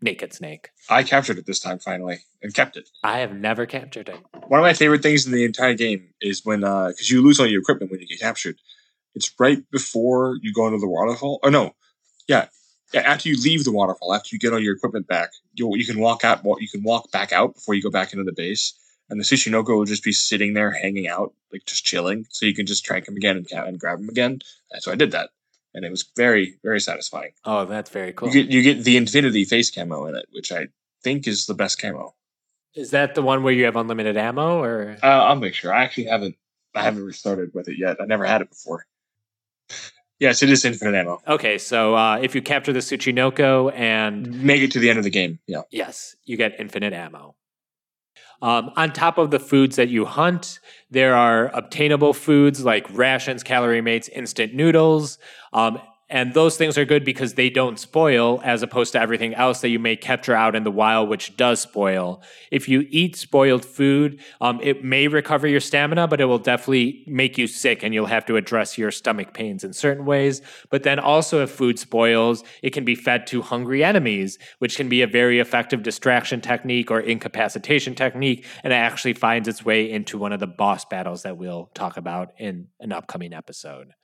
naked 0.00 0.32
snake. 0.32 0.70
I 0.88 1.02
captured 1.02 1.38
it 1.38 1.46
this 1.46 1.60
time 1.60 1.78
finally 1.78 2.18
and 2.42 2.54
kept 2.54 2.76
it. 2.76 2.88
I 3.02 3.18
have 3.18 3.34
never 3.34 3.66
captured 3.66 4.08
it. 4.08 4.18
One 4.48 4.60
of 4.60 4.64
my 4.64 4.72
favorite 4.72 5.02
things 5.02 5.26
in 5.26 5.32
the 5.32 5.44
entire 5.44 5.74
game 5.74 6.08
is 6.20 6.42
when 6.44 6.60
because 6.60 7.10
you 7.10 7.22
lose 7.22 7.40
all 7.40 7.46
your 7.46 7.60
equipment 7.60 7.90
when 7.90 8.00
you 8.00 8.06
get 8.06 8.20
captured. 8.20 8.56
It's 9.14 9.32
right 9.38 9.58
before 9.70 10.38
you 10.42 10.52
go 10.52 10.66
into 10.66 10.78
the 10.78 10.88
waterfall. 10.88 11.40
Oh 11.42 11.48
no, 11.48 11.74
Yeah, 12.26 12.48
after 12.94 13.28
you 13.28 13.40
leave 13.40 13.64
the 13.64 13.72
waterfall, 13.72 14.14
after 14.14 14.28
you 14.32 14.38
get 14.38 14.52
all 14.52 14.60
your 14.60 14.74
equipment 14.76 15.06
back, 15.06 15.30
you 15.54 15.70
you 15.76 15.86
can 15.86 15.98
walk 15.98 16.24
out. 16.24 16.42
You 16.44 16.68
can 16.68 16.82
walk 16.82 17.10
back 17.10 17.32
out 17.32 17.54
before 17.54 17.74
you 17.74 17.82
go 17.82 17.90
back 17.90 18.12
into 18.12 18.24
the 18.24 18.32
base, 18.32 18.74
and 19.10 19.18
the 19.18 19.24
Tsuchinoko 19.24 19.76
will 19.76 19.84
just 19.84 20.04
be 20.04 20.12
sitting 20.12 20.54
there, 20.54 20.70
hanging 20.70 21.08
out, 21.08 21.32
like 21.52 21.64
just 21.66 21.84
chilling. 21.84 22.26
So 22.30 22.46
you 22.46 22.54
can 22.54 22.66
just 22.66 22.84
trank 22.84 23.08
him 23.08 23.16
again 23.16 23.36
and, 23.36 23.46
and 23.52 23.78
grab 23.80 23.98
him 24.00 24.08
again. 24.08 24.40
And 24.70 24.82
so 24.82 24.92
I 24.92 24.94
did 24.94 25.10
that, 25.12 25.30
and 25.74 25.84
it 25.84 25.90
was 25.90 26.04
very 26.16 26.58
very 26.62 26.80
satisfying. 26.80 27.32
Oh, 27.44 27.64
that's 27.64 27.90
very 27.90 28.12
cool. 28.12 28.28
You 28.28 28.42
get 28.42 28.52
you 28.52 28.62
get 28.62 28.84
the 28.84 28.96
Infinity 28.96 29.44
face 29.44 29.70
camo 29.70 30.06
in 30.06 30.16
it, 30.16 30.26
which 30.32 30.52
I 30.52 30.68
think 31.02 31.26
is 31.26 31.46
the 31.46 31.54
best 31.54 31.80
camo. 31.80 32.14
Is 32.74 32.90
that 32.90 33.14
the 33.14 33.22
one 33.22 33.42
where 33.44 33.52
you 33.52 33.64
have 33.66 33.76
unlimited 33.76 34.16
ammo, 34.16 34.60
or 34.60 34.96
Uh, 35.02 35.06
I'll 35.06 35.36
make 35.36 35.54
sure. 35.54 35.72
I 35.72 35.84
actually 35.84 36.06
haven't 36.06 36.36
I 36.74 36.82
haven't 36.82 37.04
restarted 37.04 37.52
with 37.54 37.68
it 37.68 37.78
yet. 37.78 37.98
I 38.00 38.06
never 38.06 38.24
had 38.24 38.40
it 38.40 38.50
before. 38.50 38.86
Yes, 40.24 40.42
it 40.42 40.48
is 40.48 40.64
infinite 40.64 40.94
ammo. 40.94 41.20
okay? 41.28 41.58
So 41.58 41.94
uh, 41.94 42.18
if 42.22 42.34
you 42.34 42.40
capture 42.40 42.72
the 42.72 42.78
Tsuchinoko 42.78 43.70
and 43.74 44.42
Make 44.42 44.62
it 44.62 44.70
to 44.72 44.78
the 44.78 44.88
end 44.88 44.96
of 44.98 45.04
the 45.04 45.10
game. 45.10 45.38
Yeah. 45.46 45.62
Yes, 45.70 46.16
you 46.24 46.38
get 46.38 46.58
infinite 46.58 46.94
ammo. 46.94 47.34
Um, 48.40 48.70
on 48.74 48.92
top 48.94 49.18
of 49.18 49.30
the 49.30 49.38
foods 49.38 49.76
that 49.76 49.90
you 49.90 50.06
hunt, 50.06 50.60
there 50.90 51.14
are 51.14 51.48
obtainable 51.48 52.14
foods 52.14 52.64
like 52.64 52.86
rations, 52.90 53.42
calorie 53.42 53.82
mates, 53.82 54.08
instant 54.08 54.54
noodles. 54.54 55.18
Um, 55.52 55.78
and 56.10 56.34
those 56.34 56.56
things 56.56 56.76
are 56.76 56.84
good 56.84 57.04
because 57.04 57.34
they 57.34 57.48
don't 57.48 57.78
spoil 57.78 58.40
as 58.44 58.62
opposed 58.62 58.92
to 58.92 59.00
everything 59.00 59.34
else 59.34 59.62
that 59.62 59.70
you 59.70 59.78
may 59.78 59.96
capture 59.96 60.34
out 60.34 60.54
in 60.54 60.62
the 60.62 60.70
wild, 60.70 61.08
which 61.08 61.36
does 61.36 61.60
spoil. 61.60 62.22
If 62.50 62.68
you 62.68 62.86
eat 62.90 63.16
spoiled 63.16 63.64
food, 63.64 64.20
um, 64.40 64.60
it 64.62 64.84
may 64.84 65.08
recover 65.08 65.46
your 65.46 65.60
stamina, 65.60 66.06
but 66.06 66.20
it 66.20 66.26
will 66.26 66.38
definitely 66.38 67.04
make 67.06 67.38
you 67.38 67.46
sick 67.46 67.82
and 67.82 67.94
you'll 67.94 68.06
have 68.06 68.26
to 68.26 68.36
address 68.36 68.76
your 68.76 68.90
stomach 68.90 69.32
pains 69.32 69.64
in 69.64 69.72
certain 69.72 70.04
ways. 70.04 70.42
But 70.68 70.82
then 70.82 70.98
also, 70.98 71.42
if 71.42 71.50
food 71.50 71.78
spoils, 71.78 72.44
it 72.62 72.70
can 72.70 72.84
be 72.84 72.94
fed 72.94 73.26
to 73.28 73.40
hungry 73.40 73.82
enemies, 73.82 74.38
which 74.58 74.76
can 74.76 74.90
be 74.90 75.00
a 75.00 75.06
very 75.06 75.40
effective 75.40 75.82
distraction 75.82 76.42
technique 76.42 76.90
or 76.90 77.00
incapacitation 77.00 77.94
technique. 77.94 78.44
And 78.62 78.74
it 78.74 78.76
actually 78.76 79.14
finds 79.14 79.48
its 79.48 79.64
way 79.64 79.90
into 79.90 80.18
one 80.18 80.32
of 80.32 80.40
the 80.40 80.46
boss 80.46 80.84
battles 80.84 81.22
that 81.22 81.38
we'll 81.38 81.70
talk 81.74 81.96
about 81.96 82.32
in 82.38 82.68
an 82.78 82.92
upcoming 82.92 83.32
episode. 83.32 83.94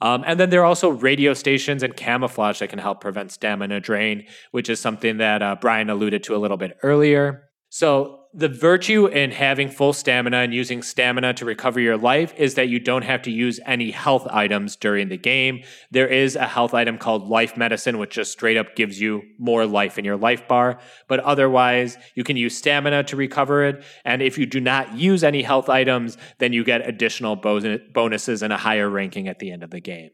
Um, 0.00 0.24
and 0.26 0.38
then 0.38 0.50
there 0.50 0.60
are 0.62 0.66
also 0.66 0.90
radio 0.90 1.34
stations 1.34 1.82
and 1.82 1.96
camouflage 1.96 2.58
that 2.58 2.68
can 2.68 2.78
help 2.78 3.00
prevent 3.00 3.32
stamina 3.32 3.80
drain, 3.80 4.26
which 4.50 4.68
is 4.68 4.80
something 4.80 5.18
that 5.18 5.42
uh, 5.42 5.56
Brian 5.60 5.90
alluded 5.90 6.22
to 6.24 6.36
a 6.36 6.38
little 6.38 6.56
bit 6.56 6.76
earlier. 6.82 7.48
So, 7.68 8.20
the 8.36 8.50
virtue 8.50 9.06
in 9.06 9.30
having 9.30 9.70
full 9.70 9.94
stamina 9.94 10.36
and 10.36 10.52
using 10.52 10.82
stamina 10.82 11.32
to 11.32 11.46
recover 11.46 11.80
your 11.80 11.96
life 11.96 12.34
is 12.36 12.54
that 12.54 12.68
you 12.68 12.78
don't 12.78 13.04
have 13.04 13.22
to 13.22 13.30
use 13.30 13.58
any 13.64 13.90
health 13.90 14.26
items 14.30 14.76
during 14.76 15.08
the 15.08 15.16
game. 15.16 15.62
There 15.90 16.06
is 16.06 16.36
a 16.36 16.46
health 16.46 16.74
item 16.74 16.98
called 16.98 17.28
life 17.28 17.56
medicine, 17.56 17.96
which 17.96 18.10
just 18.10 18.32
straight 18.32 18.58
up 18.58 18.76
gives 18.76 19.00
you 19.00 19.22
more 19.38 19.64
life 19.64 19.98
in 19.98 20.04
your 20.04 20.18
life 20.18 20.46
bar. 20.46 20.78
But 21.08 21.20
otherwise, 21.20 21.96
you 22.14 22.24
can 22.24 22.36
use 22.36 22.54
stamina 22.54 23.04
to 23.04 23.16
recover 23.16 23.64
it. 23.64 23.82
And 24.04 24.20
if 24.20 24.36
you 24.36 24.44
do 24.44 24.60
not 24.60 24.94
use 24.94 25.24
any 25.24 25.40
health 25.40 25.70
items, 25.70 26.18
then 26.36 26.52
you 26.52 26.62
get 26.62 26.86
additional 26.86 27.36
bonuses 27.36 28.42
and 28.42 28.52
a 28.52 28.58
higher 28.58 28.90
ranking 28.90 29.28
at 29.28 29.38
the 29.38 29.50
end 29.50 29.62
of 29.62 29.70
the 29.70 29.80
game. 29.80 30.10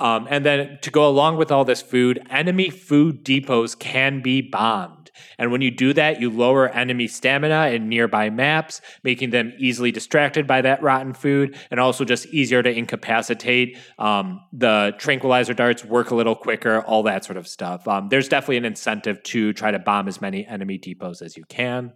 Um, 0.00 0.26
and 0.30 0.44
then 0.44 0.78
to 0.80 0.90
go 0.90 1.06
along 1.06 1.36
with 1.36 1.52
all 1.52 1.66
this 1.66 1.82
food, 1.82 2.26
enemy 2.30 2.70
food 2.70 3.22
depots 3.24 3.78
can 3.78 4.22
be 4.22 4.40
bombed. 4.40 5.03
And 5.38 5.52
when 5.52 5.60
you 5.60 5.70
do 5.70 5.92
that, 5.92 6.20
you 6.20 6.30
lower 6.30 6.68
enemy 6.68 7.06
stamina 7.06 7.68
in 7.68 7.88
nearby 7.88 8.30
maps, 8.30 8.80
making 9.02 9.30
them 9.30 9.52
easily 9.58 9.92
distracted 9.92 10.46
by 10.46 10.62
that 10.62 10.82
rotten 10.82 11.14
food, 11.14 11.56
and 11.70 11.80
also 11.80 12.04
just 12.04 12.26
easier 12.26 12.62
to 12.62 12.70
incapacitate. 12.70 13.78
Um, 13.98 14.40
the 14.52 14.94
tranquilizer 14.98 15.54
darts 15.54 15.84
work 15.84 16.10
a 16.10 16.14
little 16.14 16.36
quicker, 16.36 16.80
all 16.82 17.02
that 17.04 17.24
sort 17.24 17.36
of 17.36 17.46
stuff. 17.46 17.86
Um, 17.86 18.08
there's 18.08 18.28
definitely 18.28 18.58
an 18.58 18.64
incentive 18.64 19.22
to 19.24 19.52
try 19.52 19.70
to 19.70 19.78
bomb 19.78 20.08
as 20.08 20.20
many 20.20 20.46
enemy 20.46 20.78
depots 20.78 21.22
as 21.22 21.36
you 21.36 21.44
can. 21.44 21.92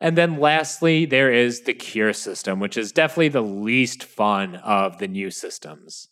And 0.00 0.18
then 0.18 0.40
lastly, 0.40 1.04
there 1.04 1.32
is 1.32 1.62
the 1.62 1.74
cure 1.74 2.12
system, 2.12 2.58
which 2.58 2.76
is 2.76 2.90
definitely 2.90 3.28
the 3.28 3.40
least 3.40 4.02
fun 4.02 4.56
of 4.56 4.98
the 4.98 5.06
new 5.06 5.30
systems. 5.30 6.08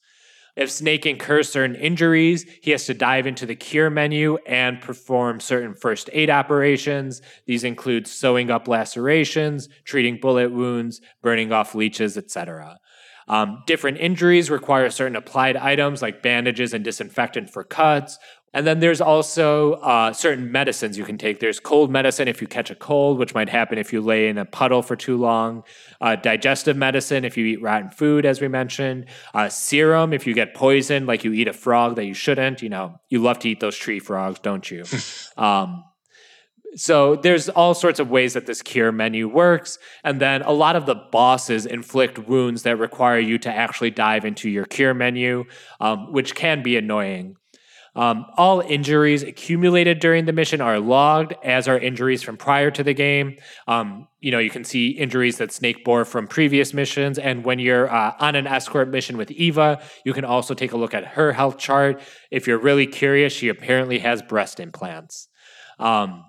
If 0.57 0.70
Snake 0.70 1.07
incurs 1.07 1.51
certain 1.51 1.76
injuries, 1.76 2.44
he 2.62 2.70
has 2.72 2.86
to 2.86 2.94
dive 2.94 3.26
into 3.26 3.46
the 3.46 3.55
cure 3.55 3.90
menu 3.90 4.38
and 4.46 4.80
perform 4.80 5.40
certain 5.40 5.74
first 5.74 6.11
aid 6.12 6.30
operations. 6.30 7.22
These 7.46 7.64
include 7.64 8.07
sewing 8.07 8.51
up 8.51 8.68
lacerations, 8.68 9.68
treating 9.84 10.18
bullet 10.20 10.53
wounds, 10.53 11.01
burning 11.22 11.53
off 11.53 11.74
leeches, 11.74 12.16
etc. 12.16 12.78
Um, 13.28 13.62
different 13.64 13.98
injuries 13.98 14.51
require 14.51 14.90
certain 14.90 15.14
applied 15.14 15.57
items 15.57 16.03
like 16.03 16.20
bandages 16.20 16.74
and 16.74 16.82
disinfectant 16.82 17.48
for 17.48 17.62
cuts. 17.62 18.18
And 18.53 18.66
then 18.66 18.80
there's 18.80 19.01
also 19.01 19.74
uh, 19.74 20.12
certain 20.12 20.51
medicines 20.51 20.98
you 20.98 21.05
can 21.05 21.18
take. 21.18 21.38
There's 21.38 21.61
cold 21.61 21.90
medicine 21.90 22.26
if 22.26 22.40
you 22.40 22.48
catch 22.48 22.70
a 22.70 22.74
cold, 22.74 23.18
which 23.18 23.32
might 23.32 23.48
happen 23.48 23.78
if 23.78 23.92
you 23.92 24.01
lay 24.01 24.28
in 24.28 24.38
a 24.38 24.44
puddle 24.44 24.82
for 24.82 24.96
too 24.96 25.16
long. 25.16 25.62
Uh, 26.01 26.16
digestive 26.16 26.76
medicine 26.76 27.24
if 27.24 27.36
you 27.36 27.46
eat 27.46 27.62
rotten 27.62 27.90
food, 27.90 28.26
as 28.26 28.40
we 28.40 28.48
mentioned. 28.48 29.07
Uh, 29.34 29.48
serum 29.48 30.12
if 30.12 30.26
you 30.26 30.34
get 30.34 30.55
poisoned, 30.55 31.07
like 31.07 31.22
you 31.22 31.32
eat 31.32 31.46
a 31.46 31.53
frog 31.53 31.94
that 31.94 32.07
you 32.07 32.14
shouldn't. 32.14 32.61
You 32.61 32.70
know, 32.70 33.01
you 33.09 33.20
love 33.20 33.38
to 33.40 33.48
eat 33.48 33.61
those 33.61 33.76
tree 33.76 34.01
frogs, 34.01 34.40
don't 34.40 34.68
you? 34.68 34.84
um, 35.36 35.84
so 36.76 37.16
there's 37.16 37.48
all 37.48 37.74
sorts 37.74 37.98
of 37.98 38.11
ways 38.11 38.34
that 38.34 38.46
this 38.46 38.62
cure 38.62 38.92
menu 38.92 39.28
works 39.28 39.78
and 40.05 40.20
then 40.20 40.42
a 40.42 40.53
lot 40.53 40.76
of 40.76 40.86
the 40.86 40.94
bosses 40.94 41.66
inflict 41.66 42.18
wounds 42.18 42.62
that 42.62 42.78
require 42.78 43.18
you 43.18 43.38
to 43.38 43.53
actually 43.53 43.90
dive 43.90 44.24
into 44.24 44.48
your 44.48 44.64
cure 44.64 44.94
menu 44.94 45.44
um, 45.80 46.12
which 46.12 46.34
can 46.34 46.62
be 46.62 46.76
annoying 46.76 47.36
um, 47.97 48.26
all 48.36 48.61
injuries 48.61 49.22
accumulated 49.22 49.99
during 49.99 50.24
the 50.24 50.32
mission 50.32 50.61
are 50.61 50.78
logged 50.78 51.34
as 51.43 51.66
are 51.66 51.78
injuries 51.78 52.22
from 52.22 52.36
prior 52.36 52.70
to 52.70 52.84
the 52.84 52.95
game. 52.95 53.36
Um, 53.66 54.07
you 54.20 54.30
know 54.30 54.38
you 54.38 54.51
can 54.51 54.64
see 54.64 54.91
injuries 54.91 55.38
that 55.38 55.53
snake 55.53 55.84
bore 55.84 56.05
from 56.05 56.26
previous 56.26 56.72
missions 56.72 57.18
and 57.18 57.45
when 57.45 57.59
you're 57.59 57.91
uh, 57.91 58.14
on 58.18 58.36
an 58.36 58.47
escort 58.47 58.88
mission 58.88 59.16
with 59.16 59.30
eva 59.30 59.80
you 60.05 60.12
can 60.12 60.24
also 60.26 60.53
take 60.53 60.72
a 60.72 60.76
look 60.76 60.95
at 60.95 61.07
her 61.07 61.32
health 61.32 61.59
chart. 61.59 62.01
If 62.30 62.47
you're 62.47 62.59
really 62.59 62.86
curious 62.86 63.32
she 63.32 63.49
apparently 63.49 63.99
has 64.01 64.22
breast 64.22 64.61
implants. 64.61 65.28
Um, 65.78 66.24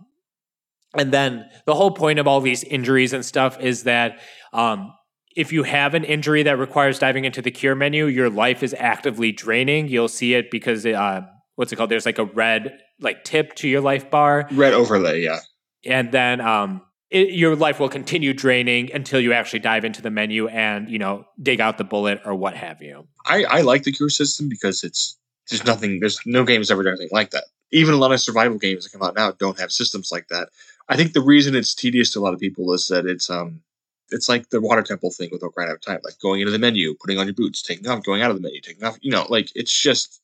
and 0.97 1.11
then 1.13 1.49
the 1.65 1.75
whole 1.75 1.91
point 1.91 2.19
of 2.19 2.27
all 2.27 2.41
these 2.41 2.63
injuries 2.63 3.13
and 3.13 3.25
stuff 3.25 3.59
is 3.59 3.83
that 3.83 4.19
um, 4.53 4.93
if 5.35 5.53
you 5.53 5.63
have 5.63 5.93
an 5.93 6.03
injury 6.03 6.43
that 6.43 6.57
requires 6.57 6.99
diving 6.99 7.23
into 7.23 7.41
the 7.41 7.51
cure 7.51 7.75
menu, 7.75 8.05
your 8.07 8.29
life 8.29 8.63
is 8.63 8.75
actively 8.77 9.31
draining. 9.31 9.87
You'll 9.87 10.09
see 10.09 10.33
it 10.33 10.51
because 10.51 10.85
uh, 10.85 11.21
what's 11.55 11.71
it 11.71 11.75
called? 11.75 11.89
There's 11.89 12.05
like 12.05 12.19
a 12.19 12.25
red 12.25 12.79
like 12.99 13.23
tip 13.23 13.55
to 13.55 13.67
your 13.67 13.81
life 13.81 14.09
bar, 14.09 14.47
Red 14.51 14.73
overlay, 14.73 15.23
yeah. 15.23 15.39
and 15.85 16.11
then 16.11 16.41
um, 16.41 16.81
it, 17.09 17.33
your 17.33 17.55
life 17.55 17.79
will 17.79 17.89
continue 17.89 18.33
draining 18.33 18.91
until 18.93 19.19
you 19.19 19.33
actually 19.33 19.59
dive 19.59 19.85
into 19.85 20.01
the 20.01 20.09
menu 20.09 20.47
and 20.47 20.89
you 20.89 20.97
know 20.99 21.25
dig 21.41 21.59
out 21.59 21.77
the 21.77 21.83
bullet 21.83 22.21
or 22.25 22.33
what 22.33 22.55
have 22.55 22.81
you. 22.81 23.07
I, 23.25 23.43
I 23.43 23.61
like 23.61 23.83
the 23.83 23.91
cure 23.91 24.09
system 24.09 24.49
because 24.49 24.83
it's 24.83 25.17
there's 25.49 25.65
nothing 25.65 25.99
there's 25.99 26.19
no 26.25 26.43
game 26.43 26.61
has 26.61 26.71
ever 26.71 26.83
done 26.83 26.93
anything 26.93 27.09
like 27.11 27.31
that. 27.31 27.45
Even 27.71 27.93
a 27.93 27.97
lot 27.97 28.11
of 28.11 28.19
survival 28.19 28.57
games 28.57 28.83
that 28.83 28.97
come 28.97 29.05
out 29.05 29.15
now 29.15 29.31
don't 29.31 29.59
have 29.59 29.71
systems 29.71 30.11
like 30.11 30.27
that. 30.29 30.49
I 30.89 30.95
think 30.95 31.13
the 31.13 31.21
reason 31.21 31.55
it's 31.55 31.73
tedious 31.75 32.11
to 32.13 32.19
a 32.19 32.21
lot 32.21 32.33
of 32.33 32.39
people 32.39 32.73
is 32.73 32.87
that 32.87 33.05
it's 33.05 33.29
um 33.29 33.61
it's 34.09 34.27
like 34.27 34.49
the 34.49 34.61
water 34.61 34.83
temple 34.83 35.11
thing 35.11 35.29
with 35.31 35.41
Ocarina 35.41 35.73
of 35.73 35.81
Time, 35.81 35.99
like 36.03 36.19
going 36.19 36.41
into 36.41 36.51
the 36.51 36.59
menu, 36.59 36.95
putting 36.95 37.17
on 37.17 37.27
your 37.27 37.33
boots, 37.33 37.61
taking 37.61 37.87
off, 37.87 38.03
going 38.03 38.21
out 38.21 38.29
of 38.29 38.35
the 38.35 38.41
menu, 38.41 38.59
taking 38.61 38.83
off. 38.83 38.97
You 39.01 39.11
know, 39.11 39.25
like 39.29 39.49
it's 39.55 39.73
just 39.73 40.21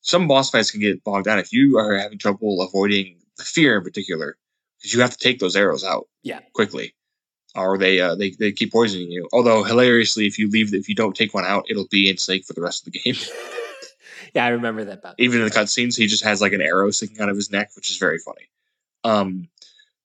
some 0.00 0.28
boss 0.28 0.50
fights 0.50 0.70
can 0.70 0.80
get 0.80 1.02
bogged 1.04 1.26
down 1.26 1.38
if 1.38 1.52
you 1.52 1.78
are 1.78 1.96
having 1.96 2.18
trouble 2.18 2.62
avoiding 2.62 3.18
the 3.36 3.44
fear 3.44 3.78
in 3.78 3.84
particular, 3.84 4.36
because 4.78 4.94
you 4.94 5.00
have 5.00 5.10
to 5.10 5.18
take 5.18 5.38
those 5.38 5.56
arrows 5.56 5.84
out 5.84 6.08
Yeah. 6.22 6.40
quickly, 6.54 6.94
or 7.54 7.78
they 7.78 8.00
uh, 8.00 8.14
they 8.14 8.30
they 8.30 8.52
keep 8.52 8.72
poisoning 8.72 9.10
you. 9.10 9.28
Although 9.32 9.64
hilariously, 9.64 10.26
if 10.26 10.38
you 10.38 10.48
leave 10.50 10.72
if 10.74 10.88
you 10.88 10.94
don't 10.94 11.16
take 11.16 11.34
one 11.34 11.44
out, 11.44 11.64
it'll 11.68 11.88
be 11.88 12.08
in 12.08 12.16
Snake 12.16 12.44
for 12.44 12.52
the 12.54 12.62
rest 12.62 12.86
of 12.86 12.92
the 12.92 12.98
game. 12.98 13.14
Yeah, 14.34 14.44
I 14.44 14.48
remember 14.50 14.84
that. 14.84 14.98
About 14.98 15.14
Even 15.18 15.40
in 15.40 15.46
the 15.46 15.50
cutscenes, 15.50 15.96
he 15.96 16.06
just 16.06 16.22
has 16.22 16.40
like 16.40 16.52
an 16.52 16.60
arrow 16.60 16.90
sticking 16.90 17.20
out 17.20 17.28
of 17.30 17.36
his 17.36 17.50
neck, 17.50 17.70
which 17.74 17.90
is 17.90 17.96
very 17.96 18.18
funny. 18.18 18.48
Um, 19.02 19.48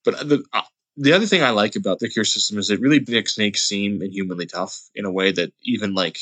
but 0.04 0.28
the 0.28 0.44
uh, 0.54 0.62
the 0.98 1.14
other 1.14 1.26
thing 1.28 1.44
I 1.44 1.50
like 1.52 1.76
about 1.76 2.00
the 2.00 2.10
cure 2.10 2.26
system 2.26 2.58
is 2.58 2.70
it 2.70 2.80
really 2.80 3.04
makes 3.08 3.36
snakes 3.36 3.62
seem 3.62 4.02
inhumanly 4.02 4.46
tough 4.48 4.80
in 4.96 5.06
a 5.06 5.12
way 5.12 5.32
that 5.34 5.52
even 5.64 5.94
like 5.94 6.18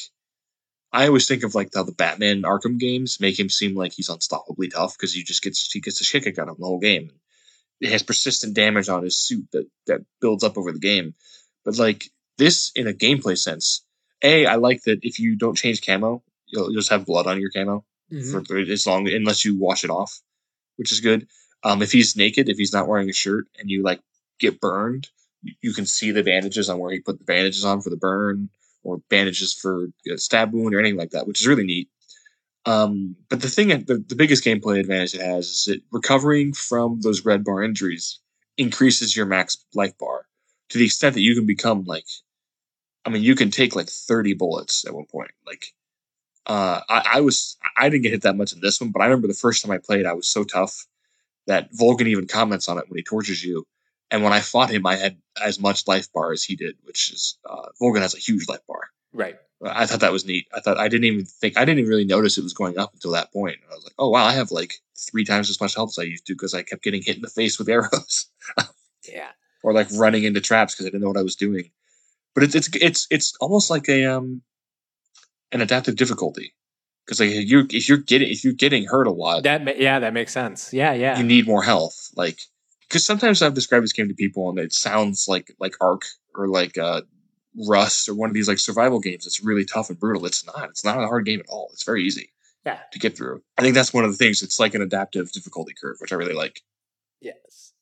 I 0.94 1.08
always 1.08 1.28
think 1.28 1.44
of 1.44 1.56
like 1.56 1.72
how 1.74 1.84
the 1.84 1.91
Batman 1.91 2.44
Arkham 2.44 2.80
games 2.80 3.20
make 3.20 3.38
him 3.39 3.50
seem 3.50 3.76
like 3.76 3.94
he's 3.94 4.10
unstoppably 4.10 4.72
tough 4.72 4.96
because 4.96 5.12
he 5.14 5.24
just 5.24 5.41
gets 5.41 5.72
he 5.72 5.82
gets 5.82 5.98
the 5.98 6.06
shit 6.06 6.24
kicked 6.24 6.38
out 6.39 6.48
of 6.48 6.56
him 6.58 6.62
the 6.62 6.68
whole 6.68 6.80
game. 6.80 7.10
It 7.82 7.91
has 7.91 8.04
persistent 8.04 8.54
damage 8.54 8.88
on 8.89 9.04
his 9.04 9.18
suit 9.18 9.48
that 9.54 9.68
that 9.88 10.02
builds 10.22 10.44
up 10.44 10.58
over 10.58 10.72
the 10.72 10.80
game. 10.80 11.16
But 11.66 11.78
like 11.80 12.06
this 12.38 12.72
in 12.76 12.88
a 12.88 12.94
gameplay 12.94 13.38
sense, 13.38 13.84
a 14.24 14.46
I 14.46 14.56
like 14.56 14.84
that 14.84 15.00
if 15.02 15.20
you 15.20 15.36
don't 15.36 15.58
change 15.58 15.86
camo, 15.86 16.24
you'll, 16.48 16.72
you'll 16.72 16.82
just 16.82 16.91
have 16.91 17.06
blood 17.06 17.28
on 17.28 17.41
your 17.41 17.50
camo 17.50 17.84
Mhm. 18.12 18.46
for 18.48 18.58
as 18.60 18.86
long 18.86 19.08
unless 19.10 19.44
you 19.44 19.58
wash 19.58 19.84
it 19.84 19.89
off, 19.89 20.22
which 20.76 20.91
is 20.91 21.00
good. 21.00 21.28
Um, 21.64 21.82
if 21.82 21.91
he's 21.91 22.16
naked, 22.16 22.50
if 22.50 22.58
he's 22.58 22.74
not 22.74 22.88
wearing 22.88 23.10
a 23.10 23.14
shirt, 23.14 23.46
and 23.58 23.70
you 23.70 23.82
like 23.82 24.02
get 24.39 24.60
burned, 24.60 25.08
you, 25.41 25.54
you 25.62 25.74
can 25.74 25.86
see 25.88 26.12
the 26.12 26.22
bandages 26.22 26.70
on 26.70 26.78
where 26.78 26.91
he 26.91 27.00
put 27.00 27.18
the 27.18 27.24
bandages 27.26 27.66
on 27.66 27.82
for 27.82 27.89
the 27.89 27.98
burn, 27.98 28.50
or 28.84 29.02
bandages 29.10 29.54
for 29.54 29.88
a 30.12 30.18
stab 30.18 30.54
wound, 30.54 30.74
or 30.74 30.80
anything 30.80 30.98
like 30.98 31.12
that, 31.12 31.28
which 31.28 31.40
is 31.40 31.48
really 31.48 31.64
neat. 31.64 31.90
Um, 32.66 33.16
but 33.30 33.42
the 33.42 33.50
thing, 33.50 33.70
the, 33.70 34.04
the 34.08 34.16
biggest 34.16 34.44
gameplay 34.44 34.80
advantage 34.80 35.14
it 35.14 35.22
has 35.22 35.48
is 35.48 35.64
that 35.66 35.82
recovering 35.92 36.54
from 36.54 37.02
those 37.02 37.26
red 37.26 37.44
bar 37.44 37.62
injuries 37.62 38.20
increases 38.58 39.16
your 39.16 39.26
max 39.26 39.58
life 39.74 39.98
bar 39.98 40.26
to 40.70 40.78
the 40.78 40.86
extent 40.86 41.14
that 41.16 41.22
you 41.22 41.36
can 41.36 41.46
become 41.46 41.84
like, 41.84 42.06
I 43.06 43.10
mean, 43.10 43.24
you 43.24 43.36
can 43.36 43.52
take 43.52 43.76
like 43.76 43.90
30 43.90 44.34
bullets 44.34 44.86
at 44.88 44.94
one 44.94 45.06
point. 45.06 45.32
Like, 45.46 45.68
uh, 46.48 46.82
I, 46.88 47.04
I 47.16 47.22
was, 47.22 47.58
I 47.78 47.90
didn't 47.90 48.04
get 48.04 48.12
hit 48.12 48.22
that 48.24 48.38
much 48.38 48.54
in 48.54 48.62
this 48.62 48.80
one, 48.80 48.92
but 48.92 49.02
I 49.02 49.06
remember 49.06 49.28
the 49.28 49.34
first 49.34 49.62
time 49.62 49.72
I 49.72 49.78
played, 49.78 50.06
I 50.06 50.14
was 50.14 50.28
so 50.28 50.44
tough 50.44 50.88
that 51.48 51.72
Volgin 51.74 52.08
even 52.08 52.28
comments 52.28 52.70
on 52.70 52.78
it 52.78 52.86
when 52.88 52.98
he 52.98 53.04
tortures 53.04 53.44
you. 53.44 53.66
And 54.12 54.24
when 54.24 54.34
I 54.34 54.41
fought 54.41 54.70
him, 54.70 54.86
I 54.86 54.95
had 54.95 55.18
as 55.41 55.60
much 55.60 55.88
life 55.88 56.12
bar 56.14 56.32
as 56.32 56.43
he 56.43 56.56
did, 56.56 56.76
which 56.84 57.12
is, 57.12 57.38
uh, 57.49 57.70
Volgin 57.82 58.01
has 58.01 58.14
a 58.16 58.20
huge 58.20 58.47
life 58.47 58.60
bar. 58.68 58.89
Right. 59.12 59.36
I 59.66 59.86
thought 59.86 60.01
that 60.01 60.12
was 60.12 60.26
neat. 60.26 60.47
I 60.54 60.60
thought 60.60 60.78
I 60.78 60.88
didn't 60.89 61.06
even 61.06 61.26
think 61.26 61.58
I 61.58 61.64
didn't 61.64 61.80
even 61.80 61.89
really 61.89 62.04
notice 62.06 62.38
it 62.38 62.43
was 62.43 62.54
going 62.54 62.78
up 62.78 62.93
until 62.93 63.12
that 63.12 63.32
point. 63.32 63.58
I 63.72 63.74
was 63.76 63.84
like, 63.86 63.93
oh 63.97 64.10
wow, 64.10 64.26
I 64.26 64.34
have 64.34 64.51
like 64.51 64.74
three 64.97 65.24
times 65.24 65.49
as 65.49 65.62
much 65.62 65.74
health 65.76 65.91
as 65.91 65.99
I 65.99 66.04
used 66.04 66.26
to 66.28 66.34
because 66.34 66.54
I 66.54 66.64
kept 66.64 66.84
getting 66.84 67.01
hit 67.01 67.16
in 67.16 67.22
the 67.22 67.30
face 67.30 67.58
with 67.58 67.70
arrows, 67.78 68.28
Yeah. 69.08 69.30
or 69.64 69.72
like 69.74 69.88
running 69.93 70.26
into 70.26 70.41
traps 70.41 70.74
because 70.74 70.86
I 70.86 70.89
didn't 70.89 71.01
know 71.01 71.08
what 71.08 71.18
I 71.18 71.24
was 71.24 71.38
doing. 71.38 71.72
But 72.36 72.43
it's 72.43 72.56
it's 72.56 72.70
it's 72.76 73.08
it's 73.10 73.36
almost 73.39 73.70
like 73.70 73.88
a 73.88 74.06
um 74.06 74.41
an 75.54 75.62
adaptive 75.62 75.95
difficulty 75.95 76.54
because 77.06 77.20
like 77.22 77.30
if 77.30 77.45
you're 77.47 77.66
if 77.70 77.88
you're 77.88 77.99
getting 77.99 78.30
if 78.32 78.43
you're 78.43 78.54
getting 78.54 78.86
hurt 78.86 79.08
a 79.08 79.12
lot, 79.12 79.43
That 79.43 79.80
yeah, 79.80 79.99
that 79.99 80.14
makes 80.14 80.34
sense. 80.34 80.74
Yeah, 80.74 80.93
yeah. 80.93 81.18
you 81.18 81.24
need 81.24 81.47
more 81.47 81.64
health. 81.64 82.10
Like 82.18 82.39
because 82.88 83.06
sometimes 83.06 83.42
I've 83.42 83.54
described 83.54 83.84
this 83.84 83.94
game 83.94 84.08
to 84.08 84.14
people 84.14 84.50
and 84.50 84.60
it 84.60 84.74
sounds 84.74 85.28
like 85.28 85.54
like 85.60 85.76
Ark 85.82 86.04
or 86.36 86.48
like 86.48 86.78
uh 86.78 87.02
Rust 87.68 88.10
or 88.10 88.16
one 88.16 88.30
of 88.30 88.34
these 88.34 88.48
like 88.48 88.60
survival 88.60 89.00
games 89.00 89.26
that's 89.26 89.44
really 89.44 89.66
tough 89.66 89.90
and 89.90 90.00
brutal. 90.00 90.26
It's 90.26 90.46
not. 90.46 90.70
It's 90.70 90.84
not 90.84 90.98
a 90.98 91.08
hard 91.08 91.26
game 91.26 91.40
at 91.40 91.46
all. 91.50 91.70
It's 91.72 91.84
very 91.84 92.04
easy 92.04 92.32
yeah. 92.66 92.80
to 92.92 93.00
get 93.00 93.16
through. 93.16 93.42
I 93.58 93.62
think 93.62 93.76
that's 93.76 93.94
one 93.94 94.06
of 94.06 94.12
the 94.12 94.18
things. 94.18 94.42
It's 94.42 94.60
like 94.60 94.74
an 94.74 94.82
adaptive 94.82 95.32
difficulty 95.32 95.74
curve, 95.80 95.98
which 96.00 96.12
I 96.12 96.16
really 96.16 96.34
like. 96.34 96.62
Yes. 97.22 97.74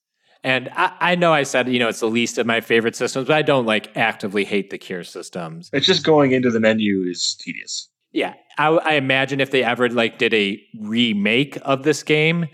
And 0.44 0.70
I, 0.76 0.94
I 1.00 1.16
know 1.16 1.34
I 1.34 1.44
said, 1.44 1.70
you 1.70 1.80
know, 1.80 1.88
it's 1.88 2.00
the 2.00 2.10
least 2.10 2.38
of 2.38 2.48
my 2.48 2.62
favorite 2.62 2.96
systems, 2.96 3.28
but 3.28 3.36
I 3.36 3.44
don't 3.44 3.66
like 3.66 3.96
actively 3.96 4.44
hate 4.44 4.72
the 4.72 4.78
cure 4.78 5.04
systems. 5.04 5.70
It's 5.72 5.86
just 5.86 6.04
going 6.04 6.32
into 6.32 6.50
the 6.50 6.60
menu 6.60 7.04
is 7.04 7.36
tedious. 7.36 7.90
Yeah. 8.12 8.34
I, 8.58 8.68
I 8.70 8.94
imagine 8.94 9.40
if 9.40 9.52
they 9.52 9.64
ever 9.64 9.88
like 9.90 10.18
did 10.18 10.34
a 10.34 10.62
remake 10.80 11.58
of 11.62 11.84
this 11.84 12.04
game, 12.04 12.48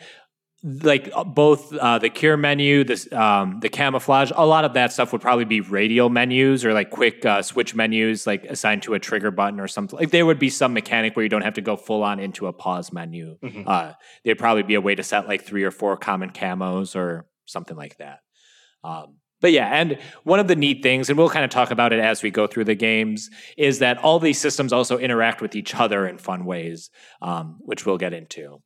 like 0.63 1.09
uh, 1.13 1.23
both 1.23 1.71
uh, 1.73 1.99
the 1.99 2.09
cure 2.09 2.35
menu, 2.35 2.83
this 2.83 3.11
um, 3.13 3.59
the 3.59 3.69
camouflage, 3.69 4.31
a 4.35 4.45
lot 4.45 4.65
of 4.65 4.73
that 4.73 4.91
stuff 4.91 5.11
would 5.11 5.21
probably 5.21 5.45
be 5.45 5.61
radial 5.61 6.09
menus 6.09 6.65
or 6.65 6.73
like 6.73 6.89
quick 6.89 7.23
uh, 7.25 7.41
switch 7.41 7.75
menus, 7.75 8.25
like 8.25 8.43
assigned 8.45 8.81
to 8.83 8.95
a 8.95 8.99
trigger 8.99 9.29
button 9.29 9.59
or 9.59 9.67
something. 9.67 9.97
Like 9.99 10.11
there 10.11 10.25
would 10.25 10.39
be 10.39 10.49
some 10.49 10.73
mechanic 10.73 11.15
where 11.15 11.23
you 11.23 11.29
don't 11.29 11.43
have 11.43 11.53
to 11.55 11.61
go 11.61 11.75
full 11.75 12.03
on 12.03 12.19
into 12.19 12.47
a 12.47 12.53
pause 12.53 12.91
menu. 12.91 13.37
Mhm. 13.43 13.67
Uh, 13.67 13.93
there'd 14.25 14.39
probably 14.39 14.63
be 14.63 14.73
a 14.75 14.81
way 14.81 14.95
to 14.95 15.03
set 15.03 15.27
like 15.27 15.43
three 15.43 15.63
or 15.63 15.71
four 15.71 15.95
common 15.95 16.31
camos 16.31 16.95
or 16.95 17.27
something 17.45 17.77
like 17.77 17.97
that. 17.97 18.19
Um, 18.83 19.17
but 19.39 19.51
yeah, 19.51 19.67
and 19.67 19.99
one 20.23 20.39
of 20.39 20.47
the 20.47 20.55
neat 20.55 20.81
things, 20.81 21.09
and 21.09 21.17
we'll 21.17 21.29
kind 21.29 21.45
of 21.45 21.51
talk 21.51 21.69
about 21.69 21.93
it 21.93 21.99
as 21.99 22.23
we 22.23 22.31
go 22.31 22.47
through 22.47 22.63
the 22.63 22.73
games, 22.73 23.29
is 23.55 23.79
that 23.79 23.99
all 23.99 24.19
these 24.19 24.41
systems 24.41 24.73
also 24.73 24.97
interact 24.97 25.41
with 25.41 25.55
each 25.55 25.75
other 25.75 26.07
in 26.07 26.17
fun 26.17 26.45
ways, 26.45 26.89
um, 27.21 27.57
which 27.59 27.85
we'll 27.85 27.99
get 27.99 28.13
into. 28.13 28.61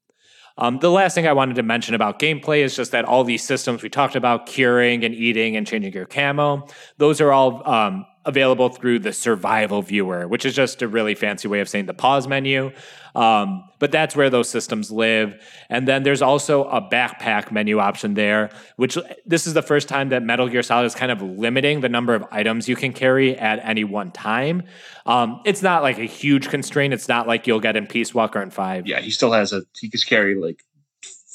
Um, 0.62 0.78
the 0.78 0.92
last 0.92 1.16
thing 1.16 1.26
I 1.26 1.34
wanted 1.34 1.56
to 1.56 1.64
mention 1.64 1.96
about 1.96 2.20
gameplay 2.20 2.60
is 2.60 2.76
just 2.76 2.92
that 2.92 3.04
all 3.04 3.24
these 3.24 3.44
systems 3.44 3.82
we 3.82 3.90
talked 3.90 4.16
about, 4.16 4.46
curing 4.46 5.04
and 5.04 5.14
eating 5.14 5.58
and 5.58 5.66
changing 5.66 5.92
your 5.92 6.06
camo, 6.06 6.68
those 6.98 7.20
are 7.20 7.32
all 7.32 7.68
um, 7.68 8.06
available 8.26 8.70
through 8.70 9.00
the 9.00 9.14
survival 9.14 9.82
viewer, 9.82 10.28
which 10.28 10.46
is 10.46 10.54
just 10.54 10.82
a 10.82 10.88
really 10.88 11.16
fancy 11.16 11.48
way 11.48 11.60
of 11.60 11.68
saying 11.68 11.86
the 11.88 11.94
pause 11.94 12.28
menu. 12.28 12.72
Um, 13.16 13.64
but 13.80 13.92
that's 13.92 14.16
where 14.16 14.30
those 14.30 14.48
systems 14.48 14.92
live. 14.92 15.42
And 15.70 15.88
then 15.88 16.04
there's 16.04 16.22
also 16.22 16.66
a 16.66 16.82
backpack 16.82 17.52
menu 17.52 17.80
option 17.80 18.14
there, 18.14 18.50
which 18.78 18.98
this 19.26 19.48
is 19.48 19.54
the 19.54 19.62
first 19.62 19.90
time 19.90 20.10
that 20.10 20.24
Metal 20.24 20.48
Gear 20.48 20.64
Solid 20.64 20.86
is 20.86 20.96
kind 20.96 21.12
of 21.12 21.22
limiting 21.22 21.82
the 21.82 21.90
number 21.90 22.14
of 22.16 22.24
items 22.32 22.70
you 22.70 22.76
can 22.76 22.94
carry 22.94 23.38
at 23.38 23.60
any 23.64 23.84
one 23.84 24.12
time. 24.12 24.64
Um, 25.06 25.42
it's 25.46 25.62
not 25.62 25.82
like 25.82 25.98
a 25.98 26.06
huge 26.06 26.50
constraint. 26.50 26.94
It's 26.94 27.08
not 27.08 27.28
like 27.28 27.48
you'll 27.48 27.60
get 27.60 27.76
in 27.76 27.88
Peace 27.88 28.14
Walker 28.14 28.40
and 28.40 28.54
Five. 28.54 28.88
Yeah, 28.88 29.02
he 29.02 29.12
still 29.12 29.32
has 29.34 29.52
a. 29.52 29.64
He 29.80 29.90
can 29.90 30.00
carry 30.08 30.36
like 30.36 30.64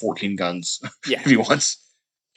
fourteen 0.00 0.36
guns 0.36 0.80
Yeah. 1.06 1.20
if 1.24 1.26
he 1.26 1.36
wants. 1.36 1.78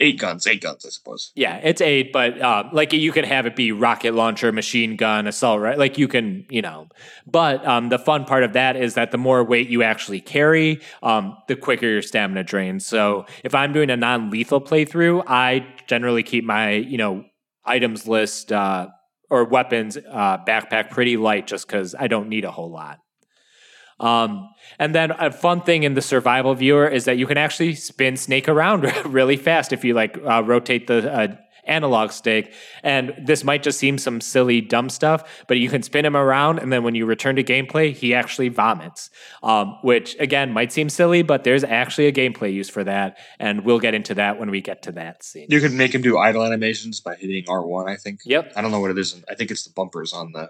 Eight 0.02 0.18
guns, 0.18 0.48
eight 0.48 0.62
guns, 0.62 0.86
I 0.86 0.90
suppose. 0.90 1.34
Yeah, 1.36 1.58
it's 1.58 1.82
eight, 1.82 2.14
but 2.14 2.40
uh, 2.42 2.70
like 2.72 2.94
you 2.94 3.12
can 3.12 3.26
have 3.26 3.46
it 3.46 3.58
be 3.58 3.74
rocket 3.74 4.14
launcher, 4.14 4.50
machine 4.54 4.96
gun, 4.96 5.28
assault, 5.28 5.60
right? 5.60 5.78
Like 5.78 5.98
you 5.98 6.08
can, 6.08 6.46
you 6.50 6.62
know. 6.62 6.88
But 7.28 7.68
um, 7.68 7.90
the 7.90 8.00
fun 8.00 8.24
part 8.24 8.44
of 8.44 8.54
that 8.54 8.78
is 8.78 8.94
that 8.94 9.12
the 9.12 9.18
more 9.18 9.44
weight 9.44 9.68
you 9.68 9.84
actually 9.84 10.22
carry, 10.22 10.80
um, 11.04 11.36
the 11.50 11.58
quicker 11.58 11.86
your 11.86 12.02
stamina 12.02 12.46
drains. 12.46 12.86
So 12.86 13.26
if 13.44 13.54
I'm 13.54 13.74
doing 13.74 13.90
a 13.90 13.98
non-lethal 13.98 14.62
playthrough, 14.62 15.26
I 15.28 15.68
generally 15.86 16.24
keep 16.24 16.46
my, 16.46 16.72
you 16.72 16.98
know, 16.98 17.26
items 17.66 18.08
list 18.08 18.54
uh, 18.54 18.88
or 19.30 19.44
weapons 19.44 19.98
uh, 19.98 20.38
backpack 20.46 20.92
pretty 20.92 21.18
light, 21.18 21.46
just 21.46 21.68
because 21.68 21.94
I 21.94 22.08
don't 22.08 22.30
need 22.30 22.46
a 22.46 22.52
whole 22.52 22.72
lot. 22.72 23.00
Um, 24.00 24.50
and 24.80 24.96
then 24.96 25.12
a 25.12 25.32
fun 25.32 25.62
thing 25.62 25.84
in 25.84 25.94
the 25.94 26.02
survival 26.02 26.56
viewer 26.56 26.88
is 26.88 27.06
that 27.06 27.18
you 27.18 27.28
can 27.28 27.38
actually 27.38 27.76
spin 27.76 28.18
Snake 28.18 28.48
around 28.48 28.92
really 29.06 29.38
fast 29.38 29.74
if 29.74 29.84
you 29.84 29.94
like 29.94 30.18
uh, 30.26 30.42
rotate 30.44 30.88
the 30.88 31.14
uh, 31.14 31.36
analog 31.70 32.12
stick. 32.12 32.54
And 32.84 33.14
this 33.22 33.44
might 33.44 33.64
just 33.64 33.80
seem 33.80 33.98
some 33.98 34.20
silly, 34.20 34.60
dumb 34.60 34.90
stuff, 34.90 35.44
but 35.48 35.58
you 35.58 35.70
can 35.70 35.84
spin 35.84 36.06
him 36.06 36.18
around, 36.18 36.60
and 36.60 36.74
then 36.74 36.84
when 36.84 36.96
you 36.96 37.06
return 37.06 37.36
to 37.38 37.44
gameplay, 37.44 37.94
he 37.94 38.14
actually 38.14 38.50
vomits. 38.50 39.10
Um, 39.44 39.78
which 39.84 40.16
again 40.20 40.52
might 40.52 40.72
seem 40.72 40.90
silly, 40.90 41.22
but 41.22 41.44
there's 41.44 41.64
actually 41.64 42.08
a 42.08 42.12
gameplay 42.12 42.52
use 42.52 42.70
for 42.70 42.84
that, 42.84 43.18
and 43.40 43.64
we'll 43.64 43.80
get 43.80 43.94
into 43.94 44.16
that 44.16 44.40
when 44.40 44.50
we 44.50 44.62
get 44.62 44.82
to 44.84 44.92
that 44.94 45.24
scene. 45.24 45.48
You 45.50 45.62
can 45.62 45.78
make 45.78 45.94
him 45.94 46.02
do 46.02 46.18
idle 46.18 46.44
animations 46.44 47.00
by 47.00 47.16
hitting 47.16 47.46
R 47.48 47.66
one. 47.66 47.88
I 47.88 47.96
think. 47.96 48.22
Yep. 48.26 48.54
I 48.56 48.62
don't 48.62 48.72
know 48.72 48.80
what 48.80 48.92
it 48.92 48.98
is. 48.98 49.22
I 49.30 49.36
think 49.36 49.52
it's 49.52 49.64
the 49.64 49.72
bumpers 49.74 50.12
on 50.12 50.32
the 50.34 50.50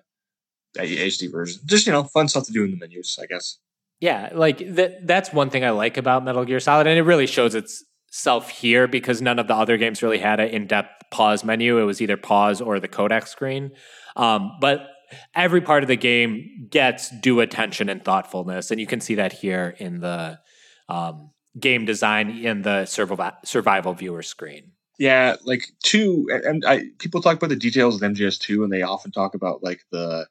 HD 0.77 1.32
version. 1.32 1.61
Just 1.65 1.86
you 1.86 1.91
know, 1.91 2.03
fun 2.03 2.27
stuff 2.27 2.45
to 2.45 2.51
do 2.51 2.63
in 2.63 2.71
the 2.71 2.77
menus. 2.77 3.19
I 3.21 3.25
guess. 3.25 3.57
Yeah, 4.00 4.30
like 4.34 4.60
that 4.76 5.06
that's 5.06 5.34
one 5.34 5.50
thing 5.50 5.66
I 5.66 5.72
like 5.72 5.97
about 5.97 6.24
Metal 6.24 6.45
Gear 6.45 6.60
Solid 6.60 6.88
and 6.88 6.97
it 6.97 7.04
really 7.04 7.28
shows 7.28 7.54
itself 7.56 8.50
here 8.50 8.88
because 8.88 9.22
none 9.22 9.39
of 9.39 9.47
the 9.47 9.56
other 9.56 9.78
games 9.78 10.02
really 10.02 10.20
had 10.20 10.39
an 10.39 10.50
in-depth 10.50 11.10
pause 11.12 11.43
menu. 11.43 11.78
It 11.80 11.84
was 11.84 12.02
either 12.02 12.18
pause 12.18 12.62
or 12.62 12.80
the 12.80 12.88
codec 12.88 13.28
screen. 13.28 13.72
Um, 14.16 14.54
but 14.62 14.88
every 15.36 15.60
part 15.62 15.84
of 15.84 15.88
the 15.89 15.97
game 15.97 16.68
gets 16.70 17.10
due 17.20 17.39
attention 17.39 17.89
and 17.89 18.06
thoughtfulness 18.06 18.72
and 18.72 18.80
you 18.80 18.86
can 18.88 19.02
see 19.02 19.16
that 19.16 19.34
here 19.34 19.76
in 19.80 20.00
the 20.00 20.39
um, 20.88 21.32
game 21.60 21.84
design 21.86 22.30
in 22.30 22.62
the 22.62 22.86
survival 22.86 23.32
survival 23.43 23.93
viewer 23.93 24.22
screen. 24.24 24.72
Yeah, 24.97 25.38
like 25.45 25.64
two, 25.84 26.28
and- 26.32 26.43
and 26.43 26.66
I 26.66 26.84
people 27.00 27.22
talk 27.22 27.38
about 27.38 27.50
the 27.50 27.56
details 27.56 27.95
of 27.95 28.02
MGS 28.02 28.38
two, 28.38 28.64
and 28.64 28.72
they 28.72 28.82
often 28.82 29.12
talk 29.12 29.34
about 29.34 29.64
like 29.64 29.82
the 29.91 30.28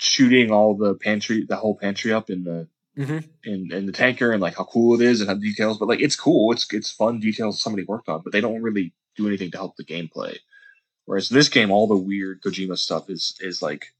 shooting 0.00 0.50
all 0.50 0.76
the 0.76 0.94
pantry, 0.94 1.44
the 1.44 1.56
whole 1.56 1.76
pantry 1.76 2.12
up 2.12 2.30
in 2.30 2.44
the 2.44 2.68
Mhm. 2.98 3.28
in 3.44 3.72
in 3.72 3.86
the 3.86 3.92
tanker, 3.92 4.32
and 4.32 4.42
like 4.42 4.56
how 4.56 4.64
cool 4.64 5.00
it 5.00 5.04
is 5.04 5.20
and 5.20 5.28
how 5.30 5.36
details. 5.36 5.78
But 5.78 5.88
like 5.88 6.00
it's 6.00 6.16
cool, 6.16 6.52
it's 6.52 6.66
it's 6.72 6.90
fun 6.90 7.20
details 7.20 7.60
somebody 7.62 7.84
worked 7.84 8.08
on, 8.08 8.22
but 8.22 8.32
they 8.32 8.40
don't 8.40 8.62
really 8.62 8.92
do 9.16 9.26
anything 9.26 9.50
to 9.52 9.56
help 9.58 9.76
the 9.76 9.84
gameplay. 9.84 10.36
Whereas 11.06 11.28
this 11.28 11.48
game, 11.48 11.70
all 11.70 11.86
the 11.86 11.96
weird 11.96 12.42
Kojima 12.42 12.76
stuff 12.78 13.08
is 13.10 13.36
is 13.40 13.62
like 13.62 13.92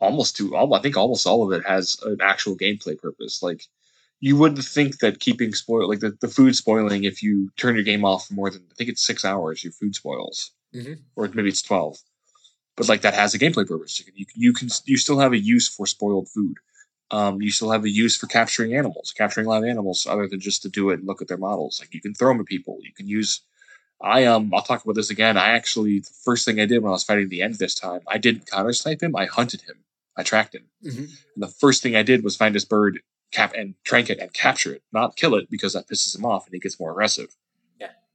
almost 0.00 0.36
to 0.36 0.56
all. 0.56 0.74
I 0.74 0.80
think 0.82 0.96
almost 0.96 1.26
all 1.26 1.44
of 1.50 1.58
it 1.58 1.66
has 1.66 1.98
an 2.02 2.18
actual 2.20 2.56
gameplay 2.56 2.98
purpose. 2.98 3.42
Like 3.42 3.64
you 4.20 4.36
wouldn't 4.36 4.64
think 4.64 4.98
that 4.98 5.20
keeping 5.20 5.54
spoil 5.54 5.88
like 5.88 6.00
the, 6.00 6.16
the 6.20 6.28
food 6.28 6.54
spoiling 6.56 7.04
if 7.04 7.22
you 7.22 7.50
turn 7.56 7.74
your 7.74 7.84
game 7.84 8.04
off 8.04 8.26
for 8.26 8.34
more 8.34 8.50
than 8.50 8.62
I 8.70 8.74
think 8.74 8.90
it's 8.90 9.06
six 9.06 9.24
hours, 9.24 9.64
your 9.64 9.72
food 9.72 9.94
spoils, 9.94 10.50
Mhm. 10.74 10.98
or 11.16 11.28
maybe 11.28 11.48
it's 11.48 11.62
twelve. 11.62 11.98
But 12.76 12.88
like 12.88 13.02
that 13.02 13.14
has 13.14 13.34
a 13.34 13.38
gameplay 13.38 13.66
purpose. 13.66 13.98
You 13.98 14.04
can, 14.06 14.14
you, 14.34 14.52
can- 14.52 14.68
you 14.86 14.96
still 14.96 15.18
have 15.18 15.32
a 15.32 15.38
use 15.38 15.68
for 15.68 15.86
spoiled 15.86 16.28
food. 16.28 16.56
Um, 17.12 17.42
you 17.42 17.50
still 17.50 17.70
have 17.72 17.84
a 17.84 17.90
use 17.90 18.16
for 18.16 18.26
capturing 18.28 18.74
animals, 18.74 19.12
capturing 19.16 19.46
live 19.46 19.64
animals, 19.64 20.06
other 20.08 20.28
than 20.28 20.38
just 20.40 20.62
to 20.62 20.68
do 20.68 20.90
it 20.90 21.00
and 21.00 21.06
look 21.08 21.20
at 21.20 21.26
their 21.28 21.36
models. 21.36 21.80
Like 21.80 21.92
you 21.92 22.00
can 22.00 22.14
throw 22.14 22.28
them 22.30 22.40
at 22.40 22.46
people. 22.46 22.78
You 22.82 22.92
can 22.92 23.08
use. 23.08 23.40
I 24.00 24.24
um 24.26 24.54
I'll 24.54 24.62
talk 24.62 24.84
about 24.84 24.94
this 24.94 25.10
again. 25.10 25.36
I 25.36 25.50
actually 25.50 25.98
the 25.98 26.10
first 26.24 26.44
thing 26.44 26.60
I 26.60 26.66
did 26.66 26.82
when 26.82 26.90
I 26.90 26.92
was 26.92 27.02
fighting 27.04 27.28
the 27.28 27.42
end 27.42 27.56
this 27.56 27.74
time, 27.74 28.00
I 28.08 28.16
didn't 28.18 28.46
counter 28.50 28.72
snipe 28.72 29.02
him. 29.02 29.16
I 29.16 29.26
hunted 29.26 29.62
him. 29.62 29.84
I 30.16 30.22
tracked 30.22 30.54
him. 30.54 30.66
Mhm. 30.84 30.98
And 31.34 31.42
the 31.42 31.48
first 31.48 31.82
thing 31.82 31.96
I 31.96 32.02
did 32.04 32.22
was 32.22 32.36
find 32.36 32.54
this 32.54 32.64
bird, 32.64 33.00
cap 33.32 33.52
and 33.56 33.74
trank 33.84 34.08
it 34.08 34.18
and 34.20 34.32
capture 34.32 34.72
it, 34.72 34.82
not 34.92 35.16
kill 35.16 35.34
it 35.34 35.50
because 35.50 35.72
that 35.74 35.88
pisses 35.88 36.16
him 36.16 36.24
off 36.24 36.46
and 36.46 36.54
he 36.54 36.60
gets 36.60 36.78
more 36.80 36.92
aggressive. 36.92 37.36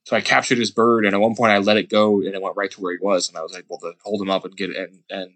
So 0.06 0.16
I 0.16 0.22
captured 0.22 0.60
his 0.60 0.72
bird, 0.72 1.06
and 1.06 1.16
at 1.16 1.20
one 1.20 1.36
point 1.36 1.52
I 1.52 1.58
let 1.58 1.78
it 1.78 1.90
go, 1.90 2.22
and 2.22 2.34
it 2.34 2.42
went 2.42 2.56
right 2.56 2.70
to 2.72 2.82
where 2.82 2.94
he 2.94 3.00
was, 3.02 3.28
and 3.28 3.38
I 3.38 3.42
was 3.42 3.56
able 3.56 3.80
to 3.80 3.94
hold 4.04 4.22
him 4.22 4.30
up 4.30 4.46
and 4.46 4.56
get 4.56 4.70
it 4.70 4.78
and 4.78 5.00
and 5.10 5.34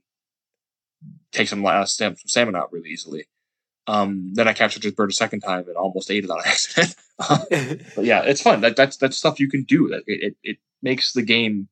take 1.31 1.47
some 1.47 1.65
uh, 1.65 1.85
stam- 1.85 2.15
some 2.15 2.27
salmon 2.27 2.55
out 2.55 2.71
really 2.71 2.89
easily. 2.89 3.27
Um, 3.87 4.33
then 4.35 4.47
I 4.47 4.53
captured 4.53 4.83
his 4.83 4.93
bird 4.93 5.09
a 5.09 5.13
second 5.13 5.39
time 5.39 5.67
and 5.67 5.75
almost 5.75 6.11
ate 6.11 6.23
it 6.23 6.29
on 6.29 6.41
accident. 6.45 6.95
but 7.95 8.05
yeah, 8.05 8.21
it's 8.21 8.41
fun. 8.41 8.61
That, 8.61 8.75
that's 8.75 8.97
that's 8.97 9.17
stuff 9.17 9.39
you 9.39 9.49
can 9.49 9.63
do. 9.63 9.89
That 9.89 10.03
it, 10.05 10.23
it 10.23 10.35
it 10.43 10.57
makes 10.83 11.13
the 11.13 11.23
game, 11.23 11.67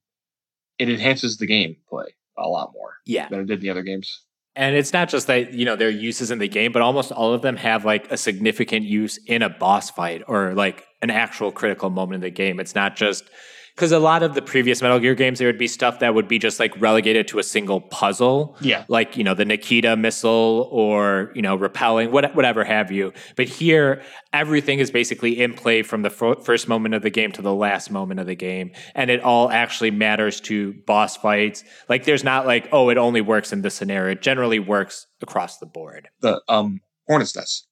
it 0.79 0.89
enhances 0.89 1.37
the 1.37 1.45
game 1.45 1.77
play 1.87 2.15
a 2.35 2.47
lot 2.47 2.73
more 2.73 2.95
yeah. 3.05 3.29
than 3.29 3.41
it 3.41 3.45
did 3.45 3.59
in 3.59 3.61
the 3.61 3.69
other 3.69 3.83
games. 3.83 4.23
And 4.57 4.75
it's 4.75 4.91
not 4.91 5.07
just 5.07 5.27
that, 5.27 5.53
you 5.53 5.65
know, 5.65 5.75
their 5.75 5.91
uses 5.91 6.31
in 6.31 6.39
the 6.39 6.47
game, 6.47 6.71
but 6.71 6.81
almost 6.81 7.11
all 7.11 7.31
of 7.31 7.43
them 7.43 7.57
have 7.57 7.85
like 7.85 8.11
a 8.11 8.17
significant 8.17 8.85
use 8.85 9.19
in 9.27 9.43
a 9.43 9.49
boss 9.49 9.91
fight 9.91 10.23
or 10.27 10.55
like 10.55 10.83
an 11.03 11.11
actual 11.11 11.51
critical 11.51 11.91
moment 11.91 12.15
in 12.15 12.21
the 12.21 12.31
game. 12.31 12.59
It's 12.59 12.73
not 12.73 12.95
just 12.95 13.29
because 13.77 13.91
a 13.91 13.99
lot 13.99 14.23
of 14.23 14.33
the 14.33 14.41
previous 14.41 14.81
Metal 14.81 14.97
Gear 14.97 15.13
games, 15.13 15.37
there 15.37 15.47
would 15.47 15.59
be 15.59 15.67
stuff 15.67 15.99
that 15.99 16.15
would 16.15 16.27
be 16.27 16.39
just 16.39 16.59
like 16.59 16.73
relegated 16.81 17.27
to 17.27 17.37
a 17.37 17.43
single 17.43 17.79
puzzle. 17.79 18.57
Yeah. 18.59 18.85
Like, 18.87 19.15
you 19.15 19.23
know, 19.23 19.35
the 19.35 19.45
Nikita 19.45 19.95
missile 19.95 20.67
or, 20.71 21.31
you 21.35 21.43
know, 21.43 21.55
repelling, 21.55 22.11
what, 22.11 22.33
whatever 22.35 22.63
have 22.63 22.91
you. 22.91 23.13
But 23.35 23.47
here, 23.47 24.01
everything 24.33 24.79
is 24.79 24.89
basically 24.89 25.39
in 25.39 25.53
play 25.53 25.83
from 25.83 26.01
the 26.01 26.09
fir- 26.09 26.37
first 26.37 26.67
moment 26.67 26.95
of 26.95 27.03
the 27.03 27.11
game 27.11 27.31
to 27.33 27.43
the 27.43 27.53
last 27.53 27.91
moment 27.91 28.19
of 28.19 28.25
the 28.25 28.33
game. 28.33 28.71
And 28.95 29.11
it 29.11 29.21
all 29.21 29.51
actually 29.51 29.91
matters 29.91 30.41
to 30.41 30.73
boss 30.87 31.15
fights. 31.15 31.63
Like, 31.87 32.05
there's 32.05 32.23
not 32.23 32.47
like, 32.47 32.67
oh, 32.71 32.89
it 32.89 32.97
only 32.97 33.21
works 33.21 33.53
in 33.53 33.61
this 33.61 33.75
scenario. 33.75 34.13
It 34.13 34.23
generally 34.23 34.57
works 34.57 35.05
across 35.21 35.59
the 35.59 35.67
board. 35.67 36.09
The 36.21 36.41
um 36.49 36.81
Hornet's 37.07 37.35
Nest. 37.35 37.67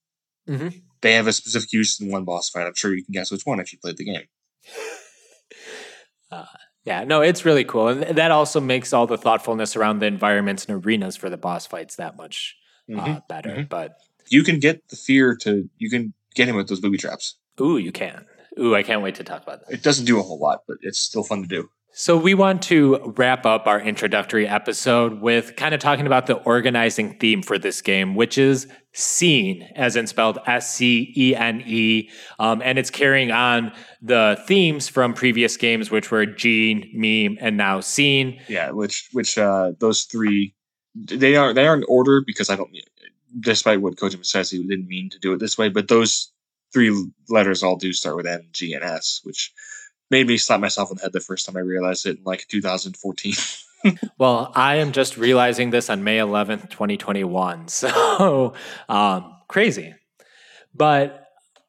Mhm. 0.47 0.83
They 1.01 1.13
have 1.13 1.25
a 1.25 1.33
specific 1.33 1.73
use 1.73 1.99
in 1.99 2.11
one 2.11 2.25
boss 2.25 2.51
fight. 2.51 2.67
I'm 2.67 2.75
sure 2.75 2.93
you 2.93 3.03
can 3.03 3.13
guess 3.13 3.31
which 3.31 3.41
one 3.43 3.59
if 3.59 3.73
you 3.73 3.79
played 3.79 3.97
the 3.97 4.05
game. 4.05 4.27
Yeah, 6.83 7.03
no, 7.03 7.21
it's 7.21 7.45
really 7.45 7.63
cool. 7.63 7.87
And 7.87 8.17
that 8.17 8.29
also 8.31 8.61
makes 8.61 8.93
all 8.93 9.07
the 9.07 9.17
thoughtfulness 9.17 9.75
around 9.75 9.99
the 9.99 10.05
environments 10.05 10.65
and 10.65 10.85
arenas 10.85 11.15
for 11.17 11.29
the 11.31 11.37
boss 11.37 11.65
fights 11.65 11.95
that 11.95 12.15
much 12.15 12.55
uh, 12.89 12.93
Mhm, 13.01 13.27
better. 13.27 13.49
mhm. 13.49 13.69
But 13.69 13.97
You 14.29 14.43
can 14.43 14.59
get 14.59 14.87
the 14.89 14.95
fear 14.95 15.35
to 15.37 15.67
you 15.77 15.89
can 15.89 16.13
get 16.35 16.47
him 16.47 16.55
with 16.55 16.67
those 16.67 16.79
booby 16.79 16.97
traps. 16.97 17.37
ooh, 17.59 17.77
you 17.77 17.91
can. 17.91 18.25
Ooh, 18.59 18.75
I 18.75 18.83
can't 18.83 19.01
wait 19.01 19.15
to 19.15 19.23
talk 19.23 19.43
about 19.43 19.61
that. 19.65 19.73
It 19.73 19.83
doesn't 19.83 20.05
do 20.05 20.19
a 20.19 20.21
whole 20.23 20.39
lot, 20.39 20.61
but 20.67 20.77
it's 20.81 20.99
still 20.99 21.23
fun 21.23 21.41
to 21.41 21.47
do. 21.47 21.69
So, 21.97 22.17
we 22.17 22.33
want 22.33 22.61
to 22.63 23.13
wrap 23.15 23.45
up 23.45 23.67
our 23.67 23.79
introductory 23.79 24.45
episode 24.45 25.21
with 25.21 25.55
kind 25.55 25.73
of 25.73 25.79
talking 25.79 26.05
about 26.05 26.27
the 26.27 26.33
organizing 26.33 27.17
theme 27.19 27.41
for 27.41 27.57
this 27.57 27.81
game, 27.81 28.15
which 28.15 28.37
is 28.37 28.67
scene, 28.91 29.65
as 29.77 29.95
in 29.95 30.05
spelled 30.05 30.37
S 30.45 30.75
C 30.75 31.13
E 31.15 31.33
N 31.33 31.63
E. 31.65 32.09
Um, 32.37 32.61
and 32.65 32.77
it's 32.77 32.89
carrying 32.89 33.31
on 33.31 33.71
the 34.01 34.37
themes 34.45 34.89
from 34.89 35.13
previous 35.13 35.55
games, 35.55 35.89
which 35.89 36.11
were 36.11 36.25
Gene, 36.25 36.91
Meme, 36.93 37.37
and 37.39 37.55
now 37.55 37.79
Scene. 37.79 38.41
Yeah, 38.49 38.71
which 38.71 39.07
which 39.13 39.37
uh 39.37 39.71
those 39.79 40.03
three 40.03 40.53
they 40.95 41.37
are 41.37 41.53
they 41.53 41.65
aren't 41.65 41.85
order 41.87 42.21
because 42.27 42.49
I 42.49 42.57
don't 42.57 42.71
despite 43.39 43.79
what 43.79 43.95
Kojima 43.95 44.25
says 44.25 44.51
he 44.51 44.61
didn't 44.67 44.89
mean 44.89 45.09
to 45.11 45.19
do 45.19 45.31
it 45.31 45.39
this 45.39 45.57
way, 45.57 45.69
but 45.69 45.87
those 45.87 46.29
three 46.73 46.93
letters 47.29 47.63
all 47.63 47.77
do 47.77 47.93
start 47.93 48.17
with 48.17 48.27
N, 48.27 48.49
G, 48.51 48.73
and 48.73 48.83
S, 48.83 49.21
which 49.23 49.53
made 50.11 50.27
me 50.27 50.37
slap 50.37 50.59
myself 50.59 50.89
on 50.91 50.97
the 50.97 51.03
head 51.03 51.13
the 51.13 51.19
first 51.19 51.45
time 51.45 51.57
I 51.57 51.61
realized 51.61 52.05
it 52.05 52.17
in 52.17 52.23
like 52.23 52.47
2014. 52.47 53.33
Well, 54.17 54.51
I 54.55 54.77
am 54.77 54.93
just 54.93 55.15
realizing 55.15 55.69
this 55.69 55.91
on 55.91 56.03
May 56.03 56.17
11th, 56.17 56.71
2021. 56.71 57.67
So 57.67 58.53
um, 58.89 59.35
crazy. 59.47 59.93
But 60.73 61.24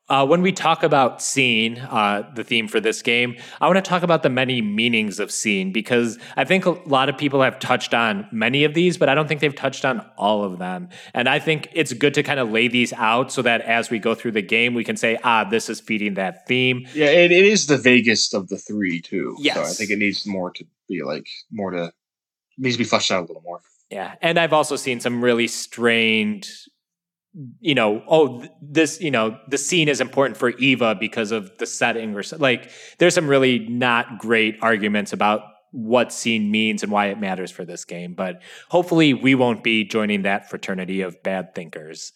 uh, 0.08 0.24
when 0.26 0.40
we 0.40 0.52
talk 0.52 0.82
about 0.82 1.20
scene, 1.20 1.78
uh, 1.78 2.30
the 2.34 2.44
theme 2.44 2.68
for 2.68 2.80
this 2.80 3.02
game, 3.02 3.36
I 3.60 3.66
want 3.66 3.76
to 3.76 3.88
talk 3.88 4.02
about 4.02 4.22
the 4.22 4.30
many 4.30 4.62
meanings 4.62 5.18
of 5.18 5.30
scene 5.32 5.72
because 5.72 6.18
I 6.36 6.44
think 6.44 6.64
a 6.64 6.70
lot 6.70 7.08
of 7.08 7.18
people 7.18 7.42
have 7.42 7.58
touched 7.58 7.92
on 7.92 8.28
many 8.30 8.64
of 8.64 8.74
these, 8.74 8.98
but 8.98 9.08
I 9.08 9.14
don't 9.14 9.26
think 9.26 9.40
they've 9.40 9.54
touched 9.54 9.84
on 9.84 10.04
all 10.16 10.44
of 10.44 10.58
them. 10.58 10.90
And 11.12 11.28
I 11.28 11.38
think 11.38 11.68
it's 11.72 11.92
good 11.92 12.14
to 12.14 12.22
kind 12.22 12.38
of 12.38 12.50
lay 12.50 12.68
these 12.68 12.92
out 12.92 13.32
so 13.32 13.42
that 13.42 13.62
as 13.62 13.90
we 13.90 13.98
go 13.98 14.14
through 14.14 14.32
the 14.32 14.42
game, 14.42 14.74
we 14.74 14.84
can 14.84 14.96
say, 14.96 15.18
ah, 15.24 15.44
this 15.44 15.68
is 15.68 15.80
feeding 15.80 16.14
that 16.14 16.46
theme. 16.46 16.86
yeah, 16.94 17.06
it, 17.06 17.32
it 17.32 17.44
is 17.44 17.66
the 17.66 17.76
vaguest 17.76 18.32
of 18.32 18.48
the 18.48 18.58
three 18.58 19.00
too. 19.00 19.36
So 19.54 19.62
I 19.62 19.72
think 19.72 19.90
it 19.90 19.98
needs 19.98 20.26
more 20.26 20.52
to 20.52 20.64
be 20.88 21.02
like 21.02 21.26
more 21.50 21.72
to 21.72 21.92
needs 22.58 22.76
to 22.76 22.78
be 22.78 22.84
fleshed 22.84 23.10
out 23.10 23.24
a 23.24 23.26
little 23.26 23.42
more. 23.42 23.60
Yeah. 23.90 24.14
And 24.20 24.38
I've 24.38 24.52
also 24.52 24.76
seen 24.76 25.00
some 25.00 25.22
really 25.22 25.48
strained, 25.48 26.48
you 27.60 27.74
know, 27.74 28.02
oh, 28.08 28.40
th- 28.40 28.50
this, 28.62 29.00
you 29.00 29.10
know, 29.10 29.38
the 29.48 29.58
scene 29.58 29.88
is 29.88 30.00
important 30.00 30.36
for 30.36 30.50
Eva 30.50 30.96
because 30.98 31.32
of 31.32 31.56
the 31.58 31.66
setting 31.66 32.14
or 32.14 32.22
so, 32.22 32.36
like 32.38 32.70
there's 32.98 33.14
some 33.14 33.28
really 33.28 33.58
not 33.58 34.18
great 34.18 34.56
arguments 34.62 35.12
about 35.12 35.42
what 35.72 36.12
scene 36.12 36.50
means 36.50 36.82
and 36.82 36.90
why 36.90 37.06
it 37.06 37.20
matters 37.20 37.50
for 37.50 37.64
this 37.64 37.84
game. 37.84 38.14
But 38.14 38.40
hopefully 38.70 39.12
we 39.12 39.34
won't 39.34 39.62
be 39.62 39.84
joining 39.84 40.22
that 40.22 40.48
fraternity 40.48 41.02
of 41.02 41.22
bad 41.22 41.54
thinkers. 41.54 42.12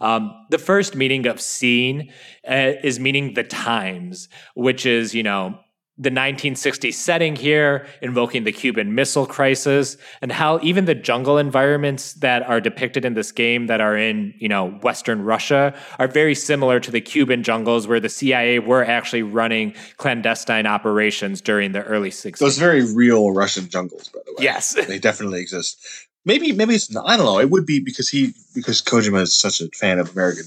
Um, 0.00 0.46
the 0.50 0.58
first 0.58 0.94
meaning 0.94 1.26
of 1.26 1.40
scene 1.40 2.12
uh, 2.48 2.72
is 2.84 3.00
meaning 3.00 3.34
the 3.34 3.44
times, 3.44 4.28
which 4.54 4.84
is, 4.84 5.14
you 5.14 5.22
know, 5.22 5.58
the 5.98 6.10
1960s 6.10 6.94
setting 6.94 7.34
here, 7.34 7.86
invoking 8.00 8.44
the 8.44 8.52
Cuban 8.52 8.94
Missile 8.94 9.26
Crisis, 9.26 9.96
and 10.22 10.30
how 10.30 10.60
even 10.62 10.84
the 10.84 10.94
jungle 10.94 11.38
environments 11.38 12.12
that 12.14 12.42
are 12.44 12.60
depicted 12.60 13.04
in 13.04 13.14
this 13.14 13.32
game 13.32 13.66
that 13.66 13.80
are 13.80 13.96
in, 13.96 14.32
you 14.38 14.48
know, 14.48 14.70
Western 14.82 15.22
Russia 15.22 15.74
are 15.98 16.06
very 16.06 16.36
similar 16.36 16.78
to 16.78 16.90
the 16.90 17.00
Cuban 17.00 17.42
jungles 17.42 17.88
where 17.88 17.98
the 17.98 18.08
CIA 18.08 18.60
were 18.60 18.84
actually 18.84 19.22
running 19.24 19.74
clandestine 19.96 20.66
operations 20.66 21.40
during 21.40 21.72
the 21.72 21.82
early 21.82 22.10
60s. 22.10 22.38
Those 22.38 22.58
very 22.58 22.84
real 22.94 23.32
Russian 23.32 23.68
jungles, 23.68 24.08
by 24.08 24.20
the 24.24 24.32
way. 24.32 24.44
yes. 24.44 24.74
they 24.86 24.98
definitely 25.00 25.40
exist. 25.40 25.78
Maybe 26.24 26.52
maybe 26.52 26.74
it's 26.74 26.90
not, 26.90 27.08
I 27.08 27.16
don't 27.16 27.24
know. 27.26 27.38
It 27.40 27.50
would 27.50 27.64
be 27.64 27.80
because 27.80 28.08
he 28.08 28.34
because 28.54 28.82
Kojima 28.82 29.22
is 29.22 29.34
such 29.34 29.60
a 29.60 29.68
fan 29.68 29.98
of 29.98 30.12
American. 30.12 30.44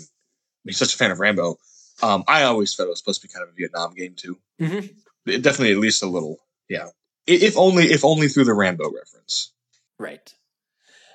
He's 0.64 0.78
such 0.78 0.94
a 0.94 0.98
fan 0.98 1.10
of 1.11 1.19
Rambo. 1.19 1.57
Um, 2.03 2.23
I 2.28 2.44
always 2.44 2.73
felt 2.73 2.88
it 2.88 2.90
was 2.91 2.99
supposed 2.99 3.22
to 3.22 3.28
be 3.28 3.34
kind 3.34 3.44
of 3.44 3.49
a 3.49 3.53
Vietnam 3.53 3.94
game 3.95 4.14
too. 4.15 4.38
Mhm. 4.60 4.94
It 5.26 5.41
definitely 5.41 5.73
at 5.73 5.80
least 5.80 6.03
a 6.03 6.07
little. 6.07 6.38
Yeah. 6.69 6.88
If 7.27 7.57
only 7.57 7.85
if 7.85 8.03
only 8.03 8.27
through 8.27 8.45
the 8.45 8.53
Rambo 8.53 8.85
reference. 8.85 9.53
Right. 9.99 10.34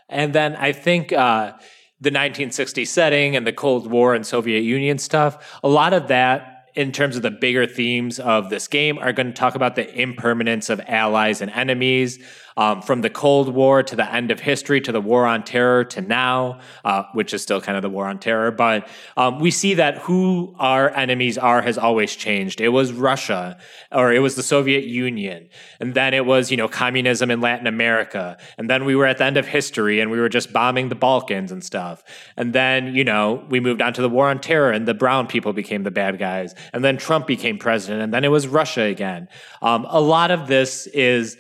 And 0.08 0.32
then 0.32 0.54
I 0.54 0.72
think 0.72 1.12
uh, 1.12 1.52
the 2.00 2.10
1960 2.10 2.84
setting 2.84 3.36
and 3.36 3.46
the 3.46 3.52
Cold 3.52 3.90
War 3.90 4.14
and 4.14 4.24
Soviet 4.24 4.60
Union 4.60 4.98
stuff, 4.98 5.58
a 5.64 5.68
lot 5.68 5.92
of 5.92 6.08
that, 6.08 6.68
in 6.74 6.92
terms 6.92 7.16
of 7.16 7.22
the 7.22 7.30
bigger 7.30 7.66
themes 7.66 8.20
of 8.20 8.50
this 8.50 8.68
game, 8.68 8.98
are 8.98 9.12
going 9.12 9.28
to 9.28 9.32
talk 9.32 9.54
about 9.54 9.74
the 9.74 9.92
impermanence 10.00 10.68
of 10.68 10.80
allies 10.86 11.40
and 11.40 11.50
enemies. 11.50 12.18
Um, 12.58 12.80
from 12.80 13.02
the 13.02 13.10
Cold 13.10 13.50
War 13.50 13.82
to 13.82 13.96
the 13.96 14.10
end 14.10 14.30
of 14.30 14.40
history 14.40 14.80
to 14.80 14.92
the 14.92 15.00
War 15.00 15.26
on 15.26 15.44
Terror 15.44 15.84
to 15.84 16.00
now, 16.00 16.60
uh, 16.84 17.04
which 17.12 17.34
is 17.34 17.42
still 17.42 17.60
kind 17.60 17.76
of 17.76 17.82
the 17.82 17.90
War 17.90 18.06
on 18.06 18.18
Terror. 18.18 18.50
But 18.50 18.88
um, 19.16 19.40
we 19.40 19.50
see 19.50 19.74
that 19.74 19.98
who 19.98 20.54
our 20.58 20.88
enemies 20.90 21.36
are 21.36 21.60
has 21.60 21.76
always 21.76 22.16
changed. 22.16 22.60
It 22.60 22.70
was 22.70 22.92
Russia, 22.92 23.58
or 23.92 24.12
it 24.12 24.20
was 24.20 24.36
the 24.36 24.42
Soviet 24.42 24.84
Union, 24.84 25.48
and 25.80 25.94
then 25.94 26.14
it 26.14 26.24
was 26.24 26.50
you 26.50 26.56
know 26.56 26.68
communism 26.68 27.30
in 27.30 27.40
Latin 27.40 27.66
America, 27.66 28.38
and 28.56 28.70
then 28.70 28.84
we 28.84 28.96
were 28.96 29.06
at 29.06 29.18
the 29.18 29.24
end 29.24 29.36
of 29.36 29.46
history 29.46 30.00
and 30.00 30.10
we 30.10 30.18
were 30.18 30.28
just 30.28 30.52
bombing 30.52 30.88
the 30.88 30.94
Balkans 30.94 31.52
and 31.52 31.62
stuff, 31.62 32.02
and 32.36 32.52
then 32.52 32.94
you 32.94 33.04
know 33.04 33.44
we 33.50 33.60
moved 33.60 33.82
on 33.82 33.92
to 33.92 34.02
the 34.02 34.08
War 34.08 34.28
on 34.28 34.40
Terror 34.40 34.70
and 34.70 34.86
the 34.88 34.94
brown 34.94 35.26
people 35.26 35.52
became 35.52 35.82
the 35.82 35.90
bad 35.90 36.18
guys, 36.18 36.54
and 36.72 36.84
then 36.84 36.96
Trump 36.96 37.26
became 37.26 37.58
president, 37.58 38.02
and 38.02 38.14
then 38.14 38.24
it 38.24 38.30
was 38.30 38.48
Russia 38.48 38.82
again. 38.82 39.28
Um, 39.62 39.86
a 39.88 40.00
lot 40.00 40.30
of 40.30 40.46
this 40.46 40.86
is 40.88 41.36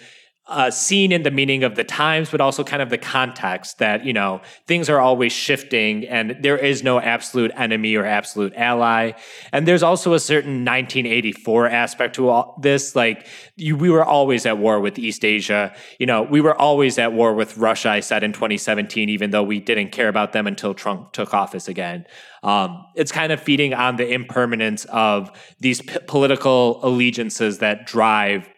uh, 0.48 0.70
seen 0.70 1.10
in 1.10 1.24
the 1.24 1.30
meaning 1.30 1.64
of 1.64 1.74
the 1.74 1.82
times, 1.82 2.30
but 2.30 2.40
also 2.40 2.62
kind 2.62 2.80
of 2.80 2.88
the 2.88 2.98
context 2.98 3.78
that, 3.78 4.04
you 4.04 4.12
know, 4.12 4.40
things 4.68 4.88
are 4.88 5.00
always 5.00 5.32
shifting 5.32 6.06
and 6.06 6.36
there 6.40 6.56
is 6.56 6.84
no 6.84 7.00
absolute 7.00 7.50
enemy 7.56 7.96
or 7.96 8.04
absolute 8.04 8.52
ally. 8.54 9.10
And 9.52 9.66
there's 9.66 9.82
also 9.82 10.14
a 10.14 10.20
certain 10.20 10.64
1984 10.64 11.68
aspect 11.68 12.14
to 12.16 12.28
all 12.28 12.58
this. 12.62 12.94
Like, 12.94 13.26
you, 13.56 13.76
we 13.76 13.90
were 13.90 14.04
always 14.04 14.46
at 14.46 14.58
war 14.58 14.78
with 14.78 15.00
East 15.00 15.24
Asia. 15.24 15.74
You 15.98 16.06
know, 16.06 16.22
we 16.22 16.40
were 16.40 16.54
always 16.54 16.96
at 16.96 17.12
war 17.12 17.34
with 17.34 17.56
Russia, 17.58 17.90
I 17.90 18.00
said 18.00 18.22
in 18.22 18.32
2017, 18.32 19.08
even 19.08 19.30
though 19.30 19.42
we 19.42 19.58
didn't 19.58 19.90
care 19.90 20.08
about 20.08 20.32
them 20.32 20.46
until 20.46 20.74
Trump 20.74 21.12
took 21.12 21.34
office 21.34 21.66
again. 21.66 22.06
Um, 22.44 22.86
it's 22.94 23.10
kind 23.10 23.32
of 23.32 23.40
feeding 23.40 23.74
on 23.74 23.96
the 23.96 24.08
impermanence 24.08 24.84
of 24.86 25.32
these 25.58 25.82
p- 25.82 25.98
political 26.06 26.78
allegiances 26.86 27.58
that 27.58 27.86
drive 27.86 28.48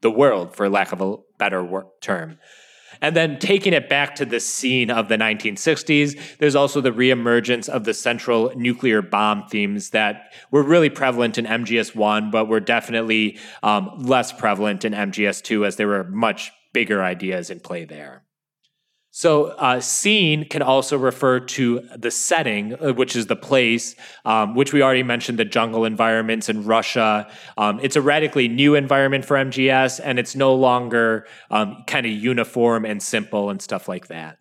the 0.00 0.10
world, 0.10 0.54
for 0.54 0.68
lack 0.68 0.92
of 0.92 1.00
a 1.00 1.16
better 1.38 1.84
term. 2.00 2.38
And 3.00 3.14
then 3.14 3.38
taking 3.38 3.72
it 3.72 3.88
back 3.88 4.16
to 4.16 4.24
the 4.24 4.40
scene 4.40 4.90
of 4.90 5.08
the 5.08 5.16
1960s, 5.16 6.38
there's 6.38 6.56
also 6.56 6.80
the 6.80 6.90
reemergence 6.90 7.68
of 7.68 7.84
the 7.84 7.94
central 7.94 8.52
nuclear 8.56 9.02
bomb 9.02 9.46
themes 9.48 9.90
that 9.90 10.32
were 10.50 10.62
really 10.62 10.90
prevalent 10.90 11.38
in 11.38 11.44
MGS1, 11.44 12.32
but 12.32 12.48
were 12.48 12.60
definitely 12.60 13.38
um, 13.62 13.90
less 13.98 14.32
prevalent 14.32 14.84
in 14.84 14.92
MGS2 14.92 15.66
as 15.66 15.76
there 15.76 15.86
were 15.86 16.04
much 16.04 16.50
bigger 16.72 17.02
ideas 17.02 17.50
in 17.50 17.60
play 17.60 17.84
there. 17.84 18.24
So, 19.18 19.46
uh, 19.46 19.80
scene 19.80 20.44
can 20.44 20.62
also 20.62 20.96
refer 20.96 21.40
to 21.40 21.80
the 21.96 22.08
setting, 22.08 22.74
uh, 22.74 22.92
which 22.92 23.16
is 23.16 23.26
the 23.26 23.34
place, 23.34 23.96
um, 24.24 24.54
which 24.54 24.72
we 24.72 24.80
already 24.80 25.02
mentioned 25.02 25.40
the 25.40 25.44
jungle 25.44 25.84
environments 25.84 26.48
in 26.48 26.64
Russia. 26.64 27.28
Um, 27.56 27.80
it's 27.82 27.96
a 27.96 28.00
radically 28.00 28.46
new 28.46 28.76
environment 28.76 29.24
for 29.24 29.36
MGS, 29.36 29.98
and 30.04 30.20
it's 30.20 30.36
no 30.36 30.54
longer 30.54 31.26
um, 31.50 31.82
kind 31.88 32.06
of 32.06 32.12
uniform 32.12 32.84
and 32.84 33.02
simple 33.02 33.50
and 33.50 33.60
stuff 33.60 33.88
like 33.88 34.06
that. 34.06 34.38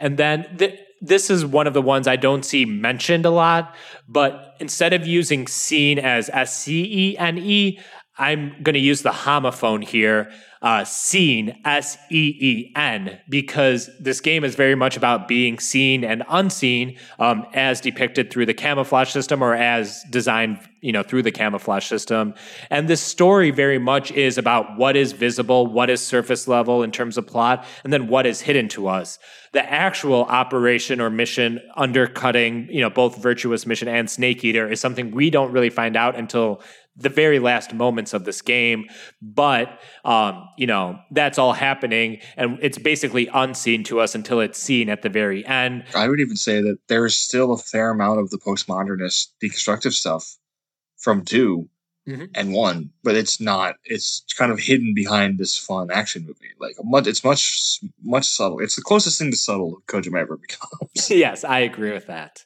And 0.00 0.16
then 0.16 0.56
th- 0.56 0.76
this 1.00 1.30
is 1.30 1.46
one 1.46 1.68
of 1.68 1.72
the 1.72 1.80
ones 1.80 2.08
I 2.08 2.16
don't 2.16 2.44
see 2.44 2.64
mentioned 2.64 3.24
a 3.24 3.30
lot, 3.30 3.76
but 4.08 4.56
instead 4.58 4.92
of 4.92 5.06
using 5.06 5.46
scene 5.46 6.00
as 6.00 6.28
S 6.30 6.56
C 6.56 7.12
E 7.12 7.16
N 7.16 7.38
E, 7.38 7.78
I'm 8.16 8.60
going 8.62 8.74
to 8.74 8.80
use 8.80 9.02
the 9.02 9.10
homophone 9.10 9.84
here, 9.84 10.30
uh, 10.64 10.82
seen, 10.82 11.54
S 11.66 11.98
E 12.10 12.36
E 12.40 12.72
N, 12.74 13.20
because 13.28 13.90
this 14.00 14.22
game 14.22 14.44
is 14.44 14.54
very 14.54 14.74
much 14.74 14.96
about 14.96 15.28
being 15.28 15.58
seen 15.58 16.02
and 16.02 16.24
unseen 16.30 16.96
um, 17.18 17.46
as 17.52 17.82
depicted 17.82 18.30
through 18.30 18.46
the 18.46 18.54
camouflage 18.54 19.10
system 19.10 19.42
or 19.42 19.54
as 19.54 20.02
designed, 20.08 20.58
you 20.80 20.90
know, 20.90 21.02
through 21.02 21.22
the 21.22 21.30
camouflage 21.30 21.84
system. 21.84 22.32
And 22.70 22.88
this 22.88 23.02
story 23.02 23.50
very 23.50 23.78
much 23.78 24.10
is 24.12 24.38
about 24.38 24.78
what 24.78 24.96
is 24.96 25.12
visible, 25.12 25.66
what 25.66 25.90
is 25.90 26.00
surface 26.00 26.48
level 26.48 26.82
in 26.82 26.90
terms 26.90 27.18
of 27.18 27.26
plot, 27.26 27.66
and 27.84 27.92
then 27.92 28.08
what 28.08 28.24
is 28.24 28.40
hidden 28.40 28.68
to 28.68 28.88
us. 28.88 29.18
The 29.52 29.70
actual 29.70 30.24
operation 30.24 30.98
or 30.98 31.10
mission 31.10 31.60
undercutting, 31.76 32.68
you 32.70 32.80
know, 32.80 32.90
both 32.90 33.22
Virtuous 33.22 33.66
Mission 33.66 33.86
and 33.86 34.08
Snake 34.10 34.42
Eater 34.42 34.68
is 34.68 34.80
something 34.80 35.10
we 35.10 35.28
don't 35.28 35.52
really 35.52 35.70
find 35.70 35.94
out 35.94 36.16
until 36.16 36.62
the 36.96 37.08
very 37.08 37.38
last 37.38 37.74
moments 37.74 38.14
of 38.14 38.24
this 38.24 38.40
game. 38.40 38.84
But, 39.20 39.80
um, 40.04 40.48
you 40.56 40.66
know, 40.66 40.98
that's 41.10 41.38
all 41.38 41.52
happening 41.52 42.20
and 42.36 42.58
it's 42.62 42.78
basically 42.78 43.28
unseen 43.34 43.82
to 43.84 44.00
us 44.00 44.14
until 44.14 44.40
it's 44.40 44.58
seen 44.60 44.88
at 44.88 45.02
the 45.02 45.08
very 45.08 45.44
end. 45.46 45.84
I 45.94 46.08
would 46.08 46.20
even 46.20 46.36
say 46.36 46.60
that 46.62 46.78
there's 46.88 47.16
still 47.16 47.52
a 47.52 47.58
fair 47.58 47.90
amount 47.90 48.20
of 48.20 48.30
the 48.30 48.38
postmodernist 48.38 49.28
deconstructive 49.42 49.92
stuff 49.92 50.36
from 50.96 51.24
2 51.24 51.68
Mhm. 52.06 52.28
and 52.34 52.52
one, 52.52 52.90
but 53.02 53.14
it's 53.16 53.40
not. 53.40 53.76
It's 53.84 54.24
kind 54.36 54.52
of 54.52 54.58
hidden 54.58 54.92
behind 54.94 55.38
this 55.38 55.56
fun 55.56 55.90
action 55.90 56.26
movie. 56.26 56.50
Like 56.60 56.74
much, 56.84 57.06
it's 57.06 57.24
much, 57.24 57.80
much 58.02 58.26
subtle. 58.26 58.60
It's 58.60 58.76
the 58.76 58.82
closest 58.82 59.18
thing 59.18 59.30
to 59.30 59.36
subtle 59.38 59.82
Kojima 59.86 60.20
ever 60.20 60.36
becomes. 60.48 61.08
yes, 61.10 61.44
I 61.44 61.60
agree 61.60 61.92
with 61.92 62.06
that. 62.08 62.44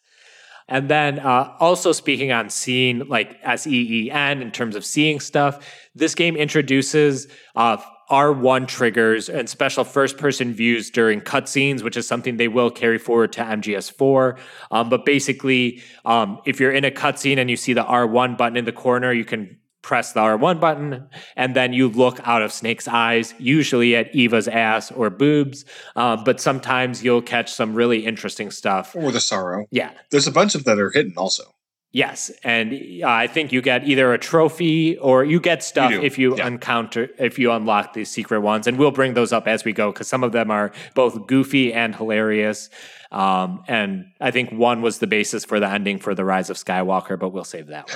And 0.69 0.89
then 0.89 1.19
uh, 1.19 1.55
also 1.61 1.93
speaking 1.93 2.31
on 2.31 2.51
seeing, 2.51 3.09
like 3.09 3.39
S 3.43 3.67
E 3.67 4.05
E 4.05 4.11
N, 4.11 4.43
in 4.43 4.51
terms 4.51 4.77
of 4.77 4.85
seeing 4.85 5.19
stuff, 5.19 5.67
this 5.95 6.15
game 6.15 6.37
introduces 6.37 7.27
uh, 7.57 7.79
R1 8.11 8.69
triggers 8.69 9.29
and 9.29 9.49
special 9.49 9.85
first 9.85 10.17
person 10.17 10.55
views 10.55 10.91
during 10.91 11.21
cutscenes, 11.21 11.83
which 11.83 11.97
is 11.97 12.07
something 12.07 12.37
they 12.37 12.49
will 12.49 12.71
carry 12.71 12.99
forward 12.99 13.33
to 13.33 13.43
MGS4. 13.43 14.39
Um, 14.71 14.89
but 14.89 15.05
basically, 15.05 15.83
um, 16.05 16.41
if 16.47 16.59
you're 16.61 16.73
in 16.73 16.85
a 16.85 16.91
cutscene 16.91 17.39
and 17.39 17.51
you 17.51 17.57
see 17.57 17.75
the 17.75 17.85
R1 17.85 18.39
button 18.39 18.57
in 18.57 18.65
the 18.65 18.73
corner, 18.73 19.13
you 19.13 19.25
can 19.25 19.59
press 19.89 20.13
the 20.13 20.21
R1 20.21 20.61
button, 20.61 21.09
and 21.35 21.57
then 21.57 21.73
you 21.73 21.89
look 21.89 22.21
out 22.29 22.43
of 22.43 22.53
Snake's 22.53 22.87
eyes, 22.87 23.33
usually 23.39 23.97
at 23.97 24.15
Eva's 24.15 24.47
ass 24.47 24.93
or 24.93 25.09
boobs. 25.09 25.65
Um, 25.97 26.25
but 26.25 26.43
sometimes 26.43 27.03
you'll 27.03 27.23
catch 27.23 27.51
some 27.51 27.75
really 27.75 28.05
interesting 28.05 28.51
stuff. 28.51 28.95
or 28.95 29.11
the 29.11 29.21
sorrow. 29.21 29.65
Yeah. 29.71 29.93
There's 30.11 30.27
a 30.27 30.31
bunch 30.31 30.55
of 30.55 30.65
that 30.65 30.79
are 30.79 30.91
hidden 30.91 31.15
also. 31.17 31.45
Yes, 31.91 32.31
and 32.45 32.75
uh, 33.03 33.09
I 33.09 33.29
think 33.29 33.51
you 33.51 33.63
get 33.63 33.89
either 33.89 34.13
a 34.13 34.19
trophy 34.19 34.99
or 34.99 35.25
you 35.25 35.41
get 35.41 35.63
stuff 35.63 35.91
You 35.91 36.03
if 36.03 36.19
you 36.19 36.37
yeah. 36.37 36.47
encounter 36.47 37.09
if 37.19 37.39
you 37.39 37.51
unlock 37.51 37.95
these 37.95 38.11
secret 38.11 38.41
ones, 38.41 38.67
and 38.67 38.79
we'll 38.79 38.91
bring 38.91 39.15
those 39.15 39.33
up 39.33 39.49
as 39.49 39.65
we 39.65 39.73
go 39.73 39.91
because 39.91 40.07
some 40.07 40.23
of 40.23 40.33
them 40.33 40.51
are 40.51 40.71
both 40.95 41.27
goofy 41.27 41.73
and 41.73 41.97
hilarious. 41.97 42.69
Um, 43.11 43.65
and 43.69 44.13
I 44.21 44.31
think 44.31 44.53
one 44.53 44.83
was 44.83 44.99
the 44.99 45.07
basis 45.07 45.47
for 45.47 45.61
the 45.61 45.69
ending 45.69 45.99
for 45.99 46.15
the 46.15 46.27
Rise 46.27 46.51
of 46.51 46.59
Skywalker, 46.59 47.19
but 47.19 47.31
we'll 47.31 47.45
save 47.45 47.69
that 47.69 47.89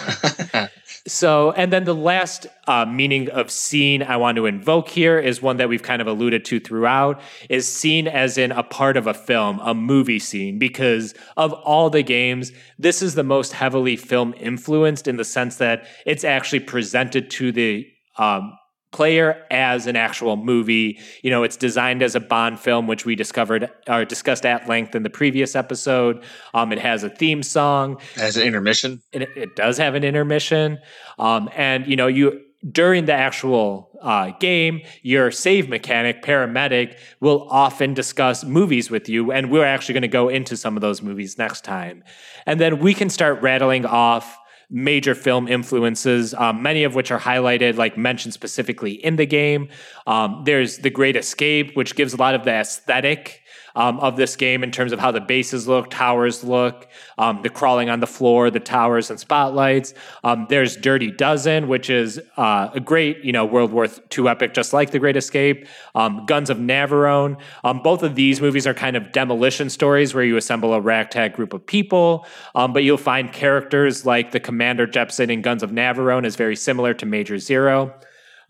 one. 0.53 0.69
So, 1.09 1.51
and 1.53 1.73
then 1.73 1.83
the 1.83 1.97
last 1.97 2.47
uh, 2.69 2.87
meaning 2.87 3.29
of 3.31 3.51
seen 3.51 4.05
I 4.05 4.17
want 4.19 4.37
to 4.37 4.47
invoke 4.47 4.89
here 4.89 5.19
is 5.19 5.43
one 5.43 5.57
that 5.57 5.69
we've 5.69 5.83
kind 5.83 6.01
of 6.01 6.07
alluded 6.07 6.45
to 6.45 6.61
throughout 6.61 7.21
is 7.51 7.67
seen 7.67 8.07
as 8.07 8.39
in 8.39 8.53
a 8.53 8.63
part 8.63 8.97
of 8.97 9.09
a 9.09 9.15
film, 9.15 9.59
a 9.65 9.75
movie 9.75 10.21
scene, 10.21 10.61
because 10.61 11.13
of 11.37 11.53
all 11.53 11.91
the 11.91 12.05
games, 12.05 12.53
this 12.79 13.03
is 13.03 13.17
the 13.17 13.25
most 13.25 13.53
heavily 13.53 13.97
film 13.97 14.33
influenced 14.39 15.09
in 15.09 15.17
the 15.17 15.25
sense 15.25 15.57
that 15.57 15.87
it's 16.07 16.23
actually 16.23 16.61
presented 16.61 17.31
to 17.33 17.51
the 17.51 17.85
um, 18.17 18.57
player 18.93 19.45
as 19.51 19.87
an 19.87 19.97
actual 19.97 20.37
movie. 20.37 20.99
You 21.23 21.31
know, 21.31 21.43
it's 21.43 21.57
designed 21.57 22.03
as 22.03 22.15
a 22.15 22.21
Bond 22.21 22.61
film, 22.61 22.87
which 22.87 23.05
we 23.05 23.17
discovered 23.17 23.71
or 23.89 24.05
discussed 24.05 24.47
at 24.47 24.69
length 24.69 24.95
in 24.95 25.03
the 25.03 25.11
previous 25.11 25.57
episode. 25.57 26.23
Um, 26.55 26.73
it 26.73 26.79
has 26.79 27.03
a 27.03 27.11
theme 27.11 27.43
song 27.43 27.99
It 28.15 28.21
has 28.21 28.37
an 28.37 28.47
intermission, 28.47 29.03
it, 29.13 29.23
it 29.37 29.57
does 29.57 29.79
have 29.79 29.95
an 29.95 30.05
intermission. 30.05 30.79
Um, 31.19 31.49
and 31.55 31.87
you 31.87 31.97
know, 31.97 32.07
you 32.07 32.41
during 32.71 33.07
the 33.07 33.13
actual 33.13 33.91
uh, 34.03 34.31
game, 34.39 34.83
your 35.03 35.31
save 35.31 35.69
mechanic, 35.69 36.23
paramedic, 36.23 36.97
will 37.21 37.49
often 37.51 37.95
discuss 37.95 38.45
movies 38.45 38.91
with 38.91 39.09
you, 39.09 39.33
and 39.33 39.51
we're 39.51 39.65
actually 39.65 39.95
going 39.95 40.03
to 40.03 40.09
go 40.09 40.29
into 40.29 40.57
some 40.57 40.77
of 40.77 40.81
those 40.81 41.03
movies 41.03 41.39
next 41.39 41.65
time. 41.65 42.05
And 42.47 42.61
then 42.61 42.79
we 42.79 42.95
can 42.95 43.11
start 43.11 43.43
rattling 43.43 43.85
off 43.85 44.39
major 44.73 45.15
film 45.15 45.47
influences, 45.47 46.33
um, 46.35 46.63
many 46.63 46.83
of 46.83 46.95
which 46.95 47.11
are 47.11 47.21
highlighted, 47.21 47.77
like 47.77 47.99
mentioned 47.99 48.33
specifically 48.33 48.93
in 48.93 49.17
the 49.17 49.27
game. 49.27 49.69
Um, 50.07 50.43
there's 50.47 50.79
The 50.79 50.89
Great 50.89 51.15
Escape, 51.15 51.77
which 51.77 51.95
gives 51.95 52.15
a 52.15 52.17
lot 52.17 52.35
of 52.35 52.45
the 52.45 52.53
aesthetic 52.53 53.42
um, 53.75 54.01
of 54.01 54.17
this 54.17 54.37
game 54.37 54.63
in 54.63 54.71
terms 54.71 54.93
of 54.93 54.99
how 54.99 55.11
the 55.11 55.21
bases 55.21 55.69
look, 55.69 55.91
towers 55.91 56.45
look, 56.45 56.89
um, 57.19 57.43
the 57.43 57.49
crawling 57.49 57.91
on 57.91 58.01
the 58.01 58.07
floor, 58.07 58.51
the 58.51 58.61
towers 58.61 59.11
and 59.11 59.19
spotlights. 59.19 59.95
Um, 60.25 60.47
there's 60.49 60.77
Dirty 60.77 61.11
Dozen, 61.11 61.69
which 61.69 61.91
is 61.91 62.21
uh, 62.37 62.71
a 62.75 62.81
great, 62.81 63.25
you 63.25 63.33
know, 63.33 63.45
World 63.45 63.73
War 63.73 63.87
II 64.17 64.29
epic, 64.29 64.55
just 64.55 64.73
like 64.73 64.91
The 64.91 64.99
Great 64.99 65.17
Escape. 65.17 65.67
Um, 65.95 66.27
Guns 66.27 66.51
of 66.51 66.59
Navarone. 66.59 67.39
Um, 67.65 67.83
both 67.83 68.03
of 68.03 68.15
these 68.15 68.41
movies 68.41 68.67
are 68.67 68.75
kind 68.75 68.97
of 68.97 69.13
demolition 69.13 69.71
stories 69.71 70.15
where 70.15 70.25
you 70.25 70.37
assemble 70.37 70.73
a 70.75 70.81
ragtag 70.81 71.35
group 71.35 71.53
of 71.53 71.65
people, 71.67 72.27
um, 72.55 72.73
but 72.73 72.85
you'll 72.85 72.97
find 72.97 73.33
characters 73.33 74.07
like 74.07 74.31
the 74.33 74.41
Commander 74.41 74.87
Jepson 74.87 75.31
in 75.31 75.43
Guns 75.43 75.63
of 75.63 75.71
Navarone 75.71 76.25
is 76.25 76.37
very 76.37 76.57
similar 76.57 76.95
to 76.95 77.07
Major 77.07 77.39
Zero. 77.39 77.95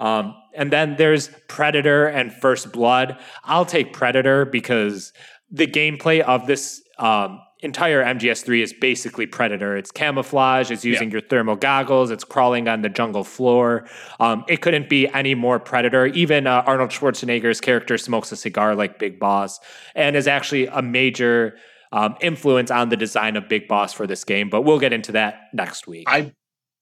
Um, 0.01 0.35
and 0.55 0.73
then 0.73 0.97
there's 0.97 1.31
Predator 1.49 2.07
and 2.07 2.33
First 2.33 2.73
Blood. 2.73 3.19
I'll 3.45 3.67
take 3.67 3.93
Predator 3.93 4.45
because 4.45 5.13
the 5.51 5.67
gameplay 5.67 6.21
of 6.21 6.47
this 6.47 6.83
um, 6.99 7.41
entire 7.63 8.03
MGS3 8.05 8.63
is 8.63 8.73
basically 8.73 9.27
Predator. 9.27 9.77
It's 9.77 9.91
camouflage, 9.91 10.71
it's 10.71 10.85
using 10.85 11.11
your 11.11 11.21
thermal 11.21 11.57
goggles, 11.57 12.11
it's 12.11 12.25
crawling 12.25 12.69
on 12.69 12.83
the 12.83 12.89
jungle 12.89 13.25
floor. 13.25 13.89
Um, 14.19 14.45
it 14.49 14.61
couldn't 14.61 14.89
be 14.89 15.09
any 15.09 15.35
more 15.35 15.61
Predator. 15.61 16.07
Even 16.07 16.47
uh, 16.47 16.65
Arnold 16.67 16.91
Schwarzenegger's 16.91 17.61
character 17.61 17.97
smokes 17.97 18.33
a 18.33 18.37
cigar 18.37 18.75
like 18.75 18.99
Big 18.99 19.21
Boss 19.21 19.61
and 19.95 20.17
is 20.17 20.27
actually 20.27 20.67
a 20.67 20.83
major. 20.83 21.57
Um, 21.95 22.17
influence 22.23 22.71
on 22.71 22.89
the 22.89 22.97
design 22.97 23.37
of 23.37 23.51
Big 23.51 23.69
Boss 23.69 23.93
for 23.93 24.07
this 24.07 24.25
game, 24.25 24.49
but 24.49 24.63
we'll 24.63 24.79
get 24.79 24.95
into 24.95 25.13
that 25.13 25.51
next 25.53 25.87
week. 25.87 26.07
I 26.09 26.33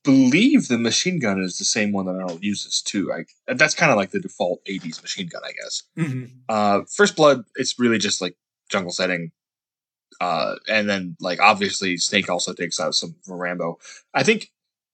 believe 0.04 0.68
the 0.68 0.78
machine 0.78 1.18
gun 1.18 1.40
is 1.42 1.58
the 1.58 1.64
same 1.64 1.92
one 1.92 2.06
that 2.06 2.12
Arnold 2.12 2.42
uses 2.42 2.80
too. 2.82 3.12
I 3.12 3.24
that's 3.54 3.74
kind 3.74 3.90
of 3.90 3.96
like 3.96 4.10
the 4.10 4.20
default 4.20 4.60
'80s 4.66 5.02
machine 5.02 5.28
gun, 5.28 5.42
I 5.44 5.52
guess. 5.52 5.82
Mhm. 5.96 6.30
Uh, 6.48 6.82
First 6.94 7.16
Blood, 7.16 7.44
it's 7.56 7.78
really 7.78 7.98
just 7.98 8.20
like 8.20 8.36
jungle 8.70 8.92
setting. 8.92 9.32
Uh, 10.20 10.56
and 10.68 10.88
then 10.88 11.16
like 11.20 11.40
obviously 11.40 11.96
Snake 11.96 12.28
also 12.28 12.52
takes 12.52 12.78
out 12.80 12.94
some 12.94 13.14
Rambo. 13.26 13.78
I 14.14 14.22
think 14.22 14.50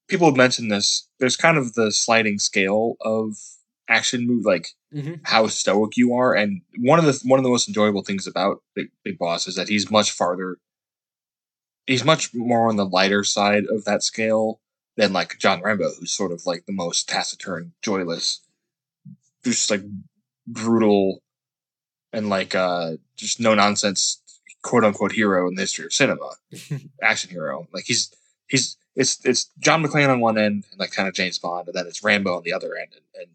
people 0.08 0.26
have 0.28 0.36
mentioned 0.36 0.70
this. 0.70 1.08
There's 1.18 1.36
kind 1.36 1.56
of 1.58 1.74
the 1.74 1.90
sliding 1.92 2.38
scale 2.38 2.96
of 3.00 3.36
action 3.88 4.26
move, 4.26 4.44
like 4.44 4.68
Mhm. 4.94 5.20
how 5.24 5.46
stoic 5.48 5.96
you 5.96 6.14
are. 6.14 6.34
And 6.34 6.62
one 6.78 6.98
of 6.98 7.04
the 7.06 7.20
one 7.28 7.38
of 7.38 7.44
the 7.44 7.50
most 7.50 7.68
enjoyable 7.68 8.02
things 8.02 8.26
about 8.26 8.62
Big, 8.74 8.90
Big 9.04 9.18
Boss 9.18 9.46
is 9.46 9.54
that 9.56 9.68
he's 9.68 9.90
much 9.90 10.10
farther. 10.12 10.58
He's 11.86 12.04
much 12.04 12.34
more 12.34 12.68
on 12.68 12.76
the 12.76 12.84
lighter 12.86 13.22
side 13.24 13.64
of 13.66 13.84
that 13.84 14.02
scale 14.02 14.60
than 14.97 15.12
like 15.12 15.39
John 15.39 15.62
Rambo, 15.62 15.90
who's 15.98 16.12
sort 16.12 16.32
of 16.32 16.47
like 16.47 16.66
the 16.66 16.73
most 16.73 17.09
taciturn, 17.09 17.73
joyless, 17.82 18.40
just 19.44 19.70
like 19.70 19.82
brutal 20.47 21.23
and 22.12 22.28
like 22.28 22.55
uh 22.55 22.93
just 23.16 23.40
no 23.40 23.55
nonsense 23.55 24.23
quote 24.62 24.85
unquote 24.85 25.12
hero 25.12 25.48
in 25.48 25.55
the 25.55 25.62
history 25.62 25.85
of 25.85 25.93
cinema. 25.93 26.31
Action 27.02 27.31
hero. 27.31 27.68
Like 27.73 27.85
he's 27.85 28.12
he's 28.48 28.77
it's 28.97 29.24
it's 29.24 29.51
John 29.59 29.82
McClane 29.85 30.09
on 30.09 30.20
one 30.20 30.39
end 30.39 30.64
and 30.70 30.81
like 30.81 30.93
kind 30.93 31.09
of 31.09 31.14
James 31.14 31.39
Bond, 31.39 31.68
and 31.68 31.77
then 31.77 31.86
it's 31.86 32.02
Rambo 32.02 32.36
on 32.36 32.43
the 32.43 32.52
other 32.52 32.77
end. 32.77 32.89
And, 32.94 33.23
and 33.23 33.31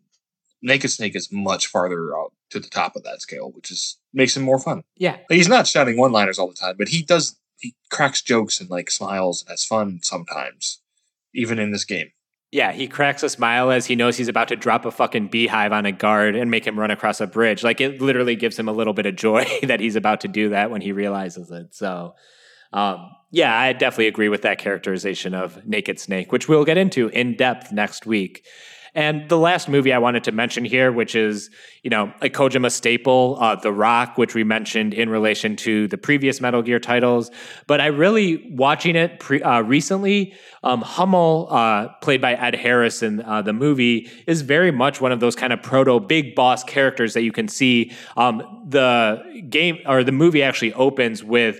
Naked 0.61 0.91
Snake 0.91 1.15
is 1.15 1.31
much 1.31 1.67
farther 1.67 2.15
out 2.17 2.33
to 2.49 2.59
the 2.59 2.67
top 2.69 2.95
of 2.95 3.03
that 3.03 3.21
scale, 3.21 3.51
which 3.51 3.71
is 3.71 3.97
makes 4.13 4.35
him 4.35 4.43
more 4.43 4.59
fun. 4.59 4.83
Yeah, 4.97 5.17
Like, 5.29 5.37
he's 5.37 5.47
not 5.47 5.67
shouting 5.67 5.97
one 5.97 6.11
liners 6.11 6.39
all 6.39 6.47
the 6.47 6.55
time, 6.55 6.75
but 6.77 6.89
he 6.89 7.03
does 7.03 7.37
he 7.59 7.75
cracks 7.89 8.21
jokes 8.21 8.59
and 8.59 8.69
like 8.69 8.89
smiles 8.91 9.41
and 9.41 9.51
has 9.51 9.63
fun 9.63 9.99
sometimes. 10.01 10.80
Even 11.33 11.59
in 11.59 11.71
this 11.71 11.85
game. 11.85 12.07
Yeah, 12.51 12.73
he 12.73 12.87
cracks 12.87 13.23
a 13.23 13.29
smile 13.29 13.71
as 13.71 13.85
he 13.85 13.95
knows 13.95 14.17
he's 14.17 14.27
about 14.27 14.49
to 14.49 14.57
drop 14.57 14.85
a 14.85 14.91
fucking 14.91 15.29
beehive 15.29 15.71
on 15.71 15.85
a 15.85 15.93
guard 15.93 16.35
and 16.35 16.51
make 16.51 16.67
him 16.67 16.77
run 16.77 16.91
across 16.91 17.21
a 17.21 17.27
bridge. 17.27 17.63
Like 17.63 17.79
it 17.79 18.01
literally 18.01 18.35
gives 18.35 18.59
him 18.59 18.67
a 18.67 18.73
little 18.73 18.93
bit 18.93 19.05
of 19.05 19.15
joy 19.15 19.45
that 19.63 19.79
he's 19.79 19.95
about 19.95 20.21
to 20.21 20.27
do 20.27 20.49
that 20.49 20.69
when 20.69 20.81
he 20.81 20.91
realizes 20.91 21.49
it. 21.49 21.73
So, 21.73 22.15
um, 22.73 23.09
yeah, 23.31 23.57
I 23.57 23.71
definitely 23.71 24.07
agree 24.07 24.27
with 24.27 24.41
that 24.41 24.57
characterization 24.57 25.33
of 25.33 25.65
Naked 25.65 25.97
Snake, 25.97 26.33
which 26.33 26.49
we'll 26.49 26.65
get 26.65 26.77
into 26.77 27.07
in 27.09 27.37
depth 27.37 27.71
next 27.71 28.05
week. 28.05 28.45
And 28.93 29.29
the 29.29 29.37
last 29.37 29.69
movie 29.69 29.93
I 29.93 29.99
wanted 29.99 30.25
to 30.25 30.33
mention 30.33 30.65
here, 30.65 30.91
which 30.91 31.15
is, 31.15 31.49
you 31.81 31.89
know, 31.89 32.13
a 32.21 32.29
Kojima 32.29 32.69
staple, 32.69 33.37
uh, 33.39 33.55
The 33.55 33.71
Rock, 33.71 34.17
which 34.17 34.35
we 34.35 34.43
mentioned 34.43 34.93
in 34.93 35.09
relation 35.09 35.55
to 35.57 35.87
the 35.87 35.97
previous 35.97 36.41
Metal 36.41 36.61
Gear 36.61 36.79
titles. 36.79 37.31
But 37.67 37.79
I 37.79 37.85
really, 37.87 38.51
watching 38.51 38.97
it 38.97 39.19
pre- 39.19 39.41
uh, 39.41 39.61
recently, 39.61 40.33
um, 40.63 40.81
Hummel, 40.81 41.47
uh, 41.49 41.87
played 42.01 42.19
by 42.19 42.33
Ed 42.33 42.55
Harris 42.55 43.01
in 43.01 43.21
uh, 43.21 43.41
the 43.41 43.53
movie, 43.53 44.09
is 44.27 44.41
very 44.41 44.71
much 44.71 44.99
one 44.99 45.13
of 45.13 45.21
those 45.21 45.37
kind 45.37 45.53
of 45.53 45.61
proto 45.61 45.99
big 46.01 46.35
boss 46.35 46.63
characters 46.63 47.13
that 47.13 47.23
you 47.23 47.31
can 47.31 47.47
see. 47.47 47.93
Um, 48.17 48.65
the 48.67 49.43
game 49.49 49.79
or 49.85 50.03
the 50.03 50.11
movie 50.11 50.43
actually 50.43 50.73
opens 50.73 51.23
with. 51.23 51.59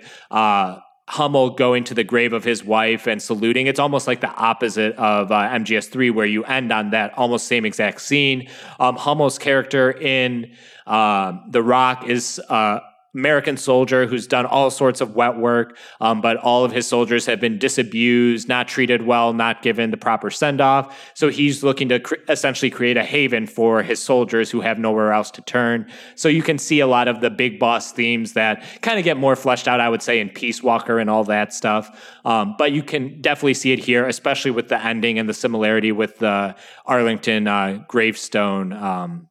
Hummel 1.12 1.50
going 1.50 1.84
to 1.84 1.94
the 1.94 2.06
grave 2.06 2.32
of 2.32 2.46
his 2.46 2.64
wife 2.64 3.06
and 3.06 3.22
saluting. 3.22 3.68
It's 3.68 3.82
almost 3.82 4.08
like 4.08 4.22
the 4.22 4.34
opposite 4.34 4.96
of 4.96 5.30
uh, 5.30 5.50
MGS3, 5.50 6.14
where 6.14 6.26
you 6.26 6.46
end 6.46 6.72
on 6.72 6.92
that 6.92 7.14
almost 7.18 7.48
same 7.48 7.66
exact 7.66 8.00
scene. 8.00 8.48
Um, 8.80 8.96
Hummel's 8.96 9.38
character 9.38 9.92
in 9.92 10.54
uh, 10.88 11.34
The 11.50 11.62
Rock 11.62 12.08
is 12.08 12.40
uh, 12.48 12.80
American 13.14 13.58
soldier 13.58 14.08
who's 14.08 14.26
done 14.26 14.46
all 14.46 14.72
sorts 14.72 15.02
of 15.02 15.16
wet 15.16 15.38
work, 15.38 15.78
um, 16.00 16.22
but 16.22 16.38
all 16.38 16.64
of 16.64 16.72
his 16.72 16.88
soldiers 16.88 17.26
have 17.26 17.42
been 17.42 17.58
disabused, 17.58 18.48
not 18.48 18.68
treated 18.68 19.02
well, 19.02 19.34
not 19.34 19.62
given 19.62 19.92
the 19.92 19.98
proper 19.98 20.30
send 20.30 20.62
off. 20.62 21.12
So 21.14 21.30
he's 21.30 21.64
looking 21.64 21.90
to 21.90 22.00
cr- 22.00 22.16
essentially 22.30 22.70
create 22.70 22.98
a 22.98 23.04
haven 23.04 23.48
for 23.48 23.84
his 23.84 24.02
soldiers 24.02 24.50
who 24.50 24.62
have 24.62 24.80
nowhere 24.80 25.12
else 25.12 25.30
to 25.32 25.42
turn. 25.42 25.92
So 26.16 26.30
you 26.30 26.42
can 26.42 26.58
see 26.58 26.80
a 26.80 26.88
lot 26.88 27.08
of 27.08 27.20
the 27.20 27.30
big 27.30 27.60
boss 27.60 27.92
themes 27.92 28.34
that 28.34 28.64
kind 28.82 28.98
of 28.98 29.04
get 29.04 29.18
more 29.18 29.36
fleshed 29.36 29.68
out, 29.68 29.82
I 29.82 29.90
would 29.90 30.02
say, 30.02 30.20
in 30.20 30.30
Peace 30.30 30.64
Walker 30.64 30.98
and 31.00 31.10
all 31.10 31.26
that 31.26 31.54
stuff. 31.54 32.18
Um, 32.24 32.56
but 32.58 32.72
you 32.72 32.84
can 32.84 33.22
definitely 33.22 33.56
see 33.56 33.74
it 33.74 33.80
here, 33.80 34.08
especially 34.08 34.52
with 34.52 34.70
the 34.70 34.82
ending 34.82 35.20
and 35.20 35.28
the 35.28 35.34
similarity 35.34 35.92
with 35.92 36.20
the 36.20 36.56
Arlington 36.86 37.48
uh, 37.48 37.84
gravestone. 37.88 38.72
Um, 38.72 39.28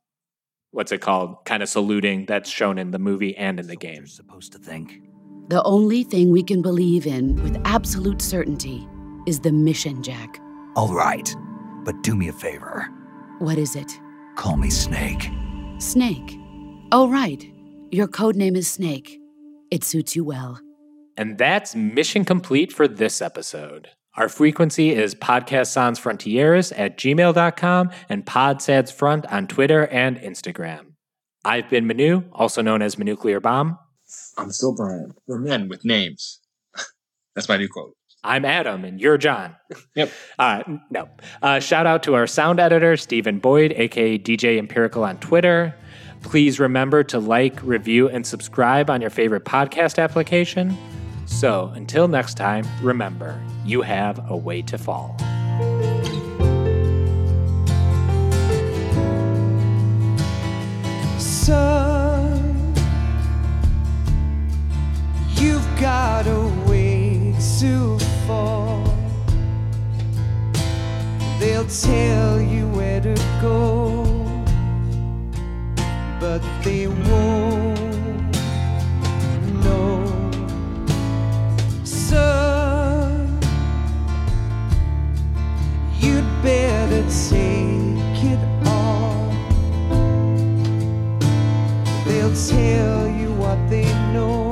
what's 0.72 0.92
it 0.92 1.00
called? 1.00 1.44
Kind 1.44 1.62
of 1.62 1.68
saluting 1.68 2.26
that's 2.26 2.50
shown 2.50 2.78
in 2.78 2.90
the 2.90 2.98
movie 2.98 3.36
and 3.36 3.58
in 3.60 3.66
the 3.66 3.76
game. 3.76 3.96
You're 3.96 4.06
supposed 4.06 4.52
to 4.52 4.58
think. 4.58 5.00
The 5.48 5.62
only 5.64 6.04
thing 6.04 6.30
we 6.30 6.42
can 6.42 6.62
believe 6.62 7.06
in 7.06 7.34
with 7.42 7.60
absolute 7.64 8.22
certainty 8.22 8.86
is 9.26 9.40
the 9.40 9.52
mission, 9.52 10.02
Jack. 10.02 10.40
All 10.76 10.94
right, 10.94 11.34
but 11.84 12.02
do 12.02 12.14
me 12.14 12.28
a 12.28 12.32
favor. 12.32 12.88
What 13.40 13.58
is 13.58 13.74
it? 13.74 13.90
Call 14.36 14.56
me 14.56 14.70
Snake. 14.70 15.28
Snake. 15.78 16.36
Oh, 16.92 17.08
right. 17.08 17.44
Your 17.90 18.06
code 18.06 18.36
name 18.36 18.54
is 18.54 18.68
Snake. 18.68 19.18
It 19.70 19.82
suits 19.82 20.14
you 20.14 20.24
well. 20.24 20.60
And 21.16 21.36
that's 21.36 21.74
mission 21.74 22.24
complete 22.24 22.72
for 22.72 22.86
this 22.86 23.20
episode. 23.20 23.88
Our 24.20 24.28
frequency 24.28 24.90
is 24.90 25.14
podcastsansfrontieres 25.14 26.74
at 26.76 26.98
gmail.com 26.98 27.90
and 28.10 28.26
podsansfront 28.26 29.32
on 29.32 29.46
Twitter 29.46 29.86
and 29.86 30.18
Instagram. 30.18 30.92
I've 31.42 31.70
been 31.70 31.86
Manu, 31.86 32.24
also 32.30 32.60
known 32.60 32.82
as 32.82 32.96
Manuclear 32.96 33.40
Bomb. 33.40 33.78
I'm 34.36 34.52
still 34.52 34.74
Brian. 34.74 35.14
We're 35.26 35.38
men 35.38 35.70
with 35.70 35.86
names. 35.86 36.40
That's 37.34 37.48
my 37.48 37.56
new 37.56 37.68
quote. 37.68 37.96
I'm 38.22 38.44
Adam, 38.44 38.84
and 38.84 39.00
you're 39.00 39.16
John. 39.16 39.56
Yep. 39.94 40.12
Uh, 40.38 40.64
no. 40.90 41.08
Uh, 41.40 41.58
shout 41.58 41.86
out 41.86 42.02
to 42.02 42.14
our 42.14 42.26
sound 42.26 42.60
editor, 42.60 42.98
Stephen 42.98 43.38
Boyd, 43.38 43.72
aka 43.74 44.18
DJ 44.18 44.58
Empirical 44.58 45.02
on 45.02 45.16
Twitter. 45.20 45.74
Please 46.20 46.60
remember 46.60 47.02
to 47.04 47.18
like, 47.18 47.58
review, 47.62 48.10
and 48.10 48.26
subscribe 48.26 48.90
on 48.90 49.00
your 49.00 49.08
favorite 49.08 49.46
podcast 49.46 49.98
application. 49.98 50.76
So 51.30 51.72
until 51.74 52.06
next 52.06 52.34
time, 52.34 52.66
remember, 52.82 53.40
you 53.64 53.80
have 53.80 54.30
a 54.30 54.36
way 54.36 54.60
to 54.62 54.76
fall. 54.76 55.16
Son, 61.18 62.74
you've 65.36 65.66
got 65.80 66.26
a 66.26 66.68
way 66.68 67.34
to 67.60 67.98
fall. 68.26 68.84
They'll 71.38 71.66
tell 71.66 72.38
you 72.38 72.68
where 72.68 73.00
to 73.00 73.14
go, 73.40 74.04
but 76.20 76.42
they 76.62 76.86
won't 76.86 77.79
You'd 86.02 86.30
better 86.42 87.02
take 87.30 88.24
it 88.32 88.40
all. 88.66 89.30
They'll 92.04 92.34
tell 92.34 93.08
you 93.08 93.32
what 93.34 93.58
they 93.70 93.84
know, 94.12 94.49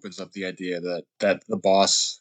opens 0.00 0.18
up 0.18 0.32
the 0.32 0.46
idea 0.46 0.80
that 0.80 1.02
that 1.20 1.42
the 1.48 1.56
boss 1.58 2.20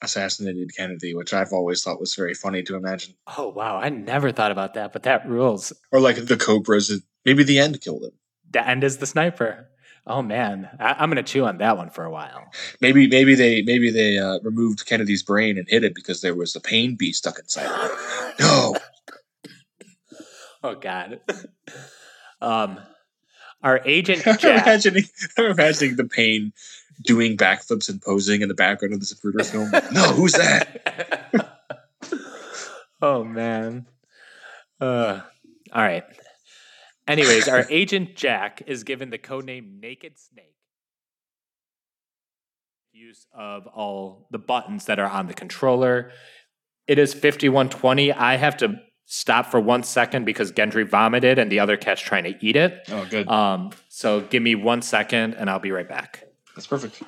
assassinated 0.00 0.70
Kennedy, 0.76 1.14
which 1.14 1.34
I've 1.34 1.52
always 1.52 1.82
thought 1.82 2.00
was 2.00 2.14
very 2.14 2.32
funny 2.34 2.62
to 2.62 2.76
imagine. 2.76 3.14
Oh, 3.36 3.48
wow. 3.48 3.76
I 3.76 3.88
never 3.90 4.30
thought 4.32 4.52
about 4.52 4.74
that, 4.74 4.92
but 4.92 5.02
that 5.02 5.28
rules. 5.28 5.72
Or 5.92 6.00
like 6.00 6.24
the 6.24 6.36
Cobras, 6.36 7.02
maybe 7.26 7.42
the 7.42 7.58
end 7.58 7.80
killed 7.80 8.04
him. 8.04 8.12
The 8.50 8.66
end 8.66 8.84
is 8.84 8.98
the 8.98 9.06
sniper. 9.06 9.66
Oh, 10.06 10.22
man. 10.22 10.68
I- 10.78 10.94
I'm 11.00 11.10
going 11.10 11.16
to 11.22 11.22
chew 11.32 11.44
on 11.44 11.58
that 11.58 11.76
one 11.76 11.90
for 11.90 12.04
a 12.04 12.10
while. 12.10 12.44
Maybe 12.80 13.08
maybe 13.08 13.34
they 13.34 13.60
maybe 13.62 13.90
they 13.90 14.16
uh, 14.18 14.38
removed 14.42 14.86
Kennedy's 14.86 15.22
brain 15.22 15.58
and 15.58 15.66
hid 15.68 15.84
it 15.84 15.94
because 15.94 16.20
there 16.22 16.34
was 16.34 16.54
a 16.56 16.60
pain 16.60 16.94
bee 16.96 17.12
stuck 17.12 17.38
inside 17.38 17.66
of 17.66 17.90
it. 17.90 17.98
No, 18.40 18.74
Oh, 20.62 20.74
God. 20.76 21.20
um, 22.40 22.78
our 23.62 23.80
agent 23.84 24.22
I'm 24.26 24.38
Jack. 24.38 24.62
imagining 24.66 25.04
I'm 25.36 25.46
imagining 25.46 25.96
the 25.96 26.04
pain 26.04 26.52
doing 27.02 27.36
backflips 27.36 27.88
and 27.88 28.00
posing 28.02 28.42
in 28.42 28.48
the 28.48 28.54
background 28.54 28.94
of 28.94 29.00
the 29.00 29.06
Zapruder 29.06 29.44
film. 29.44 29.70
No, 29.92 30.12
who's 30.12 30.32
that? 30.32 31.30
oh 33.02 33.24
man. 33.24 33.86
Uh, 34.80 35.20
all 35.72 35.82
right. 35.82 36.04
Anyways, 37.06 37.48
our 37.48 37.66
agent 37.70 38.16
Jack 38.16 38.62
is 38.66 38.84
given 38.84 39.10
the 39.10 39.18
codename 39.18 39.80
Naked 39.80 40.18
Snake. 40.18 40.54
Use 42.92 43.26
of 43.32 43.66
all 43.66 44.26
the 44.30 44.38
buttons 44.38 44.86
that 44.86 44.98
are 44.98 45.08
on 45.08 45.26
the 45.26 45.34
controller. 45.34 46.10
It 46.86 46.98
is 46.98 47.14
5120. 47.14 48.12
I 48.12 48.36
have 48.36 48.56
to 48.58 48.80
stop 49.06 49.46
for 49.46 49.58
one 49.60 49.82
second 49.82 50.24
because 50.24 50.52
Gendry 50.52 50.86
vomited 50.86 51.38
and 51.38 51.50
the 51.50 51.60
other 51.60 51.76
cat's 51.76 52.00
trying 52.00 52.24
to 52.24 52.34
eat 52.44 52.56
it. 52.56 52.80
Oh, 52.90 53.06
good. 53.08 53.28
Um, 53.28 53.70
so 53.88 54.20
give 54.20 54.42
me 54.42 54.54
one 54.54 54.82
second 54.82 55.34
and 55.34 55.48
I'll 55.48 55.60
be 55.60 55.70
right 55.70 55.88
back. 55.88 56.27
That's 56.58 56.66
perfect. 56.66 57.00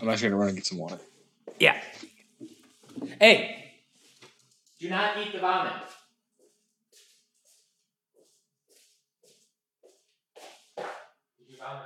I'm 0.00 0.08
actually 0.08 0.30
gonna 0.30 0.40
run 0.40 0.48
and 0.48 0.56
get 0.56 0.64
some 0.64 0.78
water. 0.78 0.98
Yeah. 1.60 1.78
Hey, 3.20 3.74
do 4.80 4.88
not 4.88 5.18
eat 5.18 5.34
the 5.34 5.40
vomit. 5.40 5.74
Did 11.38 11.50
you 11.50 11.58
vomit? 11.58 11.82